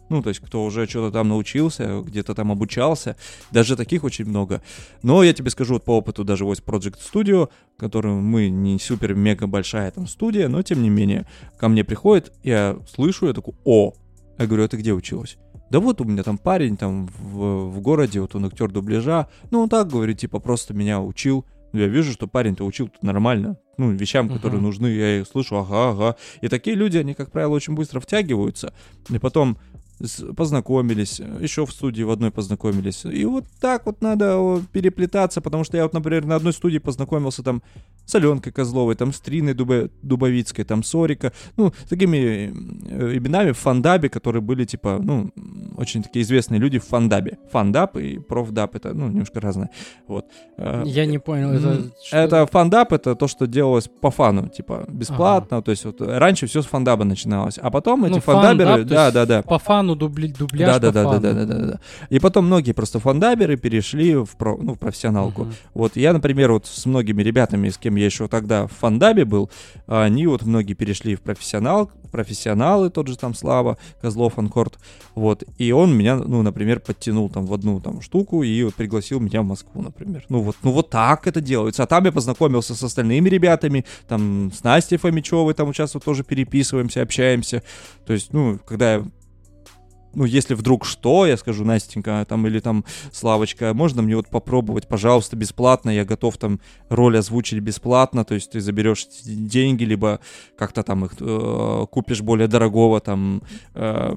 Ну, 0.09 0.23
то 0.23 0.31
есть, 0.31 0.41
кто 0.41 0.65
уже 0.65 0.87
что-то 0.87 1.13
там 1.13 1.29
научился, 1.29 2.01
где-то 2.01 2.35
там 2.35 2.51
обучался, 2.51 3.17
даже 3.51 3.77
таких 3.77 4.05
очень 4.05 4.25
много. 4.25 4.63
Но 5.03 5.23
я 5.23 5.33
тебе 5.33 5.51
скажу 5.51 5.75
вот 5.75 5.85
по 5.85 5.99
опыту 5.99 6.25
даже 6.25 6.45
Voice 6.45 6.65
Project 6.65 6.99
Studio, 7.13 7.49
которым 7.77 8.25
мы 8.25 8.49
не 8.49 8.79
супер-мега 8.79 9.47
большая 9.47 9.91
там 9.91 10.07
студия, 10.07 10.49
но 10.49 10.63
тем 10.63 10.83
не 10.83 10.91
менее, 10.91 11.27
ко 11.59 11.69
мне 11.69 11.85
приходит, 11.85 12.33
я 12.43 12.79
слышу, 12.93 13.27
я 13.27 13.33
такой, 13.35 13.55
о, 13.65 13.93
я 14.39 14.47
говорю, 14.47 14.65
а 14.65 14.69
ты 14.69 14.77
где 14.77 14.93
училась? 14.93 15.37
Да 15.71 15.81
вот 15.81 16.01
у 16.01 16.05
меня 16.05 16.23
там 16.23 16.39
парень 16.39 16.77
там 16.79 17.09
в, 17.19 17.71
в 17.71 17.81
городе, 17.81 18.21
вот 18.21 18.35
он 18.35 18.47
актер 18.47 18.71
дубляжа, 18.71 19.29
ну 19.51 19.61
он 19.61 19.69
так 19.69 19.89
говорит, 19.89 20.19
типа 20.19 20.39
просто 20.39 20.73
меня 20.73 21.01
учил. 21.01 21.45
Я 21.75 21.87
вижу, 21.87 22.13
что 22.13 22.27
парень-то 22.27 22.65
учил 22.65 22.89
нормально, 23.03 23.59
ну, 23.77 23.91
вещам, 23.91 24.31
которые 24.31 24.59
Мгм. 24.59 24.69
нужны, 24.69 24.87
я 24.87 25.21
их 25.21 25.27
слышу, 25.27 25.59
ага, 25.59 25.91
ага. 25.91 26.17
И 26.41 26.49
такие 26.49 26.75
люди, 26.75 26.97
они, 26.97 27.13
как 27.13 27.31
правило, 27.31 27.53
очень 27.53 27.75
быстро 27.75 28.01
втягиваются, 28.01 28.73
и 29.11 29.19
потом 29.19 29.59
познакомились, 30.37 31.21
еще 31.41 31.67
в 31.67 31.73
студии 31.73 32.03
в 32.03 32.11
одной 32.11 32.31
познакомились. 32.31 33.05
И 33.05 33.25
вот 33.25 33.45
так 33.61 33.87
вот 33.87 34.01
надо 34.03 34.61
переплетаться, 34.73 35.41
потому 35.41 35.65
что 35.65 35.77
я 35.77 35.83
вот, 35.85 35.93
например, 35.93 36.25
на 36.25 36.37
одной 36.37 36.53
студии 36.53 36.79
познакомился 36.79 37.43
там 37.43 37.63
с 38.07 38.15
Аленкой 38.15 38.53
Козловой, 38.53 38.95
там 38.95 39.13
с 39.13 39.21
Триной 39.21 39.55
Дубе- 39.55 39.91
Дубовицкой, 40.03 40.65
там 40.65 40.83
Сорика, 40.83 41.33
ну, 41.57 41.73
с 41.85 41.89
такими 41.89 42.17
э, 42.89 43.17
именами 43.17 43.53
в 43.53 43.59
фандабе, 43.59 44.09
которые 44.09 44.41
были, 44.41 44.65
типа, 44.65 44.99
ну, 45.03 45.31
очень 45.77 46.03
такие 46.03 46.23
известные 46.23 46.59
люди 46.61 46.79
в 46.79 46.85
фандабе. 46.85 47.39
Фандаб 47.53 47.97
и 47.97 48.19
профдаб, 48.19 48.75
это, 48.77 48.95
ну, 48.95 49.09
немножко 49.09 49.41
разное. 49.41 49.69
Вот. 50.07 50.25
Э, 50.57 50.83
Я 50.87 51.07
не 51.07 51.19
понял, 51.19 51.51
это? 51.53 51.91
Это 52.13 52.47
фандаб, 52.47 52.93
это 52.93 53.15
то, 53.15 53.29
что 53.29 53.47
делалось 53.47 53.89
по 54.01 54.11
фану, 54.11 54.49
типа, 54.49 54.87
бесплатно, 54.89 55.61
то 55.63 55.71
есть 55.71 55.85
вот 55.85 56.01
раньше 56.01 56.47
все 56.47 56.63
с 56.63 56.67
фандаба 56.67 57.05
начиналось, 57.05 57.59
а 57.61 57.71
потом 57.71 58.05
эти 58.05 58.15
Ну, 58.15 58.21
фандаберы, 58.21 58.71
фандаб, 58.71 58.89
то 58.89 58.95
да, 58.95 59.11
да, 59.11 59.27
да, 59.27 59.43
По 59.43 59.59
фану 59.59 59.88
дубли, 59.95 60.29
дубляж 60.29 60.75
да, 60.75 60.79
да, 60.79 60.93
да, 60.93 61.05
да, 61.05 61.11
фану. 61.11 61.21
да, 61.21 61.45
да, 61.45 61.67
да. 61.67 61.81
И 62.11 62.19
потом 62.19 62.47
многие 62.47 62.73
просто 62.73 62.99
фандаберы 62.99 63.57
перешли 63.57 64.15
в, 64.17 64.37
про, 64.37 64.57
ну, 64.57 64.75
в 64.75 64.79
профессионалку. 64.79 65.43
Мгм. 65.43 65.55
Вот 65.75 65.97
я, 65.97 66.13
например, 66.13 66.53
вот 66.53 66.67
с 66.67 66.87
многими 66.87 67.23
ребятами, 67.23 67.69
с 67.69 67.79
кем 67.79 67.97
я 67.97 68.07
еще 68.07 68.29
тогда 68.29 68.67
в 68.67 68.73
фандабе 68.73 69.25
был, 69.25 69.51
они 69.87 70.27
вот 70.27 70.43
многие 70.43 70.75
перешли 70.75 71.15
в 71.15 71.21
профессионал, 71.21 71.91
профессионалы, 72.11 72.91
тот 72.91 73.09
же 73.09 73.17
там 73.17 73.35
Слава 73.35 73.79
Козлов, 74.01 74.39
Анкорд, 74.39 74.79
вот, 75.15 75.45
и 75.59 75.73
он 75.73 75.97
меня, 75.97 76.17
ну, 76.17 76.43
например, 76.43 76.81
подтянул 76.81 77.29
там 77.29 77.47
в 77.47 77.53
одну 77.53 77.81
там 77.81 78.01
штуку 78.01 78.43
и 78.43 78.63
вот 78.65 78.75
пригласил 78.75 79.21
меня 79.21 79.43
в 79.43 79.45
Москву, 79.45 79.83
например. 79.83 80.25
Ну 80.29 80.41
вот, 80.41 80.57
ну 80.63 80.73
вот 80.73 80.91
так 80.91 81.27
это 81.27 81.41
делается. 81.41 81.83
А 81.83 81.87
там 81.87 82.05
я 82.05 82.13
познакомился 82.13 82.75
с 82.75 82.83
остальными 82.83 83.29
ребятами, 83.29 83.85
там 84.07 84.51
с 84.53 84.65
Настей 84.65 84.97
Фомичевой, 84.97 85.55
там 85.55 85.67
вот 85.67 86.05
тоже 86.05 86.25
переписываемся, 86.25 87.03
общаемся. 87.03 87.63
То 88.07 88.13
есть, 88.13 88.33
ну, 88.33 88.59
когда 88.67 88.95
я 88.95 89.07
ну, 90.15 90.25
если 90.25 90.55
вдруг 90.55 90.85
что, 90.85 91.27
я 91.27 91.37
скажу, 91.37 91.65
Настенька, 91.65 92.25
там, 92.29 92.47
или 92.47 92.61
там, 92.61 92.85
Славочка, 93.13 93.75
можно 93.75 94.03
мне 94.03 94.17
вот 94.17 94.29
попробовать, 94.29 94.89
пожалуйста, 94.89 95.37
бесплатно, 95.37 95.91
я 95.91 96.05
готов 96.05 96.37
там 96.39 96.61
роль 96.89 97.19
озвучить 97.19 97.61
бесплатно, 97.61 98.25
то 98.25 98.35
есть 98.35 98.51
ты 98.51 98.61
заберешь 98.61 99.07
деньги, 99.25 99.85
либо 99.85 100.21
как-то 100.57 100.83
там 100.83 101.05
их 101.05 101.13
э, 101.21 101.87
купишь 101.91 102.23
более 102.23 102.49
дорогого 102.49 103.01
там 103.01 103.43
э, 103.75 104.15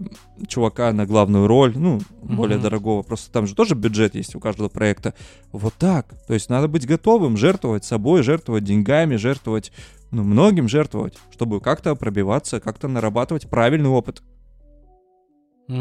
чувака 0.48 0.92
на 0.94 1.06
главную 1.06 1.48
роль, 1.48 1.74
ну, 1.78 2.00
более 2.22 2.58
Мгм. 2.58 2.64
дорогого, 2.64 3.02
просто 3.04 3.32
там 3.32 3.48
же 3.48 3.56
тоже 3.56 3.76
бюджет 3.76 4.16
есть 4.16 4.36
у 4.36 4.40
каждого 4.40 4.70
проекта. 4.70 5.14
Вот 5.52 5.74
так, 5.76 6.08
то 6.28 6.34
есть 6.34 6.50
надо 6.50 6.68
быть 6.68 6.88
готовым 6.88 7.38
жертвовать 7.38 7.86
собой, 7.86 8.24
жертвовать 8.24 8.64
деньгами, 8.64 9.18
жертвовать, 9.18 9.72
ну, 10.12 10.24
многим 10.24 10.68
жертвовать, 10.68 11.18
чтобы 11.32 11.60
как-то 11.62 11.96
пробиваться, 11.96 12.60
как-то 12.60 12.88
нарабатывать 12.88 13.50
правильный 13.50 13.90
опыт. 13.90 14.22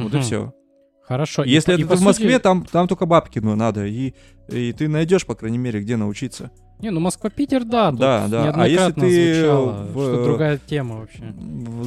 Вот 0.05 0.15
и 0.15 0.21
все. 0.21 0.53
Хорошо. 1.07 1.43
и 1.43 1.51
Если 1.51 1.73
и 1.73 1.79
это 1.83 1.89
по 1.89 1.97
в 1.97 2.03
Москве, 2.03 2.35
сути- 2.35 2.43
там, 2.43 2.65
там 2.65 2.87
только 2.87 3.05
бабки 3.05 3.41
ну, 3.41 3.57
надо, 3.57 3.85
и, 3.85 4.15
и 4.49 4.73
ты 4.73 4.87
найдешь, 4.89 5.27
по 5.27 5.35
крайней 5.35 5.59
мере, 5.59 5.81
где 5.81 5.97
научиться. 5.97 6.51
Не, 6.79 6.91
ну 6.91 7.01
Москва-Питер, 7.01 7.65
да, 7.65 7.91
Да, 7.91 8.27
да. 8.29 8.53
А 8.55 8.67
если 8.69 8.93
ты 8.93 9.35
звучало, 9.35 9.73
в- 9.93 9.93
что 9.93 10.25
другая 10.25 10.59
тема 10.65 10.97
вообще. 11.01 11.35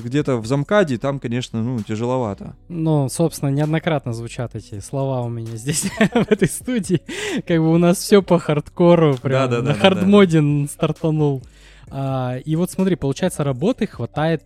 Где-то 0.03 0.37
в 0.37 0.45
Замкаде, 0.45 0.97
там, 0.99 1.19
конечно, 1.19 1.63
ну, 1.63 1.79
тяжеловато. 1.81 2.55
Ну, 2.69 3.07
собственно, 3.09 3.49
неоднократно 3.49 4.13
звучат 4.13 4.55
эти 4.55 4.79
слова 4.81 5.21
у 5.21 5.29
меня 5.29 5.55
здесь, 5.55 5.83
в 6.13 6.29
этой 6.31 6.47
студии. 6.49 7.01
Как 7.47 7.57
бы 7.59 7.71
у 7.71 7.77
нас 7.77 7.97
все 7.99 8.21
по 8.21 8.37
хардкору, 8.39 9.15
прям 9.15 9.49
Да-да-да-да-да. 9.49 9.73
на 9.73 9.79
хардмоде 9.79 10.67
стартанул. 10.69 11.41
А, 11.89 12.37
и 12.43 12.55
вот 12.55 12.69
смотри, 12.69 12.95
получается, 12.95 13.43
работы 13.43 13.87
хватает 13.87 14.43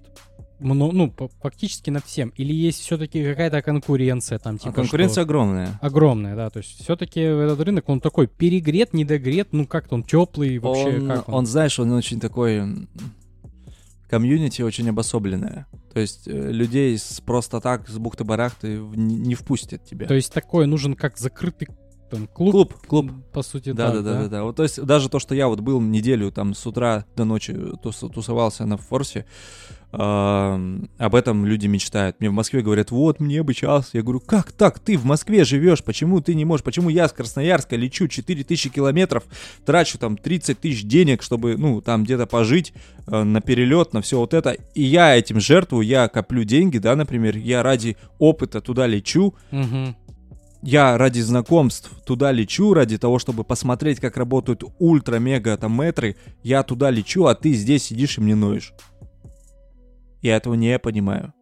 ну, 0.59 1.11
по- 1.11 1.29
фактически 1.41 1.89
на 1.89 2.01
всем. 2.01 2.29
Или 2.35 2.53
есть 2.53 2.79
все-таки 2.81 3.23
какая-то 3.23 3.61
конкуренция 3.61 4.39
там, 4.39 4.55
А 4.55 4.57
типа 4.57 4.71
конкуренция 4.73 5.13
что- 5.13 5.21
огромная. 5.21 5.79
огромная, 5.81 6.35
да. 6.35 6.49
То 6.49 6.59
есть 6.59 6.81
все-таки 6.83 7.19
этот 7.21 7.59
рынок, 7.61 7.87
он 7.89 7.99
такой 7.99 8.27
перегрет, 8.27 8.93
недогрет, 8.93 9.49
ну 9.51 9.67
как-то 9.67 9.95
он 9.95 10.03
теплый 10.03 10.57
вообще, 10.59 10.99
он, 10.99 11.07
как 11.07 11.27
он? 11.29 11.33
он, 11.35 11.45
знаешь, 11.45 11.79
он 11.79 11.91
очень 11.91 12.19
такой... 12.19 12.87
Комьюнити 14.09 14.61
очень 14.61 14.87
обособленное. 14.89 15.67
То 15.93 15.99
есть 15.99 16.29
э, 16.29 16.51
людей 16.51 16.97
с 16.97 17.19
просто 17.19 17.59
так, 17.59 17.89
с 17.89 17.97
бухты-барахты 17.97 18.77
не, 18.95 19.35
впустят 19.35 19.83
тебя. 19.83 20.07
То 20.07 20.13
есть 20.13 20.31
такой 20.31 20.65
нужен 20.65 20.93
как 20.95 21.17
закрытый 21.17 21.67
там, 22.09 22.25
клуб, 22.27 22.53
клуб, 22.53 22.73
клуб. 22.87 23.11
по 23.33 23.41
сути, 23.41 23.73
Да, 23.73 23.91
так, 23.91 24.03
да, 24.05 24.13
да, 24.13 24.21
да, 24.23 24.29
да. 24.29 24.43
Вот, 24.45 24.55
то 24.55 24.63
есть 24.63 24.81
даже 24.81 25.09
то, 25.09 25.19
что 25.19 25.35
я 25.35 25.49
вот 25.49 25.59
был 25.59 25.81
неделю 25.81 26.31
там 26.31 26.53
с 26.53 26.65
утра 26.65 27.03
до 27.17 27.25
ночи 27.25 27.51
тус- 27.51 28.09
тусовался 28.13 28.65
на 28.65 28.77
форсе, 28.77 29.25
об 29.91 31.15
этом 31.15 31.45
люди 31.45 31.67
мечтают. 31.67 32.17
Мне 32.19 32.29
в 32.29 32.33
Москве 32.33 32.61
говорят, 32.61 32.91
вот 32.91 33.19
мне 33.21 33.41
бы 33.41 33.53
час. 33.53 33.91
Я 33.93 34.01
говорю, 34.01 34.19
как 34.19 34.51
так? 34.51 34.79
Ты 34.79 34.97
в 34.97 35.05
Москве 35.05 35.45
живешь, 35.45 35.83
почему 35.83 36.19
ты 36.19 36.35
не 36.35 36.43
можешь? 36.43 36.63
Почему 36.63 36.89
я 36.89 37.07
с 37.07 37.13
Красноярска 37.13 37.75
лечу 37.77 38.07
4000 38.07 38.69
километров, 38.69 39.23
трачу 39.65 39.97
там 39.97 40.17
30 40.17 40.59
тысяч 40.59 40.83
денег, 40.83 41.23
чтобы, 41.23 41.55
ну, 41.57 41.81
там 41.81 42.03
где-то 42.03 42.25
пожить 42.25 42.73
э, 43.07 43.23
на 43.23 43.39
перелет, 43.39 43.93
на 43.93 44.01
все 44.01 44.19
вот 44.19 44.33
это. 44.33 44.57
И 44.75 44.83
я 44.83 45.15
этим 45.15 45.39
жертвую, 45.39 45.85
я 45.85 46.09
коплю 46.09 46.43
деньги, 46.43 46.79
да, 46.79 46.95
например, 46.95 47.37
я 47.37 47.63
ради 47.63 47.95
опыта 48.19 48.59
туда 48.59 48.87
лечу, 48.87 49.35
Мгм. 49.51 49.95
я 50.61 50.97
ради 50.97 51.21
знакомств 51.21 51.89
туда 52.05 52.33
лечу, 52.33 52.73
ради 52.73 52.97
того, 52.97 53.19
чтобы 53.19 53.45
посмотреть, 53.45 54.01
как 54.01 54.17
работают 54.17 54.63
ультра-мега 54.79 55.55
там 55.57 55.81
метры, 55.81 56.17
я 56.43 56.63
туда 56.63 56.91
лечу, 56.91 57.25
а 57.25 57.35
ты 57.35 57.53
здесь 57.53 57.83
сидишь 57.85 58.17
и 58.17 58.21
мне 58.21 58.35
ноешь. 58.35 58.73
Я 60.27 60.35
этого 60.35 60.55
не 60.55 60.77
понимаю. 60.77 61.33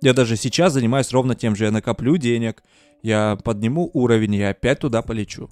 Я 0.00 0.12
даже 0.14 0.36
сейчас 0.36 0.72
занимаюсь 0.72 1.10
ровно 1.12 1.34
тем 1.34 1.56
же. 1.56 1.64
Я 1.64 1.70
накоплю 1.72 2.16
денег, 2.18 2.62
я 3.02 3.36
подниму 3.42 3.90
уровень, 3.94 4.36
я 4.36 4.50
опять 4.50 4.78
туда 4.78 5.02
полечу. 5.02 5.48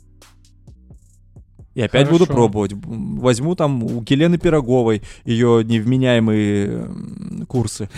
И 1.75 1.81
опять 1.83 2.09
буду 2.09 2.27
Хорошо. 2.27 2.33
пробовать. 2.35 2.73
М, 2.73 3.19
Возьму 3.19 3.57
там 3.57 3.83
у 3.83 4.05
Елены 4.09 4.39
Пироговой 4.39 5.03
ее 5.25 5.65
невменяемые 5.65 6.89
курсы. 7.49 7.89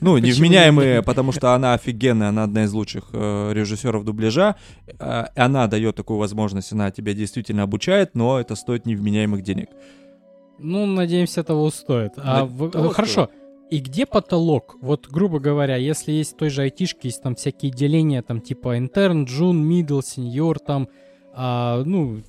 Ну, 0.00 0.18
невменяемые, 0.18 1.02
потому 1.02 1.32
что 1.32 1.54
она 1.54 1.72
офигенная, 1.72 2.28
она 2.28 2.42
одна 2.44 2.64
из 2.64 2.72
лучших 2.74 3.04
э, 3.14 3.52
режиссеров 3.54 4.04
дубляжа. 4.04 4.56
Э, 4.98 5.24
она 5.34 5.66
дает 5.68 5.96
такую 5.96 6.18
возможность, 6.18 6.70
она 6.72 6.90
тебя 6.90 7.14
действительно 7.14 7.62
обучает, 7.62 8.14
но 8.14 8.38
это 8.38 8.56
стоит 8.56 8.84
невменяемых 8.84 9.40
денег. 9.42 9.70
Ну, 10.58 10.84
надеемся, 10.84 11.42
того 11.42 11.70
стоит. 11.70 12.12
А 12.18 12.40
Да, 12.40 12.44
в- 12.44 12.70
того 12.70 12.90
хорошо. 12.90 13.30
И 13.70 13.78
где 13.80 14.06
потолок? 14.06 14.76
Вот, 14.80 15.08
грубо 15.10 15.40
говоря, 15.40 15.76
если 15.76 16.12
есть 16.12 16.34
в 16.34 16.36
той 16.36 16.50
же 16.50 16.62
айтишке, 16.62 17.08
есть 17.08 17.22
там 17.22 17.34
всякие 17.34 17.72
деления, 17.72 18.22
там 18.22 18.40
типа 18.40 18.78
интерн, 18.78 19.24
джун, 19.24 19.66
мидл, 19.66 20.00
сеньор, 20.02 20.58
там, 20.60 20.88
а, 21.34 21.82
ну, 21.84 22.22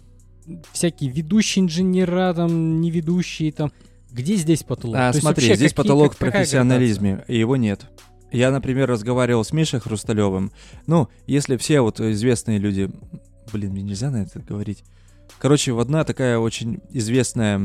всякие 0.72 1.12
ведущие 1.12 1.66
инженера, 1.66 2.34
там, 2.34 2.82
не 2.82 2.90
ведущие, 2.90 3.52
там. 3.52 3.72
Где 4.12 4.36
здесь 4.36 4.64
потолок? 4.64 4.96
А, 4.96 5.12
То 5.12 5.18
есть 5.18 5.20
смотри, 5.20 5.46
вообще 5.46 5.56
здесь 5.58 5.74
какие- 5.74 5.84
потолок 5.84 6.14
в 6.14 6.18
как- 6.18 6.28
какая 6.28 6.32
профессионализме, 6.42 7.24
и 7.28 7.38
его 7.38 7.56
нет. 7.56 7.86
Я, 8.32 8.52
например, 8.52 8.90
разговаривал 8.90 9.44
с 9.44 9.52
Мишей 9.54 9.80
Хрусталевым. 9.80 10.52
Ну, 10.86 11.08
если 11.28 11.56
все 11.58 11.82
вот 11.82 12.00
известные 12.00 12.58
люди... 12.58 12.90
Блин, 13.54 13.72
мне 13.72 13.84
нельзя 13.84 14.10
на 14.10 14.24
это 14.24 14.40
говорить. 14.40 14.84
Короче, 15.40 15.72
в 15.72 15.80
одна 15.80 16.04
такая 16.04 16.40
очень 16.40 16.80
известная 16.90 17.62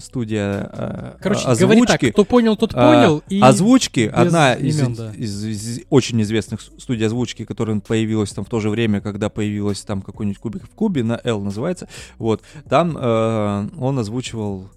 студия 0.00 0.70
э, 0.72 1.12
Короче, 1.20 1.42
а- 1.46 1.56
говори 1.56 1.80
так, 1.80 1.90
озвучки. 1.96 2.10
кто 2.12 2.24
понял, 2.24 2.56
тот 2.56 2.72
А, 2.74 2.92
понял. 2.92 3.22
и 3.28 3.40
Озвучки, 3.40 4.10
одна 4.12 4.54
из, 4.54 4.78
имен, 4.80 4.94
да. 4.94 5.12
из- 5.14 5.44
из 5.44 5.80
очень 5.88 6.20
известных 6.22 6.60
студий 6.60 7.06
озвучки, 7.06 7.44
которая 7.44 7.80
появилась 7.80 8.30
там 8.32 8.44
в 8.44 8.48
то 8.50 8.60
же 8.60 8.68
время, 8.68 9.00
когда 9.00 9.30
появилась 9.30 9.80
там 9.82 10.02
какой-нибудь 10.02 10.38
кубик 10.38 10.64
в 10.64 10.70
кубе, 10.74 11.02
на 11.02 11.18
L 11.24 11.40
называется, 11.40 11.88
вот, 12.18 12.42
там 12.68 12.96
э, 12.98 13.68
он 13.78 13.98
озвучивал 13.98 14.68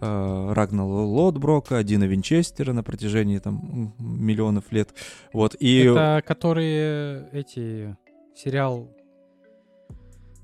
э, 0.00 0.52
Рагнала 0.52 1.02
Лотброка, 1.02 1.82
Дина 1.82 2.04
Винчестера 2.04 2.74
на 2.74 2.82
протяжении 2.82 3.38
там 3.38 3.94
миллионов 3.98 4.64
лет, 4.72 4.90
вот, 5.32 5.56
и... 5.58 5.84
Это 5.84 6.22
которые 6.26 7.28
эти 7.32 7.96
сериал. 8.34 8.90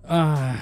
А, 0.05 0.56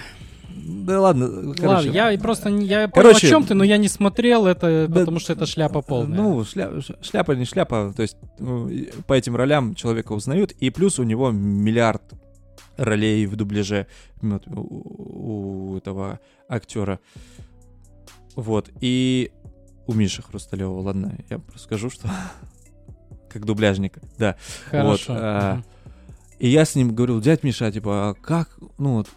Да 0.56 1.00
ладно, 1.00 1.54
короче, 1.54 1.66
ладно, 1.66 1.90
я 1.90 2.18
просто 2.18 2.48
я 2.48 2.88
Короче, 2.88 3.12
понял, 3.12 3.16
о 3.16 3.20
чем 3.20 3.44
ты, 3.44 3.54
но 3.54 3.64
я 3.64 3.76
не 3.76 3.88
смотрел 3.88 4.46
это, 4.46 4.86
Да, 4.88 5.00
потому 5.00 5.18
что 5.20 5.32
это 5.32 5.46
шляпа 5.46 5.82
полная. 5.82 6.18
Ну, 6.18 6.40
шля- 6.40 6.82
шляпа 7.02 7.32
не 7.32 7.44
шляпа, 7.44 7.92
то 7.94 8.02
есть 8.02 8.16
ну, 8.38 8.70
по 9.06 9.12
этим 9.14 9.36
ролям 9.36 9.74
человека 9.74 10.12
узнают, 10.12 10.52
и 10.52 10.70
плюс 10.70 10.98
у 10.98 11.02
него 11.02 11.30
миллиард 11.30 12.02
ролей 12.76 13.26
в 13.26 13.36
дубляже 13.36 13.86
вот, 14.22 14.46
у, 14.48 15.72
у 15.72 15.76
этого 15.76 16.20
актера. 16.48 16.98
Вот, 18.36 18.70
и 18.80 19.32
у 19.86 19.92
Миши 19.92 20.22
Хрусталева, 20.22 20.80
ладно, 20.80 21.18
я 21.28 21.38
просто 21.38 21.64
скажу, 21.64 21.90
что 21.90 22.08
как 23.28 23.44
дубляжник, 23.44 23.98
да. 24.18 24.36
Хорошо. 24.70 25.14
а, 25.16 25.54
Мгм. 25.54 25.64
И 26.38 26.48
я 26.48 26.64
с 26.64 26.74
ним 26.74 26.94
говорил, 26.94 27.20
дядь 27.20 27.42
Миша, 27.42 27.70
типа, 27.70 28.10
а 28.10 28.14
как, 28.14 28.56
ну 28.78 28.94
вот, 28.94 29.08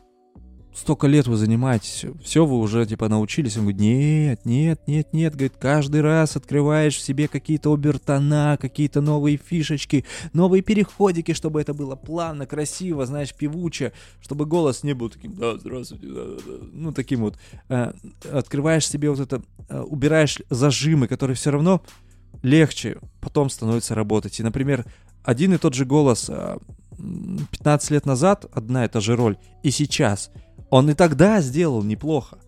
столько 0.75 1.07
лет 1.07 1.27
вы 1.27 1.37
занимаетесь, 1.37 2.05
все 2.23 2.45
вы 2.45 2.57
уже, 2.57 2.85
типа, 2.85 3.09
научились? 3.09 3.57
Он 3.57 3.63
говорит, 3.63 3.81
нет, 3.81 4.45
нет, 4.45 4.81
нет, 4.87 5.13
нет, 5.13 5.33
говорит, 5.33 5.53
каждый 5.59 6.01
раз 6.01 6.35
открываешь 6.35 6.95
в 6.95 7.01
себе 7.01 7.27
какие-то 7.27 7.73
обертона, 7.73 8.57
какие-то 8.59 9.01
новые 9.01 9.37
фишечки, 9.37 10.05
новые 10.33 10.61
переходики, 10.61 11.33
чтобы 11.33 11.61
это 11.61 11.73
было 11.73 11.95
плавно, 11.95 12.45
красиво, 12.45 13.05
знаешь, 13.05 13.33
певуче, 13.33 13.93
чтобы 14.21 14.45
голос 14.45 14.83
не 14.83 14.93
был 14.93 15.09
таким, 15.09 15.33
да, 15.35 15.57
здравствуйте, 15.57 16.07
да, 16.07 16.25
да, 16.25 16.35
да», 16.45 16.65
ну, 16.71 16.91
таким 16.91 17.21
вот. 17.21 17.37
Э, 17.69 17.93
открываешь 18.31 18.87
себе 18.87 19.09
вот 19.09 19.19
это, 19.19 19.41
э, 19.69 19.79
убираешь 19.79 20.41
зажимы, 20.49 21.07
которые 21.07 21.35
все 21.35 21.51
равно 21.51 21.83
легче 22.41 22.97
потом 23.21 23.49
становится 23.49 23.95
работать. 23.95 24.39
И, 24.39 24.43
например, 24.43 24.85
один 25.23 25.53
и 25.53 25.57
тот 25.57 25.73
же 25.73 25.85
голос 25.85 26.29
а, 26.29 26.57
м, 26.99 27.47
15 27.51 27.91
лет 27.91 28.05
назад, 28.05 28.45
одна 28.51 28.85
и 28.85 28.87
та 28.87 28.99
же 28.99 29.15
роль, 29.15 29.37
и 29.63 29.71
сейчас, 29.71 30.31
он 30.73 30.89
и 30.89 30.95
тогда 30.95 31.39
сделал 31.39 31.83
неплохо. 31.83 32.39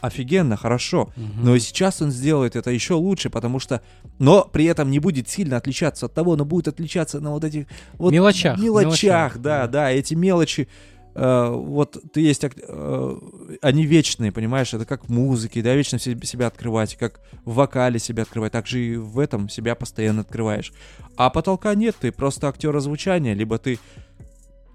Офигенно, 0.00 0.56
хорошо. 0.56 1.12
Мгм. 1.14 1.44
Но 1.44 1.54
и 1.54 1.60
сейчас 1.60 2.02
он 2.02 2.10
сделает 2.10 2.56
это 2.56 2.72
еще 2.72 2.94
лучше, 2.94 3.30
потому 3.30 3.60
что... 3.60 3.82
Но 4.18 4.42
при 4.52 4.64
этом 4.64 4.90
не 4.90 4.98
будет 4.98 5.28
сильно 5.28 5.58
отличаться 5.58 6.06
от 6.06 6.12
того, 6.12 6.34
но 6.34 6.44
будет 6.44 6.66
отличаться 6.66 7.20
на 7.20 7.30
вот 7.30 7.44
этих... 7.44 7.66
Вот 7.92 8.12
Мелочах, 8.12 8.58
Мелочах, 8.58 8.84
мелочах, 8.84 9.38
да, 9.38 9.68
да. 9.68 9.92
Эти 9.92 10.14
мелочи... 10.14 10.66
э, 11.14 11.50
вот 11.52 11.96
ты 12.12 12.20
есть... 12.20 12.42
э, 12.42 13.18
они 13.62 13.86
вечные, 13.86 14.32
понимаешь? 14.32 14.74
Это 14.74 14.84
как 14.84 15.04
в 15.04 15.12
музыке, 15.12 15.62
да, 15.62 15.72
вечно 15.76 16.00
се- 16.00 16.18
себя 16.24 16.48
открывать, 16.48 16.96
как 16.96 17.20
в 17.44 17.54
вокале 17.54 18.00
себя 18.00 18.24
открывать, 18.24 18.50
так 18.50 18.66
же 18.66 18.80
и 18.80 18.96
в 18.96 19.20
этом 19.20 19.48
себя 19.48 19.76
постоянно 19.76 20.22
открываешь. 20.22 20.72
А 21.16 21.30
потолка 21.30 21.76
нет, 21.76 21.94
ты 22.00 22.10
просто 22.10 22.48
актер 22.48 22.74
озвучания, 22.74 23.34
либо 23.34 23.56
ты 23.58 23.78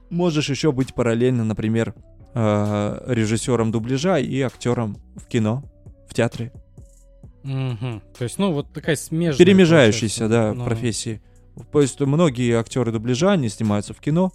можешь 0.09 0.49
еще 0.49 0.71
быть 0.71 0.93
параллельно, 0.93 1.43
например, 1.43 1.93
э, 2.33 3.03
режиссером 3.07 3.71
дубляжа 3.71 4.17
и 4.19 4.41
актером 4.41 4.97
в 5.15 5.25
кино, 5.27 5.63
в 6.07 6.13
театре. 6.13 6.51
Мгм. 7.43 8.01
То 8.17 8.23
есть, 8.23 8.39
ну, 8.39 8.51
вот 8.53 8.71
такая 8.73 8.95
смежная. 8.95 9.37
Перемежающиеся, 9.45 10.27
да, 10.27 10.53
получается. 10.53 10.59
Ну, 10.59 10.65
профессии. 10.65 11.21
То 11.71 11.81
есть 11.81 11.99
многие 11.99 12.57
актеры 12.57 12.91
дубляжа, 12.91 13.33
они 13.33 13.49
снимаются 13.49 13.93
в 13.93 13.99
кино, 13.99 14.31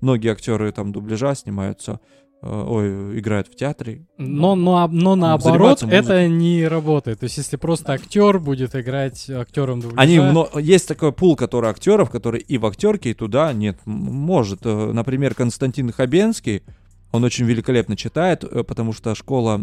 многие 0.00 0.30
актеры 0.30 0.70
там 0.72 0.92
дубляжа 0.92 1.34
снимаются, 1.34 2.00
э, 2.42 2.46
ой, 2.46 3.18
играют 3.18 3.48
в 3.48 3.56
театре. 3.56 4.06
Но, 4.18 4.54
но, 4.54 4.86
но 4.88 5.16
наоборот, 5.16 5.82
это 5.82 6.28
не 6.28 6.68
работает. 6.68 7.20
То 7.20 7.24
есть, 7.24 7.38
если 7.38 7.56
просто 7.56 7.94
актер 7.94 8.38
будет 8.38 8.76
играть 8.76 9.28
актером 9.28 9.80
дубляжа... 9.80 10.00
Они, 10.00 10.18
мно- 10.18 10.50
есть 10.60 10.86
такой 10.86 11.12
пул, 11.12 11.34
который 11.34 11.70
актеров, 11.70 12.10
который 12.10 12.40
и 12.40 12.58
в 12.58 12.66
актерке, 12.66 13.10
и 13.10 13.14
туда 13.14 13.52
нет, 13.52 13.78
может. 13.84 14.60
Э, 14.64 14.92
Например, 14.92 15.34
Константин 15.34 15.90
Хабенский, 15.92 16.62
он 17.12 17.24
очень 17.24 17.44
великолепно 17.46 17.96
читает, 17.96 18.44
э, 18.44 18.62
потому 18.64 18.92
что 18.92 19.14
школа, 19.14 19.60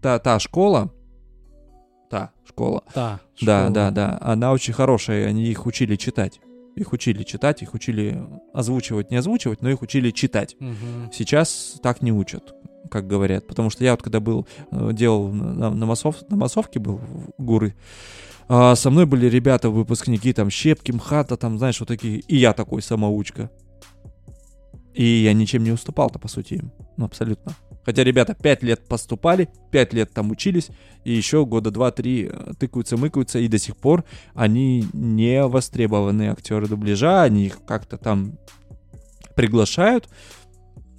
та, 0.00 0.18
та 0.18 0.38
школа, 0.38 0.90
та 2.10 2.30
школа, 2.46 2.82
Да, 2.94 3.20
Да, 3.40 3.58
школа. 3.66 3.70
да, 3.70 3.90
да. 3.90 4.18
Она 4.20 4.52
очень 4.52 4.72
хорошая, 4.74 5.26
они 5.28 5.44
их 5.46 5.66
учили 5.66 5.96
читать. 5.96 6.40
Их 6.76 6.92
учили 6.92 7.22
читать, 7.22 7.62
их 7.62 7.74
учили 7.74 8.20
озвучивать, 8.52 9.10
не 9.10 9.16
озвучивать, 9.16 9.62
но 9.62 9.70
их 9.70 9.82
учили 9.82 10.10
читать. 10.10 10.56
Мгм. 10.58 11.10
Сейчас 11.12 11.78
так 11.82 12.02
не 12.02 12.12
учат, 12.12 12.52
как 12.90 13.06
говорят. 13.06 13.46
Потому 13.46 13.70
что 13.70 13.84
я 13.84 13.92
вот 13.92 14.02
когда 14.02 14.18
был, 14.20 14.46
э, 14.72 14.90
делал 14.92 15.28
на, 15.30 15.70
на, 15.70 15.86
массов- 15.86 16.24
на 16.28 16.36
массовке 16.36 16.80
был 16.80 16.96
в 16.98 17.42
Гуры, 17.42 17.74
а 18.48 18.74
со 18.74 18.90
мной 18.90 19.06
были 19.06 19.26
ребята, 19.26 19.70
выпускники, 19.70 20.32
там, 20.32 20.50
Щепки, 20.50 20.90
МХАТа, 20.92 21.36
там, 21.36 21.58
знаешь, 21.58 21.78
вот 21.80 21.88
такие. 21.88 22.18
И 22.20 22.36
я 22.36 22.52
такой 22.52 22.82
самоучка. 22.82 23.50
И 24.94 25.04
я 25.04 25.32
ничем 25.32 25.64
не 25.64 25.72
уступал-то, 25.72 26.18
по 26.18 26.28
сути, 26.28 26.54
им. 26.54 26.72
Ну, 26.96 27.04
абсолютно. 27.04 27.52
Хотя 27.84 28.02
ребята 28.02 28.34
5 28.34 28.62
лет 28.62 28.88
поступали, 28.88 29.48
5 29.70 29.92
лет 29.92 30.12
там 30.12 30.30
учились, 30.30 30.70
и 31.04 31.12
еще 31.12 31.44
года 31.44 31.70
2-3 31.70 32.56
тыкаются, 32.56 32.96
мыкаются, 32.96 33.38
и 33.38 33.48
до 33.48 33.58
сих 33.58 33.76
пор 33.76 34.04
они 34.34 34.86
не 34.92 35.46
востребованные 35.46 36.30
актеры 36.30 36.66
дубляжа, 36.66 37.22
они 37.22 37.46
их 37.46 37.64
как-то 37.66 37.98
там 37.98 38.38
приглашают, 39.34 40.08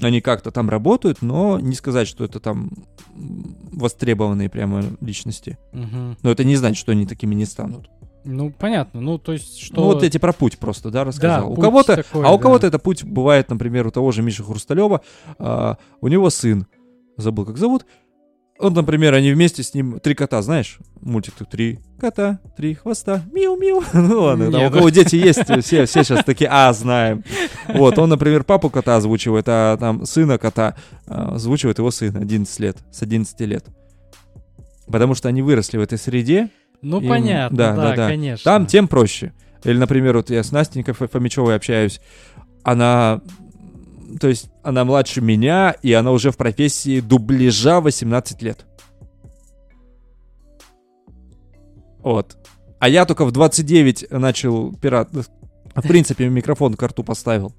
они 0.02 0.22
как-то 0.22 0.52
там 0.52 0.70
работают, 0.70 1.22
но 1.22 1.60
не 1.60 1.74
сказать, 1.74 2.08
что 2.08 2.26
это 2.26 2.40
там 2.40 2.70
востребованные 3.16 4.50
прямо 4.50 4.84
личности. 5.02 5.58
Мгм. 5.72 6.18
Но 6.22 6.32
это 6.32 6.44
не 6.44 6.56
значит, 6.56 6.78
что 6.78 6.92
они 6.92 7.08
такими 7.08 7.34
не 7.34 7.46
станут. 7.46 7.90
Ну, 8.26 8.52
понятно. 8.52 9.02
Ну, 9.02 9.18
то 9.18 9.34
есть, 9.34 9.60
что... 9.60 9.76
Ну 9.76 9.84
вот 9.84 10.04
эти 10.04 10.18
про 10.18 10.34
путь 10.34 10.58
просто, 10.58 10.90
да, 10.90 11.04
рассказал. 11.04 11.52
у 11.52 11.56
путь 11.56 11.64
кого-то, 11.64 11.96
такой, 11.98 12.26
а 12.26 12.32
у 12.32 12.38
да. 12.38 12.42
кого-то 12.42 12.68
это 12.68 12.80
путь 12.80 13.04
бывает, 13.04 13.50
например, 13.50 13.88
у 13.88 13.92
того 13.92 14.12
же 14.12 14.22
Миши 14.22 14.44
Хрусталева, 14.44 15.02
а, 15.38 15.78
у 16.02 16.08
него 16.08 16.30
сын, 16.30 16.66
забыл 17.18 17.46
как 17.46 17.58
зовут, 17.58 17.86
он, 18.58 18.74
например, 18.74 19.14
они 19.14 19.32
вместе 19.32 19.64
с 19.64 19.74
ним 19.74 20.00
три 20.00 20.16
кота, 20.16 20.42
знаешь, 20.42 20.80
мультик 21.02 21.34
тут 21.38 21.50
три 21.50 21.80
кота, 22.00 22.40
три 22.56 22.76
хвоста, 22.76 23.22
миу-миу. 23.32 23.84
Ну 23.94 24.22
ладно, 24.22 24.52
там 24.52 24.66
у 24.66 24.72
кого 24.72 24.90
дети 24.90 25.18
есть, 25.18 25.44
все, 25.44 25.86
все 25.86 25.86
сейчас 25.86 26.24
такие, 26.24 26.50
а, 26.50 26.72
знаем. 26.72 27.24
Вот, 27.68 27.98
он, 28.00 28.10
например, 28.10 28.44
папу 28.44 28.70
кота 28.70 28.96
озвучивает, 28.96 29.46
а 29.48 29.76
там 29.78 30.06
сына 30.06 30.38
кота 30.38 30.76
а, 31.06 31.36
озвучивает 31.36 31.80
его 31.80 31.92
сын 31.92 32.16
11 32.16 32.60
лет, 32.60 32.78
с 32.92 33.02
11 33.02 33.40
лет. 33.42 33.66
Потому 34.88 35.16
что 35.16 35.28
они 35.28 35.42
выросли 35.42 35.78
в 35.78 35.82
этой 35.82 35.98
среде, 35.98 36.50
Ну, 36.86 37.02
им- 37.02 37.10
понятно, 37.10 37.58
да, 37.58 37.76
да, 37.76 37.96
да, 37.96 38.08
конечно. 38.08 38.44
там 38.44 38.68
тем 38.68 38.88
проще. 38.88 39.34
Или, 39.64 39.78
например, 39.80 40.18
вот 40.18 40.30
я 40.30 40.44
с 40.44 40.52
Настенькой 40.52 40.94
Фо- 40.94 41.08
Фомичевой 41.08 41.56
общаюсь. 41.56 42.00
Она, 42.64 43.22
то 44.20 44.28
есть, 44.28 44.52
она 44.64 44.86
младше 44.86 45.22
меня, 45.22 45.72
и 45.82 45.92
она 45.94 46.12
уже 46.12 46.30
в 46.30 46.38
профессии 46.38 47.00
дубляжа 47.00 47.82
18 47.82 48.44
лет. 48.44 48.66
Вот. 52.00 52.38
А 52.80 52.88
я 52.88 53.06
только 53.06 53.26
в 53.26 53.32
29 53.32 54.12
начал 54.12 54.74
пират... 54.76 55.10
В 55.12 55.82
принципе, 55.82 56.30
микрофон 56.30 56.76
к 56.76 56.84
рту 56.84 57.04
поставил. 57.04 57.54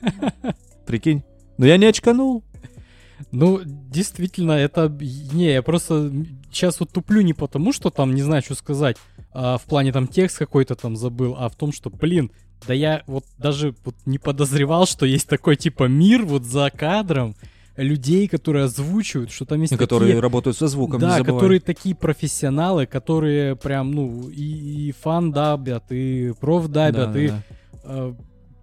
Прикинь. 0.86 1.24
Но 1.58 1.66
я 1.66 1.76
не 1.76 1.86
очканул. 1.86 2.44
Ну, 3.32 3.60
действительно, 3.64 4.52
это... 4.52 4.88
Не, 4.88 5.52
я 5.52 5.62
просто 5.62 6.12
сейчас 6.50 6.80
вот 6.80 6.90
туплю 6.90 7.20
не 7.20 7.32
потому, 7.32 7.72
что 7.72 7.90
там 7.90 8.14
не 8.14 8.22
знаю, 8.22 8.42
что 8.42 8.54
сказать, 8.54 8.96
а 9.32 9.58
в 9.58 9.64
плане 9.64 9.92
там 9.92 10.08
текст 10.08 10.38
какой-то 10.38 10.74
там 10.74 10.96
забыл, 10.96 11.36
а 11.38 11.48
в 11.48 11.56
том, 11.56 11.72
что, 11.72 11.90
блин, 11.90 12.32
да 12.66 12.74
я 12.74 13.02
вот 13.06 13.24
даже 13.38 13.74
вот 13.84 13.94
не 14.04 14.18
подозревал, 14.18 14.86
что 14.86 15.06
есть 15.06 15.28
такой 15.28 15.56
типа 15.56 15.84
мир 15.84 16.24
вот 16.24 16.44
за 16.44 16.70
кадром 16.70 17.34
людей, 17.76 18.28
которые 18.28 18.64
озвучивают, 18.64 19.30
что 19.30 19.44
там 19.44 19.60
есть 19.62 19.76
Которые 19.76 20.10
такие... 20.10 20.20
работают 20.20 20.56
со 20.56 20.66
звуком, 20.66 21.00
Да, 21.00 21.22
которые 21.22 21.60
такие 21.60 21.94
профессионалы, 21.94 22.86
которые 22.86 23.56
прям, 23.56 23.92
ну, 23.92 24.28
и, 24.28 24.88
и 24.88 24.92
фан 24.92 25.32
дабят, 25.32 25.84
и 25.90 26.32
проф 26.38 26.68
дабят, 26.68 27.12
Да, 27.12 27.20
и 27.20 27.28
да. 27.28 27.42
э, 27.84 28.14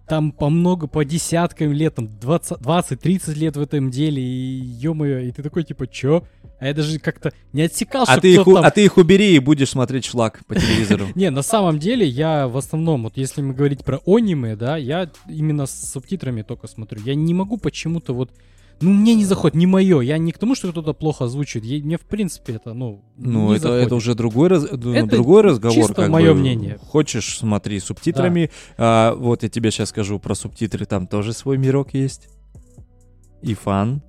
там 0.08 0.32
по 0.32 0.48
много, 0.48 0.86
по 0.86 1.04
десяткам 1.04 1.72
лет, 1.72 1.94
там 1.94 2.06
20-30 2.20 3.34
лет 3.34 3.56
в 3.56 3.60
этом 3.60 3.90
деле, 3.90 4.22
и 4.22 4.60
ё-моё, 4.60 5.20
и 5.20 5.30
ты 5.30 5.42
такой, 5.42 5.64
типа, 5.64 5.86
чё? 5.86 6.24
А 6.58 6.66
я 6.66 6.74
даже 6.74 6.98
как-то 6.98 7.32
не 7.52 7.62
отсекал, 7.62 8.04
А 8.08 8.18
ты, 8.18 8.34
их, 8.34 8.44
там... 8.44 8.56
а 8.56 8.70
ты 8.70 8.84
их 8.84 8.96
убери 8.96 9.36
и 9.36 9.38
будешь 9.38 9.70
смотреть 9.70 10.06
шлак 10.06 10.44
по 10.46 10.56
телевизору. 10.56 11.06
Не, 11.14 11.30
на 11.30 11.42
самом 11.42 11.78
деле 11.78 12.04
я 12.06 12.48
в 12.48 12.56
основном, 12.56 13.04
вот 13.04 13.16
если 13.16 13.42
мы 13.42 13.54
говорить 13.54 13.84
про 13.84 14.00
аниме, 14.06 14.56
да, 14.56 14.76
я 14.76 15.08
именно 15.28 15.66
с 15.66 15.92
субтитрами 15.92 16.42
только 16.42 16.66
смотрю. 16.66 17.00
Я 17.04 17.14
не 17.14 17.34
могу 17.34 17.58
почему-то 17.58 18.12
вот... 18.12 18.30
Ну, 18.80 18.90
мне 18.90 19.14
не 19.14 19.24
заходит, 19.24 19.56
не 19.56 19.66
мое. 19.66 20.00
Я 20.00 20.18
не 20.18 20.30
к 20.32 20.38
тому, 20.38 20.54
что 20.54 20.70
кто-то 20.70 20.92
плохо 20.92 21.24
озвучивает. 21.24 21.64
Я- 21.64 21.84
мне, 21.84 21.96
в 21.98 22.02
принципе, 22.06 22.54
это, 22.54 22.74
ну, 22.74 23.02
Ну, 23.16 23.52
это, 23.52 23.62
заходит. 23.62 23.86
это 23.86 23.94
уже 23.96 24.14
другой, 24.14 24.48
раз- 24.48 24.68
ну, 24.70 24.94
Это 24.94 25.06
другой 25.08 25.42
разговор. 25.42 25.76
чисто 25.76 25.94
как 25.94 26.10
бы. 26.12 26.34
мнение. 26.34 26.78
Хочешь, 26.86 27.38
смотри 27.38 27.80
субтитрами. 27.80 28.50
А, 28.76 29.14
вот 29.14 29.42
я 29.42 29.48
тебе 29.48 29.70
сейчас 29.72 29.88
скажу 29.88 30.18
про 30.20 30.34
субтитры. 30.34 30.86
Там 30.86 31.06
тоже 31.08 31.32
свой 31.32 31.58
мирок 31.58 31.92
есть. 31.94 32.28
И 33.42 33.54
фан 33.54 34.02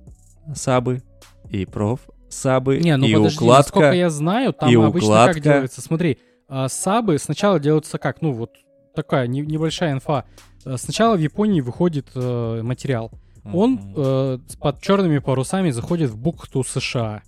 сабы, 0.54 1.02
и 1.48 1.64
проф 1.66 2.00
сабы, 2.28 2.78
Не, 2.78 2.96
ну 2.96 3.06
и 3.06 3.14
подожди, 3.14 3.36
укладка. 3.38 3.58
насколько 3.80 3.92
я 3.92 4.10
знаю, 4.10 4.52
там 4.52 4.70
и 4.70 4.74
обычно 4.74 4.98
укладка. 5.08 5.34
как 5.34 5.42
делается. 5.42 5.80
Смотри, 5.82 6.18
а, 6.48 6.68
сабы 6.68 7.18
сначала 7.18 7.58
делаются 7.58 7.98
как? 7.98 8.22
Ну, 8.22 8.32
вот 8.32 8.50
такая 8.94 9.26
не- 9.26 9.40
небольшая 9.40 9.92
инфа. 9.92 10.24
Э, 10.64 10.76
Сначала 10.76 11.16
в 11.16 11.20
Японии 11.20 11.60
выходит 11.60 12.06
э, 12.14 12.60
материал. 12.62 13.10
Он 13.44 13.80
э, 13.96 14.38
под 14.58 14.80
черными 14.80 15.18
парусами 15.18 15.70
заходит 15.70 16.10
в 16.10 16.18
бухту 16.18 16.62
США. 16.62 17.22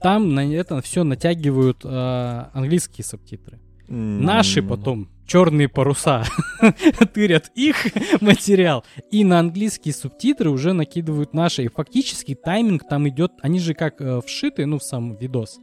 Там 0.00 0.34
на 0.34 0.46
это 0.52 0.80
все 0.80 1.04
натягивают 1.04 1.84
э, 1.84 2.44
английские 2.52 3.04
субтитры. 3.04 3.60
Наши 3.88 4.62
потом 4.62 5.08
черные 5.26 5.68
паруса 5.68 6.24
тырят 7.14 7.50
их 7.54 7.86
материал. 8.20 8.84
И 9.10 9.24
на 9.24 9.38
английские 9.38 9.94
субтитры 9.94 10.50
уже 10.50 10.72
накидывают 10.72 11.32
наши. 11.32 11.64
И 11.64 11.68
фактически 11.68 12.34
тайминг 12.34 12.86
там 12.88 13.08
идет, 13.08 13.32
они 13.40 13.58
же 13.58 13.74
как 13.74 14.00
э, 14.00 14.20
вшиты, 14.24 14.66
ну, 14.66 14.78
в 14.78 14.82
сам 14.82 15.16
видос. 15.16 15.58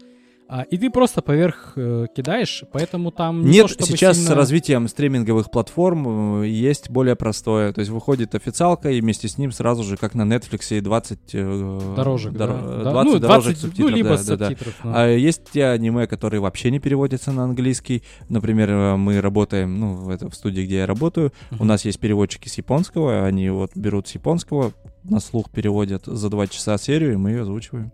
И 0.70 0.78
ты 0.78 0.92
просто 0.92 1.24
поверх 1.24 1.74
э, 1.76 2.06
кидаешь, 2.16 2.64
поэтому 2.72 3.10
там 3.12 3.44
не 3.46 3.52
Нет, 3.54 3.76
то, 3.78 3.84
сейчас 3.86 4.18
сильно- 4.18 4.32
с 4.32 4.36
развитием 4.36 4.88
стриминговых 4.88 5.50
платформ 5.50 6.42
э, 6.44 6.48
есть 6.48 6.92
более 6.92 7.16
простое. 7.16 7.74
То 7.74 7.80
есть 7.80 7.90
выходит 7.90 8.36
официалка, 8.36 8.92
и 8.92 9.02
вместе 9.02 9.28
с 9.28 9.40
ним 9.40 9.52
сразу 9.52 9.84
же, 9.84 9.98
как 9.98 10.14
на 10.14 10.22
Netflix, 10.22 10.78
и 10.78 10.82
20... 10.82 11.20
э, 11.34 11.94
дорожек, 11.96 12.34
да, 12.34 12.46
доро- 12.46 12.84
да. 12.84 12.92
20 12.92 13.14
ну, 13.14 13.20
дорожек 13.20 13.44
20, 13.54 13.58
субтитров, 13.60 13.90
ну, 13.90 13.96
либо 13.96 14.10
да, 14.10 14.18
с 14.18 14.26
да, 14.28 14.36
да. 14.38 14.48
субтитров. 14.50 14.76
ну. 14.84 14.92
А 14.94 15.08
есть 15.08 15.42
те 15.52 15.66
аниме, 15.66 16.06
которые 16.06 16.42
вообще 16.42 16.70
не 16.70 16.80
переводятся 16.80 17.32
на 17.32 17.44
английский. 17.46 18.04
Например, 18.30 18.98
мы 18.98 19.20
работаем, 19.22 19.80
ну, 19.80 19.96
в, 19.96 20.10
это, 20.10 20.30
в 20.30 20.36
студии, 20.36 20.62
где 20.62 20.78
я 20.78 20.86
работаю, 20.86 21.32
у 21.52 21.56
Мгм. 21.56 21.68
нас 21.68 21.86
есть 21.86 22.00
переводчики 22.00 22.50
с 22.50 22.58
японского, 22.60 23.26
они 23.26 23.50
вот 23.50 23.72
берут 23.76 24.08
с 24.08 24.12
японского, 24.12 24.74
на 25.04 25.20
слух 25.20 25.50
переводят 25.50 26.06
за 26.06 26.30
два 26.30 26.46
часа 26.48 26.78
серию, 26.78 27.14
и 27.14 27.16
мы 27.18 27.32
ее 27.32 27.42
озвучиваем. 27.42 27.92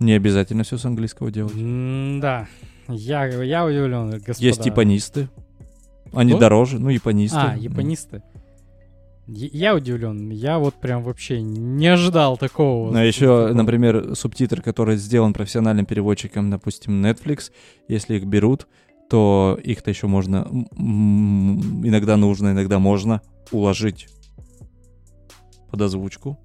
Не 0.00 0.12
обязательно 0.12 0.62
все 0.62 0.78
с 0.78 0.84
английского 0.84 1.30
делать. 1.30 1.54
М, 1.56 2.20
Да, 2.20 2.46
я, 2.88 3.26
я 3.26 3.66
удивлен, 3.66 4.10
господа. 4.10 4.36
Есть 4.38 4.64
японисты. 4.66 5.28
Они 6.12 6.32
Кто? 6.32 6.40
дороже, 6.40 6.78
ну, 6.78 6.88
японисты. 6.88 7.36
А, 7.38 7.56
японисты. 7.56 8.22
Я 9.26 9.48
я 9.52 9.74
удивлен. 9.74 10.30
Я 10.30 10.58
вот 10.58 10.74
прям 10.76 11.02
вообще 11.02 11.42
не 11.42 11.86
ожидал 11.86 12.38
такого. 12.38 12.98
А 12.98 13.02
еще, 13.04 13.52
например, 13.52 14.14
субтитр, 14.14 14.62
который 14.62 14.96
сделан 14.96 15.34
профессиональным 15.34 15.84
переводчиком, 15.84 16.48
допустим, 16.48 17.04
Netflix, 17.04 17.50
если 17.88 18.16
их 18.16 18.24
берут, 18.24 18.66
то 19.10 19.58
их-то 19.62 19.90
еще 19.90 20.06
можно, 20.06 20.46
м, 20.76 21.86
иногда 21.86 22.16
нужно, 22.16 22.52
иногда 22.52 22.78
можно 22.78 23.20
уложить 23.52 24.08
под 25.70 25.82
озвучку. 25.82 26.38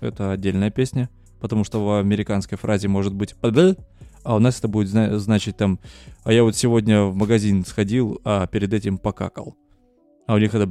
Это 0.00 0.32
отдельная 0.32 0.70
песня, 0.70 1.08
потому 1.44 1.62
что 1.62 1.84
в 1.84 1.98
американской 1.98 2.56
фразе 2.56 2.88
может 2.88 3.12
быть 3.12 3.34
а 4.22 4.34
у 4.34 4.38
нас 4.38 4.58
это 4.60 4.66
будет 4.66 4.88
зна- 4.88 5.18
значить 5.18 5.58
там 5.58 5.78
«а 6.24 6.32
я 6.32 6.42
вот 6.42 6.56
сегодня 6.56 7.02
в 7.02 7.14
магазин 7.14 7.66
сходил, 7.66 8.18
а 8.24 8.46
перед 8.46 8.72
этим 8.72 8.96
покакал». 8.96 9.54
А 10.26 10.32
у 10.36 10.38
них 10.38 10.54
это 10.54 10.66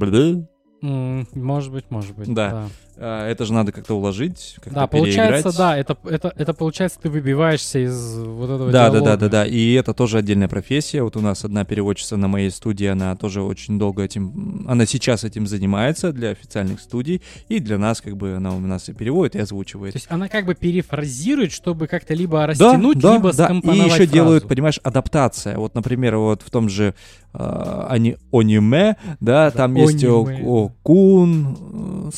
Может 1.32 1.72
быть, 1.72 1.92
может 1.92 2.16
быть. 2.16 2.34
Да. 2.34 2.68
а 2.93 2.93
это 2.98 3.44
же 3.44 3.52
надо 3.52 3.72
как-то 3.72 3.94
уложить, 3.94 4.54
как-то 4.56 4.80
Да, 4.80 4.86
получается, 4.86 5.50
переиграть. 5.50 5.56
да, 5.56 5.76
это, 5.76 5.96
это, 6.08 6.32
это 6.36 6.54
получается, 6.54 6.98
ты 7.02 7.10
выбиваешься 7.10 7.78
из 7.84 8.18
вот 8.18 8.44
этого 8.50 8.70
Да, 8.70 8.90
да, 8.90 8.90
диалога. 8.90 9.10
да, 9.10 9.16
да, 9.16 9.28
да. 9.28 9.46
И 9.46 9.72
это 9.74 9.94
тоже 9.94 10.18
отдельная 10.18 10.48
профессия. 10.48 11.02
Вот 11.02 11.16
у 11.16 11.20
нас 11.20 11.44
одна 11.44 11.64
переводчица 11.64 12.16
на 12.16 12.28
моей 12.28 12.50
студии, 12.50 12.86
она 12.86 13.14
тоже 13.16 13.42
очень 13.42 13.78
долго 13.78 14.02
этим, 14.02 14.64
она 14.68 14.86
сейчас 14.86 15.24
этим 15.24 15.46
занимается 15.46 16.12
для 16.12 16.30
официальных 16.30 16.80
студий, 16.80 17.22
и 17.48 17.58
для 17.58 17.78
нас 17.78 18.00
как 18.00 18.16
бы 18.16 18.34
она 18.36 18.54
у 18.54 18.60
нас 18.60 18.88
и 18.88 18.92
переводит, 18.92 19.34
и 19.36 19.40
озвучивает. 19.40 19.94
То 19.94 19.98
есть 19.98 20.06
она 20.10 20.28
как 20.28 20.46
бы 20.46 20.54
перефразирует, 20.54 21.52
чтобы 21.52 21.86
как-то 21.86 22.14
либо 22.14 22.46
растянуть, 22.46 22.96
либо 22.96 23.30
И 23.30 23.32
скомпоновать 23.32 23.92
еще 23.92 24.06
делают, 24.06 24.42
фразу. 24.44 24.54
понимаешь, 24.54 24.80
адаптация. 24.82 25.56
Вот, 25.58 25.74
например, 25.74 26.16
вот 26.16 26.42
в 26.42 26.50
том 26.50 26.68
же 26.68 26.94
э, 27.32 27.86
ани- 27.88 28.16
аниме, 28.32 28.96
да, 29.20 29.50
там 29.50 29.74
есть 29.74 30.04
о- 30.04 30.24
аниме, 30.24 30.42
о, 30.46 30.70
кун, 30.82 32.10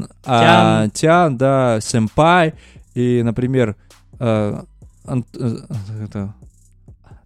сан, 0.00 0.08
а, 0.24 0.88
тян, 0.88 1.36
да, 1.36 1.78
сэмпай. 1.80 2.54
И, 2.94 3.22
например, 3.22 3.76
э, 4.18 4.62
Ан- 5.04 5.24
э, 5.34 5.56
это, 6.04 6.34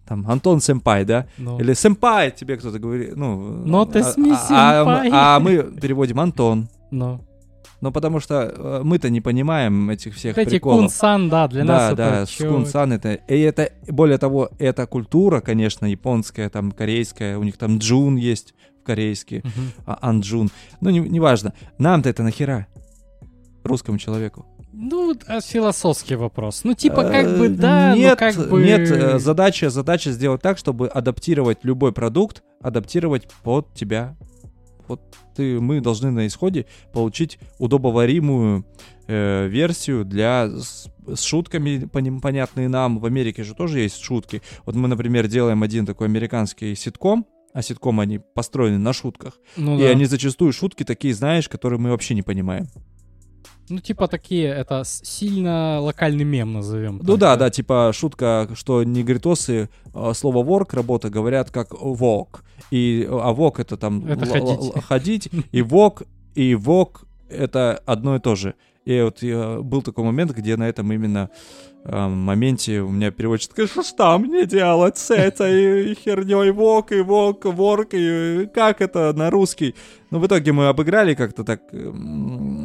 там 0.07 0.25
Антон 0.29 0.61
сэмпай, 0.61 1.05
да, 1.05 1.27
Ну, 1.37 1.59
или 1.59 1.73
сэмпай, 1.73 2.31
тебе 2.31 2.57
кто-то 2.57 2.79
говорит, 2.79 3.15
ну... 3.15 3.35
Но 3.65 3.85
ты 3.85 3.99
а- 3.99 4.03
сми, 4.03 4.31
а, 4.49 4.81
а, 5.11 5.35
а 5.35 5.39
мы 5.39 5.63
переводим 5.81 6.19
Антон. 6.19 6.69
ну. 6.91 7.21
Ну, 7.79 7.91
потому 7.91 8.19
что 8.19 8.51
э, 8.55 8.81
мы-то 8.83 9.11
не 9.11 9.21
понимаем 9.21 9.91
этих 9.91 10.15
всех 10.15 10.35
Вот 10.35 10.41
эти 10.41 10.49
приколов. 10.49 10.79
кун-сан, 10.79 11.29
да, 11.29 11.47
для 11.47 11.63
да, 11.63 11.73
нас 11.73 11.95
да, 11.95 12.21
это 12.23 12.31
чё? 12.31 12.49
скун-сан 12.49 12.93
это... 12.93 13.13
И 13.13 13.39
это, 13.39 13.69
более 13.87 14.17
того, 14.17 14.49
эта 14.57 14.87
культура, 14.87 15.41
конечно, 15.41 15.85
японская, 15.85 16.49
там, 16.49 16.71
корейская, 16.71 17.37
у 17.37 17.43
них 17.43 17.55
там 17.57 17.77
джун 17.77 18.15
есть 18.15 18.55
Мгм. 19.43 19.71
а, 19.85 19.97
анджун. 20.01 20.49
Ну, 20.81 20.89
не- 20.89 20.99
неважно. 20.99 21.53
Нам-то 21.77 22.09
это 22.09 22.23
нахера? 22.23 22.67
Русскому 23.63 23.97
человеку. 23.97 24.45
Ну, 24.73 25.15
а, 25.27 25.41
философский 25.41 26.15
вопрос. 26.15 26.61
Ну, 26.63 26.73
типа, 26.73 27.03
как 27.03 27.37
бы, 27.37 27.47
Э, 27.47 27.49
да, 27.49 27.95
нет, 27.95 28.11
но 28.11 28.15
как 28.15 28.49
бы... 28.49 28.63
Нет, 28.63 28.91
э, 28.91 29.17
задача, 29.19 29.69
задача 29.69 30.11
сделать 30.11 30.41
так, 30.41 30.57
чтобы 30.57 30.87
адаптировать 30.87 31.59
любой 31.63 31.91
продукт, 31.91 32.43
адаптировать 32.61 33.27
под 33.43 33.73
тебя. 33.73 34.15
Вот 34.87 35.01
ты, 35.35 35.59
мы 35.59 35.81
должны 35.81 36.11
на 36.11 36.27
исходе 36.27 36.65
получить 36.93 37.39
удобоваримую 37.59 38.65
э, 39.07 39.47
версию 39.47 40.05
для 40.05 40.47
с, 40.47 40.87
с 41.07 41.21
шутками 41.23 41.85
поним- 41.91 42.21
понятные 42.21 42.69
нам. 42.69 42.99
В 42.99 43.05
Америке 43.05 43.43
же 43.43 43.53
тоже 43.55 43.79
есть 43.79 43.99
шутки. 43.99 44.41
Вот 44.65 44.75
мы, 44.75 44.87
например, 44.87 45.27
делаем 45.27 45.63
один 45.63 45.85
такой 45.85 46.07
американский 46.07 46.75
ситком, 46.75 47.25
а 47.57 47.63
ситком 47.63 47.99
они 47.99 48.19
построены 48.19 48.77
на 48.77 48.93
шутках. 48.93 49.39
Ну, 49.55 49.79
и 49.79 49.81
да. 49.81 49.89
они 49.89 50.05
зачастую 50.05 50.53
шутки 50.53 50.83
такие, 50.83 51.15
знаешь, 51.15 51.49
которые 51.49 51.79
мы 51.79 51.89
вообще 51.89 52.13
не 52.13 52.21
понимаем. 52.21 52.67
Ну, 53.67 53.79
типа, 53.79 54.07
такие, 54.07 54.45
это 54.45 54.83
сильно 54.85 55.79
локальный 55.81 56.23
мем 56.23 56.53
назовем. 56.53 57.01
Ну 57.01 57.17
да, 57.17 57.35
да, 57.35 57.49
типа 57.49 57.91
шутка, 57.95 58.47
что 58.53 58.83
негритосы 58.83 59.69
э, 59.91 60.13
слово 60.13 60.45
work 60.45 60.75
работа 60.75 61.09
говорят 61.09 61.49
как 61.49 61.71
walk. 61.71 62.41
И, 62.69 63.07
а 63.09 63.33
walk 63.33 63.55
это 63.57 63.75
там 63.75 64.05
Это 64.05 64.25
л- 64.25 64.31
ходить. 64.31 64.75
л- 64.75 64.81
ходить, 64.81 65.29
и 65.51 65.61
walk, 65.61 66.05
и 66.35 66.53
walk 66.53 67.05
это 67.27 67.81
одно 67.87 68.17
и 68.17 68.19
то 68.19 68.35
же. 68.35 68.53
И 68.87 69.01
вот 69.01 69.21
я- 69.21 69.59
был 69.61 69.81
такой 69.81 70.05
момент, 70.05 70.31
где 70.31 70.55
на 70.55 70.63
этом 70.69 70.93
именно 70.93 71.29
э, 71.83 72.07
моменте 72.07 72.79
у 72.79 72.89
меня 72.89 73.11
переводчик 73.11 73.49
такой, 73.49 73.67
что 73.67 73.83
там 73.97 74.21
мне 74.21 74.45
делать 74.45 74.97
с 74.97 75.11
этой 75.13 75.93
херней 75.95 76.51
walk 76.51 76.87
и 76.91 77.01
walk, 77.01 77.41
work, 77.41 77.89
и 77.91 78.45
как 78.47 78.81
это 78.81 79.11
на 79.11 79.29
русский? 79.29 79.75
Ну, 80.09 80.19
в 80.19 80.25
итоге 80.27 80.53
мы 80.53 80.67
обыграли 80.69 81.15
как-то 81.15 81.43
так, 81.43 81.61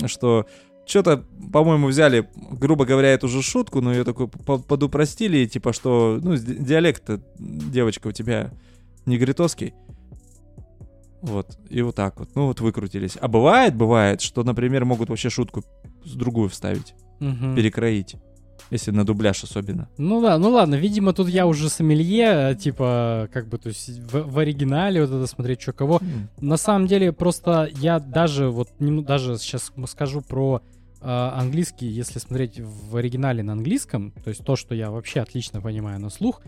что 0.07 0.47
что-то, 0.87 1.25
по-моему, 1.53 1.89
взяли, 1.89 2.29
грубо 2.53 2.85
говоря, 2.85 3.09
эту 3.09 3.27
же 3.27 3.43
шутку, 3.43 3.81
но 3.81 3.93
ее 3.93 4.05
такой 4.05 4.29
по- 4.29 4.59
подупростили, 4.59 5.47
типа, 5.47 5.73
что, 5.73 6.21
ну, 6.23 6.37
диалект 6.37 7.03
девочка 7.39 8.09
у 8.09 8.13
тебя 8.13 8.53
негритовский. 9.07 9.75
Вот, 11.21 11.59
и 11.69 11.83
вот 11.83 11.95
так 11.95 12.19
вот, 12.19 12.31
ну 12.35 12.47
вот 12.47 12.61
выкрутились. 12.61 13.17
А 13.21 13.27
бывает, 13.29 13.77
бывает, 13.77 14.21
что, 14.21 14.43
например, 14.45 14.85
могут 14.85 15.09
вообще 15.09 15.31
шутку 15.31 15.63
с 16.05 16.15
другую 16.15 16.49
вставить, 16.49 16.95
Мгм. 17.21 17.55
перекроить, 17.55 18.17
если 18.71 18.91
на 18.91 19.05
дубляж 19.05 19.45
особенно. 19.45 19.89
Ну 19.99 20.21
да, 20.21 20.39
ну 20.39 20.51
ладно, 20.51 20.75
видимо, 20.77 21.13
тут 21.13 21.29
я 21.29 21.47
уже 21.47 21.69
сомелье, 21.69 22.53
э, 22.53 22.55
типа, 22.55 23.29
как 23.33 23.49
бы, 23.49 23.59
то 23.59 23.69
есть 23.69 23.89
в, 23.89 24.31
в 24.33 24.39
оригинале 24.39 25.01
вот 25.01 25.11
это 25.11 25.27
смотреть, 25.27 25.61
что 25.63 25.73
кого. 25.73 26.01
На 26.41 26.57
самом 26.57 26.87
деле, 26.87 27.13
просто 27.13 27.69
я 27.81 27.99
даже 28.01 28.49
вот, 28.51 28.69
даже 28.79 29.37
сейчас 29.39 29.73
скажу 29.87 30.21
про 30.23 30.61
э, 31.01 31.05
английский, 31.09 31.87
если 31.87 32.19
смотреть 32.19 32.61
в 32.61 32.97
оригинале 32.97 33.43
на 33.43 33.53
английском, 33.53 34.13
то 34.25 34.29
есть 34.31 34.45
то, 34.45 34.57
что 34.57 34.75
я 34.75 34.91
вообще 34.91 35.21
отлично 35.21 35.61
понимаю 35.61 36.01
на 36.01 36.11
слух, 36.11 36.41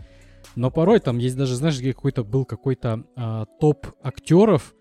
Но 0.55 0.69
порой 0.71 0.99
там 0.99 1.17
есть 1.17 1.35
даже, 1.35 1.55
знаешь, 1.55 1.79
какой-то 1.81 2.23
был 2.23 2.45
какой-то 2.45 3.03
а, 3.15 3.45
топ 3.59 3.87
актеров, 4.03 4.73
а, 4.73 4.74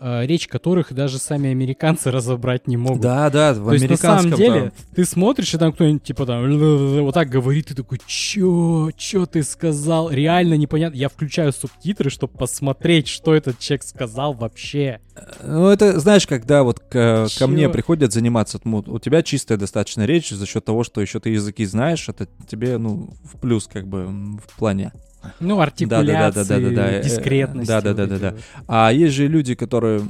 речь 0.00 0.46
которых 0.48 0.92
даже 0.92 1.18
сами 1.18 1.50
американцы 1.50 2.10
разобрать 2.10 2.66
не 2.68 2.76
могут. 2.76 3.00
Да, 3.00 3.30
да, 3.30 3.52
в 3.54 3.66
То 3.66 3.72
есть 3.74 3.88
на 3.88 3.96
самом 3.96 4.32
деле 4.32 4.60
там. 4.60 4.72
ты 4.94 5.04
смотришь, 5.04 5.54
и 5.54 5.58
там 5.58 5.72
кто-нибудь 5.72 6.02
типа 6.02 6.26
там 6.26 6.58
вот 7.02 7.14
так 7.14 7.28
говорит, 7.28 7.66
ты 7.66 7.74
такой, 7.74 8.00
чё, 8.06 8.90
чё 8.96 9.26
ты 9.26 9.42
сказал? 9.42 10.10
Реально 10.10 10.54
непонятно. 10.54 10.96
Я 10.96 11.08
включаю 11.08 11.52
субтитры, 11.52 12.10
чтобы 12.10 12.32
посмотреть, 12.36 13.08
что 13.08 13.34
этот 13.34 13.58
человек 13.58 13.82
сказал 13.82 14.34
вообще. 14.34 15.00
Ну, 15.42 15.68
это, 15.68 15.98
знаешь, 15.98 16.26
когда 16.26 16.62
вот 16.62 16.78
к- 16.78 17.26
ко 17.38 17.46
мне 17.48 17.68
приходят 17.68 18.12
заниматься, 18.12 18.60
ну, 18.64 18.84
у 18.86 18.98
тебя 19.00 19.22
чистая 19.22 19.58
достаточно 19.58 20.06
речь 20.06 20.30
за 20.30 20.46
счет 20.46 20.64
того, 20.64 20.84
что 20.84 21.00
еще 21.00 21.18
ты 21.18 21.30
языки 21.30 21.64
знаешь, 21.64 22.08
это 22.08 22.28
тебе, 22.48 22.78
ну, 22.78 23.10
в 23.24 23.38
плюс, 23.40 23.66
как 23.66 23.88
бы, 23.88 24.06
в 24.06 24.56
плане. 24.56 24.92
Ну, 25.40 25.60
артикуляции. 25.60 26.74
Э, 26.78 27.02
дискретности. 27.02 27.68
да-да-да-да-да. 27.68 28.30
вот 28.30 28.38
эти 28.38 28.44
вот. 28.56 28.64
А 28.68 28.92
есть 28.92 29.14
же 29.14 29.26
люди, 29.28 29.54
которые... 29.54 30.02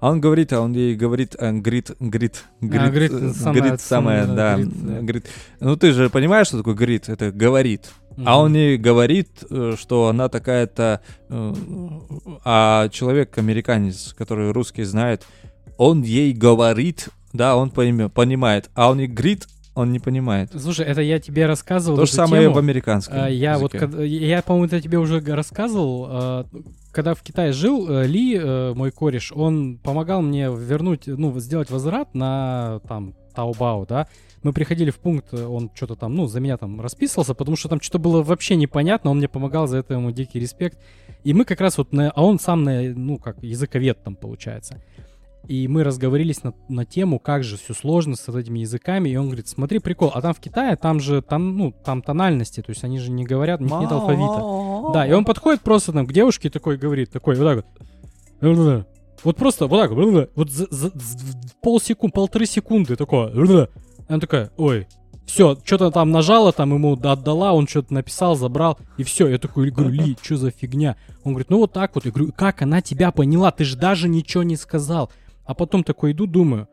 А 0.00 0.10
он 0.10 0.20
говорит, 0.20 0.52
а 0.52 0.60
он 0.60 0.72
ей 0.72 0.96
говорит, 0.96 1.36
а, 1.38 1.52
говорит, 1.52 1.92
говорит, 2.00 2.44
говорит, 2.60 2.90
говорит, 2.90 3.12
э, 3.12 3.76
самое- 3.78 4.26
да, 4.26 4.56
да. 4.58 5.00
говорит. 5.00 5.26
Ну 5.60 5.76
ты 5.76 5.92
же 5.92 6.10
понимаешь, 6.10 6.48
что 6.48 6.58
такое 6.58 6.74
говорит? 6.74 7.08
Это 7.08 7.30
говорит. 7.30 7.90
А 8.24 8.40
он 8.40 8.54
ей 8.54 8.76
говорит, 8.78 9.28
э, 9.48 9.74
что 9.78 10.08
она 10.08 10.28
такая-то... 10.28 11.00
э, 11.28 11.54
А 12.44 12.88
человек, 12.88 13.38
американец, 13.38 14.12
который 14.18 14.50
русский 14.50 14.82
знает, 14.82 15.24
он 15.78 16.02
ей 16.02 16.32
говорит, 16.32 17.08
да, 17.32 17.56
он 17.56 17.70
понимает, 17.70 18.70
а 18.74 18.90
он 18.90 18.98
ей 18.98 19.06
говорит, 19.06 19.46
он 19.74 19.90
не 19.92 19.98
понимает. 19.98 20.50
Слушай, 20.54 20.86
это 20.86 21.00
я 21.00 21.18
тебе 21.18 21.46
рассказывал 21.46 21.96
То 21.96 22.04
же 22.06 22.12
самое 22.12 22.42
тему. 22.44 22.54
в 22.54 22.58
американском 22.58 23.18
А, 23.22 23.28
Я 23.28 23.58
вот, 23.58 23.72
языке. 23.74 23.78
когда- 23.78 24.02
я, 24.04 24.42
по-моему, 24.42 24.66
это 24.66 24.80
тебе 24.80 24.98
уже 24.98 25.20
рассказывал. 25.20 26.06
а, 26.10 26.46
Когда 26.92 27.14
в 27.14 27.22
Китае 27.22 27.52
жил, 27.52 27.88
э, 27.88 28.06
Ли, 28.06 28.36
э, 28.38 28.74
мой 28.74 28.90
кореш, 28.90 29.32
он 29.32 29.78
помогал 29.78 30.20
мне 30.20 30.50
вернуть, 30.54 31.04
ну, 31.06 31.38
сделать 31.40 31.70
возврат 31.70 32.14
на 32.14 32.80
там 32.86 33.14
Таобао, 33.34 33.86
да. 33.86 34.08
Мы 34.42 34.52
приходили 34.52 34.90
в 34.90 34.98
пункт, 34.98 35.28
э, 35.32 35.42
он 35.42 35.70
что-то 35.74 35.96
там, 35.96 36.14
ну, 36.14 36.26
за 36.26 36.40
меня 36.40 36.58
там 36.58 36.78
расписывался, 36.82 37.32
потому 37.32 37.56
что 37.56 37.70
там 37.70 37.80
что-то 37.80 37.98
было 37.98 38.22
вообще 38.22 38.56
непонятно, 38.56 39.10
он 39.10 39.16
мне 39.18 39.28
помогал, 39.28 39.66
за 39.68 39.78
это 39.78 39.94
ему 39.94 40.10
дикий 40.10 40.38
респект. 40.38 40.78
И 41.24 41.32
мы 41.32 41.46
как 41.46 41.62
раз 41.62 41.78
вот, 41.78 41.92
на, 41.94 42.10
а 42.10 42.22
он 42.22 42.38
сам, 42.38 42.62
на, 42.62 42.82
ну, 42.82 43.16
как 43.16 43.42
языковед 43.42 44.02
там 44.04 44.14
получается. 44.14 44.82
И 45.48 45.66
мы 45.68 45.82
разговорились 45.82 46.42
на, 46.44 46.54
на 46.68 46.84
тему, 46.84 47.18
как 47.18 47.42
же 47.42 47.56
все 47.56 47.74
сложно 47.74 48.14
с 48.16 48.28
этими 48.28 48.60
языками. 48.60 49.08
И 49.08 49.16
он 49.16 49.26
говорит, 49.26 49.48
смотри, 49.48 49.80
прикол, 49.80 50.10
а 50.14 50.20
там 50.22 50.34
в 50.34 50.40
Китае, 50.40 50.76
там 50.76 51.00
же, 51.00 51.20
там, 51.20 51.56
ну, 51.56 51.72
там 51.84 52.00
тональности, 52.02 52.60
то 52.62 52.70
есть 52.70 52.84
они 52.84 52.98
же 52.98 53.10
не 53.10 53.24
говорят, 53.24 53.60
у 53.60 53.64
них 53.64 53.72
нет 53.80 53.90
алфавита. 53.92 54.92
Да, 54.92 55.06
и 55.06 55.12
он 55.12 55.24
подходит 55.24 55.62
просто 55.62 55.92
там 55.92 56.06
к 56.06 56.12
девушке 56.12 56.48
и 56.48 56.50
такой 56.50 56.76
говорит, 56.76 57.10
такой, 57.10 57.34
вот 57.36 57.44
так 57.44 57.56
вот. 57.56 57.66
Вот 59.24 59.36
просто 59.36 59.66
вот 59.66 59.80
так 59.80 59.90
вот, 59.92 60.30
вот 60.34 60.50
за, 60.50 60.66
за- 60.70 60.90
за 60.94 61.28
полсекунды, 61.60 62.12
полторы 62.14 62.46
секунды 62.46 62.96
такое. 62.96 63.32
Она 64.08 64.18
такая, 64.18 64.50
ой, 64.56 64.88
все, 65.26 65.56
что-то 65.64 65.90
там 65.92 66.10
нажала, 66.10 66.52
там 66.52 66.74
ему 66.74 66.94
отдала, 66.94 67.52
он 67.52 67.68
что-то 67.68 67.94
написал, 67.94 68.34
забрал, 68.34 68.78
и 68.98 69.04
все. 69.04 69.28
Я 69.28 69.38
такой 69.38 69.70
говорю, 69.70 69.90
Ли, 69.92 70.16
что 70.20 70.36
за 70.36 70.50
фигня? 70.50 70.96
Он 71.24 71.32
говорит, 71.34 71.50
ну 71.50 71.58
вот 71.58 71.72
так 71.72 71.94
вот. 71.94 72.04
Я 72.04 72.10
говорю, 72.10 72.32
как 72.34 72.62
она 72.62 72.80
тебя 72.80 73.12
поняла? 73.12 73.52
Ты 73.52 73.62
же 73.64 73.76
даже 73.76 74.08
ничего 74.08 74.42
не 74.42 74.56
сказал. 74.56 75.10
А 75.44 75.54
потом 75.54 75.84
такой 75.84 76.12
иду, 76.12 76.26
думаю, 76.26 76.68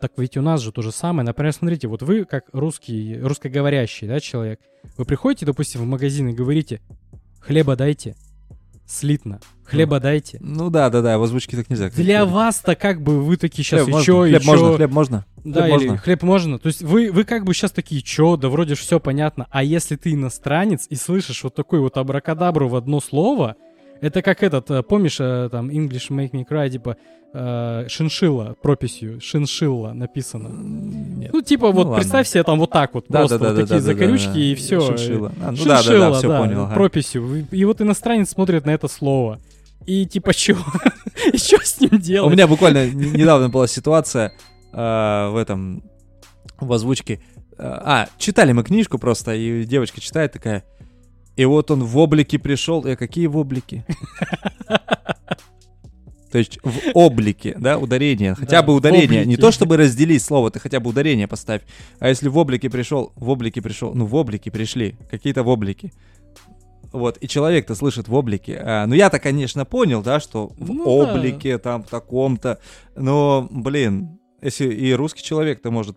так 0.00 0.12
ведь 0.16 0.36
у 0.36 0.42
нас 0.42 0.60
же 0.60 0.72
то 0.72 0.82
же 0.82 0.92
самое. 0.92 1.26
Например, 1.26 1.52
смотрите, 1.52 1.88
вот 1.88 2.02
вы 2.02 2.24
как 2.24 2.44
русский, 2.52 3.18
русскоговорящий, 3.20 4.06
да, 4.06 4.20
человек, 4.20 4.60
вы 4.96 5.04
приходите, 5.04 5.46
допустим, 5.46 5.82
в 5.82 5.86
магазин 5.86 6.28
и 6.28 6.32
говорите, 6.32 6.80
хлеба 7.40 7.76
дайте, 7.76 8.16
слитно, 8.86 9.40
хлеба 9.64 10.00
дайте. 10.00 10.38
Ну 10.40 10.70
да, 10.70 10.88
да, 10.90 11.02
да, 11.02 11.18
в 11.18 11.22
озвучке 11.22 11.56
так 11.56 11.68
нельзя. 11.68 11.90
Для 11.90 12.24
вас-то 12.24 12.74
как 12.74 13.02
бы 13.02 13.22
вы 13.22 13.36
такие 13.36 13.64
сейчас, 13.64 13.82
Хлеб 13.82 13.88
и 13.88 13.92
можно, 13.92 14.04
чё, 14.04 14.24
и 14.24 14.30
хлеб 14.30 14.44
можно, 14.44 14.66
чё? 14.68 14.76
хлеб 14.76 14.90
можно. 14.90 15.26
Да, 15.44 15.62
Хлеб 15.62 15.64
или 15.80 15.88
можно. 15.88 15.98
хлеб 15.98 16.22
можно. 16.22 16.58
То 16.58 16.66
есть 16.68 16.82
вы, 16.82 17.10
вы 17.12 17.24
как 17.24 17.44
бы 17.44 17.54
сейчас 17.54 17.72
такие, 17.72 18.02
чё, 18.02 18.36
да 18.36 18.48
вроде 18.48 18.74
ж 18.74 18.78
все 18.78 19.00
понятно. 19.00 19.46
А 19.50 19.62
если 19.62 19.96
ты 19.96 20.12
иностранец 20.12 20.86
и 20.88 20.94
слышишь 20.94 21.42
вот 21.44 21.54
такой 21.54 21.80
вот 21.80 21.96
абракадабру 21.96 22.68
в 22.68 22.76
одно 22.76 23.00
слово, 23.00 23.56
это 24.00 24.22
как 24.22 24.42
этот, 24.42 24.70
э, 24.70 24.82
помнишь, 24.82 25.18
э, 25.20 25.48
там, 25.50 25.70
English 25.70 26.10
Make 26.10 26.30
Me 26.32 26.44
Cry, 26.48 26.70
типа, 26.70 26.96
э, 27.34 27.86
шиншилла, 27.88 28.56
прописью, 28.62 29.20
шиншилла 29.20 29.92
написано. 29.92 30.48
Нет. 30.48 31.32
Ну, 31.32 31.42
типа, 31.42 31.70
вот 31.70 31.86
ладно. 31.86 31.96
представь 31.96 32.28
себе 32.28 32.42
там 32.42 32.58
вот 32.58 32.70
так 32.70 32.94
вот, 32.94 33.06
Да, 33.08 33.20
просто 33.20 33.38
да, 33.38 33.48
вот 33.48 33.54
да, 33.54 33.60
такие 33.62 33.80
да, 33.80 33.86
да, 33.86 33.92
закорючки 33.92 34.32
да, 34.34 34.40
и 34.40 34.54
да. 34.54 34.60
все. 34.60 34.80
Шиншилла. 34.80 35.32
А, 35.42 35.50
ну 35.50 35.64
да, 35.64 35.82
да, 35.82 35.98
да, 35.98 36.12
всё 36.12 36.38
понял, 36.38 36.62
ага. 36.64 36.74
прописью. 36.74 37.46
И 37.50 37.64
вот 37.64 37.80
иностранец 37.80 38.30
смотрит 38.30 38.66
на 38.66 38.70
это 38.70 38.88
слово. 38.88 39.40
И 39.86 40.06
типа, 40.06 40.34
чё? 40.34 40.56
И 41.32 41.38
что 41.38 41.58
с 41.64 41.80
ним 41.80 41.90
У 41.94 41.98
делать? 41.98 42.32
меня 42.32 42.46
буквально 42.46 42.90
недавно 42.90 43.48
была 43.48 43.66
ситуация 43.66 44.32
э, 44.72 45.28
в 45.30 45.36
этом, 45.36 45.82
в 46.60 46.72
озвучке. 46.72 47.20
А, 47.58 48.06
читали 48.18 48.52
мы 48.52 48.62
книжку 48.62 48.98
просто, 48.98 49.34
и 49.34 49.64
девочка 49.64 50.00
читает 50.00 50.32
такая, 50.32 50.64
и 51.38 51.44
вот 51.44 51.70
он 51.70 51.84
в 51.84 51.96
облике 51.96 52.36
пришел. 52.38 52.84
Я 52.84 52.96
какие 52.96 53.28
в 53.28 53.36
облике? 53.36 53.84
То 56.32 56.38
есть 56.38 56.58
в 56.64 56.74
облике, 56.94 57.54
да, 57.58 57.78
ударение. 57.78 58.34
Хотя 58.34 58.60
Да, 58.60 58.66
бы 58.66 58.74
ударение. 58.74 59.24
Не 59.24 59.36
то, 59.36 59.52
чтобы 59.52 59.76
разделить 59.76 60.20
слово, 60.22 60.50
ты 60.50 60.58
хотя 60.58 60.80
бы 60.80 60.90
ударение 60.90 61.28
поставь. 61.28 61.62
А 62.00 62.08
если 62.08 62.28
в 62.28 62.36
облике 62.36 62.68
пришел, 62.68 63.12
в 63.14 63.30
облике 63.30 63.62
пришел, 63.62 63.94
ну 63.94 64.04
в 64.04 64.14
облике 64.16 64.50
пришли, 64.50 64.96
какие-то 65.10 65.44
в 65.44 65.48
облике. 65.48 65.92
Вот, 66.92 67.18
и 67.20 67.28
человек-то 67.28 67.74
слышит 67.76 68.08
в 68.08 68.14
облике. 68.14 68.58
А, 68.60 68.86
ну, 68.86 68.94
я-то, 68.94 69.18
конечно, 69.20 69.64
понял, 69.64 70.02
да, 70.02 70.18
что 70.20 70.48
в 70.58 70.72
Ну 70.72 70.84
да. 70.84 70.90
облике, 71.14 71.58
там, 71.58 71.84
в 71.84 71.88
таком-то. 71.88 72.58
Но, 72.96 73.46
блин, 73.50 74.18
если 74.42 74.74
и 74.74 74.92
русский 74.92 75.22
человек-то 75.22 75.70
может 75.70 75.96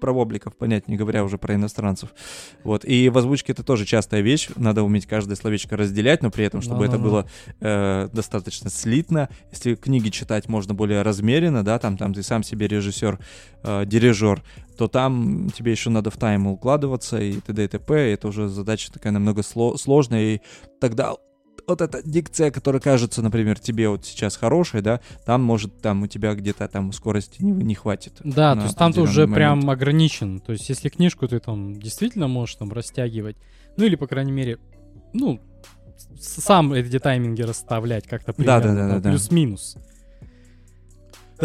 про 0.00 0.12
обликов 0.12 0.56
понять, 0.56 0.88
не 0.88 0.96
говоря 0.96 1.24
уже 1.24 1.38
про 1.38 1.54
иностранцев. 1.54 2.10
Вот, 2.62 2.84
и 2.84 3.08
в 3.08 3.18
озвучке 3.18 3.52
это 3.52 3.62
тоже 3.62 3.84
частая 3.84 4.20
вещь. 4.20 4.48
Надо 4.56 4.82
уметь 4.82 5.06
каждое 5.06 5.36
словечко 5.36 5.76
разделять, 5.76 6.22
но 6.22 6.30
при 6.30 6.44
этом, 6.44 6.60
чтобы 6.62 6.84
это 6.84 6.98
Да-да-да. 6.98 7.08
было 7.08 7.26
э, 7.60 8.08
достаточно 8.12 8.70
слитно. 8.70 9.28
Если 9.50 9.74
книги 9.74 10.08
читать 10.08 10.48
можно 10.48 10.74
более 10.74 11.02
размеренно, 11.02 11.64
да, 11.64 11.78
там, 11.78 11.96
там 11.96 12.14
ты 12.14 12.22
сам 12.22 12.42
себе 12.42 12.66
режиссер, 12.68 13.18
э, 13.62 13.86
дирижер, 13.86 14.42
то 14.76 14.88
там 14.88 15.50
тебе 15.50 15.72
еще 15.72 15.90
надо 15.90 16.10
в 16.10 16.16
тайм 16.16 16.46
укладываться 16.46 17.18
и 17.20 17.40
т.д. 17.40 17.64
и 17.64 17.68
т.п. 17.68 18.12
Это 18.12 18.28
уже 18.28 18.48
задача 18.48 18.92
такая 18.92 19.12
намного 19.12 19.42
сло- 19.42 19.76
сложная, 19.76 20.34
и 20.34 20.40
тогда 20.80 21.14
вот 21.66 21.80
эта 21.80 22.02
дикция, 22.02 22.50
которая 22.50 22.80
кажется, 22.80 23.22
например, 23.22 23.58
тебе 23.58 23.88
вот 23.88 24.04
сейчас 24.04 24.36
хорошей, 24.36 24.82
да, 24.82 25.00
там 25.24 25.42
может 25.42 25.80
там 25.80 26.02
у 26.02 26.06
тебя 26.06 26.34
где-то 26.34 26.68
там 26.68 26.92
скорости 26.92 27.42
не, 27.42 27.52
не 27.52 27.74
хватит. 27.74 28.14
Да, 28.22 28.54
то 28.54 28.62
есть 28.62 28.76
там 28.76 28.92
ты 28.92 29.00
уже 29.00 29.22
момент. 29.22 29.34
прям 29.34 29.70
ограничен. 29.70 30.40
То 30.40 30.52
есть 30.52 30.68
если 30.68 30.88
книжку 30.88 31.28
ты 31.28 31.40
там 31.40 31.80
действительно 31.80 32.28
можешь 32.28 32.56
там 32.56 32.72
растягивать, 32.72 33.36
ну 33.76 33.84
или, 33.84 33.96
по 33.96 34.06
крайней 34.06 34.32
мере, 34.32 34.58
ну, 35.12 35.40
сам 36.20 36.72
эти 36.72 36.98
тайминги 36.98 37.42
расставлять 37.42 38.06
как-то 38.06 38.32
примерно, 38.32 38.62
да, 38.62 38.74
да, 38.74 38.88
да, 38.88 39.00
да. 39.00 39.10
плюс-минус. 39.10 39.74
Да, 39.74 39.80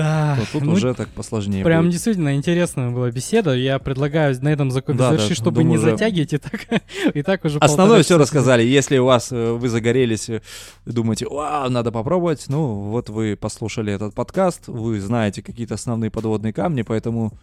То 0.01 0.47
тут 0.53 0.63
ну, 0.63 0.73
уже 0.73 0.93
так 0.93 1.09
посложнее 1.09 1.63
Прям 1.63 1.83
будет. 1.83 1.93
действительно 1.93 2.35
интересная 2.35 2.91
была 2.91 3.11
беседа. 3.11 3.53
Я 3.53 3.79
предлагаю 3.79 4.35
на 4.41 4.49
этом 4.49 4.71
закон 4.71 4.97
Да, 4.97 5.11
да, 5.11 5.17
завершить, 5.17 5.37
чтобы 5.37 5.61
думаю, 5.61 5.69
не 5.69 5.77
уже- 5.77 5.91
затягивать 5.91 6.33
и 6.33 6.37
так, 6.37 6.65
и 7.13 7.21
так 7.21 7.45
уже 7.45 7.59
Основное 7.59 8.03
все 8.03 8.17
рассказали. 8.17 8.63
Если 8.63 8.97
у 8.97 9.05
вас 9.05 9.31
э, 9.31 9.51
вы 9.53 9.69
загорелись, 9.69 10.29
э, 10.29 10.41
думаете, 10.85 11.27
вау, 11.27 11.69
надо 11.69 11.91
попробовать, 11.91 12.45
ну 12.47 12.65
вот 12.89 13.09
вы 13.09 13.35
послушали 13.35 13.93
этот 13.93 14.13
подкаст, 14.13 14.67
вы 14.67 14.99
знаете 14.99 15.41
какие-то 15.41 15.75
основные 15.75 16.11
подводные 16.11 16.53
камни, 16.53 16.81
поэтому, 16.81 17.33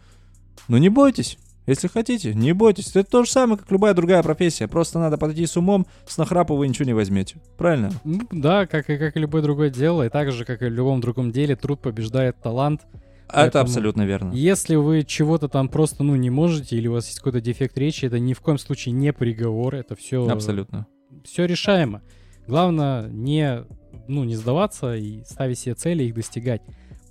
ну 0.68 0.76
не 0.78 0.88
бойтесь. 0.88 1.38
Если 1.66 1.88
хотите, 1.88 2.32
не 2.32 2.52
бойтесь. 2.52 2.90
Это 2.94 3.04
то 3.10 3.24
же 3.24 3.30
самое, 3.30 3.58
как 3.58 3.70
любая 3.72 3.92
другая 3.92 4.22
профессия. 4.22 4.68
Просто 4.68 4.98
надо 4.98 5.18
подойти 5.18 5.46
с 5.46 5.56
умом, 5.56 5.86
с 6.06 6.16
нахрапу 6.16 6.54
вы 6.54 6.68
ничего 6.68 6.84
не 6.84 6.92
возьмете. 6.94 7.36
Правильно? 7.58 7.90
Ну, 8.04 8.20
да, 8.30 8.66
как 8.66 8.88
и, 8.88 8.96
как 8.96 9.16
и 9.16 9.20
любое 9.20 9.42
другое 9.42 9.70
дело, 9.70 10.06
и 10.06 10.08
так 10.08 10.30
же, 10.32 10.44
как 10.44 10.62
и 10.62 10.66
в 10.66 10.72
любом 10.72 11.00
другом 11.00 11.32
деле, 11.32 11.56
труд 11.56 11.80
побеждает 11.80 12.36
талант. 12.40 12.82
Это 13.28 13.34
Поэтому- 13.34 13.64
абсолютно 13.64 14.02
верно. 14.06 14.32
Если 14.32 14.76
вы 14.76 15.02
чего-то 15.02 15.48
там 15.48 15.68
просто, 15.68 16.04
ну, 16.04 16.14
не 16.14 16.30
можете, 16.30 16.76
или 16.76 16.86
у 16.86 16.92
вас 16.92 17.06
есть 17.06 17.18
какой-то 17.18 17.40
дефект 17.40 17.76
речи, 17.76 18.04
это 18.04 18.20
ни 18.20 18.32
в 18.34 18.40
коем 18.40 18.58
случае 18.58 18.92
не 18.92 19.12
приговор, 19.12 19.74
это 19.74 19.96
все, 19.96 20.28
Абсолютно. 20.28 20.86
все 21.24 21.44
решаемо. 21.46 22.02
Главное 22.46 23.08
не, 23.08 23.64
ну, 24.06 24.22
не 24.22 24.36
сдаваться 24.36 24.94
и 24.94 25.24
ставить 25.24 25.58
себе 25.58 25.74
цели, 25.74 26.04
их 26.04 26.14
достигать. 26.14 26.62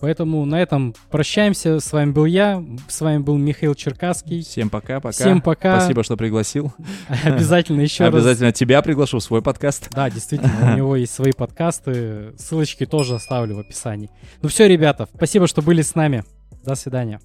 Поэтому 0.05 0.45
на 0.45 0.61
этом 0.61 0.93
прощаемся. 1.09 1.79
С 1.79 1.91
вами 1.91 2.11
был 2.11 2.25
я, 2.25 2.63
с 2.87 3.01
вами 3.01 3.17
был 3.17 3.37
Михаил 3.37 3.73
Черкасский. 3.73 4.43
Всем 4.43 4.69
пока-пока. 4.69 5.11
Всем 5.11 5.41
пока. 5.41 5.79
Спасибо, 5.79 6.03
что 6.03 6.15
пригласил. 6.15 6.71
Обязательно 7.23 7.81
еще 7.81 8.03
раз. 8.03 8.13
Обязательно 8.13 8.51
тебя 8.51 8.83
приглашу 8.83 9.17
в 9.17 9.23
свой 9.23 9.41
подкаст. 9.41 9.89
Да, 9.89 10.11
действительно, 10.11 10.73
у 10.73 10.77
него 10.77 10.95
есть 10.95 11.11
свои 11.11 11.31
подкасты. 11.31 12.35
Ссылочки 12.37 12.85
тоже 12.85 13.15
оставлю 13.15 13.55
в 13.55 13.59
описании. 13.61 14.11
Ну 14.43 14.49
все, 14.49 14.67
ребята, 14.67 15.09
спасибо, 15.15 15.47
что 15.47 15.63
были 15.63 15.81
с 15.81 15.95
нами. 15.95 16.23
До 16.63 16.75
свидания. 16.75 17.19